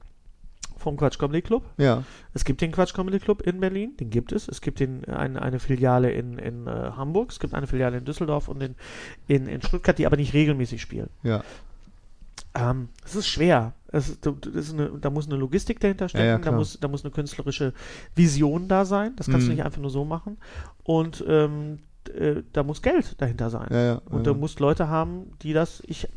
vom 0.80 0.96
Quatsch 0.96 1.18
Comedy 1.18 1.42
Club. 1.42 1.62
Ja. 1.76 2.04
Es 2.32 2.44
gibt 2.44 2.60
den 2.60 2.72
Quatsch 2.72 2.94
Comedy 2.94 3.18
Club 3.18 3.42
in 3.42 3.60
Berlin, 3.60 3.96
den 3.98 4.10
gibt 4.10 4.32
es. 4.32 4.48
Es 4.48 4.60
gibt 4.60 4.80
den, 4.80 5.04
ein, 5.04 5.36
eine 5.36 5.58
Filiale 5.58 6.10
in, 6.10 6.38
in 6.38 6.66
äh, 6.66 6.70
Hamburg, 6.96 7.30
es 7.30 7.38
gibt 7.38 7.54
eine 7.54 7.66
Filiale 7.66 7.98
in 7.98 8.04
Düsseldorf 8.04 8.48
und 8.48 8.62
in, 8.62 8.74
in, 9.26 9.46
in 9.46 9.60
Stuttgart, 9.62 9.98
die 9.98 10.06
aber 10.06 10.16
nicht 10.16 10.32
regelmäßig 10.32 10.80
spielen. 10.80 11.10
Ja. 11.22 11.44
Ähm, 12.54 12.88
es 13.04 13.14
ist 13.14 13.28
schwer. 13.28 13.74
Es, 13.92 14.18
das 14.20 14.34
ist 14.54 14.72
eine, 14.72 14.90
da 15.00 15.10
muss 15.10 15.26
eine 15.26 15.36
Logistik 15.36 15.80
dahinter 15.80 16.08
stecken, 16.08 16.24
Ja, 16.24 16.32
ja, 16.32 16.38
da, 16.38 16.52
muss, 16.52 16.78
da 16.80 16.88
muss 16.88 17.04
eine 17.04 17.12
künstlerische 17.12 17.72
Vision 18.14 18.68
da 18.68 18.84
sein. 18.84 19.14
Das 19.16 19.26
kannst 19.28 19.46
du 19.46 19.50
Mhm. 19.50 19.56
nicht 19.56 19.64
einfach 19.64 19.80
nur 19.80 19.90
so 19.90 20.04
machen. 20.04 20.38
Und 20.84 21.24
ähm, 21.28 21.80
äh, 22.14 22.42
da 22.52 22.62
muss 22.62 22.82
Geld 22.82 23.20
dahinter 23.20 23.50
sein. 23.50 23.68
Ja, 23.70 23.82
ja, 23.82 23.94
Und 24.06 24.26
ja. 24.26 24.32
du 24.32 24.34
musst 24.38 24.60
Leute 24.60 24.88
haben, 24.88 25.32
die 25.42 25.52
das. 25.52 25.82
Ich, 25.86 26.08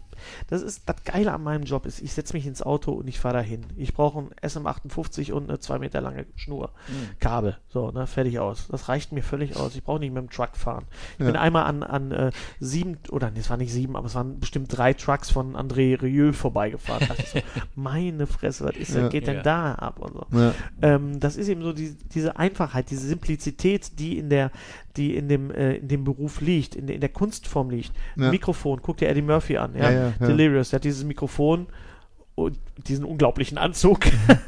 das 0.47 0.61
ist 0.61 0.83
das 0.85 1.03
Geile 1.03 1.33
an 1.33 1.43
meinem 1.43 1.63
Job 1.63 1.85
ist, 1.85 2.01
ich 2.01 2.13
setze 2.13 2.33
mich 2.33 2.45
ins 2.45 2.61
Auto 2.61 2.91
und 2.91 3.07
ich 3.07 3.19
fahre 3.19 3.35
dahin. 3.35 3.65
Ich 3.75 3.93
brauche 3.93 4.19
ein 4.19 4.29
SM58 4.41 5.31
und 5.31 5.49
eine 5.49 5.59
zwei 5.59 5.79
Meter 5.79 6.01
lange 6.01 6.25
Schnur. 6.35 6.71
Kabel. 7.19 7.57
So, 7.69 7.91
ne, 7.91 8.07
fertig 8.07 8.39
aus. 8.39 8.67
Das 8.69 8.89
reicht 8.89 9.11
mir 9.11 9.23
völlig 9.23 9.55
aus. 9.55 9.75
Ich 9.75 9.83
brauche 9.83 9.99
nicht 9.99 10.13
mit 10.13 10.21
dem 10.23 10.29
Truck 10.29 10.55
fahren. 10.55 10.85
Ich 11.13 11.19
Ja. 11.19 11.25
bin 11.27 11.35
einmal 11.35 11.63
an, 11.65 11.83
an 11.83 12.11
äh, 12.11 12.31
sieben, 12.59 12.97
oder 13.09 13.31
nee, 13.31 13.39
es 13.39 13.49
waren 13.49 13.59
nicht 13.59 13.73
sieben, 13.73 13.95
aber 13.95 14.07
es 14.07 14.15
waren 14.15 14.39
bestimmt 14.39 14.75
drei 14.75 14.93
Trucks 14.93 15.29
von 15.29 15.55
André 15.55 16.01
Rieu 16.01 16.31
vorbeigefahren. 16.33 17.01
Da 17.07 17.07
dachte 17.15 17.23
ich 17.23 17.29
so, 17.29 17.39
meine 17.75 18.27
Fresse, 18.27 18.65
was 18.65 18.75
ist, 18.77 18.95
Ja. 18.95 19.07
geht 19.09 19.27
denn 19.27 19.37
Ja. 19.37 19.43
da 19.43 19.75
ab 19.75 19.99
und 19.99 20.13
so. 20.13 20.25
Ja. 20.37 20.53
Ähm, 20.81 21.19
das 21.19 21.35
ist 21.35 21.47
eben 21.47 21.61
so 21.61 21.73
die, 21.73 21.95
diese 22.13 22.37
Einfachheit, 22.37 22.89
diese 22.89 23.07
Simplizität, 23.07 23.99
die 23.99 24.17
in 24.17 24.29
der, 24.29 24.51
die 24.97 25.15
in 25.15 25.27
dem, 25.27 25.51
äh, 25.51 25.75
in 25.77 25.87
dem 25.87 26.03
Beruf 26.03 26.41
liegt, 26.41 26.75
in, 26.75 26.87
der- 26.87 26.95
in 26.95 27.01
der 27.01 27.09
Kunstform 27.09 27.69
liegt. 27.69 27.91
Ja. 28.15 28.29
Mikrofon, 28.29 28.79
guck 28.81 28.97
dir 28.97 29.09
Eddie 29.09 29.21
Murphy 29.21 29.57
an, 29.57 29.75
ja. 29.75 29.89
Ja, 29.91 30.13
ja. 30.19 30.27
Delirious, 30.27 30.69
der 30.69 30.77
hat 30.77 30.83
dieses 30.83 31.03
Mikrofon 31.03 31.67
und 32.35 32.57
diesen 32.87 33.05
unglaublichen 33.05 33.57
Anzug. 33.59 33.99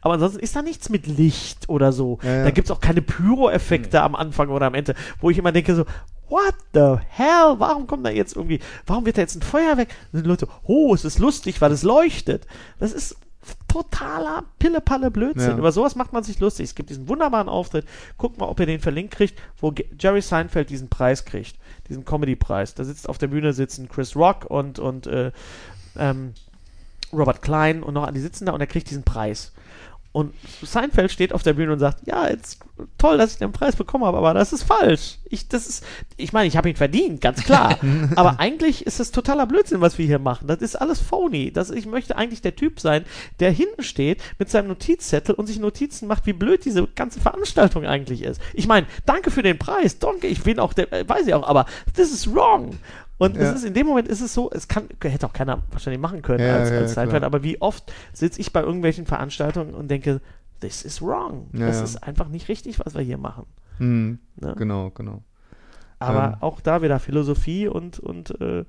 Aber 0.00 0.14
ansonsten 0.14 0.40
ist 0.40 0.54
da 0.54 0.62
nichts 0.62 0.88
mit 0.90 1.06
Licht 1.06 1.68
oder 1.68 1.92
so. 1.92 2.18
Da 2.22 2.50
gibt 2.50 2.66
es 2.68 2.70
auch 2.70 2.80
keine 2.80 3.02
Pyro-Effekte 3.02 4.00
am 4.02 4.14
Anfang 4.14 4.48
oder 4.48 4.66
am 4.66 4.74
Ende, 4.74 4.94
wo 5.20 5.30
ich 5.30 5.38
immer 5.38 5.52
denke 5.52 5.74
so, 5.74 5.84
what 6.28 6.54
the 6.72 6.96
hell? 7.08 7.56
Warum 7.58 7.86
kommt 7.88 8.06
da 8.06 8.10
jetzt 8.10 8.36
irgendwie, 8.36 8.60
warum 8.86 9.06
wird 9.06 9.16
da 9.18 9.22
jetzt 9.22 9.34
ein 9.36 9.42
Feuerwerk? 9.42 9.88
Und 10.12 10.24
die 10.24 10.28
Leute, 10.28 10.46
oh, 10.64 10.94
es 10.94 11.04
ist 11.04 11.18
lustig, 11.18 11.60
weil 11.60 11.72
es 11.72 11.82
leuchtet. 11.82 12.46
Das 12.78 12.92
ist 12.92 13.16
totaler 13.68 14.44
Pille-Palle 14.58 15.10
Blödsinn. 15.10 15.52
Ja. 15.52 15.58
Über 15.58 15.72
sowas 15.72 15.94
macht 15.96 16.12
man 16.12 16.22
sich 16.22 16.40
lustig. 16.40 16.64
Es 16.64 16.74
gibt 16.74 16.90
diesen 16.90 17.08
wunderbaren 17.08 17.48
Auftritt. 17.48 17.86
Guckt 18.18 18.38
mal, 18.38 18.46
ob 18.46 18.60
ihr 18.60 18.66
den 18.66 18.80
verlinkt 18.80 19.14
kriegt, 19.14 19.40
wo 19.58 19.72
Jerry 19.98 20.22
Seinfeld 20.22 20.70
diesen 20.70 20.88
Preis 20.88 21.24
kriegt. 21.24 21.56
Diesen 21.88 22.04
Comedy-Preis. 22.04 22.74
Da 22.74 22.84
sitzt 22.84 23.08
auf 23.08 23.18
der 23.18 23.28
Bühne 23.28 23.52
sitzen 23.52 23.88
Chris 23.88 24.16
Rock 24.16 24.44
und, 24.44 24.78
und 24.78 25.06
äh, 25.06 25.32
ähm, 25.96 26.34
Robert 27.12 27.42
Klein 27.42 27.82
und 27.82 27.94
noch 27.94 28.10
die 28.10 28.20
sitzen 28.20 28.46
da 28.46 28.52
und 28.52 28.60
er 28.60 28.66
kriegt 28.66 28.90
diesen 28.90 29.02
Preis. 29.02 29.52
Und 30.12 30.34
Seinfeld 30.62 31.12
steht 31.12 31.32
auf 31.32 31.44
der 31.44 31.52
Bühne 31.52 31.72
und 31.72 31.78
sagt, 31.78 32.04
ja, 32.04 32.28
jetzt 32.28 32.58
toll, 32.98 33.16
dass 33.16 33.32
ich 33.32 33.38
den 33.38 33.52
Preis 33.52 33.76
bekommen 33.76 34.04
habe, 34.04 34.18
aber 34.18 34.34
das 34.34 34.52
ist 34.52 34.64
falsch. 34.64 35.18
Ich, 35.28 35.46
das 35.46 35.68
ist, 35.68 35.84
ich 36.16 36.32
meine, 36.32 36.48
ich 36.48 36.56
habe 36.56 36.68
ihn 36.68 36.74
verdient, 36.74 37.20
ganz 37.20 37.44
klar. 37.44 37.78
aber 38.16 38.40
eigentlich 38.40 38.86
ist 38.86 38.98
es 38.98 39.12
totaler 39.12 39.46
Blödsinn, 39.46 39.80
was 39.80 39.98
wir 39.98 40.06
hier 40.06 40.18
machen. 40.18 40.48
Das 40.48 40.62
ist 40.62 40.74
alles 40.74 41.00
phony. 41.00 41.52
Das, 41.52 41.70
ich 41.70 41.86
möchte 41.86 42.16
eigentlich 42.16 42.42
der 42.42 42.56
Typ 42.56 42.80
sein, 42.80 43.04
der 43.38 43.52
hinten 43.52 43.84
steht 43.84 44.20
mit 44.40 44.50
seinem 44.50 44.66
Notizzettel 44.66 45.36
und 45.36 45.46
sich 45.46 45.60
Notizen 45.60 46.08
macht, 46.08 46.26
wie 46.26 46.32
blöd 46.32 46.64
diese 46.64 46.88
ganze 46.88 47.20
Veranstaltung 47.20 47.86
eigentlich 47.86 48.22
ist. 48.22 48.40
Ich 48.54 48.66
meine, 48.66 48.88
danke 49.06 49.30
für 49.30 49.44
den 49.44 49.58
Preis, 49.58 50.00
danke, 50.00 50.26
ich 50.26 50.42
bin 50.42 50.58
auch 50.58 50.72
der, 50.72 50.92
äh, 50.92 51.08
weiß 51.08 51.28
ich 51.28 51.34
auch, 51.34 51.46
aber 51.46 51.66
this 51.94 52.12
is 52.12 52.34
wrong. 52.34 52.76
Und 53.20 53.36
Ja. 53.36 53.42
es 53.42 53.56
ist 53.56 53.64
in 53.64 53.74
dem 53.74 53.86
Moment 53.86 54.08
ist 54.08 54.22
es 54.22 54.32
so, 54.32 54.50
es 54.50 54.66
kann, 54.66 54.84
hätte 55.02 55.26
auch 55.26 55.32
keiner 55.34 55.58
wahrscheinlich 55.70 56.00
machen 56.00 56.22
können 56.22 56.42
Ja, 56.44 56.56
als, 56.56 56.96
als 56.96 57.08
klar. 57.10 57.22
aber 57.22 57.42
wie 57.42 57.60
oft 57.60 57.92
sitze 58.14 58.40
ich 58.40 58.52
bei 58.52 58.62
irgendwelchen 58.62 59.04
Veranstaltungen 59.04 59.74
und 59.74 59.88
denke, 59.88 60.22
this 60.60 60.82
is 60.82 61.02
wrong. 61.02 61.48
Das 61.52 61.82
ist 61.82 62.02
einfach 62.02 62.28
nicht 62.28 62.48
richtig, 62.48 62.80
was 62.84 62.94
wir 62.94 63.02
hier 63.02 63.18
machen. 63.18 63.44
Hm, 63.76 64.18
Ne? 64.36 64.54
genau, 64.56 64.90
genau. 64.90 65.22
Aber 65.98 66.24
Ähm. 66.28 66.36
auch 66.40 66.60
da 66.62 66.80
wieder 66.80 66.98
Philosophie 66.98 67.68
und, 67.68 67.98
und 67.98 68.40
äh, 68.40 68.64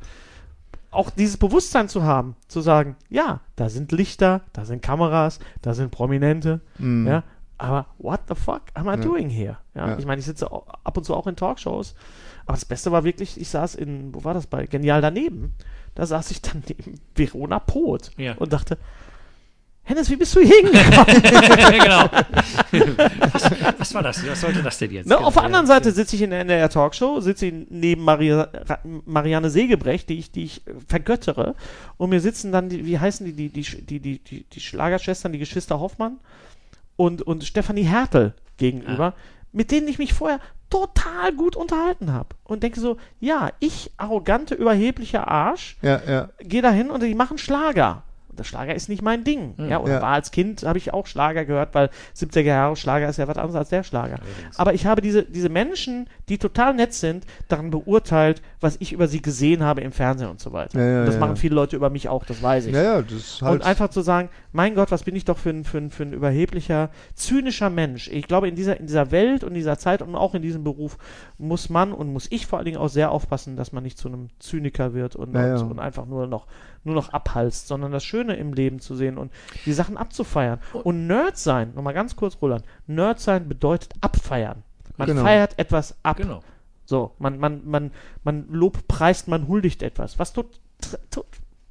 auch 0.92 1.10
dieses 1.12 1.38
Bewusstsein 1.38 1.88
zu 1.88 2.04
haben, 2.04 2.36
zu 2.50 2.60
sagen, 2.60 2.98
ja, 3.10 3.40
da 3.56 3.70
sind 3.70 3.94
Lichter, 3.94 4.42
da 4.52 4.66
sind 4.66 4.82
Kameras, 4.82 5.40
da 5.62 5.74
sind 5.74 5.92
Prominente, 5.92 6.60
Hm. 6.78 7.08
ja, 7.08 7.24
aber 7.58 7.86
what 8.00 8.20
the 8.28 8.36
fuck 8.36 8.64
am 8.74 8.88
I 8.88 8.92
Ja. 8.92 8.98
doing 8.98 9.30
here? 9.30 9.58
Ja, 9.76 9.92
Ja. 9.92 9.98
Ich 9.98 10.06
meine, 10.06 10.20
ich 10.20 10.26
sitze 10.26 10.50
ab 10.52 10.98
und 10.98 11.06
zu 11.06 11.16
auch 11.16 11.28
in 11.28 11.38
Talkshows, 11.38 11.96
aber 12.46 12.56
das 12.56 12.66
Beste 12.66 12.92
war 12.92 13.04
wirklich, 13.04 13.40
ich 13.40 13.50
saß 13.50 13.76
in, 13.76 14.14
wo 14.14 14.24
war 14.24 14.34
das 14.34 14.48
bei? 14.48 14.66
Genial 14.66 15.02
daneben. 15.02 15.54
Da 15.96 16.06
saß 16.06 16.32
ich 16.32 16.42
dann 16.42 16.64
neben 16.68 17.00
Verona 17.16 17.60
Poth 17.60 18.12
Ja. 18.18 18.34
und 18.38 18.54
dachte, 18.54 18.78
Hennes, 19.84 20.10
wie 20.12 20.16
bist 20.16 20.36
du 20.36 20.42
hier 20.42 20.56
hingekommen? 20.58 21.22
genau. 21.84 22.10
was, 23.34 23.52
was 23.80 23.94
war 23.96 24.04
das? 24.04 24.26
Was 24.28 24.40
sollte 24.42 24.62
das 24.62 24.78
denn 24.78 24.92
jetzt? 24.92 25.08
Ne, 25.08 25.16
Genau, 25.16 25.28
auf 25.28 25.34
der 25.34 25.42
ja. 25.42 25.48
anderen 25.48 25.66
Seite 25.66 25.92
sitze 25.92 26.16
ich 26.16 26.22
in 26.22 26.30
der 26.30 26.42
NDR 26.42 26.70
Talkshow, 26.70 27.20
sitze 27.20 27.48
ich 27.48 27.54
neben 27.70 28.04
Maria, 28.04 28.48
Marianne 29.06 29.50
Segebrecht, 29.50 30.08
die 30.10 30.20
ich, 30.20 30.32
die 30.32 30.44
ich 30.44 30.68
äh, 30.68 30.74
vergöttere. 30.88 31.56
Und 31.98 32.12
mir 32.12 32.22
sitzen 32.22 32.52
dann, 32.52 32.70
die, 32.70 32.86
wie 32.86 33.00
heißen 33.00 33.26
die, 33.26 33.34
die, 33.34 33.50
die, 33.50 33.64
die, 33.86 34.00
die, 34.00 34.20
die, 34.20 34.44
die 34.44 34.60
Schlagerschwestern, 34.60 35.34
die 35.34 35.40
Geschwister 35.40 35.80
Hoffmann 35.80 36.20
und, 36.96 37.24
und 37.24 37.44
Stefanie 37.44 37.84
Hertel 37.84 38.36
gegenüber, 38.58 39.16
mit 39.52 39.72
denen 39.72 39.88
ich 39.88 39.98
mich 39.98 40.14
vorher 40.14 40.40
total 40.70 41.34
gut 41.34 41.56
unterhalten 41.56 42.14
habe. 42.14 42.30
Und 42.44 42.64
denke 42.64 42.80
so, 42.80 42.98
ja, 43.20 43.50
ich, 43.60 43.92
arrogante, 43.98 44.56
überheblicher 44.56 45.28
Arsch, 45.28 45.78
Ja, 45.82 46.02
ja. 46.08 46.30
gehe 46.40 46.62
da 46.62 46.72
hin 46.72 46.90
und 46.90 47.04
die 47.04 47.14
machen 47.16 47.38
Schlager. 47.38 48.04
Und 48.32 48.40
der 48.40 48.46
Schlager 48.46 48.74
ist 48.74 48.88
nicht 48.90 49.02
mein 49.02 49.24
Ding. 49.24 49.54
Ja, 49.58 49.80
oder 49.80 49.96
Ja. 49.96 50.02
war 50.02 50.14
als 50.14 50.32
Kind, 50.32 50.64
habe 50.64 50.78
ich 50.78 50.94
auch 50.94 51.06
Schlager 51.06 51.44
gehört, 51.46 51.76
weil 51.76 51.90
70er 52.16 52.42
Jahre 52.42 52.76
Schlager 52.78 53.10
ist 53.10 53.18
ja 53.18 53.28
was 53.28 53.38
anderes 53.38 53.56
als 53.56 53.70
der 53.70 53.84
Schlager. 53.84 54.20
Aber 54.58 54.74
ich 54.74 54.86
habe 54.86 55.02
diese, 55.02 55.24
diese 55.24 55.50
Menschen, 55.50 56.08
die 56.30 56.38
total 56.38 56.74
nett 56.74 56.94
sind, 56.94 57.26
daran 57.50 57.70
beurteilt, 57.72 58.42
was 58.62 58.78
ich 58.80 58.94
über 58.94 59.08
sie 59.10 59.22
gesehen 59.22 59.64
habe 59.64 59.82
im 59.82 59.92
Fernsehen 59.92 60.30
und 60.30 60.40
so 60.40 60.54
weiter. 60.54 60.80
Ja, 60.80 60.86
ja, 60.86 61.00
und 61.02 61.08
das 61.08 61.20
machen 61.20 61.36
viele 61.36 61.56
Leute 61.56 61.76
über 61.76 61.90
mich 61.90 62.08
auch, 62.10 62.26
das 62.26 62.42
weiß 62.42 62.68
ich. 62.68 62.74
Das 63.02 63.42
halt. 63.42 63.54
Und 63.54 63.64
einfach 63.64 63.90
zu 63.90 64.02
sagen, 64.02 64.30
mein 64.54 64.76
Gott, 64.76 64.92
was 64.92 65.04
bin 65.04 65.16
ich 65.16 65.26
doch 65.26 65.38
für 65.38 65.50
ein, 65.50 65.66
für 65.66 65.78
ein, 65.80 65.92
für 65.92 66.04
ein 66.04 66.14
überheblicher, 66.14 66.90
zynischer 67.16 67.70
Mensch. 67.70 68.08
Ich 68.08 68.28
glaube, 68.28 68.48
in 68.48 68.56
dieser, 68.56 68.80
in 68.80 68.88
dieser 68.88 69.12
Welt 69.12 69.44
und 69.44 69.54
dieser 69.54 69.78
Zeit 69.78 70.02
und 70.02 70.16
auch 70.16 70.34
in 70.36 70.42
diesem 70.42 70.64
Beruf 70.64 70.98
muss 71.38 71.70
man 71.70 71.92
und 71.92 72.14
muss 72.14 72.28
ich 72.30 72.48
vor 72.48 72.60
allen 72.60 72.66
Dingen 72.66 72.78
auch 72.78 72.90
sehr 72.90 73.12
aufpassen, 73.12 73.56
dass 73.58 73.72
man 73.74 73.84
nicht 73.84 73.98
zu 73.98 74.08
einem 74.08 74.30
Zyniker 74.40 74.94
wird 74.94 75.16
und, 75.18 75.34
und, 75.62 75.72
und 75.72 75.80
einfach 75.80 76.06
nur 76.06 76.28
noch, 76.28 76.48
nur 76.84 76.96
noch 76.96 77.10
abhalst, 77.10 77.68
sondern 77.68 77.92
das 77.92 78.04
Schöne 78.04 78.36
im 78.36 78.54
Leben 78.54 78.80
zu 78.80 78.96
sehen 78.96 79.18
und 79.18 79.32
die 79.66 79.74
Sachen 79.74 79.98
abzufeiern. 79.98 80.60
Und 80.74 81.08
Nerd 81.08 81.38
sein, 81.38 81.74
nochmal 81.76 81.94
ganz 81.94 82.16
kurz, 82.16 82.38
Roland, 82.42 82.66
Nerd 82.88 83.20
sein 83.20 83.48
bedeutet 83.48 83.94
abfeiern. 84.02 84.64
Man 84.98 85.08
Genau. 85.08 85.22
feiert 85.24 85.58
etwas 85.60 85.96
ab. 86.04 86.18
Genau. 86.18 86.42
So, 86.86 87.14
man, 87.20 87.38
man, 87.40 87.62
man, 87.66 87.92
man 88.24 88.48
lobpreist, 88.50 89.28
man 89.28 89.48
huldigt 89.48 89.82
etwas, 89.84 90.20
was 90.20 90.34
tot, 90.34 90.60
tr- 90.84 90.98
tot, 91.10 91.26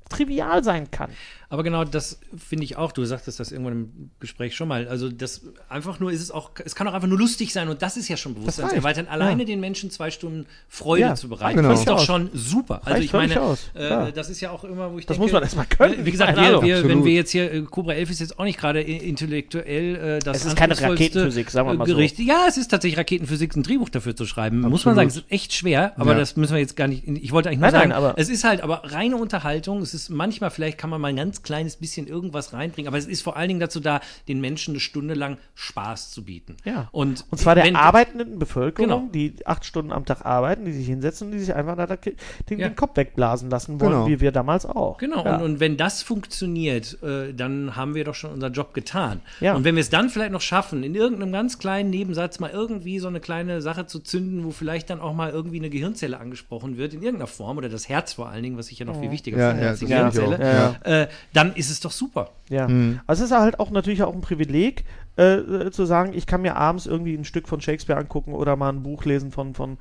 trivial 0.09 0.65
sein 0.65 0.91
kann. 0.91 1.11
Aber 1.51 1.65
genau 1.65 1.83
das 1.85 2.21
finde 2.39 2.63
ich 2.65 2.77
auch. 2.77 2.93
Du 2.93 3.05
sagtest 3.05 3.41
das 3.41 3.51
irgendwann 3.51 3.73
im 3.73 4.11
Gespräch 4.21 4.55
schon 4.55 4.69
mal. 4.69 4.87
Also 4.89 5.09
das 5.11 5.43
einfach 5.69 5.99
nur 6.01 6.13
ist 6.13 6.23
es 6.23 6.31
auch, 6.31 6.53
es 6.65 6.77
kann 6.77 6.87
auch 6.87 6.95
einfach 6.95 7.09
nur 7.09 7.19
lustig 7.19 7.53
sein 7.53 7.69
und 7.69 7.83
das 7.83 7.97
ist 7.97 8.09
ja 8.09 8.17
schon 8.17 8.35
Bewusstseinserweitern. 8.35 9.07
reicht, 9.07 9.13
Alleine 9.21 9.43
ja. 9.43 9.47
den 9.47 9.59
Menschen 9.61 9.91
zwei 9.91 10.13
Stunden 10.13 10.47
Freude 10.69 11.03
Ja, 11.03 11.15
zu 11.17 11.29
bereiten, 11.29 11.57
genau. 11.57 11.73
ist 11.73 11.89
doch 11.89 11.99
schon 12.05 12.31
super. 12.35 12.77
Also 12.85 12.93
Reicht 12.93 13.05
ich 13.07 13.13
meine, 13.13 13.35
äh, 13.75 14.13
das 14.13 14.31
ist 14.31 14.41
ja 14.41 14.51
auch 14.53 14.63
immer, 14.65 14.93
wo 14.93 14.99
ich 14.99 15.07
Das 15.07 15.17
denke, 15.17 15.25
muss 15.25 15.33
man 15.33 15.43
erstmal 15.43 15.67
können. 15.67 16.07
Wie 16.07 16.11
gesagt, 16.13 16.37
wir, 16.39 16.63
wir, 16.63 16.77
wenn 16.77 16.85
Absolut. 16.85 17.05
wir 17.05 17.13
jetzt 17.15 17.31
hier, 17.33 17.53
äh, 17.53 17.63
Cobra 17.63 17.95
11 17.95 18.11
ist 18.11 18.21
jetzt 18.21 18.39
auch 18.39 18.45
nicht 18.45 18.59
gerade 18.59 18.81
intellektuell 18.83 19.97
äh, 19.97 20.19
das 20.21 20.39
Es 20.39 20.45
ist 20.47 20.57
keine 20.57 20.81
Raketenphysik, 20.81 21.51
sagen 21.51 21.69
wir 21.69 21.75
mal 21.75 21.87
so. 21.87 21.95
Gericht. 21.95 22.19
Ja, 22.21 22.47
es 22.49 22.57
ist 22.59 22.69
tatsächlich 22.69 22.99
Raketenphysik, 22.99 23.57
ein 23.57 23.63
Drehbuch 23.63 23.89
dafür 23.89 24.15
zu 24.17 24.25
schreiben. 24.27 24.61
Muss 24.61 24.85
man 24.85 24.95
sagen, 24.95 25.09
es 25.09 25.17
ist 25.17 25.25
echt 25.31 25.53
schwer, 25.53 25.95
aber 25.99 26.13
Ja. 26.13 26.19
das 26.19 26.37
müssen 26.37 26.53
wir 26.55 26.61
jetzt 26.61 26.77
gar 26.77 26.87
nicht, 26.89 27.09
ich 27.09 27.33
wollte 27.33 27.49
eigentlich 27.49 27.59
nur 27.61 27.71
Nein, 27.71 27.73
sagen, 27.73 27.89
nein, 27.91 27.99
aber- 27.99 28.15
es 28.19 28.29
ist 28.29 28.45
halt 28.45 28.63
aber 28.63 28.83
reine 28.85 29.17
Unterhaltung. 29.17 29.83
Es 29.83 29.95
ist 29.95 30.11
manchmal, 30.11 30.51
vielleicht 30.51 30.79
kann 30.79 30.91
man 30.91 31.01
mal 31.01 31.09
ein 31.09 31.17
ganz 31.17 31.40
kleines 31.43 31.77
bisschen 31.77 32.07
irgendwas 32.07 32.53
reinbringen, 32.53 32.89
aber 32.89 32.99
es 32.99 33.07
ist 33.07 33.23
vor 33.23 33.37
allen 33.37 33.49
Dingen 33.49 33.61
dazu 33.61 33.81
da, 33.81 34.01
den 34.29 34.41
Menschen 34.41 34.73
eine 34.73 34.81
Stunde 34.81 35.15
lang 35.15 35.39
Spaß 35.55 36.11
zu 36.11 36.25
bieten. 36.25 36.57
Ja. 36.65 36.89
Und, 36.93 37.25
Und 37.31 37.39
zwar 37.39 37.55
der 37.55 37.65
wenn- 37.65 37.77
arbeitenden 37.77 38.39
Bevölkerung, 38.39 38.89
Genau. 38.89 39.09
die 39.13 39.35
acht 39.47 39.65
Stunden 39.65 39.93
am 39.93 40.05
Tag 40.05 40.25
arbeiten, 40.25 40.65
die 40.65 40.73
sich 40.73 40.87
hinsetzen 40.87 41.29
und 41.29 41.33
die 41.33 41.41
sich 41.41 41.55
einfach 41.55 41.77
da 41.77 41.87
den, 41.97 42.59
Ja. 42.59 42.69
den 42.69 42.77
Kopf 42.77 42.97
wegblasen 42.97 43.51
lassen 43.51 43.81
wollen, 43.81 43.93
Genau. 43.93 44.07
wie 44.09 44.21
wir 44.21 44.33
damals 44.33 44.67
auch. 44.67 44.99
Genau, 44.99 45.25
Ja. 45.25 45.37
und, 45.37 45.43
und 45.43 45.61
wenn 45.61 45.77
das 45.77 46.03
funktioniert, 46.03 47.03
äh, 47.03 47.33
dann 47.35 47.77
haben 47.77 47.95
wir 47.95 48.05
doch 48.05 48.15
schon 48.15 48.31
unseren 48.33 48.53
Job 48.53 48.75
getan. 48.75 49.21
Ja. 49.41 49.55
Und 49.55 49.65
wenn 49.65 49.75
wir 49.75 49.81
es 49.81 49.91
dann 49.91 50.09
vielleicht 50.11 50.33
noch 50.33 50.41
schaffen, 50.41 50.83
in 50.83 50.95
irgendeinem 50.95 51.33
ganz 51.33 51.59
kleinen 51.59 51.91
Nebensatz 51.91 52.39
mal 52.39 52.51
irgendwie 52.51 52.99
so 52.99 53.09
eine 53.09 53.21
kleine 53.21 53.61
Sache 53.63 53.87
zu 53.87 53.99
zünden, 54.01 54.45
wo 54.45 54.51
vielleicht 54.51 54.91
dann 54.91 55.01
auch 55.01 55.15
mal 55.15 55.31
irgendwie 55.31 55.59
eine 55.59 55.71
Gehirnzelle 55.71 56.19
angesprochen 56.19 56.77
wird, 56.77 56.95
in 56.95 57.03
irgendeiner 57.03 57.27
Form, 57.27 57.59
oder 57.59 57.69
das 57.69 57.89
Herz 57.89 58.13
vor 58.13 58.29
allen 58.29 58.43
Dingen, 58.43 58.57
was 58.59 58.71
ich 58.71 58.79
ja 58.79 58.87
noch 58.87 58.99
viel 59.01 59.11
wichtiger 59.11 59.39
Ja, 59.39 59.49
finde 59.51 59.65
ja, 59.65 59.71
als 59.71 59.79
die 59.81 59.87
Gehirnzelle. 59.87 60.81
Äh, 60.85 61.09
dann 61.33 61.55
ist 61.55 61.71
es 61.71 61.81
doch 61.81 61.91
super. 61.93 62.31
Ja. 62.49 62.67
Mhm. 62.69 63.01
Also 63.07 63.25
es 63.25 63.31
ist 63.31 63.37
halt 63.37 63.61
auch 63.61 63.71
natürlich 63.71 64.03
auch 64.03 64.13
ein 64.15 64.21
Privileg, 64.21 64.85
äh, 65.17 65.35
äh, 65.35 65.71
zu 65.71 65.85
sagen, 65.85 66.13
ich 66.15 66.27
kann 66.27 66.43
mir 66.43 66.57
abends 66.57 66.87
irgendwie 66.87 67.15
ein 67.15 67.25
Stück 67.25 67.47
von 67.49 67.61
Shakespeare 67.61 67.99
angucken 68.01 68.33
oder 68.33 68.57
mal 68.57 68.71
ein 68.71 68.83
Buch 68.83 69.05
lesen 69.05 69.31
von, 69.31 69.55
von, 69.55 69.79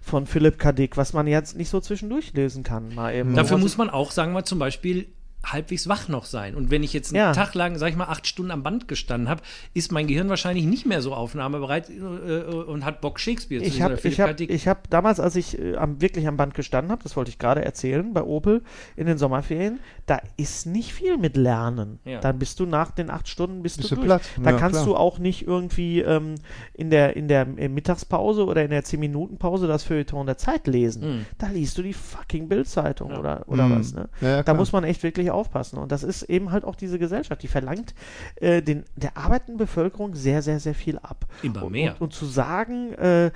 von 0.00 0.26
Philipp 0.26 0.58
K. 0.58 0.72
Dick, 0.72 0.96
was 0.96 1.12
man 1.12 1.26
jetzt 1.26 1.56
nicht 1.56 1.70
so 1.70 1.80
zwischendurch 1.80 2.32
lesen 2.34 2.62
kann. 2.62 2.94
Mal 2.94 3.14
eben. 3.14 3.34
Dafür 3.34 3.56
Was- 3.56 3.62
muss 3.62 3.76
man 3.78 3.90
auch, 3.90 4.10
sagen 4.10 4.32
wir 4.32 4.44
zum 4.44 4.58
Beispiel, 4.58 5.06
halbwegs 5.44 5.88
wach 5.88 6.08
noch 6.08 6.24
sein. 6.24 6.54
Und 6.54 6.70
wenn 6.70 6.82
ich 6.82 6.92
jetzt 6.92 7.10
einen 7.10 7.16
Ja. 7.16 7.32
Tag 7.32 7.54
lang, 7.54 7.76
sag 7.76 7.88
ich 7.90 7.96
mal, 7.96 8.04
acht 8.06 8.26
Stunden 8.26 8.50
am 8.52 8.62
Band 8.62 8.86
gestanden 8.86 9.28
habe, 9.28 9.42
ist 9.74 9.90
mein 9.90 10.06
Gehirn 10.06 10.28
wahrscheinlich 10.28 10.64
nicht 10.66 10.86
mehr 10.86 11.02
so 11.02 11.14
aufnahmebereit 11.14 11.90
äh, 11.90 11.94
äh, 11.94 12.44
und 12.44 12.84
hat 12.84 13.00
Bock, 13.00 13.18
Shakespeare 13.18 13.60
zu 13.62 13.68
Ich 13.68 13.82
habe 13.82 13.98
ich 14.02 14.20
hab, 14.20 14.40
ich 14.40 14.68
hab 14.68 14.88
damals, 14.90 15.18
als 15.20 15.34
ich 15.36 15.58
äh, 15.58 15.76
am, 15.76 16.00
wirklich 16.00 16.28
am 16.28 16.36
Band 16.36 16.54
gestanden 16.54 16.92
habe, 16.92 17.02
das 17.02 17.16
wollte 17.16 17.30
ich 17.30 17.38
gerade 17.38 17.64
erzählen, 17.64 18.12
bei 18.14 18.22
Opel 18.22 18.62
in 18.96 19.06
den 19.06 19.18
Sommerferien, 19.18 19.80
da 20.06 20.20
ist 20.36 20.66
nicht 20.66 20.92
viel 20.92 21.16
mit 21.18 21.36
Lernen. 21.36 21.98
Ja. 22.04 22.20
Dann 22.20 22.38
bist 22.38 22.60
du 22.60 22.66
nach 22.66 22.92
den 22.92 23.10
acht 23.10 23.26
Stunden 23.28 23.62
bist, 23.62 23.78
Bist 23.78 23.90
du 23.90 23.96
du 23.96 24.02
durch. 24.02 24.06
platt. 24.06 24.22
Da 24.42 24.50
Ja, 24.52 24.56
kannst 24.58 24.76
klar. 24.76 24.84
du 24.86 24.96
auch 24.96 25.18
nicht 25.18 25.46
irgendwie 25.46 26.00
ähm, 26.00 26.36
in 26.74 26.90
der, 26.90 27.16
in 27.16 27.26
der 27.28 27.46
äh, 27.56 27.68
Mittagspause 27.68 28.44
oder 28.44 28.62
in 28.62 28.70
der 28.70 28.84
10-Minuten-Pause 28.84 29.66
das 29.66 29.82
Feuilleton 29.82 30.26
der 30.26 30.38
Zeit 30.38 30.66
lesen. 30.68 31.02
Mhm. 31.18 31.26
Da 31.38 31.48
liest 31.48 31.76
du 31.78 31.82
die 31.82 31.92
fucking 31.92 32.48
Bildzeitung 32.48 33.10
Ja. 33.10 33.18
oder, 33.18 33.42
oder 33.46 33.66
Mhm. 33.66 33.78
was. 33.80 33.92
Ne? 33.94 34.08
Ja, 34.20 34.28
ja, 34.28 34.42
da 34.42 34.54
muss 34.54 34.70
man 34.72 34.84
echt 34.84 35.02
wirklich 35.02 35.30
aufpassen. 35.32 35.78
Und 35.78 35.90
das 35.92 36.02
ist 36.02 36.22
eben 36.24 36.52
halt 36.52 36.64
auch 36.64 36.76
diese 36.76 36.98
Gesellschaft, 36.98 37.42
die 37.42 37.48
verlangt 37.48 37.94
äh, 38.36 38.62
den, 38.62 38.84
der 38.96 39.16
arbeitenden 39.16 39.56
Bevölkerung 39.58 40.14
sehr, 40.14 40.42
sehr, 40.42 40.60
sehr 40.60 40.74
viel 40.74 40.98
ab. 40.98 41.26
Immer 41.42 41.64
Und- 41.64 41.72
mehr. 41.72 41.92
Und, 41.94 42.00
und 42.02 42.12
zu 42.14 42.26
sagen, 42.26 42.92
äh, 42.94 43.26
äh, 43.26 43.30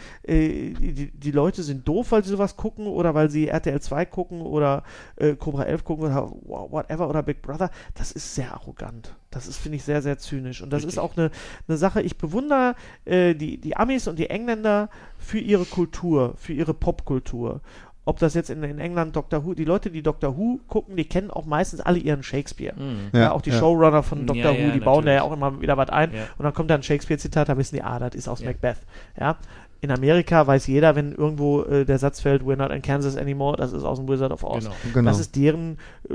die, 0.74 1.10
die 1.12 1.30
Leute 1.30 1.62
sind 1.62 1.86
doof, 1.88 2.12
weil 2.12 2.22
sie 2.24 2.30
sowas 2.30 2.56
gucken 2.56 2.86
oder 2.86 3.14
weil 3.14 3.30
sie 3.30 3.48
RTL 3.48 3.80
2 3.80 4.04
gucken 4.06 4.40
oder 4.42 4.82
äh, 5.16 5.34
Cobra 5.34 5.64
11 5.64 5.84
gucken 5.84 6.04
oder 6.06 6.30
wha- 6.30 6.70
whatever 6.70 7.08
oder 7.08 7.22
Big 7.22 7.42
Brother, 7.42 7.70
das 7.94 8.12
ist 8.12 8.34
sehr 8.34 8.52
arrogant. 8.52 9.14
Das 9.30 9.46
ist, 9.48 9.58
finde 9.58 9.76
ich, 9.76 9.84
sehr, 9.84 10.00
sehr 10.00 10.18
zynisch. 10.18 10.62
Und 10.62 10.70
das 10.72 10.78
Richtig. 10.78 10.94
ist 10.94 10.98
auch 10.98 11.16
eine, 11.16 11.30
eine 11.68 11.76
Sache, 11.76 12.00
ich 12.00 12.16
bewundere 12.16 12.74
äh, 13.04 13.34
die, 13.34 13.58
die 13.58 13.76
Amis 13.76 14.06
und 14.08 14.18
die 14.18 14.30
Engländer 14.30 14.88
für 15.18 15.38
ihre 15.38 15.64
Kultur, 15.66 16.34
für 16.38 16.52
ihre 16.54 16.72
Popkultur. 16.72 17.60
Ob 18.08 18.18
das 18.20 18.34
jetzt 18.34 18.50
in, 18.50 18.62
in 18.62 18.78
England 18.78 19.16
Doctor 19.16 19.44
Who, 19.44 19.52
die 19.54 19.64
Leute, 19.64 19.90
die 19.90 20.00
Doctor 20.02 20.36
Who 20.38 20.60
gucken, 20.68 20.96
die 20.96 21.04
kennen 21.04 21.30
auch 21.30 21.44
meistens 21.44 21.80
alle 21.80 21.98
ihren 21.98 22.22
Shakespeare. 22.22 22.74
Mhm. 22.80 23.10
Ja, 23.12 23.20
Ja, 23.20 23.32
auch 23.32 23.42
die 23.42 23.50
ja. 23.50 23.58
Showrunner 23.58 24.02
von 24.04 24.20
Ja, 24.20 24.24
Doctor 24.26 24.52
ja, 24.52 24.68
Who, 24.68 24.72
die 24.72 24.80
bauen 24.80 25.04
da 25.04 25.12
ja 25.12 25.18
natürlich. 25.20 25.22
auch 25.22 25.50
immer 25.50 25.60
wieder 25.60 25.76
was 25.76 25.90
ein. 25.90 26.14
Ja. 26.14 26.22
Und 26.38 26.44
dann 26.44 26.54
kommt 26.54 26.70
da 26.70 26.76
ein 26.76 26.82
Shakespeare-Zitat, 26.84 27.48
da 27.48 27.58
wissen 27.58 27.74
die, 27.74 27.82
ah, 27.82 27.98
das 27.98 28.14
ist 28.14 28.28
aus 28.28 28.40
Ja. 28.40 28.46
Macbeth. 28.46 28.78
Ja. 29.20 29.36
In 29.82 29.90
Amerika 29.90 30.46
weiß 30.46 30.68
jeder, 30.68 30.96
wenn 30.96 31.12
irgendwo 31.12 31.62
äh, 31.64 31.84
der 31.84 31.98
Satz 31.98 32.20
fällt, 32.20 32.42
we're 32.42 32.56
not 32.56 32.70
in 32.70 32.80
Kansas 32.80 33.16
anymore, 33.16 33.56
das 33.58 33.72
ist 33.72 33.84
aus 33.84 33.98
dem 33.98 34.08
Wizard 34.08 34.32
of 34.32 34.42
Oz. 34.42 34.64
Genau. 34.64 34.76
Genau. 34.94 35.10
Das 35.10 35.20
ist 35.20 35.36
deren 35.36 35.76
äh, 36.08 36.14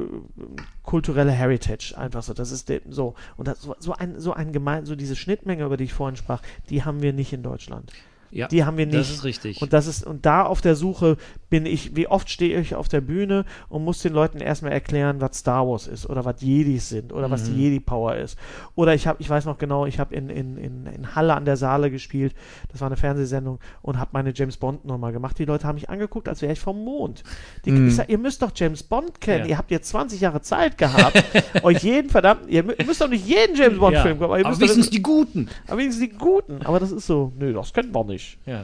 kulturelle 0.84 1.32
Heritage, 1.32 1.94
einfach 1.98 2.24
so. 2.24 2.34
Das 2.34 2.52
ist 2.52 2.70
de, 2.70 2.82
so. 2.90 3.14
Und 3.38 3.48
das, 3.48 3.62
so, 3.62 3.76
so 3.80 3.94
ein, 3.94 4.20
so 4.20 4.34
ein 4.34 4.52
gemein, 4.52 4.86
so 4.86 4.96
diese 4.96 5.16
Schnittmenge, 5.16 5.64
über 5.66 5.78
die 5.78 5.84
ich 5.86 5.94
vorhin 5.94 6.16
sprach, 6.16 6.42
die 6.70 6.84
haben 6.84 7.02
wir 7.02 7.14
nicht 7.14 7.34
in 7.34 7.44
Deutschland. 7.44 7.92
Ja, 8.32 8.48
Die 8.48 8.64
haben 8.64 8.78
wir 8.78 8.86
nicht. 8.86 8.98
Das 8.98 9.10
ist 9.10 9.24
richtig. 9.26 9.62
Und 9.62 9.74
das 9.74 9.88
ist, 9.88 10.06
und 10.08 10.26
da 10.26 10.44
auf 10.46 10.62
der 10.62 10.76
Suche 10.76 11.18
bin 11.52 11.68
ich, 11.68 11.96
wie 11.96 12.08
oft 12.08 12.30
stehe 12.32 12.60
ich 12.60 12.74
auf 12.74 12.88
der 12.88 13.02
Bühne 13.02 13.46
und 13.70 13.84
muss 13.84 14.02
den 14.02 14.14
Leuten 14.14 14.40
erstmal 14.40 14.72
erklären, 14.72 15.22
was 15.22 15.38
Star 15.38 15.68
Wars 15.68 15.86
ist 15.86 16.10
oder 16.10 16.26
was 16.26 16.42
Jedis 16.42 16.90
sind 16.90 17.14
oder 17.14 17.30
was 17.30 17.44
die 17.44 17.52
Jedi-Power 17.54 18.16
ist. 18.16 18.40
Oder 18.74 18.96
ich 18.96 19.06
habe, 19.06 19.22
ich 19.22 19.30
weiß 19.30 19.46
noch 19.46 19.60
genau, 19.60 19.86
ich 19.86 20.00
habe 20.00 20.16
in, 20.16 20.30
in, 20.30 20.58
in, 20.58 20.86
in 20.88 21.14
Halle 21.16 21.36
an 21.36 21.46
der 21.46 21.58
Saale 21.58 21.92
gespielt, 21.92 22.34
das 22.72 22.82
war 22.82 22.88
eine 22.88 22.98
Fernsehsendung 22.98 23.60
und 23.84 24.00
habe 24.00 24.10
meine 24.14 24.32
James 24.34 24.58
Bond-Nummer 24.58 25.12
gemacht. 25.12 25.38
Die 25.38 25.46
Leute 25.46 25.68
haben 25.68 25.76
mich 25.76 25.90
angeguckt, 25.90 26.28
als 26.28 26.42
wäre 26.42 26.54
ich 26.54 26.60
vom 26.60 26.84
Mond. 26.84 27.22
Die, 27.66 27.70
ich 27.88 27.96
sag, 27.96 28.10
ihr 28.10 28.18
müsst 28.18 28.42
doch 28.42 28.52
James 28.56 28.82
Bond 28.82 29.22
kennen, 29.22 29.44
Ja. 29.44 29.50
ihr 29.52 29.58
habt 29.60 29.70
jetzt 29.72 29.90
20 29.90 30.22
Jahre 30.22 30.42
Zeit 30.42 30.78
gehabt, 30.78 31.22
euch 31.64 31.84
jeden 31.84 32.10
verdammten, 32.10 32.48
ihr 32.50 32.64
mü- 32.64 32.82
müsst 32.86 33.02
doch 33.02 33.10
nicht 33.10 33.28
jeden 33.28 33.56
James 33.56 33.78
Bond-Film 33.78 34.14
gucken, 34.14 34.24
aber 34.26 34.40
ihr 34.40 34.46
Aber 34.46 34.50
müsst 34.58 34.62
wenigstens 34.62 34.86
doch, 34.86 34.92
die 34.94 35.02
Guten. 35.04 35.50
aber 35.68 35.78
wenigstens 35.80 36.10
die 36.10 36.18
Guten. 36.18 36.62
Aber 36.64 36.80
das 36.80 36.92
ist 36.94 37.06
so, 37.08 37.34
nö, 37.38 37.52
das 37.52 37.74
kennt 37.74 37.92
man 37.92 38.08
nicht. 38.08 38.38
Ja. 38.46 38.64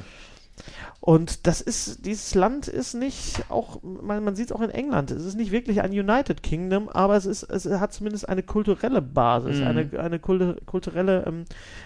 Und 1.08 1.48
das 1.48 1.62
ist, 1.62 2.06
dieses 2.06 2.36
Land 2.36 2.68
ist 2.68 2.94
nicht, 2.94 3.46
auch, 3.48 3.82
man, 3.82 4.26
man 4.26 4.36
sieht 4.36 4.48
es 4.48 4.52
auch 4.52 4.60
in 4.60 4.70
England, 4.70 5.10
es 5.10 5.24
ist 5.24 5.36
nicht 5.38 5.54
wirklich 5.54 5.82
ein 5.82 5.92
United 5.92 6.44
Kingdom, 6.44 6.90
aber 6.90 7.16
es 7.16 7.26
ist, 7.26 7.44
es 7.44 7.66
hat 7.66 7.94
zumindest 7.94 8.28
eine 8.28 8.44
kulturelle 8.44 9.02
Basis, 9.02 9.60
Mhm. 9.60 9.68
eine, 9.68 10.00
eine 10.02 10.20
kulturelle 10.20 11.24
ähm, 11.26 11.46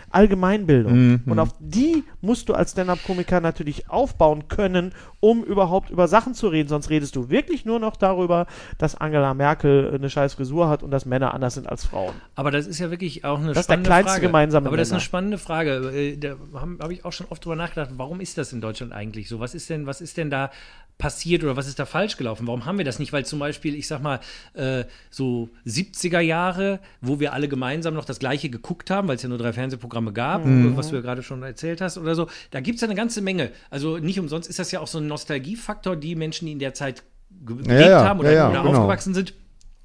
Allgemeinbildung. 0.10 0.94
Mhm. 0.94 1.22
Und 1.28 1.38
auf 1.38 1.50
die 1.60 2.04
musst 2.22 2.50
du 2.50 2.54
als 2.56 2.72
Stand-Up-Komiker 2.72 3.42
natürlich 3.42 3.92
aufbauen 3.92 4.48
können, 4.48 4.92
um 5.20 5.44
überhaupt 5.44 5.92
über 5.92 6.08
Sachen 6.08 6.34
zu 6.34 6.48
reden. 6.48 6.68
Sonst 6.68 6.90
redest 6.90 7.16
du 7.16 7.30
wirklich 7.30 7.64
nur 7.64 7.80
noch 7.80 7.98
darüber, 7.98 8.48
dass 8.80 8.96
Angela 8.96 9.36
Merkel 9.36 9.92
eine 9.94 10.10
scheiß 10.10 10.34
Frisur 10.34 10.68
hat 10.68 10.82
und 10.82 10.90
dass 10.90 11.06
Männer 11.06 11.36
anders 11.36 11.54
sind 11.54 11.70
als 11.70 11.86
Frauen. 11.86 12.14
Aber 12.34 12.50
das 12.50 12.66
ist 12.66 12.80
ja 12.80 12.90
wirklich 12.90 13.24
auch 13.24 13.38
eine 13.38 13.50
Das 13.50 13.60
ist 13.60 13.70
der 13.70 13.74
spannende 13.76 13.88
kleinste 13.88 14.12
Frage. 14.14 14.26
gemeinsame 14.26 14.68
Aber 14.68 14.78
das 14.78 14.88
ist 14.88 14.94
eine 14.94 15.02
spannende 15.02 15.38
Frage. 15.38 15.92
Äh, 15.94 16.18
Da 16.18 16.36
habe 16.56 16.78
hab 16.80 16.90
ich 16.90 17.06
auch 17.06 17.14
schon 17.14 17.28
oft 17.30 17.46
drüber 17.46 17.56
nachgedacht, 17.56 17.92
warum 17.98 18.20
ist 18.20 18.40
das 18.40 18.52
in 18.52 18.62
Deutschland 18.62 18.92
eigentlich 18.94 19.11
so? 19.28 19.40
Was 19.40 19.54
ist 19.54 19.70
denn, 19.70 19.86
was 19.86 20.02
ist 20.02 20.18
denn 20.18 20.30
da 20.30 20.52
passiert 20.98 21.44
oder 21.44 21.58
was 21.58 21.68
ist 21.68 21.80
da 21.80 21.86
falsch 21.86 22.16
gelaufen? 22.16 22.46
Warum 22.48 22.66
haben 22.66 22.78
wir 22.78 22.86
das 22.86 23.00
nicht? 23.00 23.12
Weil 23.12 23.26
zum 23.26 23.40
Beispiel, 23.40 23.76
ich 23.76 23.88
sag 23.88 24.02
mal, 24.02 24.20
äh, 24.54 24.84
so 25.10 25.50
70er 25.66 26.20
Jahre, 26.20 26.80
wo 27.02 27.20
wir 27.20 27.34
alle 27.34 27.48
gemeinsam 27.48 27.96
noch 27.96 28.06
das 28.06 28.20
Gleiche 28.20 28.50
geguckt 28.50 28.92
haben, 28.92 29.08
weil 29.08 29.16
es 29.16 29.24
ja 29.24 29.30
nur 29.30 29.40
drei 29.40 29.52
Fernsehprogramme 29.52 30.14
gab, 30.14 30.44
was 30.46 30.90
du 30.90 30.96
ja 30.96 31.02
gerade 31.02 31.24
schon 31.24 31.42
erzählt 31.42 31.82
hast 31.82 31.98
oder 31.98 32.14
so, 32.14 32.28
da 32.52 32.60
gibt 32.60 32.76
es 32.76 32.82
ja 32.82 32.88
eine 32.88 32.96
ganze 32.96 33.22
Menge. 33.22 33.52
Also 33.70 33.98
nicht 33.98 34.20
umsonst 34.20 34.48
ist 34.48 34.60
das 34.60 34.72
ja 34.72 34.80
auch 34.80 34.88
so 34.88 35.00
ein 35.00 35.08
Nostalgiefaktor, 35.08 35.96
die 35.96 36.16
Menschen, 36.16 36.46
die 36.46 36.52
in 36.52 36.60
der 36.60 36.74
Zeit 36.74 37.04
ge 37.46 37.58
gelebt 37.58 37.90
ja, 37.90 38.06
haben 38.06 38.20
oder, 38.20 38.32
ja, 38.32 38.38
ja, 38.38 38.50
oder 38.50 38.62
genau. 38.62 38.80
aufgewachsen 38.80 39.14
sind. 39.14 39.34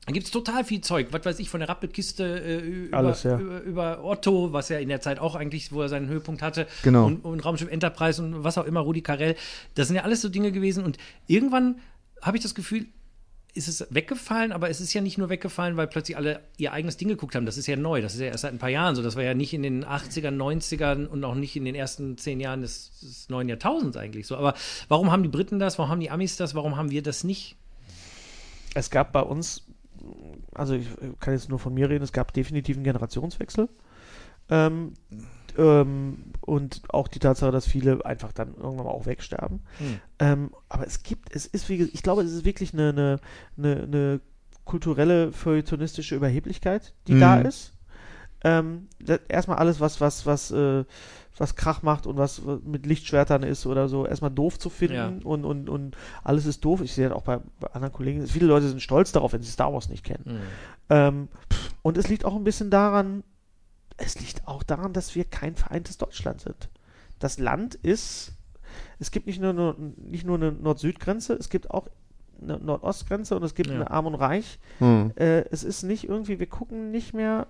Da 0.06 0.12
gibt 0.12 0.26
es 0.26 0.30
total 0.30 0.64
viel 0.64 0.80
Zeug, 0.82 1.08
was 1.10 1.24
weiß 1.24 1.40
ich, 1.40 1.50
von 1.50 1.58
der 1.58 1.68
Rappelkiste 1.68 2.24
äh, 2.24 2.58
über, 2.60 2.96
Alles, 2.96 3.24
ja. 3.24 3.38
über, 3.38 3.60
über 3.62 4.04
Otto, 4.04 4.52
was 4.52 4.70
er 4.70 4.78
in 4.78 4.88
der 4.88 5.00
Zeit 5.00 5.18
auch 5.18 5.34
eigentlich, 5.34 5.72
wo 5.72 5.82
er 5.82 5.88
seinen 5.88 6.06
Höhepunkt 6.06 6.42
hatte, 6.42 6.68
Genau. 6.84 7.06
und, 7.06 7.24
und 7.24 7.44
Raumschiff 7.44 7.68
Enterprise 7.68 8.22
und 8.22 8.44
was 8.44 8.56
auch 8.56 8.66
immer, 8.66 8.80
Rudi 8.80 9.02
Carell. 9.02 9.34
Das 9.74 9.88
sind 9.88 9.96
ja 9.96 10.02
alles 10.04 10.22
so 10.22 10.28
Dinge 10.28 10.52
gewesen 10.52 10.84
und 10.84 10.96
irgendwann 11.26 11.80
habe 12.22 12.36
ich 12.36 12.42
das 12.44 12.54
Gefühl, 12.54 12.86
ist 13.52 13.66
es 13.66 13.84
weggefallen, 13.90 14.52
aber 14.52 14.70
es 14.70 14.80
ist 14.80 14.92
ja 14.92 15.00
nicht 15.00 15.18
nur 15.18 15.28
weggefallen, 15.28 15.76
weil 15.76 15.88
plötzlich 15.88 16.16
alle 16.16 16.40
ihr 16.56 16.72
eigenes 16.72 16.98
Ding 16.98 17.08
geguckt 17.08 17.34
haben. 17.34 17.46
Das 17.46 17.56
ist 17.56 17.66
ja 17.66 17.74
neu, 17.74 18.00
das 18.00 18.14
ist 18.14 18.20
ja 18.20 18.26
erst 18.26 18.42
seit 18.42 18.52
ein 18.52 18.58
paar 18.58 18.68
Jahren 18.68 18.94
so. 18.94 19.02
Das 19.02 19.16
war 19.16 19.22
ja 19.24 19.34
nicht 19.34 19.54
in 19.54 19.62
den 19.62 19.84
80ern, 19.84 20.36
90ern 20.36 21.06
und 21.06 21.24
auch 21.24 21.34
nicht 21.34 21.56
in 21.56 21.64
den 21.64 21.74
ersten 21.74 22.16
zehn 22.16 22.38
Jahren 22.38 22.60
des, 22.60 23.00
des 23.00 23.28
neuen 23.28 23.48
Jahrtausends 23.48 23.96
eigentlich 23.96 24.26
so. 24.26 24.36
Aber 24.36 24.54
warum 24.88 25.10
haben 25.10 25.22
die 25.22 25.30
Briten 25.30 25.58
das, 25.58 25.78
warum 25.78 25.90
haben 25.90 26.00
die 26.00 26.10
Amis 26.10 26.36
das, 26.36 26.54
warum 26.54 26.76
haben 26.76 26.90
wir 26.92 27.02
das 27.02 27.24
nicht? 27.24 27.56
es 28.76 28.90
gab 28.90 29.12
bei 29.12 29.22
uns, 29.22 29.62
also 30.56 30.74
ich 30.74 30.88
kann 31.20 31.34
jetzt 31.34 31.48
nur 31.48 31.58
von 31.58 31.74
mir 31.74 31.88
reden, 31.88 32.04
es 32.04 32.12
gab 32.12 32.32
definitiv 32.32 32.76
einen 32.76 32.84
Generationswechsel. 32.84 33.68
Ähm, 34.48 34.92
ähm, 35.58 36.18
und 36.40 36.82
auch 36.88 37.08
die 37.08 37.18
Tatsache, 37.18 37.50
dass 37.50 37.66
viele 37.66 38.04
einfach 38.04 38.32
dann 38.32 38.54
irgendwann 38.54 38.86
mal 38.86 38.92
auch 38.92 39.06
wegsterben. 39.06 39.60
Hm. 39.78 40.00
Ähm, 40.18 40.50
aber 40.68 40.86
es 40.86 41.02
gibt, 41.02 41.34
es 41.34 41.46
ist 41.46 41.68
wie, 41.68 41.82
ich 41.82 42.02
glaube, 42.02 42.22
es 42.22 42.32
ist 42.32 42.44
wirklich 42.44 42.72
eine, 42.72 42.90
eine, 42.90 43.20
eine, 43.58 43.82
eine 43.82 44.20
kulturelle, 44.64 45.32
feuilletonistische 45.32 46.14
Überheblichkeit, 46.14 46.94
die 47.06 47.18
da 47.18 47.36
ist. 47.40 47.72
Ähm, 48.44 48.88
da- 49.00 49.18
erstmal 49.28 49.58
alles, 49.58 49.80
was, 49.80 50.00
was, 50.00 50.26
was, 50.26 50.50
äh, 50.50 50.84
was 51.38 51.54
Krach 51.56 51.82
macht 51.82 52.06
und 52.06 52.16
was 52.16 52.40
mit 52.64 52.86
Lichtschwertern 52.86 53.42
ist 53.42 53.66
oder 53.66 53.88
so, 53.88 54.06
erstmal 54.06 54.30
doof 54.30 54.58
zu 54.58 54.70
finden 54.70 54.94
Ja. 54.94 55.12
und, 55.24 55.44
und, 55.44 55.68
und 55.68 55.96
alles 56.24 56.46
ist 56.46 56.64
doof. 56.64 56.80
Ich 56.80 56.92
sehe 56.94 57.08
das 57.08 57.16
auch 57.16 57.22
bei, 57.22 57.38
bei 57.60 57.68
anderen 57.72 57.92
Kollegen. 57.92 58.26
Viele 58.26 58.46
Leute 58.46 58.68
sind 58.68 58.80
stolz 58.80 59.12
darauf, 59.12 59.32
wenn 59.32 59.42
sie 59.42 59.50
Star 59.50 59.72
Wars 59.72 59.88
nicht 59.88 60.04
kennen. 60.04 60.24
Hm. 60.24 60.38
Ähm, 60.90 61.28
und 61.82 61.98
es 61.98 62.08
liegt 62.08 62.24
auch 62.24 62.34
ein 62.36 62.44
bisschen 62.44 62.70
daran, 62.70 63.22
es 63.98 64.18
liegt 64.20 64.46
auch 64.48 64.62
daran, 64.62 64.92
dass 64.92 65.14
wir 65.14 65.24
kein 65.24 65.54
vereintes 65.56 65.98
Deutschland 65.98 66.40
sind. 66.40 66.68
Das 67.18 67.38
Land 67.38 67.74
ist, 67.76 68.32
es 68.98 69.10
gibt 69.10 69.26
nicht 69.26 69.40
nur, 69.40 69.52
nur, 69.52 69.76
nicht 69.96 70.24
nur 70.26 70.36
eine 70.36 70.52
Nord-Süd-Grenze, 70.52 71.34
es 71.34 71.48
gibt 71.48 71.70
auch 71.70 71.88
eine 72.42 72.58
Nord-Ost-Grenze 72.58 73.34
und 73.36 73.42
es 73.42 73.54
gibt 73.54 73.70
Ja. 73.70 73.76
eine 73.76 73.90
Arm 73.90 74.06
und 74.06 74.14
Reich. 74.14 74.58
Hm. 74.78 75.12
Äh, 75.16 75.44
es 75.50 75.64
ist 75.64 75.82
nicht 75.82 76.08
irgendwie, 76.08 76.38
wir 76.38 76.46
gucken 76.46 76.90
nicht 76.90 77.14
mehr, 77.14 77.46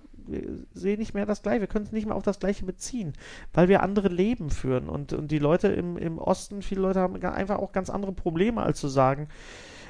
sehen 0.73 0.99
nicht 0.99 1.13
mehr 1.13 1.25
das 1.25 1.41
Gleiche, 1.41 1.61
wir 1.61 1.67
können 1.67 1.85
es 1.85 1.91
nicht 1.91 2.05
mehr 2.05 2.15
auf 2.15 2.23
das 2.23 2.39
Gleiche 2.39 2.65
beziehen, 2.65 3.13
weil 3.53 3.67
wir 3.67 3.83
andere 3.83 4.09
Leben 4.09 4.49
führen. 4.49 4.89
Und, 4.89 5.13
und 5.13 5.31
die 5.31 5.39
Leute 5.39 5.67
im, 5.69 5.97
im 5.97 6.17
Osten, 6.17 6.61
viele 6.61 6.81
Leute 6.81 6.99
haben 6.99 7.15
einfach 7.23 7.57
auch 7.57 7.71
ganz 7.71 7.89
andere 7.89 8.11
Probleme, 8.11 8.61
als 8.61 8.79
zu 8.79 8.87
sagen, 8.87 9.27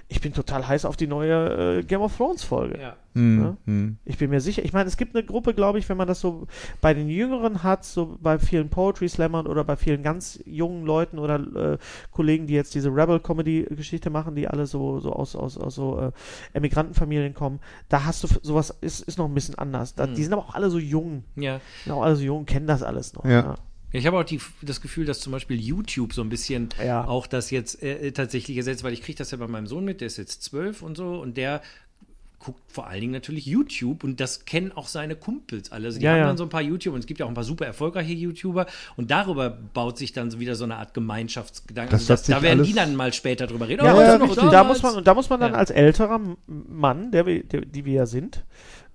ich 0.09 0.21
bin 0.21 0.33
total 0.33 0.67
heiß 0.67 0.85
auf 0.85 0.95
die 0.95 1.07
neue 1.07 1.79
äh, 1.79 1.83
Game 1.83 2.01
of 2.01 2.15
Thrones 2.15 2.43
Folge. 2.43 2.79
Ja. 2.79 2.95
Hm. 3.13 3.41
Ja. 3.41 3.57
Hm. 3.65 3.97
Ich 4.05 4.17
bin 4.17 4.29
mir 4.29 4.39
sicher, 4.39 4.63
ich 4.63 4.71
meine, 4.71 4.87
es 4.87 4.95
gibt 4.95 5.15
eine 5.15 5.25
Gruppe, 5.25 5.53
glaube 5.53 5.79
ich, 5.79 5.89
wenn 5.89 5.97
man 5.97 6.07
das 6.07 6.21
so 6.21 6.47
bei 6.81 6.93
den 6.93 7.09
Jüngeren 7.09 7.63
hat, 7.63 7.83
so 7.83 8.17
bei 8.21 8.39
vielen 8.39 8.69
Poetry 8.69 9.09
Slammern 9.09 9.47
oder 9.47 9.63
bei 9.63 9.75
vielen 9.75 10.03
ganz 10.03 10.39
jungen 10.45 10.85
Leuten 10.85 11.19
oder 11.19 11.73
äh, 11.73 11.77
Kollegen, 12.11 12.47
die 12.47 12.53
jetzt 12.53 12.73
diese 12.73 12.89
Rebel-Comedy-Geschichte 12.89 14.09
machen, 14.09 14.35
die 14.35 14.47
alle 14.47 14.65
so, 14.65 14.99
so 14.99 15.11
aus, 15.11 15.35
aus, 15.35 15.57
aus 15.57 15.75
so 15.75 15.99
äh, 15.99 16.11
Emigrantenfamilien 16.53 17.33
kommen, 17.33 17.59
da 17.89 18.05
hast 18.05 18.23
du 18.23 18.27
sowas, 18.41 18.75
ist, 18.81 19.01
ist 19.01 19.17
noch 19.17 19.25
ein 19.25 19.33
bisschen 19.33 19.55
anders. 19.55 19.93
Da, 19.95 20.07
Mhm. 20.07 20.15
Die 20.15 20.23
sind 20.23 20.33
aber 20.33 20.43
auch 20.43 20.55
alle 20.55 20.69
so 20.69 20.79
jung, 20.79 21.23
ja. 21.35 21.59
sind 21.83 21.93
auch 21.93 22.03
alle 22.03 22.15
so 22.15 22.23
jung, 22.23 22.45
kennen 22.45 22.67
das 22.67 22.81
alles 22.81 23.13
noch. 23.13 23.25
Ja. 23.25 23.55
Ich 23.91 24.05
habe 24.05 24.17
auch 24.19 24.23
die, 24.25 24.39
das 24.61 24.81
Gefühl, 24.81 25.05
dass 25.05 25.19
zum 25.21 25.31
Beispiel 25.31 25.59
YouTube 25.59 26.13
so 26.13 26.21
ein 26.21 26.29
bisschen 26.29 26.69
Ja. 26.83 27.05
auch 27.05 27.25
das 27.27 27.51
jetzt 27.51 27.81
äh, 27.81 28.11
tatsächlich 28.11 28.57
ersetzt, 28.57 28.83
weil 28.83 28.93
ich 28.93 29.01
kriege 29.01 29.17
das 29.17 29.31
ja 29.31 29.37
bei 29.37 29.47
meinem 29.47 29.67
Sohn 29.67 29.85
mit, 29.85 30.01
der 30.01 30.07
ist 30.07 30.17
jetzt 30.17 30.43
zwölf 30.43 30.81
und 30.81 30.97
so 30.97 31.19
und 31.21 31.37
der 31.37 31.61
guckt 32.39 32.61
vor 32.71 32.85
allen 32.87 33.01
Dingen 33.01 33.13
natürlich 33.13 33.47
YouTube 33.47 34.03
und 34.03 34.19
das 34.19 34.45
kennen 34.45 34.71
auch 34.71 34.87
seine 34.87 35.15
Kumpels 35.15 35.71
alle. 35.71 35.85
Also 35.87 35.97
die 35.99 36.05
Ja, 36.05 36.11
haben 36.11 36.17
ja. 36.19 36.27
dann 36.27 36.37
so 36.37 36.43
ein 36.43 36.49
paar 36.49 36.61
YouTube 36.61 36.93
und 36.93 36.99
es 36.99 37.07
gibt 37.07 37.19
ja 37.19 37.25
auch 37.25 37.29
ein 37.29 37.33
paar 37.33 37.43
super 37.43 37.65
erfolgreiche 37.65 38.13
YouTuber 38.13 38.67
und 38.95 39.09
darüber 39.09 39.49
baut 39.49 39.97
sich 39.97 40.11
dann 40.13 40.29
so 40.29 40.39
wieder 40.39 40.53
so 40.53 40.63
eine 40.65 40.75
Art 40.75 40.93
Gemeinschaftsgedanke. 40.93 41.91
Das 41.91 42.05
das, 42.05 42.23
da 42.23 42.41
werden 42.43 42.63
die 42.63 42.73
dann 42.73 42.95
mal 42.95 43.11
später 43.11 43.47
drüber 43.47 43.67
reden. 43.67 43.83
Ja, 43.83 43.93
Oh, 43.95 43.97
und 43.97 44.29
weißt 44.29 44.53
da, 44.53 44.63
muss 44.65 44.81
man, 44.83 44.95
und 44.95 45.07
da 45.07 45.13
muss 45.15 45.29
man 45.31 45.39
dann 45.39 45.53
Ja. 45.53 45.57
als 45.57 45.71
älterer 45.71 46.21
Mann, 46.45 47.11
der, 47.11 47.25
wir- 47.25 47.43
der, 47.43 47.61
die 47.61 47.85
wir 47.85 47.93
ja 47.93 48.05
sind, 48.05 48.43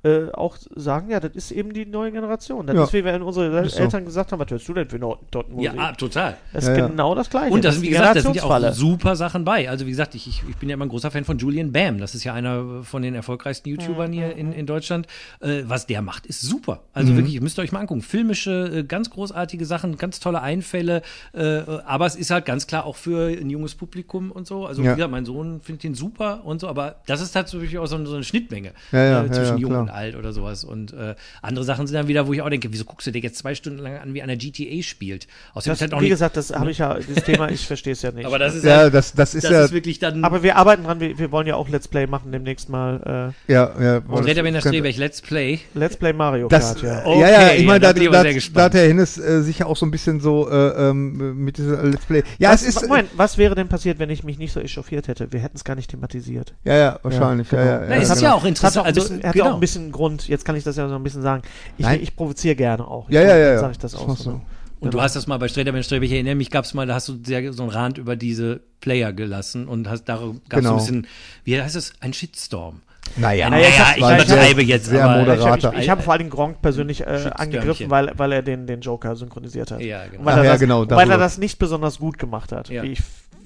äh, 0.05 0.31
auch 0.33 0.57
sagen, 0.75 1.11
ja, 1.11 1.21
das 1.21 1.33
ist 1.35 1.51
eben 1.53 1.73
die 1.73 1.87
neue 1.87 2.11
Generation. 2.11 2.67
Das 2.67 2.75
Ja. 2.77 2.85
ist 2.85 2.93
wie 2.93 3.05
wenn 3.05 3.23
unsere 3.23 3.61
Ist 3.65 3.77
so. 3.77 3.83
Eltern 3.83 4.05
gesagt 4.05 4.33
haben, 4.33 4.41
was 4.41 4.51
hörst 4.51 4.67
du 4.69 4.75
denn 4.75 4.89
für 4.89 4.99
Notenmusik? 4.99 5.73
Ja, 5.75 5.81
ah, 5.81 5.93
total. 5.93 6.37
Das 6.53 6.65
ist 6.65 6.71
Ja, 6.71 6.77
ja. 6.79 6.87
genau 6.89 7.15
das 7.15 7.31
Gleiche. 7.31 7.53
Und 7.55 7.65
da 7.65 7.69
Das 7.69 7.77
sind, 7.77 7.85
ist 7.85 7.89
wie 7.89 7.93
gesagt, 7.93 8.17
da 8.17 8.21
sind 8.21 8.35
ja 8.37 8.43
auch 8.43 8.73
super 8.73 9.15
Sachen 9.17 9.45
bei. 9.45 9.69
Also, 9.71 9.87
wie 9.87 9.91
gesagt, 9.91 10.15
ich, 10.15 10.27
ich, 10.27 10.43
ich 10.49 10.57
bin 10.57 10.69
ja 10.69 10.75
immer 10.75 10.85
ein 10.87 10.89
großer 10.89 11.11
Fan 11.13 11.25
von 11.25 11.39
Julian 11.39 11.71
Bam. 11.73 11.99
Das 11.99 12.15
ist 12.15 12.25
ja 12.25 12.35
einer 12.35 12.83
von 12.83 13.03
den 13.03 13.15
erfolgreichsten 13.15 13.69
YouTubern 13.69 14.13
hier 14.13 14.35
in, 14.37 14.53
in 14.53 14.67
Deutschland. 14.67 15.07
Äh, 15.41 15.63
was 15.67 15.87
der 15.87 16.03
macht, 16.03 16.27
ist 16.27 16.41
super. 16.43 16.81
Also 16.93 17.15
wirklich, 17.17 17.35
ihr 17.35 17.43
müsst 17.43 17.59
euch 17.61 17.71
mal 17.73 17.81
angucken. 17.81 18.03
Filmische, 18.03 18.79
äh, 18.79 18.83
ganz 18.85 19.09
großartige 19.11 19.65
Sachen, 19.67 19.97
ganz 19.99 20.19
tolle 20.21 20.41
Einfälle. 20.43 21.03
Äh, 21.33 21.61
aber 21.87 22.07
es 22.07 22.17
ist 22.17 22.31
halt 22.31 22.45
ganz 22.45 22.67
klar 22.67 22.87
auch 22.87 22.97
für 22.97 23.29
ein 23.29 23.51
junges 23.51 23.75
Publikum 23.77 24.31
und 24.33 24.47
so. 24.47 24.67
Also, 24.67 24.83
Ja. 24.83 24.93
wie 24.93 24.95
gesagt, 24.97 25.13
mein 25.13 25.25
Sohn 25.25 25.61
findet 25.61 25.85
den 25.85 25.95
super 25.95 26.41
und 26.45 26.61
so. 26.61 26.69
Aber 26.69 26.97
das 27.07 27.21
ist 27.21 27.33
tatsächlich 27.33 27.79
auch 27.79 27.87
so, 27.87 28.05
so 28.05 28.15
eine 28.15 28.25
Schnittmenge 28.25 28.73
Ja, 28.91 29.05
ja, 29.05 29.25
äh, 29.25 29.31
zwischen 29.31 29.57
ja, 29.59 29.61
jung 29.63 29.71
klar. 29.71 29.83
und 29.83 29.92
alt 29.93 30.17
oder 30.17 30.33
sowas. 30.33 30.65
Und 30.65 30.93
äh, 30.93 31.15
andere 31.43 31.65
Sachen 31.65 31.87
sind 31.87 31.95
dann 31.97 32.09
wieder, 32.09 32.27
wo 32.27 32.33
ich 32.33 32.43
auch 32.43 32.51
denke, 32.51 32.73
wieso 32.73 32.85
guckst 32.85 33.07
du 33.07 33.11
dir 33.13 33.21
jetzt 33.21 33.39
zwei 33.39 33.55
Stunden 33.55 33.79
lang 33.79 33.99
an, 33.99 34.15
wie 34.15 34.23
einer 34.23 34.37
GTA 34.37 34.83
spielt? 34.83 35.27
Außerdem 35.55 35.73
Das, 35.73 35.81
halt 35.81 35.95
auch 35.95 35.99
wie 35.99 36.05
nicht. 36.05 36.11
gesagt, 36.11 36.37
das 36.37 36.53
habe 36.53 36.71
ich 36.71 36.79
ja, 36.79 36.99
das 37.15 37.25
Thema, 37.25 37.51
ich 37.51 37.67
verstehe 37.67 37.93
es 37.93 38.03
ja 38.03 38.13
nicht. 38.13 38.27
aber 38.27 38.39
das 38.39 38.55
ist 38.55 38.65
Ja, 38.65 38.77
halt, 38.79 38.95
das, 38.95 39.13
das 39.13 39.35
ist 39.35 39.45
das 39.45 39.51
ja. 39.53 39.65
ist 39.65 39.73
wirklich 39.73 39.99
dann. 39.99 40.25
Aber 40.25 40.43
wir 40.43 40.57
arbeiten 40.57 40.85
dran, 40.85 41.01
wir, 41.01 41.19
wir 41.19 41.31
wollen 41.33 41.47
ja 41.47 41.57
auch 41.57 41.69
Let's 41.69 41.89
Play 41.89 42.07
machen 42.07 42.33
demnächst 42.33 42.69
mal. 42.69 43.35
ja, 43.49 43.73
ja, 43.81 43.97
Und 43.99 44.25
Räder 44.25 44.45
in 44.45 44.55
der 44.55 44.61
Strebech, 44.61 44.97
Let's 44.97 45.21
Play. 45.21 45.55
Äh, 45.55 45.59
Let's 45.75 45.97
Play 45.97 46.13
Mario 46.13 46.49
Das, 46.49 46.75
Kart, 46.75 46.83
ja. 46.83 47.01
äh, 47.05 47.21
ja, 47.21 47.29
ja, 47.31 47.43
Okay, 47.49 47.57
ich 47.59 47.67
meine, 47.67 47.85
ja, 47.85 47.93
da 47.93 48.01
da, 48.23 48.23
da, 48.55 48.63
hat 48.65 48.75
der 48.75 48.89
Hennes 48.89 49.19
äh, 49.19 49.43
sicher 49.43 49.67
auch 49.67 49.77
so 49.77 49.87
ein 49.87 49.91
bisschen 49.91 50.21
so 50.21 50.49
äh, 50.51 50.91
ähm, 50.91 51.45
mit 51.45 51.59
dieser 51.59 51.83
Let's 51.83 52.05
Play. 52.07 52.23
Ja, 52.39 52.51
was, 52.51 52.63
es 52.63 52.77
ist. 52.77 52.89
Moment, 52.89 53.09
was 53.17 53.39
wäre 53.39 53.55
denn 53.55 53.69
passiert, 53.69 53.99
wenn 53.99 54.11
ich 54.11 54.25
mich 54.25 54.39
nicht 54.39 54.53
so 54.53 54.61
echauffiert 54.61 55.09
hätte? 55.09 55.33
Wir 55.33 55.41
hätten 55.41 55.57
es 55.57 55.65
gar 55.65 55.75
nicht 55.75 55.91
thematisiert. 55.91 56.55
Ja, 56.65 56.75
ja, 56.77 56.99
wahrscheinlich. 57.03 57.51
Ja, 57.51 57.59
genau. 57.59 57.71
ja, 57.73 57.81
Na, 57.89 57.95
ja, 57.97 58.03
es 58.03 58.09
ist 58.11 58.17
genau. 58.17 58.29
ja 58.29 58.35
auch 58.35 58.45
Es 58.45 58.63
hat 58.63 58.77
auch 58.77 58.87
interessant. 58.87 58.87
Also, 58.87 59.01
bisschen, 59.01 59.23
hat 59.25 59.33
genau. 59.33 59.51
auch 59.51 59.55
ein 59.55 59.61
bisschen 59.61 59.82
Grund, 59.91 60.29
jetzt 60.29 60.45
kann 60.45 60.55
ich 60.55 60.63
das 60.65 60.77
ja 60.77 60.89
so 60.89 60.95
ein 60.95 61.03
bisschen 61.03 61.23
sagen. 61.23 61.43
Ich, 61.79 61.85
Nein. 61.85 62.01
ich 62.03 62.15
provoziere 62.15 62.55
gerne 62.55 62.87
auch. 62.87 63.11
Ja, 63.11 63.23
ja, 63.23 63.37
ja, 63.37 63.53
ja. 63.55 63.59
Sag 63.59 63.73
ich 63.73 63.79
das 63.79 63.93
Das 63.93 64.01
auch 64.01 64.17
so. 64.17 64.31
du. 64.31 64.37
Und 64.81 64.89
du 64.95 64.99
Genau. 64.99 65.03
hast 65.05 65.15
das 65.17 65.27
mal 65.29 65.39
bei 65.39 65.47
Sträter, 65.49 65.73
wenn 65.73 65.81
ich 65.81 66.13
erinnere 66.13 66.35
mich, 66.35 66.51
gab 66.51 66.65
es 66.65 66.75
mal, 66.75 66.87
da 66.87 66.95
hast 66.95 67.09
du 67.09 67.19
sehr, 67.25 67.53
so 67.53 67.63
einen 67.63 67.71
Rand 67.71 67.99
über 67.99 68.17
diese 68.17 68.61
Player 68.81 69.13
gelassen 69.13 69.69
und 69.69 69.89
hast 69.89 70.05
darüber 70.05 70.41
gab 70.49 70.61
es 70.61 70.65
so 70.67 70.71
Genau. 70.71 70.71
ein 70.73 70.77
bisschen, 70.77 71.07
wie 71.45 71.61
heißt 71.61 71.77
es, 71.77 71.93
ein 72.01 72.13
Shitstorm. 72.13 72.81
Naja, 73.17 73.51
Naja, 73.51 73.69
ich 73.69 73.79
hab- 73.81 73.97
ich 73.97 74.03
war 74.03 74.15
übertreibe 74.15 74.63
jetzt, 74.63 74.87
sehr 74.87 75.05
aber 75.05 75.23
Ich 75.23 75.29
habe 75.29 75.39
moderater. 75.41 75.73
ich, 75.75 75.81
ich 75.85 75.91
hab 75.91 76.03
vor 76.03 76.15
allem 76.15 76.31
Gronk 76.31 76.63
persönlich 76.63 77.01
äh, 77.03 77.31
angegriffen, 77.35 77.91
weil, 77.91 78.13
weil 78.17 78.33
er 78.33 78.43
den, 78.43 78.67
den, 78.67 78.81
Joker 78.81 79.17
synchronisiert 79.17 79.71
hat. 79.73 79.81
Ja, 79.83 80.05
genau. 80.07 80.19
Und 80.21 80.25
Weil, 80.25 80.33
Ach 80.35 80.39
er 80.39 80.45
ja, 80.45 80.51
das, 80.53 80.61
genau, 80.61 80.89
weil 80.91 81.11
er 81.11 81.19
das 81.19 81.39
nicht 81.39 81.59
besonders 81.59 81.99
gut 81.99 82.19
gemacht 82.19 82.53
hat, 82.53 82.69
Ja. 82.69 82.83
wie 82.83 82.93
ich 82.93 83.03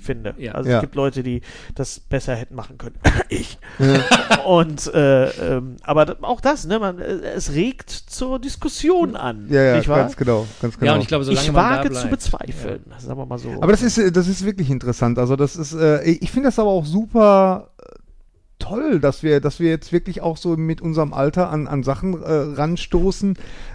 finde. 0.06 0.34
Ja. 0.38 0.52
Also 0.52 0.70
Ja. 0.70 0.76
es 0.76 0.80
gibt 0.80 0.94
Leute, 0.94 1.22
die 1.22 1.42
das 1.74 2.00
besser 2.00 2.34
hätten 2.34 2.54
machen 2.54 2.78
können. 2.78 2.96
ich. 3.28 3.58
Und 4.46 4.92
äh, 4.94 5.28
ähm, 5.28 5.76
aber 5.82 6.16
auch 6.22 6.40
das, 6.40 6.66
ne, 6.66 6.78
man, 6.78 6.98
äh, 6.98 7.18
es 7.34 7.52
regt 7.52 7.90
zur 7.90 8.38
Diskussion 8.38 9.16
an. 9.16 9.46
Ja, 9.50 9.62
ja, 9.62 9.76
nicht 9.76 9.88
wahr? 9.88 9.98
ganz 9.98 10.16
genau, 10.16 10.46
ganz 10.62 10.78
genau. 10.78 10.90
Ja, 10.90 10.94
und 10.94 11.02
ich 11.02 11.08
glaube, 11.08 11.24
solange 11.24 11.46
ich 11.46 11.54
wage 11.54 11.92
zu 11.92 12.08
bezweifeln. 12.08 12.84
Sagen 12.98 13.18
wir 13.18 13.26
mal 13.26 13.38
so. 13.38 13.50
Aber 13.60 13.72
das 13.72 13.82
ist, 13.82 13.98
äh, 13.98 14.10
das 14.10 14.28
ist 14.28 14.44
wirklich 14.44 14.70
interessant. 14.70 15.18
Also 15.18 15.36
das 15.36 15.56
ist, 15.56 15.74
äh, 15.74 16.02
ich 16.02 16.30
finde 16.30 16.48
das 16.48 16.58
aber 16.58 16.70
auch 16.70 16.86
super 16.86 17.70
toll, 18.68 19.00
dass 19.00 19.22
wir, 19.22 19.40
dass 19.40 19.60
wir 19.60 19.70
jetzt 19.70 19.92
wirklich 19.92 20.20
auch 20.22 20.36
so 20.36 20.56
mit 20.56 20.80
unserem 20.80 21.12
Alter 21.12 21.50
an, 21.50 21.66
an 21.66 21.82
Sachen 21.82 22.20
äh, 22.22 22.32
ranstoßen, 22.32 23.34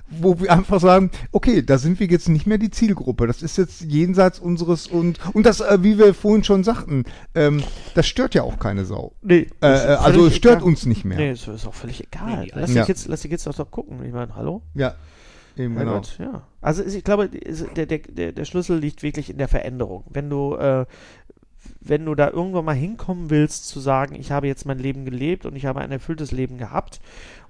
wo 0.10 0.40
wir 0.40 0.52
einfach 0.52 0.80
sagen, 0.80 1.12
okay, 1.32 1.62
da 1.62 1.78
sind 1.78 2.00
wir 2.00 2.08
jetzt 2.08 2.28
nicht 2.30 2.46
mehr 2.48 2.58
die 2.58 2.70
Zielgruppe. 2.72 3.28
Das 3.28 3.42
ist 3.42 3.58
jetzt 3.58 3.82
jenseits 3.82 4.40
unseres 4.40 4.88
und 4.88 5.20
und 5.34 5.46
das, 5.46 5.62
äh, 5.62 5.78
wie 5.82 5.98
wir 5.98 6.14
vorhin 6.14 6.44
schon 6.44 6.64
sagten, 6.64 7.06
ähm, 7.36 7.64
das 7.96 8.08
stört 8.08 8.36
ja 8.36 8.44
auch 8.44 8.60
keine 8.60 8.86
Sau. 8.86 9.14
nee, 9.22 9.40
Äh, 9.42 9.48
das 9.62 9.86
äh, 9.86 9.88
also 9.88 10.26
es 10.28 10.36
stört 10.36 10.58
egal. 10.58 10.68
uns 10.68 10.86
nicht 10.86 11.06
mehr. 11.06 11.18
Nee, 11.18 11.30
es 11.32 11.48
ist 11.48 11.66
auch 11.66 11.74
völlig 11.74 12.04
egal. 12.04 12.46
Nee, 12.46 12.52
lass, 12.54 12.74
Ja. 12.74 12.82
dich 12.82 12.90
jetzt, 12.90 13.08
lass 13.08 13.22
dich 13.22 13.32
jetzt 13.32 13.48
doch, 13.48 13.56
doch 13.56 13.72
gucken. 13.72 14.04
Ich 14.06 14.12
meine, 14.14 14.36
hallo? 14.36 14.62
Ja, 14.74 14.96
eben 15.58 15.76
genau. 15.76 15.96
Gott, 15.96 16.18
ja. 16.20 16.44
Also 16.62 16.84
ich 16.84 17.04
glaube, 17.04 17.28
der, 17.30 17.86
der, 17.88 18.32
der 18.34 18.46
Schlüssel 18.46 18.78
liegt 18.78 19.02
wirklich 19.02 19.30
in 19.32 19.38
der 19.40 19.48
Veränderung. 19.48 20.04
Wenn 20.10 20.30
du, 20.30 20.56
äh, 20.56 20.86
wenn 21.80 22.06
du 22.06 22.16
da 22.16 22.30
irgendwann 22.30 22.66
mal 22.66 22.76
hinkommen 22.76 23.30
willst, 23.30 23.68
zu 23.68 23.80
sagen, 23.80 24.16
ich 24.16 24.32
habe 24.32 24.48
jetzt 24.48 24.66
mein 24.66 24.80
Leben 24.80 25.06
gelebt 25.06 25.46
und 25.46 25.56
ich 25.56 25.66
habe 25.66 25.82
ein 25.82 25.92
erfülltes 25.92 26.32
Leben 26.32 26.58
gehabt 26.58 27.00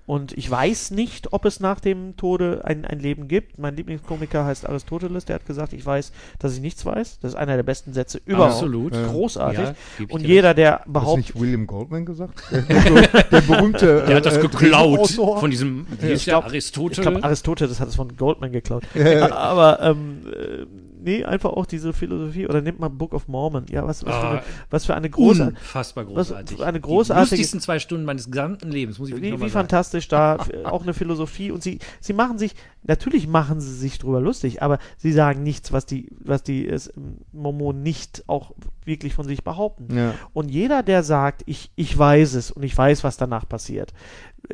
und 0.08 0.34
ich 0.38 0.50
weiß 0.50 0.92
nicht, 0.92 1.32
ob 1.32 1.46
es 1.46 1.60
nach 1.60 1.80
dem 1.80 2.18
Tode 2.18 2.62
ein, 2.66 2.86
ein 2.86 3.00
Leben 3.00 3.28
gibt. 3.28 3.60
Mein 3.60 3.76
Lieblingskomiker 3.76 4.44
heißt 4.44 4.68
Aristoteles, 4.68 5.26
der 5.26 5.36
hat 5.36 5.46
gesagt, 5.46 5.74
ich 5.74 5.86
weiß, 5.86 6.12
dass 6.40 6.54
ich 6.56 6.60
nichts 6.60 6.86
weiß. 6.86 7.20
Das 7.22 7.32
ist 7.32 7.38
einer 7.38 7.56
der 7.56 7.64
besten 7.64 7.94
Sätze 7.94 8.20
überhaupt. 8.26 8.54
Absolut. 8.54 8.96
Ja. 8.96 9.08
Großartig. 9.08 9.60
Ja, 9.60 9.74
ich 10.00 10.12
und 10.12 10.26
jeder, 10.26 10.54
der 10.54 10.72
Hat 10.80 10.92
behauptet, 10.92 11.28
nicht 11.28 11.40
William 11.40 11.68
Goldman 11.68 12.06
gesagt? 12.06 12.44
Der, 12.52 12.62
der, 12.62 13.24
der 13.24 13.42
berühmte. 13.42 14.04
Der 14.08 14.16
hat 14.18 14.26
das 14.26 14.38
äh, 14.38 14.42
geklaut 14.42 15.12
von 15.12 15.50
diesem, 15.52 15.86
wie 16.00 16.08
Ich 16.08 16.14
ist 16.14 16.28
der 16.28 16.34
glaub- 16.34 16.46
Aristotel? 16.46 16.92
Ich 16.98 17.02
glaube, 17.02 17.24
Aristoteles 17.24 17.80
hat 17.80 17.88
es 17.88 17.96
von 17.96 18.18
Goldman 18.18 18.52
geklaut. 18.52 18.84
Ja. 18.96 19.32
Aber, 19.32 19.82
ähm, 19.82 20.24
äh, 20.28 20.66
nee, 21.02 21.24
einfach 21.26 21.52
auch 21.52 21.66
diese 21.66 21.94
Philosophie. 21.94 22.48
Oder 22.48 22.62
nimmt 22.62 22.80
man 22.80 22.98
Book 22.98 23.14
of 23.14 23.28
Mormon. 23.28 23.66
Ja, 23.70 23.86
was, 23.88 24.06
was, 24.06 24.16
für, 24.16 24.22
Ah, 24.22 24.30
eine, 24.32 24.42
was 24.70 24.86
für 24.86 24.96
eine 24.96 25.10
große. 25.10 25.48
Unfassbar 25.48 26.06
was- 26.08 26.30
großartig. 26.30 26.64
eine 26.64 26.80
Die 26.80 26.84
großartige- 26.88 27.20
lustigsten 27.22 27.60
zwei 27.60 27.80
Stunden 27.80 28.06
meines 28.06 28.30
gesamten 28.32 28.70
Lebens, 28.72 29.00
muss 29.00 29.10
ich 29.10 29.16
wirklich 29.16 29.40
Wie, 29.40 29.46
wie 29.46 29.50
fantastisch 29.50 30.08
da 30.08 30.36
f- 30.38 30.50
auch 30.66 30.84
eine 30.84 30.94
Philosophie 30.94 31.52
und 31.52 31.62
sie 31.64 31.80
sie 32.00 32.14
machen 32.14 32.38
sich 32.38 32.56
natürlich 32.84 33.28
machen 33.28 33.62
sie 33.62 33.74
sich 33.76 34.00
drüber 34.00 34.22
lustig, 34.22 34.62
aber 34.64 34.80
sie 34.98 35.12
sagen 35.12 35.44
nichts, 35.44 35.72
was 35.72 35.86
die 35.86 36.10
was 36.20 36.44
die 36.44 36.68
es, 36.68 36.92
Mormonen 37.32 37.84
nicht 37.84 38.24
auch 38.28 38.52
wirklich 38.84 39.14
von 39.14 39.28
sich 39.28 39.44
behaupten. 39.44 39.96
Ja. 39.96 40.16
Und 40.34 40.50
jeder, 40.50 40.82
der 40.82 41.04
sagt, 41.04 41.44
ich, 41.46 41.72
ich 41.76 41.96
weiß 41.96 42.34
es 42.34 42.50
und 42.50 42.64
ich 42.64 42.76
weiß, 42.76 43.04
was 43.04 43.16
danach 43.16 43.48
passiert, 43.48 43.92
äh, 43.92 43.94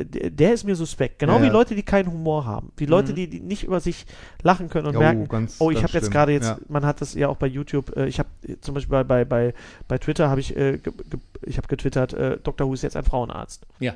der, 0.06 0.54
ist 0.54 0.64
mir 0.64 0.76
suspekt. 0.76 1.20
Genau 1.20 1.38
Ja, 1.38 1.44
wie. 1.44 1.50
Leute, 1.50 1.76
die 1.76 1.84
keinen 1.84 2.12
Humor 2.12 2.46
haben. 2.46 2.72
Die 2.80 2.86
Leute, 2.86 3.12
Mhm. 3.12 3.16
die, 3.16 3.30
die 3.30 3.40
nicht 3.40 3.64
über 3.64 3.80
sich 3.80 4.06
lachen 4.44 4.70
können 4.70 4.88
und 4.88 4.96
Oh, 4.96 5.00
merken, 5.00 5.28
ganz- 5.28 5.56
oh, 5.60 5.72
ich 5.72 5.84
habe 5.84 5.94
jetzt 5.94 6.12
gerade 6.12 6.32
jetzt, 6.32 6.48
Ja. 6.48 6.58
man 6.68 6.86
hat 6.86 7.02
das 7.02 7.14
ja 7.14 7.28
auch 7.30 7.38
bei 7.38 7.48
YouTube, 7.48 7.96
äh, 7.96 8.08
ich 8.08 8.20
habe 8.20 8.30
äh, 8.48 8.58
zum 8.62 8.74
Beispiel 8.76 8.92
bei, 8.92 9.04
bei, 9.04 9.26
bei, 9.26 9.54
bei 9.88 9.98
Twitter 9.98 10.30
habe 10.30 10.40
ich, 10.42 10.56
äh, 10.56 10.78
ge, 10.78 10.94
ge, 10.94 11.20
ich 11.44 11.58
habe 11.58 11.68
getwittert, 11.68 12.14
äh, 12.14 12.38
Dr. 12.44 12.68
Who 12.68 12.74
ist 12.74 12.82
jetzt 12.84 12.96
ein 12.96 13.04
Frauenarzt. 13.06 13.66
Ja. 13.80 13.94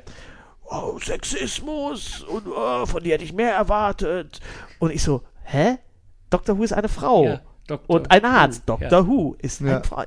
Oh, 0.64 0.98
Sexismus 0.98 2.22
und 2.22 2.46
oh, 2.46 2.86
von 2.86 3.02
dir 3.02 3.14
hätte 3.14 3.24
ich 3.24 3.32
mehr 3.32 3.54
erwartet. 3.54 4.40
Und 4.78 4.92
ich 4.92 5.02
so, 5.02 5.22
hä? 5.44 5.78
Dr. 6.30 6.56
Who 6.56 6.62
ist 6.64 6.72
eine 6.72 6.88
Frau. 6.88 7.24
Ja. 7.24 7.40
Und 7.86 8.10
ein 8.10 8.24
Arzt, 8.24 8.62
Who, 8.66 8.76
Dr. 8.78 9.06
Who, 9.06 9.36
ist 9.40 9.60
Ja. 9.60 9.76
ein 9.78 9.84
Frau. 9.84 10.02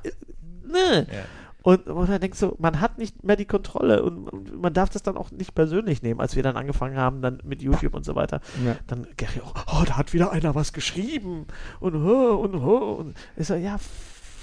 Ne. 0.66 1.08
Ja. 1.12 1.20
Und, 1.66 1.88
und 1.88 2.08
dann 2.08 2.22
denkst 2.22 2.40
du, 2.42 2.56
man 2.60 2.80
hat 2.80 3.00
nicht 3.00 3.24
mehr 3.24 3.36
die 3.36 3.46
Kontrolle 3.46 4.04
und, 4.04 4.30
und 4.30 4.62
man 4.62 4.72
darf 4.72 4.92
das 4.92 5.02
dann 5.02 5.18
auch 5.18 5.32
nicht 5.32 5.56
persönlich 5.56 6.04
nehmen, 6.04 6.20
als 6.20 6.36
wir 6.36 6.44
dann 6.44 6.58
angefangen 6.58 6.96
haben, 6.96 7.24
dann 7.24 7.40
mit 7.44 7.64
YouTube 7.64 7.96
und 7.96 8.06
so 8.06 8.14
weiter. 8.14 8.40
Ja. 8.64 8.76
Dann 8.86 9.08
Gary 9.18 9.42
auch, 9.44 9.56
oh, 9.66 9.84
da 9.84 9.98
hat 9.98 10.14
wieder 10.14 10.32
einer 10.32 10.54
was 10.54 10.74
geschrieben 10.74 11.48
und 11.80 11.96
oh, 11.96 12.36
und 12.36 12.54
oh. 12.54 12.94
Und 13.00 13.18
ich 13.36 13.48
so, 13.48 13.56
ja, 13.56 13.80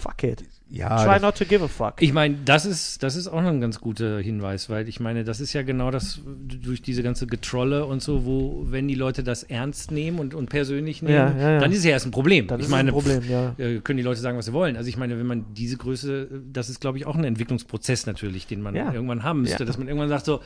fuck 0.02 0.22
it. 0.24 0.44
Ja, 0.68 1.04
Try 1.04 1.14
das- 1.14 1.22
not 1.22 1.36
to 1.36 1.44
give 1.44 1.62
a 1.62 1.68
fuck. 1.68 2.00
Ich 2.00 2.14
meine, 2.14 2.38
das 2.46 2.64
ist, 2.64 3.02
das 3.02 3.14
ist 3.14 3.28
auch 3.28 3.42
noch 3.42 3.50
ein 3.50 3.60
ganz 3.60 3.78
guter 3.78 4.18
Hinweis, 4.20 4.70
weil 4.70 4.88
ich 4.88 5.00
meine, 5.00 5.22
das 5.22 5.38
ist 5.40 5.52
ja 5.52 5.62
genau 5.62 5.90
das 5.90 6.20
durch 6.24 6.80
diese 6.80 7.02
ganze 7.02 7.26
Getrolle 7.26 7.84
und 7.84 8.00
so, 8.02 8.24
wo, 8.24 8.64
wenn 8.70 8.88
die 8.88 8.94
Leute 8.94 9.22
das 9.22 9.42
ernst 9.42 9.90
nehmen 9.90 10.18
und, 10.18 10.32
und 10.34 10.48
persönlich 10.48 11.02
nehmen, 11.02 11.14
Ja, 11.14 11.30
ja, 11.36 11.50
ja. 11.52 11.58
dann 11.60 11.72
ist 11.72 11.78
es 11.80 11.84
ja 11.84 11.90
erst 11.90 12.06
ein 12.06 12.10
Problem. 12.10 12.46
Dann 12.46 12.58
ich 12.58 12.64
ist 12.64 12.68
es 12.68 12.70
meine, 12.70 12.88
ein 12.90 12.94
Problem, 12.94 13.22
ja. 13.28 13.54
äh, 13.58 13.80
können 13.80 13.98
die 13.98 14.02
Leute 14.02 14.20
sagen, 14.20 14.38
was 14.38 14.46
sie 14.46 14.54
wollen. 14.54 14.76
Also 14.78 14.88
ich 14.88 14.96
meine, 14.96 15.18
wenn 15.18 15.26
man 15.26 15.44
diese 15.52 15.76
Größe, 15.76 16.28
das 16.50 16.70
ist, 16.70 16.80
glaube 16.80 16.96
ich, 16.96 17.04
auch 17.06 17.16
ein 17.16 17.24
Entwicklungsprozess 17.24 18.06
natürlich, 18.06 18.46
den 18.46 18.62
man 18.62 18.74
Ja. 18.74 18.92
irgendwann 18.94 19.22
haben 19.24 19.42
müsste, 19.42 19.64
Ja. 19.64 19.66
dass 19.66 19.76
man 19.76 19.88
irgendwann 19.88 20.08
sagt 20.08 20.24
so, 20.24 20.40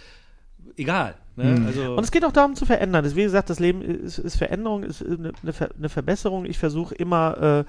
egal. 0.76 1.14
Ne? 1.36 1.62
Also, 1.66 1.94
Und 1.96 2.02
es 2.04 2.10
geht 2.10 2.24
auch 2.24 2.32
darum 2.32 2.54
zu 2.54 2.64
verändern. 2.64 3.04
Wie 3.14 3.22
gesagt, 3.22 3.50
das 3.50 3.60
Leben 3.60 3.82
ist, 3.82 4.18
ist 4.18 4.36
Veränderung, 4.36 4.82
ist 4.82 5.04
eine, 5.04 5.32
eine, 5.42 5.52
Ver, 5.52 5.68
eine 5.76 5.88
Verbesserung. 5.88 6.46
Ich 6.46 6.58
versuche 6.58 6.94
immer, 6.94 7.64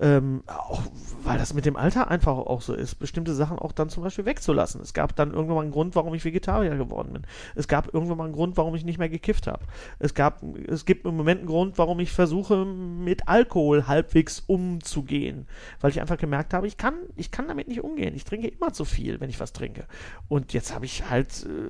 äh, 0.00 0.06
ähm, 0.16 0.42
auch 0.46 0.82
weil 1.24 1.36
das 1.36 1.52
mit 1.52 1.66
dem 1.66 1.76
Alter 1.76 2.08
einfach 2.10 2.36
auch 2.36 2.62
so 2.62 2.74
ist, 2.74 2.94
bestimmte 2.94 3.34
Sachen 3.34 3.58
auch 3.58 3.72
dann 3.72 3.88
zum 3.90 4.04
Beispiel 4.04 4.24
wegzulassen. 4.24 4.80
Es 4.80 4.94
gab 4.94 5.16
dann 5.16 5.32
irgendwann 5.32 5.56
mal 5.56 5.62
einen 5.62 5.72
Grund, 5.72 5.96
warum 5.96 6.14
ich 6.14 6.24
Vegetarier 6.24 6.76
geworden 6.76 7.12
bin. 7.12 7.22
Es 7.56 7.66
gab 7.66 7.92
irgendwann 7.92 8.16
mal 8.18 8.24
einen 8.24 8.32
Grund, 8.32 8.56
warum 8.56 8.74
ich 8.76 8.84
nicht 8.84 8.98
mehr 8.98 9.08
gekifft 9.08 9.48
habe. 9.48 9.64
Es 9.98 10.14
gab, 10.14 10.42
es 10.68 10.84
gibt 10.86 11.04
im 11.04 11.16
Moment 11.16 11.40
einen 11.40 11.48
Grund, 11.48 11.76
warum 11.76 11.98
ich 12.00 12.12
versuche, 12.12 12.64
mit 12.64 13.26
Alkohol 13.28 13.86
halbwegs 13.88 14.44
umzugehen. 14.46 15.46
Weil 15.80 15.90
ich 15.90 16.00
einfach 16.00 16.18
gemerkt 16.18 16.54
habe, 16.54 16.66
ich 16.68 16.76
kann, 16.76 16.94
ich 17.16 17.30
kann 17.32 17.48
damit 17.48 17.66
nicht 17.68 17.82
umgehen. 17.82 18.14
Ich 18.14 18.24
trinke 18.24 18.46
immer 18.46 18.72
zu 18.72 18.84
viel, 18.84 19.20
wenn 19.20 19.28
ich 19.28 19.40
was 19.40 19.52
trinke. 19.52 19.84
Und 20.28 20.52
jetzt 20.52 20.72
habe 20.72 20.84
ich 20.84 21.10
halt, 21.10 21.44
äh, 21.46 21.68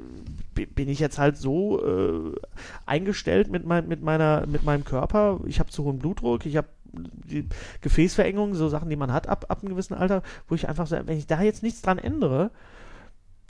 bi- 0.55 0.66
bin 0.66 0.88
ich 0.88 0.99
jetzt 0.99 1.18
halt 1.18 1.38
so 1.41 1.84
äh, 1.84 2.36
eingestellt 2.86 3.51
mit, 3.51 3.64
mein, 3.64 3.89
mit, 3.89 4.03
meiner, 4.03 4.47
mit 4.47 4.64
meinem 4.64 4.84
Körper. 4.84 5.41
Ich 5.47 5.61
habe 5.61 5.70
zu 5.70 5.84
hohen 5.84 5.99
Blutdruck, 5.99 6.47
ich 6.47 6.57
habe 6.57 6.68
die 6.93 7.47
Gefäßverengung, 7.80 8.55
so 8.55 8.68
Sachen, 8.68 8.89
die 8.89 8.97
man 8.97 9.12
hat 9.12 9.28
ab, 9.28 9.47
ab 9.49 9.61
einem 9.61 9.70
gewissen 9.70 9.95
Alter, 9.95 10.22
wo 10.49 10.55
ich 10.55 10.68
einfach 10.68 10.86
sage, 10.86 11.07
wenn 11.07 11.18
ich 11.18 11.26
da 11.26 11.43
jetzt 11.43 11.62
nichts 11.62 11.82
dran 11.82 11.99
ändere, 11.99 12.51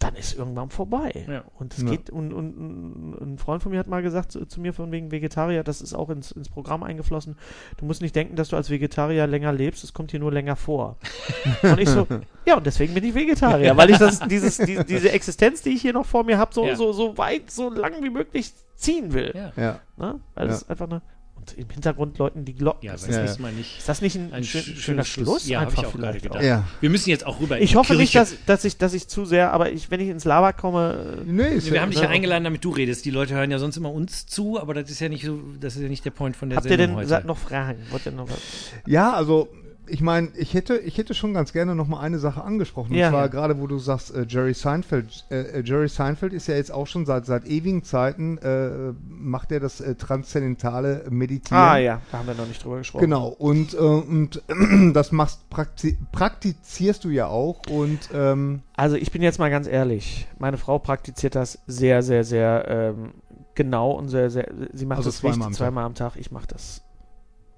dann 0.00 0.14
ist 0.14 0.34
irgendwann 0.38 0.70
vorbei. 0.70 1.24
Ja. 1.28 1.42
Und 1.58 1.74
es 1.76 1.82
Ja. 1.82 1.90
geht, 1.90 2.08
und, 2.08 2.32
und, 2.32 2.54
und 2.56 3.20
ein 3.34 3.38
Freund 3.38 3.62
von 3.64 3.72
mir 3.72 3.78
hat 3.80 3.88
mal 3.88 4.00
gesagt 4.00 4.30
zu, 4.30 4.46
zu 4.46 4.60
mir 4.60 4.72
von 4.72 4.92
wegen 4.92 5.10
Vegetarier, 5.10 5.64
das 5.64 5.80
ist 5.80 5.92
auch 5.92 6.08
ins, 6.10 6.30
ins 6.30 6.48
Programm 6.48 6.84
eingeflossen, 6.84 7.36
du 7.78 7.84
musst 7.84 8.00
nicht 8.00 8.14
denken, 8.14 8.36
dass 8.36 8.48
du 8.50 8.56
als 8.56 8.70
Vegetarier 8.70 9.26
länger 9.26 9.52
lebst, 9.52 9.82
es 9.82 9.92
kommt 9.92 10.12
dir 10.12 10.20
nur 10.20 10.30
länger 10.32 10.54
vor. 10.54 10.98
und 11.62 11.80
ich 11.80 11.88
so, 11.88 12.06
ja, 12.46 12.56
und 12.56 12.64
deswegen 12.64 12.94
bin 12.94 13.02
ich 13.02 13.14
Vegetarier, 13.14 13.76
weil 13.76 13.90
ich 13.90 13.98
das, 13.98 14.20
dieses, 14.20 14.58
die, 14.58 14.78
diese 14.84 15.10
Existenz, 15.10 15.62
die 15.62 15.70
ich 15.70 15.82
hier 15.82 15.92
noch 15.92 16.06
vor 16.06 16.22
mir 16.22 16.38
habe, 16.38 16.54
so, 16.54 16.64
Ja. 16.64 16.76
so, 16.76 16.92
so 16.92 17.18
weit, 17.18 17.50
so 17.50 17.68
lang 17.68 17.94
wie 18.02 18.10
möglich 18.10 18.52
ziehen 18.76 19.12
will. 19.12 19.32
ja. 19.34 19.52
Ja. 19.56 19.80
Ne? 19.96 20.20
Weil 20.36 20.46
Ja. 20.46 20.52
das 20.52 20.62
ist 20.62 20.70
einfach 20.70 20.86
eine. 20.88 21.02
Und 21.38 21.56
im 21.56 21.68
Hintergrund 21.70 22.18
läuten 22.18 22.44
die 22.44 22.54
Glocken. 22.54 22.84
Ja, 22.84 22.94
ist, 22.94 23.06
das 23.06 23.14
Ja, 23.16 23.22
nicht, 23.22 23.36
ja. 23.36 23.42
mal 23.42 23.52
nicht. 23.52 23.78
ist 23.78 23.88
das 23.88 24.02
nicht 24.02 24.16
ein, 24.16 24.32
Ein 24.32 24.44
schön, 24.44 24.60
sch- 24.60 24.64
schöner 24.64 24.80
schöner 24.80 25.04
Schluss? 25.04 25.48
Ja, 25.48 25.60
hab 25.60 25.72
ich 25.72 25.78
einfach 25.78 25.90
auch 25.90 25.96
gerade 25.96 26.18
vielleicht 26.18 26.22
gedacht. 26.24 26.38
auch. 26.40 26.44
Ja. 26.44 26.64
Wir 26.80 26.90
müssen 26.90 27.10
jetzt 27.10 27.24
auch 27.24 27.40
rüber 27.40 27.56
in 27.58 27.62
Ich 27.62 27.76
hoffe 27.76 27.94
nicht, 27.94 28.12
Kirche. 28.12 28.32
dass, 28.34 28.44
dass, 28.46 28.64
ich, 28.64 28.76
dass 28.76 28.92
ich 28.94 29.06
zu 29.08 29.24
sehr, 29.24 29.52
aber 29.52 29.70
ich, 29.70 29.90
wenn 29.90 30.00
ich 30.00 30.08
ins 30.08 30.24
Lava 30.24 30.52
komme, 30.52 31.18
äh, 31.20 31.30
Nee, 31.30 31.48
ist 31.54 31.70
Wir 31.72 31.80
haben 31.80 31.90
dich 31.90 32.00
ja 32.00 32.06
Ja. 32.06 32.10
eingeladen, 32.10 32.44
damit 32.44 32.64
du 32.64 32.70
redest. 32.70 33.04
Die 33.04 33.10
Leute 33.10 33.34
hören 33.34 33.50
ja 33.50 33.58
sonst 33.58 33.76
immer 33.76 33.92
uns 33.92 34.26
zu, 34.26 34.60
aber 34.60 34.74
das 34.74 34.90
ist 34.90 35.00
ja 35.00 35.08
nicht 35.08 35.24
so, 35.24 35.38
das 35.60 35.76
ist 35.76 35.82
ja 35.82 35.88
nicht 35.88 36.04
der 36.04 36.10
Point 36.10 36.36
von 36.36 36.48
der 36.50 36.56
habt 36.56 36.66
ihr 36.66 36.76
Sendung 36.76 36.98
denn 36.98 37.08
heute. 37.10 37.26
noch 37.26 37.38
Fragen? 37.38 37.78
Wollt 37.90 38.04
ihr 38.04 38.12
noch 38.12 38.28
was? 38.28 38.38
Ja, 38.86 39.12
also 39.12 39.48
ich 39.90 40.00
meine, 40.00 40.28
ich 40.36 40.54
hätte, 40.54 40.76
ich 40.78 40.98
hätte 40.98 41.14
schon 41.14 41.34
ganz 41.34 41.52
gerne 41.52 41.74
noch 41.74 41.88
mal 41.88 42.00
eine 42.00 42.18
Sache 42.18 42.42
angesprochen. 42.42 42.94
Ja. 42.94 43.06
Und 43.06 43.12
zwar 43.12 43.22
Ja. 43.22 43.26
gerade, 43.28 43.60
wo 43.60 43.66
du 43.66 43.78
sagst, 43.78 44.14
äh, 44.14 44.24
Jerry 44.28 44.54
Seinfeld. 44.54 45.24
Äh, 45.30 45.40
äh, 45.40 45.62
Jerry 45.64 45.88
Seinfeld 45.88 46.32
ist 46.32 46.46
ja 46.48 46.54
jetzt 46.56 46.70
auch 46.72 46.86
schon 46.86 47.06
seit, 47.06 47.26
seit 47.26 47.46
ewigen 47.46 47.82
Zeiten, 47.84 48.38
äh, 48.38 48.92
macht 49.08 49.52
er 49.52 49.60
das 49.60 49.80
äh, 49.80 49.94
transzendentale 49.94 51.06
Meditieren. 51.10 51.62
Ah 51.62 51.76
ja, 51.78 52.00
da 52.10 52.18
haben 52.18 52.26
wir 52.28 52.34
noch 52.34 52.46
nicht 52.46 52.62
drüber 52.64 52.78
gesprochen. 52.78 53.02
Genau, 53.02 53.28
und, 53.28 53.74
äh, 53.74 53.76
und 53.78 54.42
das 54.94 55.12
machst, 55.12 55.48
prakti 55.50 55.96
praktizierst 56.12 57.04
du 57.04 57.10
ja 57.10 57.26
auch 57.26 57.60
und 57.70 58.08
ähm, 58.12 58.62
Also 58.76 58.96
ich 58.96 59.10
bin 59.10 59.22
jetzt 59.22 59.38
mal 59.38 59.50
ganz 59.50 59.66
ehrlich, 59.66 60.28
meine 60.38 60.56
Frau 60.58 60.78
praktiziert 60.78 61.34
das 61.34 61.58
sehr, 61.66 62.02
sehr, 62.02 62.24
sehr 62.24 62.64
ähm, 62.68 63.12
genau 63.54 63.92
und 63.92 64.08
sehr, 64.08 64.30
sehr, 64.30 64.48
sie 64.72 64.86
macht 64.86 64.98
Also 64.98 65.10
das 65.10 65.18
zweimal 65.18 65.32
richtig 65.34 65.46
am 65.46 65.52
zweimal 65.54 65.84
am 65.84 65.94
Tag. 65.94 66.16
Ich 66.16 66.30
mache 66.30 66.46
das, 66.46 66.82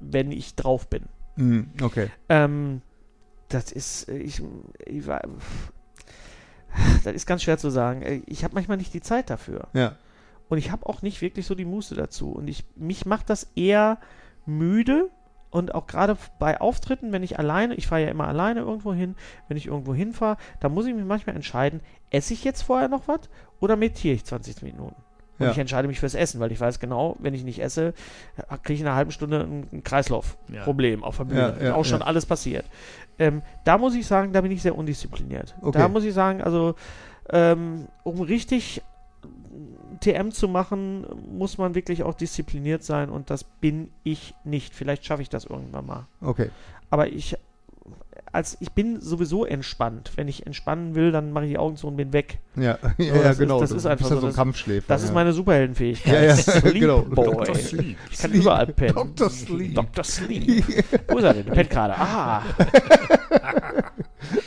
wenn 0.00 0.32
ich 0.32 0.54
drauf 0.54 0.88
bin. 0.88 1.04
Mh, 1.40 1.64
okay. 1.82 2.10
Ähm, 2.28 2.82
das 3.48 3.72
ist, 3.72 4.08
äh, 4.08 4.18
ich, 4.18 4.42
ich 4.86 5.06
war, 5.06 5.22
das 7.04 7.14
ist 7.14 7.26
ganz 7.26 7.42
schwer 7.42 7.58
zu 7.58 7.70
sagen. 7.70 8.02
Äh, 8.02 8.22
Ich 8.26 8.44
habe 8.44 8.54
manchmal 8.54 8.76
nicht 8.76 8.94
die 8.94 9.00
Zeit 9.00 9.30
dafür. 9.30 9.68
Ja. 9.72 9.96
Und 10.48 10.58
ich 10.58 10.70
habe 10.70 10.86
auch 10.86 11.02
nicht 11.02 11.20
wirklich 11.20 11.46
so 11.46 11.54
die 11.54 11.64
Muße 11.64 11.94
dazu. 11.94 12.32
Und 12.32 12.48
ich, 12.48 12.64
mich 12.76 13.06
macht 13.06 13.30
das 13.30 13.50
eher 13.54 13.98
müde. 14.46 15.10
Und 15.50 15.74
auch 15.74 15.88
gerade 15.88 16.16
bei 16.38 16.60
Auftritten, 16.60 17.10
wenn 17.10 17.24
ich 17.24 17.38
alleine, 17.40 17.74
ich 17.74 17.88
fahre 17.88 18.02
ja 18.02 18.08
immer 18.08 18.28
alleine 18.28 18.60
irgendwo 18.60 18.94
hin, 18.94 19.16
wenn 19.48 19.56
ich 19.56 19.66
irgendwo 19.66 19.92
hinfahre, 19.94 20.36
da 20.60 20.68
muss 20.68 20.86
ich 20.86 20.94
mich 20.94 21.04
manchmal 21.04 21.34
entscheiden, 21.34 21.80
esse 22.10 22.34
ich 22.34 22.44
jetzt 22.44 22.62
vorher 22.62 22.88
noch 22.88 23.08
was 23.08 23.20
oder 23.58 23.74
meditiere 23.74 24.14
ich 24.14 24.24
20 24.24 24.62
Minuten? 24.62 24.94
Und 25.40 25.46
Ja. 25.46 25.52
ich 25.52 25.58
entscheide 25.58 25.88
mich 25.88 25.98
fürs 25.98 26.14
Essen, 26.14 26.38
weil 26.38 26.52
ich 26.52 26.60
weiß 26.60 26.78
genau, 26.80 27.16
wenn 27.18 27.32
ich 27.32 27.44
nicht 27.44 27.60
esse, 27.60 27.94
kriege 28.62 28.74
ich 28.74 28.80
in 28.80 28.86
einer 28.86 28.94
halben 28.94 29.10
Stunde 29.10 29.40
ein 29.40 29.82
Kreislaufproblem 29.82 31.02
auf 31.02 31.16
der 31.16 31.24
Bühne. 31.24 31.56
Ja, 31.58 31.66
ja, 31.68 31.74
auch 31.74 31.84
schon 31.84 32.00
ja. 32.00 32.06
alles 32.06 32.26
passiert. 32.26 32.66
Ähm, 33.18 33.40
da 33.64 33.78
muss 33.78 33.94
ich 33.94 34.06
sagen, 34.06 34.32
da 34.32 34.42
bin 34.42 34.52
ich 34.52 34.60
sehr 34.60 34.76
undiszipliniert. 34.76 35.54
Okay. 35.62 35.78
Da 35.78 35.88
muss 35.88 36.04
ich 36.04 36.12
sagen, 36.12 36.42
also 36.42 36.74
ähm, 37.30 37.88
um 38.04 38.20
richtig 38.20 38.82
TM 40.00 40.30
zu 40.30 40.48
machen, 40.48 41.06
muss 41.30 41.58
man 41.58 41.74
wirklich 41.74 42.02
auch 42.02 42.14
diszipliniert 42.14 42.82
sein 42.82 43.10
und 43.10 43.30
das 43.30 43.44
bin 43.44 43.90
ich 44.04 44.34
nicht. 44.44 44.74
Vielleicht 44.74 45.04
schaffe 45.04 45.22
ich 45.22 45.28
das 45.28 45.44
irgendwann 45.44 45.86
mal. 45.86 46.06
Okay. 46.20 46.50
Aber 46.90 47.08
ich, 47.08 47.36
als 48.32 48.56
ich 48.60 48.72
bin 48.72 49.00
sowieso 49.00 49.44
entspannt. 49.44 50.12
Wenn 50.16 50.28
ich 50.28 50.46
entspannen 50.46 50.94
will, 50.94 51.10
dann 51.12 51.32
mache 51.32 51.44
ich 51.46 51.50
die 51.50 51.58
Augen 51.58 51.76
zu 51.76 51.86
und 51.88 51.96
bin 51.96 52.12
weg. 52.12 52.38
Ja, 52.56 52.78
ja, 52.98 53.04
ja 53.06 53.12
das 53.22 53.32
ist- 53.32 53.38
genau. 53.38 53.60
das 53.60 53.70
Du 53.70 53.76
ist 53.76 53.86
einfach 53.86 54.04
ja 54.08 54.14
so, 54.14 54.20
so 54.20 54.26
ein 54.26 54.30
das- 54.30 54.36
Kampfschläfer. 54.36 54.84
Das 54.88 55.02
ist 55.02 55.08
ja. 55.08 55.14
meine 55.14 55.32
Superheldenfähigkeit. 55.32 56.12
Ja, 56.14 56.22
ja, 56.22 56.36
Sleep 56.60 56.74
genau. 56.80 57.02
Boy. 57.02 57.24
Dr. 57.26 57.54
Sleep. 57.56 57.96
Ich 58.10 58.18
kann 58.18 58.32
überall 58.32 58.66
pennen. 58.68 58.94
Dr. 58.94 59.30
Sleep. 59.30 59.74
Dr. 59.74 60.04
Sleep. 60.04 60.64
Wo 61.08 61.18
ist 61.18 61.24
er 61.24 61.34
denn? 61.34 61.46
Der 61.46 61.52
pennt 61.52 61.70
gerade. 61.70 61.94
Ah. 61.98 62.42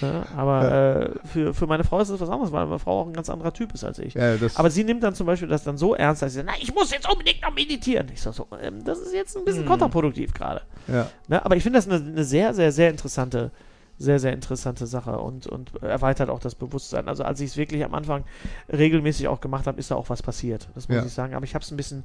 ja, 0.01 0.25
aber 0.35 0.71
äh, 0.71 1.27
für, 1.27 1.53
für 1.53 1.67
meine 1.67 1.83
Frau 1.83 1.99
ist 1.99 2.09
das 2.11 2.19
was 2.19 2.29
anderes, 2.29 2.51
weil 2.51 2.65
meine 2.65 2.79
Frau 2.79 3.01
auch 3.01 3.07
ein 3.07 3.13
ganz 3.13 3.29
anderer 3.29 3.53
Typ 3.53 3.73
ist 3.73 3.83
als 3.83 3.99
ich. 3.99 4.13
Das, 4.13 4.55
Aber 4.55 4.69
sie 4.69 4.83
nimmt 4.83 5.03
dann 5.03 5.15
zum 5.15 5.25
Beispiel 5.27 5.47
das 5.47 5.63
dann 5.63 5.77
so 5.77 5.93
ernst, 5.95 6.21
dass 6.21 6.31
sie 6.33 6.37
sagt, 6.39 6.49
na, 6.51 6.61
ich 6.61 6.73
muss 6.73 6.91
jetzt 6.91 7.09
unbedingt 7.11 7.41
noch 7.41 7.53
meditieren. 7.53 8.07
Ich 8.13 8.21
sage 8.21 8.35
so, 8.35 8.47
ähm, 8.61 8.83
das 8.83 8.99
ist 8.99 9.13
jetzt 9.13 9.35
ein 9.37 9.45
bisschen 9.45 9.61
Hm. 9.63 9.69
kontraproduktiv 9.69 10.33
gerade. 10.33 10.61
ja. 10.87 11.09
Ne? 11.27 11.43
Aber 11.43 11.55
ich 11.55 11.63
finde 11.63 11.77
das 11.79 11.87
eine, 11.89 11.95
eine 12.05 12.23
sehr, 12.23 12.53
sehr, 12.53 12.71
sehr 12.71 12.89
interessante, 12.89 13.51
sehr, 13.97 14.19
sehr 14.19 14.33
interessante 14.33 14.87
Sache 14.87 15.17
und, 15.19 15.47
und 15.47 15.81
erweitert 15.81 16.29
auch 16.29 16.39
das 16.39 16.55
Bewusstsein. 16.55 17.07
Also 17.07 17.23
als 17.23 17.39
ich 17.39 17.51
es 17.51 17.57
wirklich 17.57 17.85
am 17.85 17.93
Anfang 17.93 18.23
regelmäßig 18.71 19.27
auch 19.27 19.39
gemacht 19.39 19.67
habe, 19.67 19.79
ist 19.79 19.91
da 19.91 19.95
auch 19.95 20.09
was 20.09 20.21
passiert. 20.21 20.67
Das 20.75 20.89
muss 20.89 20.97
Ja. 20.97 21.05
ich 21.05 21.13
sagen. 21.13 21.35
Aber 21.35 21.45
ich 21.45 21.53
habe 21.55 21.63
es 21.63 21.71
ein 21.71 21.77
bisschen 21.77 22.03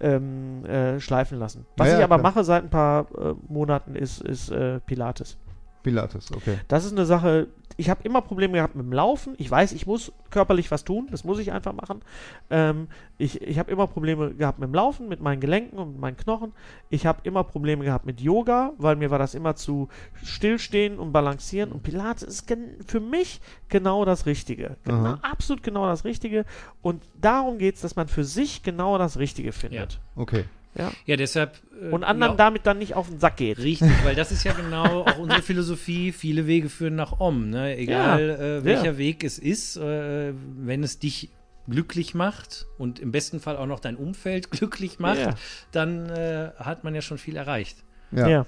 ähm, 0.00 0.64
äh, 0.64 1.00
schleifen 1.00 1.38
lassen. 1.38 1.66
Was 1.76 1.88
Ja, 1.88 1.98
ich 1.98 2.04
aber 2.04 2.18
klar. 2.18 2.30
mache 2.30 2.44
seit 2.44 2.64
ein 2.64 2.70
paar 2.70 3.06
äh, 3.18 3.34
Monaten 3.48 3.94
ist, 3.96 4.20
ist 4.22 4.50
äh, 4.50 4.80
Pilates. 4.80 5.38
Pilates, 5.82 6.30
okay. 6.32 6.58
Das 6.68 6.84
ist 6.84 6.92
eine 6.92 7.06
Sache, 7.06 7.48
ich 7.80 7.88
habe 7.88 8.02
immer 8.04 8.20
Probleme 8.20 8.58
gehabt 8.58 8.74
mit 8.74 8.84
dem 8.84 8.92
Laufen. 8.92 9.34
Ich 9.38 9.50
weiß, 9.50 9.72
ich 9.72 9.86
muss 9.86 10.12
körperlich 10.28 10.70
was 10.70 10.84
tun, 10.84 11.08
das 11.10 11.24
muss 11.24 11.38
ich 11.38 11.50
einfach 11.50 11.72
machen. 11.72 12.02
Ähm, 12.50 12.88
ich 13.16 13.40
ich 13.40 13.58
habe 13.58 13.70
immer 13.70 13.86
Probleme 13.86 14.34
gehabt 14.34 14.58
mit 14.58 14.68
dem 14.68 14.74
Laufen, 14.74 15.08
mit 15.08 15.22
meinen 15.22 15.40
Gelenken 15.40 15.78
und 15.78 15.92
mit 15.92 16.00
meinen 16.00 16.16
Knochen. 16.18 16.52
Ich 16.90 17.06
habe 17.06 17.20
immer 17.22 17.42
Probleme 17.42 17.82
gehabt 17.82 18.04
mit 18.04 18.20
Yoga, 18.20 18.74
weil 18.76 18.96
mir 18.96 19.10
war 19.10 19.18
das 19.18 19.34
immer 19.34 19.56
zu 19.56 19.88
stillstehen 20.22 20.98
und 20.98 21.12
balancieren. 21.12 21.72
Und 21.72 21.82
Pilates 21.82 22.22
ist 22.22 22.54
für 22.86 23.00
mich 23.00 23.40
genau 23.70 24.04
das 24.04 24.26
Richtige. 24.26 24.76
Genau, 24.84 25.16
absolut 25.22 25.62
genau 25.62 25.86
das 25.86 26.04
Richtige. 26.04 26.44
Und 26.82 27.02
darum 27.18 27.56
geht 27.56 27.76
es, 27.76 27.80
dass 27.80 27.96
man 27.96 28.08
für 28.08 28.24
sich 28.24 28.62
genau 28.62 28.98
das 28.98 29.18
Richtige 29.18 29.52
findet. 29.52 30.00
Okay. 30.16 30.44
Ja. 30.76 30.92
Ja, 31.04 31.16
deshalb. 31.16 31.60
äh, 31.82 31.88
Und 31.90 32.04
anderen 32.04 32.30
glaub- 32.32 32.38
damit 32.38 32.66
dann 32.66 32.78
nicht 32.78 32.94
auf 32.94 33.08
den 33.08 33.18
Sack 33.18 33.36
geht. 33.38 33.58
Richtig, 33.58 33.90
weil 34.04 34.14
das 34.14 34.30
ist 34.32 34.44
ja 34.44 34.52
genau 34.52 35.02
auch 35.04 35.18
unsere 35.18 35.42
Philosophie. 35.42 36.12
Viele 36.12 36.46
Wege 36.46 36.68
führen 36.68 36.94
nach 36.94 37.18
Om. 37.20 37.50
Ne? 37.50 37.76
Egal 37.76 38.30
äh, 38.30 38.64
welcher 38.64 38.84
ja. 38.92 38.98
Weg 38.98 39.24
es 39.24 39.38
ist, 39.38 39.76
äh, 39.76 40.32
wenn 40.58 40.82
es 40.84 40.98
dich 40.98 41.30
glücklich 41.68 42.14
macht 42.14 42.66
und 42.78 42.98
im 42.98 43.12
besten 43.12 43.38
Fall 43.40 43.56
auch 43.56 43.66
noch 43.66 43.80
dein 43.80 43.96
Umfeld 43.96 44.50
glücklich 44.52 44.98
macht, 44.98 45.18
Ja. 45.20 45.34
dann 45.72 46.08
äh, 46.08 46.50
hat 46.58 46.84
man 46.84 46.94
ja 46.94 47.00
schon 47.02 47.18
viel 47.18 47.36
erreicht. 47.36 47.78
Ja. 48.12 48.28
ja. 48.28 48.46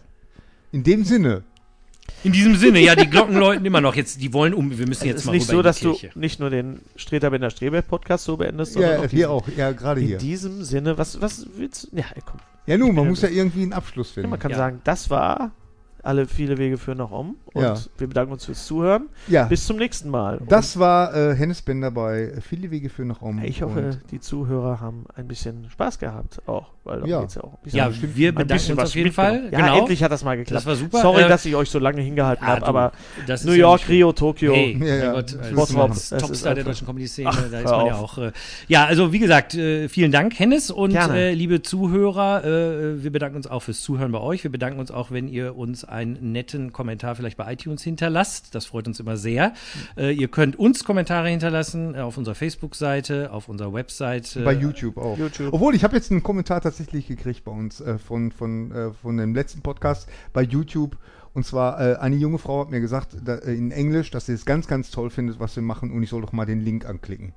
In 0.72 0.84
dem 0.84 1.04
Sinne. 1.04 1.42
In 2.24 2.32
diesem 2.32 2.54
Sinne, 2.56 2.78
ja, 2.80 2.94
die 2.94 3.08
Glocken 3.10 3.36
läuten 3.36 3.64
immer 3.64 3.80
noch. 3.80 3.94
Jetzt, 3.96 4.20
die 4.22 4.32
wollen 4.32 4.54
um. 4.54 4.70
Wir 4.78 4.86
müssen 4.86 5.02
Es 5.02 5.08
jetzt 5.08 5.18
ist 5.20 5.24
mal 5.26 5.32
nicht 5.32 5.42
rüber 5.50 5.52
so, 5.52 5.58
in 5.58 5.64
dass 5.94 6.00
die 6.00 6.08
du 6.12 6.18
nicht 6.20 6.38
nur 6.40 6.50
den 6.50 6.80
Streter 6.96 7.30
Bender 7.30 7.50
Strebert 7.50 7.88
Podcast 7.88 8.24
so 8.24 8.36
beendest, 8.36 8.74
sondern 8.74 9.00
Ja, 9.00 9.06
auch 9.06 9.10
hier 9.10 9.30
auch. 9.30 9.44
Ja, 9.56 9.72
gerade 9.72 10.00
In 10.00 10.06
hier. 10.06 10.18
diesem 10.18 10.62
Sinne, 10.62 10.96
was, 10.98 11.20
was 11.20 11.46
willst 11.56 11.88
du? 11.92 11.96
Ja, 11.96 12.04
komm. 12.24 12.38
Ja, 12.66 12.78
nun, 12.78 12.94
man 12.94 13.08
muss 13.08 13.22
ja 13.22 13.28
irgendwie 13.28 13.62
einen 13.62 13.72
Abschluss 13.72 14.10
Ja, 14.10 14.14
finden. 14.14 14.30
man 14.30 14.38
kann 14.38 14.52
Ja. 14.52 14.56
sagen, 14.56 14.80
das 14.84 15.10
war 15.10 15.50
alle 16.04 16.26
viele 16.28 16.58
Wege 16.58 16.78
führen 16.78 16.98
nach 16.98 17.10
um. 17.10 17.36
Und 17.54 17.62
Ja. 17.62 17.74
wir 17.98 18.06
bedanken 18.06 18.32
uns 18.32 18.44
fürs 18.46 18.66
Zuhören. 18.66 19.08
Ja, 19.28 19.44
Bis 19.44 19.66
zum 19.66 19.76
nächsten 19.76 20.08
Mal. 20.08 20.40
das 20.48 20.78
war 20.78 21.14
äh, 21.14 21.34
Hennes 21.34 21.60
Bender 21.62 21.90
bei 21.90 22.32
Viele 22.40 22.70
Wege 22.70 22.88
führen 22.88 23.08
nach 23.08 23.20
Rom. 23.20 23.38
Und 23.38 23.44
ich 23.44 23.60
hoffe, 23.62 23.80
Und 23.80 24.10
die 24.10 24.20
Zuhörer 24.20 24.80
haben 24.80 25.04
ein 25.14 25.28
bisschen 25.28 25.68
Spaß 25.70 25.98
gehabt 25.98 26.40
auch, 26.46 26.70
weil 26.84 27.06
Ja. 27.06 27.20
geht's 27.20 27.34
ja 27.34 27.44
auch. 27.44 27.54
Ein 27.54 27.58
bisschen, 27.62 27.78
Ja, 27.78 27.90
wir 27.90 28.28
ein 28.30 28.34
bedanken 28.34 28.46
bisschen 28.54 28.72
uns 28.74 28.82
was 28.82 28.88
auf 28.90 28.94
jeden. 28.96 29.12
Fall. 29.12 29.48
Ja, 29.52 29.60
genau. 29.60 29.78
endlich 29.80 30.02
hat 30.02 30.10
das 30.12 30.24
mal 30.24 30.36
geklappt. 30.36 30.56
Das 30.60 30.66
war 30.66 30.76
super. 30.76 31.02
Sorry, 31.02 31.22
Äh, 31.22 31.28
dass 31.28 31.44
ich 31.44 31.54
euch 31.54 31.68
so 31.68 31.78
lange 31.78 32.00
hingehalten 32.00 32.44
ah, 32.46 32.52
habe, 32.56 32.66
aber 32.66 32.92
das 33.26 33.40
ist 33.42 33.46
New 33.46 33.52
York, 33.52 33.88
Rio, 33.88 34.12
Tokio. 34.12 34.54
Hey, 34.54 34.80
Ja, 34.82 35.12
Gott, 35.12 35.36
als, 35.36 36.10
ist 36.12 36.18
Topstar 36.20 36.54
der 36.54 36.64
deutschen 36.64 36.86
Comedy-Szene, 36.86 37.30
da 37.50 37.58
ist 37.58 37.64
man 37.70 37.86
ja 37.86 37.96
auch. 37.96 38.16
Äh, 38.18 38.32
ja, 38.68 38.86
also 38.86 39.12
wie 39.12 39.18
gesagt, 39.18 39.54
äh, 39.54 39.88
vielen 39.88 40.10
Dank, 40.12 40.38
Hennes 40.38 40.70
und 40.70 40.94
äh, 40.94 41.32
liebe 41.34 41.62
Zuhörer. 41.62 42.44
Äh, 42.44 43.02
wir 43.02 43.12
bedanken 43.12 43.36
uns 43.36 43.46
auch 43.46 43.60
fürs 43.60 43.82
Zuhören 43.82 44.12
bei 44.12 44.20
euch. 44.20 44.42
Wir 44.44 44.50
bedanken 44.50 44.80
uns 44.80 44.90
auch, 44.90 45.10
wenn 45.10 45.28
ihr 45.28 45.56
uns 45.56 45.84
einen 45.84 46.32
netten 46.32 46.72
Kommentar 46.72 47.14
vielleicht 47.14 47.36
bei 47.36 47.41
iTunes 47.50 47.82
hinterlasst. 47.82 48.54
Das 48.54 48.66
freut 48.66 48.86
uns 48.86 49.00
immer 49.00 49.16
sehr. 49.16 49.54
Äh, 49.96 50.12
ihr 50.12 50.28
könnt 50.28 50.56
uns 50.56 50.84
Kommentare 50.84 51.28
hinterlassen 51.28 51.94
äh, 51.94 51.98
auf 51.98 52.16
unserer 52.18 52.34
Facebook-Seite, 52.34 53.32
auf 53.32 53.48
unserer 53.48 53.72
Website. 53.72 54.38
bei 54.44 54.54
äh, 54.54 54.58
YouTube 54.58 54.96
auch. 54.98 55.18
YouTube. 55.18 55.52
Obwohl, 55.52 55.74
ich 55.74 55.84
habe 55.84 55.96
jetzt 55.96 56.10
einen 56.10 56.22
Kommentar 56.22 56.60
tatsächlich 56.60 57.06
gekriegt 57.06 57.44
bei 57.44 57.52
uns 57.52 57.80
äh, 57.80 57.98
von, 57.98 58.32
von, 58.32 58.72
äh, 58.72 58.92
von 58.92 59.16
dem 59.16 59.34
letzten 59.34 59.62
Podcast 59.62 60.08
bei 60.32 60.42
YouTube. 60.42 60.96
Und 61.34 61.46
zwar, 61.46 61.80
äh, 61.80 61.96
eine 61.96 62.16
junge 62.16 62.38
Frau 62.38 62.60
hat 62.60 62.70
mir 62.70 62.80
gesagt, 62.80 63.16
da, 63.24 63.36
äh, 63.36 63.54
in 63.54 63.70
Englisch, 63.70 64.10
dass 64.10 64.26
sie 64.26 64.32
es 64.32 64.44
ganz, 64.44 64.66
ganz 64.66 64.90
toll 64.90 65.10
findet, 65.10 65.40
was 65.40 65.56
wir 65.56 65.62
machen 65.62 65.90
und 65.90 66.02
ich 66.02 66.10
soll 66.10 66.20
doch 66.20 66.32
mal 66.32 66.44
den 66.44 66.60
Link 66.60 66.86
anklicken. 66.86 67.32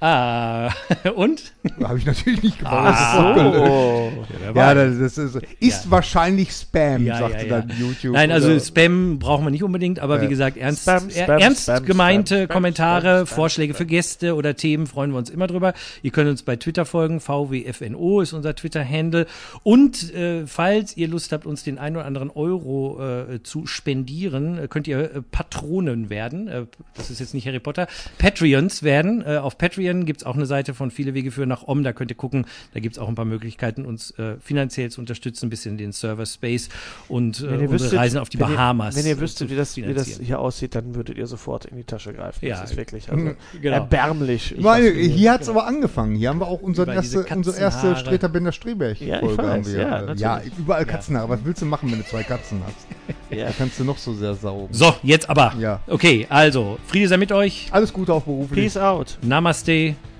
Ah, 0.00 0.70
und? 1.16 1.52
Habe 1.82 1.98
ich 1.98 2.06
natürlich 2.06 2.42
nicht 2.42 2.58
gemacht. 2.58 2.94
Ach 2.96 3.36
so. 3.36 4.12
Ja, 4.54 4.74
das, 4.74 4.98
das 4.98 5.18
ist, 5.18 5.38
ist 5.58 5.90
wahrscheinlich 5.90 6.52
Spam, 6.52 7.04
Ja, 7.04 7.18
sagte 7.18 7.46
ja, 7.46 7.56
ja. 7.56 7.60
dann 7.62 7.72
YouTube. 7.78 8.12
Nein, 8.14 8.30
also 8.30 8.48
oder- 8.48 8.60
Spam 8.60 9.18
brauchen 9.18 9.44
wir 9.44 9.50
nicht 9.50 9.64
unbedingt, 9.64 9.98
aber 9.98 10.16
Ja. 10.16 10.22
wie 10.22 10.28
gesagt, 10.28 10.56
ernst, 10.56 10.82
Spam, 10.82 11.10
Spam, 11.10 11.40
ernst 11.40 11.62
Spam, 11.64 11.84
gemeinte 11.84 12.46
Kommentare, 12.46 13.00
Spam, 13.18 13.26
Spam, 13.26 13.36
Vorschläge 13.36 13.74
Spam. 13.74 13.78
für 13.78 13.86
Gäste 13.86 14.34
oder 14.36 14.54
Themen 14.54 14.86
freuen 14.86 15.10
wir 15.10 15.18
uns 15.18 15.30
immer 15.30 15.48
drüber. 15.48 15.74
Ihr 16.02 16.12
könnt 16.12 16.30
uns 16.30 16.42
bei 16.44 16.54
Twitter 16.56 16.84
folgen, 16.84 17.18
VWFNO 17.20 18.20
ist 18.20 18.32
unser 18.32 18.54
Twitter-Handle. 18.54 19.26
Und 19.64 20.14
äh, 20.14 20.46
falls 20.46 20.96
ihr 20.96 21.08
Lust 21.08 21.32
habt, 21.32 21.44
uns 21.44 21.64
den 21.64 21.78
ein 21.78 21.96
oder 21.96 22.04
anderen 22.04 22.30
Euro 22.30 23.00
äh, 23.02 23.42
zu 23.42 23.66
spendieren, 23.66 24.58
äh, 24.58 24.68
könnt 24.68 24.86
ihr 24.86 24.98
äh, 25.00 25.22
Patronen 25.22 26.08
werden. 26.08 26.46
Äh, 26.46 26.66
das 26.94 27.10
ist 27.10 27.18
jetzt 27.18 27.34
nicht 27.34 27.46
Harry 27.48 27.58
Potter. 27.60 27.88
Patreons 28.18 28.82
werden. 28.84 29.24
Äh, 29.26 29.38
auf 29.38 29.58
Patreon 29.58 29.87
gibt's 29.94 30.24
auch 30.24 30.34
eine 30.34 30.46
Seite 30.46 30.74
von 30.74 30.90
Viele 30.90 31.14
Wege 31.14 31.30
führen 31.30 31.48
nach 31.48 31.66
Om. 31.66 31.82
Da 31.84 31.92
könnt 31.92 32.10
ihr 32.10 32.16
gucken. 32.16 32.46
Da 32.74 32.80
gibt's 32.80 32.98
auch 32.98 33.08
ein 33.08 33.14
paar 33.14 33.24
Möglichkeiten, 33.24 33.84
uns 33.84 34.10
äh, 34.18 34.36
finanziell 34.40 34.90
zu 34.90 35.00
unterstützen, 35.00 35.46
ein 35.46 35.50
bisschen 35.50 35.78
den 35.78 35.92
Server 35.92 36.26
Space 36.26 36.68
und 37.08 37.40
äh, 37.40 37.46
unsere 37.46 37.70
wüsstet, 37.70 37.98
Reisen 37.98 38.18
auf 38.18 38.28
die 38.28 38.38
wenn 38.40 38.48
ihr- 38.50 38.54
Bahamas. 38.56 38.96
Wenn 38.96 39.06
ihr 39.06 39.18
wüsstet, 39.20 39.50
wie 39.50 39.56
das, 39.56 39.76
wie 39.76 39.94
das 39.94 40.06
hier 40.20 40.38
aussieht, 40.40 40.74
dann 40.74 40.94
würdet 40.94 41.16
ihr 41.18 41.26
sofort 41.26 41.64
in 41.66 41.76
die 41.76 41.84
Tasche 41.84 42.12
greifen. 42.12 42.44
Ja. 42.46 42.60
Das 42.60 42.70
ist 42.70 42.76
wirklich 42.76 43.10
also 43.10 43.30
Genau. 43.60 43.74
erbärmlich. 43.76 44.54
Nicht. 44.56 45.14
hier 45.14 45.32
hat 45.32 45.42
es 45.42 45.48
aber 45.48 45.66
angefangen. 45.66 46.14
Hier 46.16 46.28
haben 46.28 46.40
wir 46.40 46.46
auch 46.48 46.60
unsere 46.62 46.92
erste, 46.94 47.24
unsere 47.34 47.58
erste. 47.58 47.96
Streter 47.96 48.28
Bender 48.28 48.52
Streberg 48.52 49.00
Ja, 49.00 49.16
ich 49.16 49.20
Folge 49.24 49.42
haben 49.42 49.60
weiß, 49.60 49.72
wir. 49.72 49.80
ja, 49.80 50.00
Äh, 50.12 50.14
ja, 50.16 50.42
überall 50.58 50.84
Katzenhaare. 50.86 51.28
Was 51.28 51.40
willst 51.44 51.62
du 51.62 51.66
machen, 51.66 51.90
wenn 51.90 51.98
du 51.98 52.04
zwei 52.06 52.22
Katzen 52.22 52.60
hast? 52.66 52.86
Ja. 53.30 53.44
Da 53.44 53.52
kannst 53.58 53.78
du 53.78 53.84
noch 53.84 53.98
so 53.98 54.14
sehr 54.14 54.34
saugen. 54.34 54.68
So, 54.72 54.94
jetzt 55.02 55.28
aber. 55.28 55.52
Ja. 55.60 55.80
Okay, 55.86 56.26
also, 56.30 56.78
Friede 56.86 57.08
sei 57.08 57.18
mit 57.18 57.30
euch. 57.30 57.68
Alles 57.72 57.92
Gute 57.92 58.14
auch 58.14 58.22
beruflich 58.22 58.64
Peace 58.64 58.78
out. 58.78 59.18
Namaste. 59.20 59.70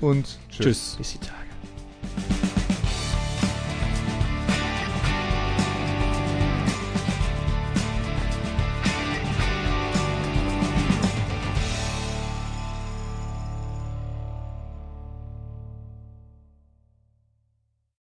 Und 0.01 0.39
tschüss. 0.51 0.97
Tschüss. 0.97 0.97
Bis. 0.99 1.38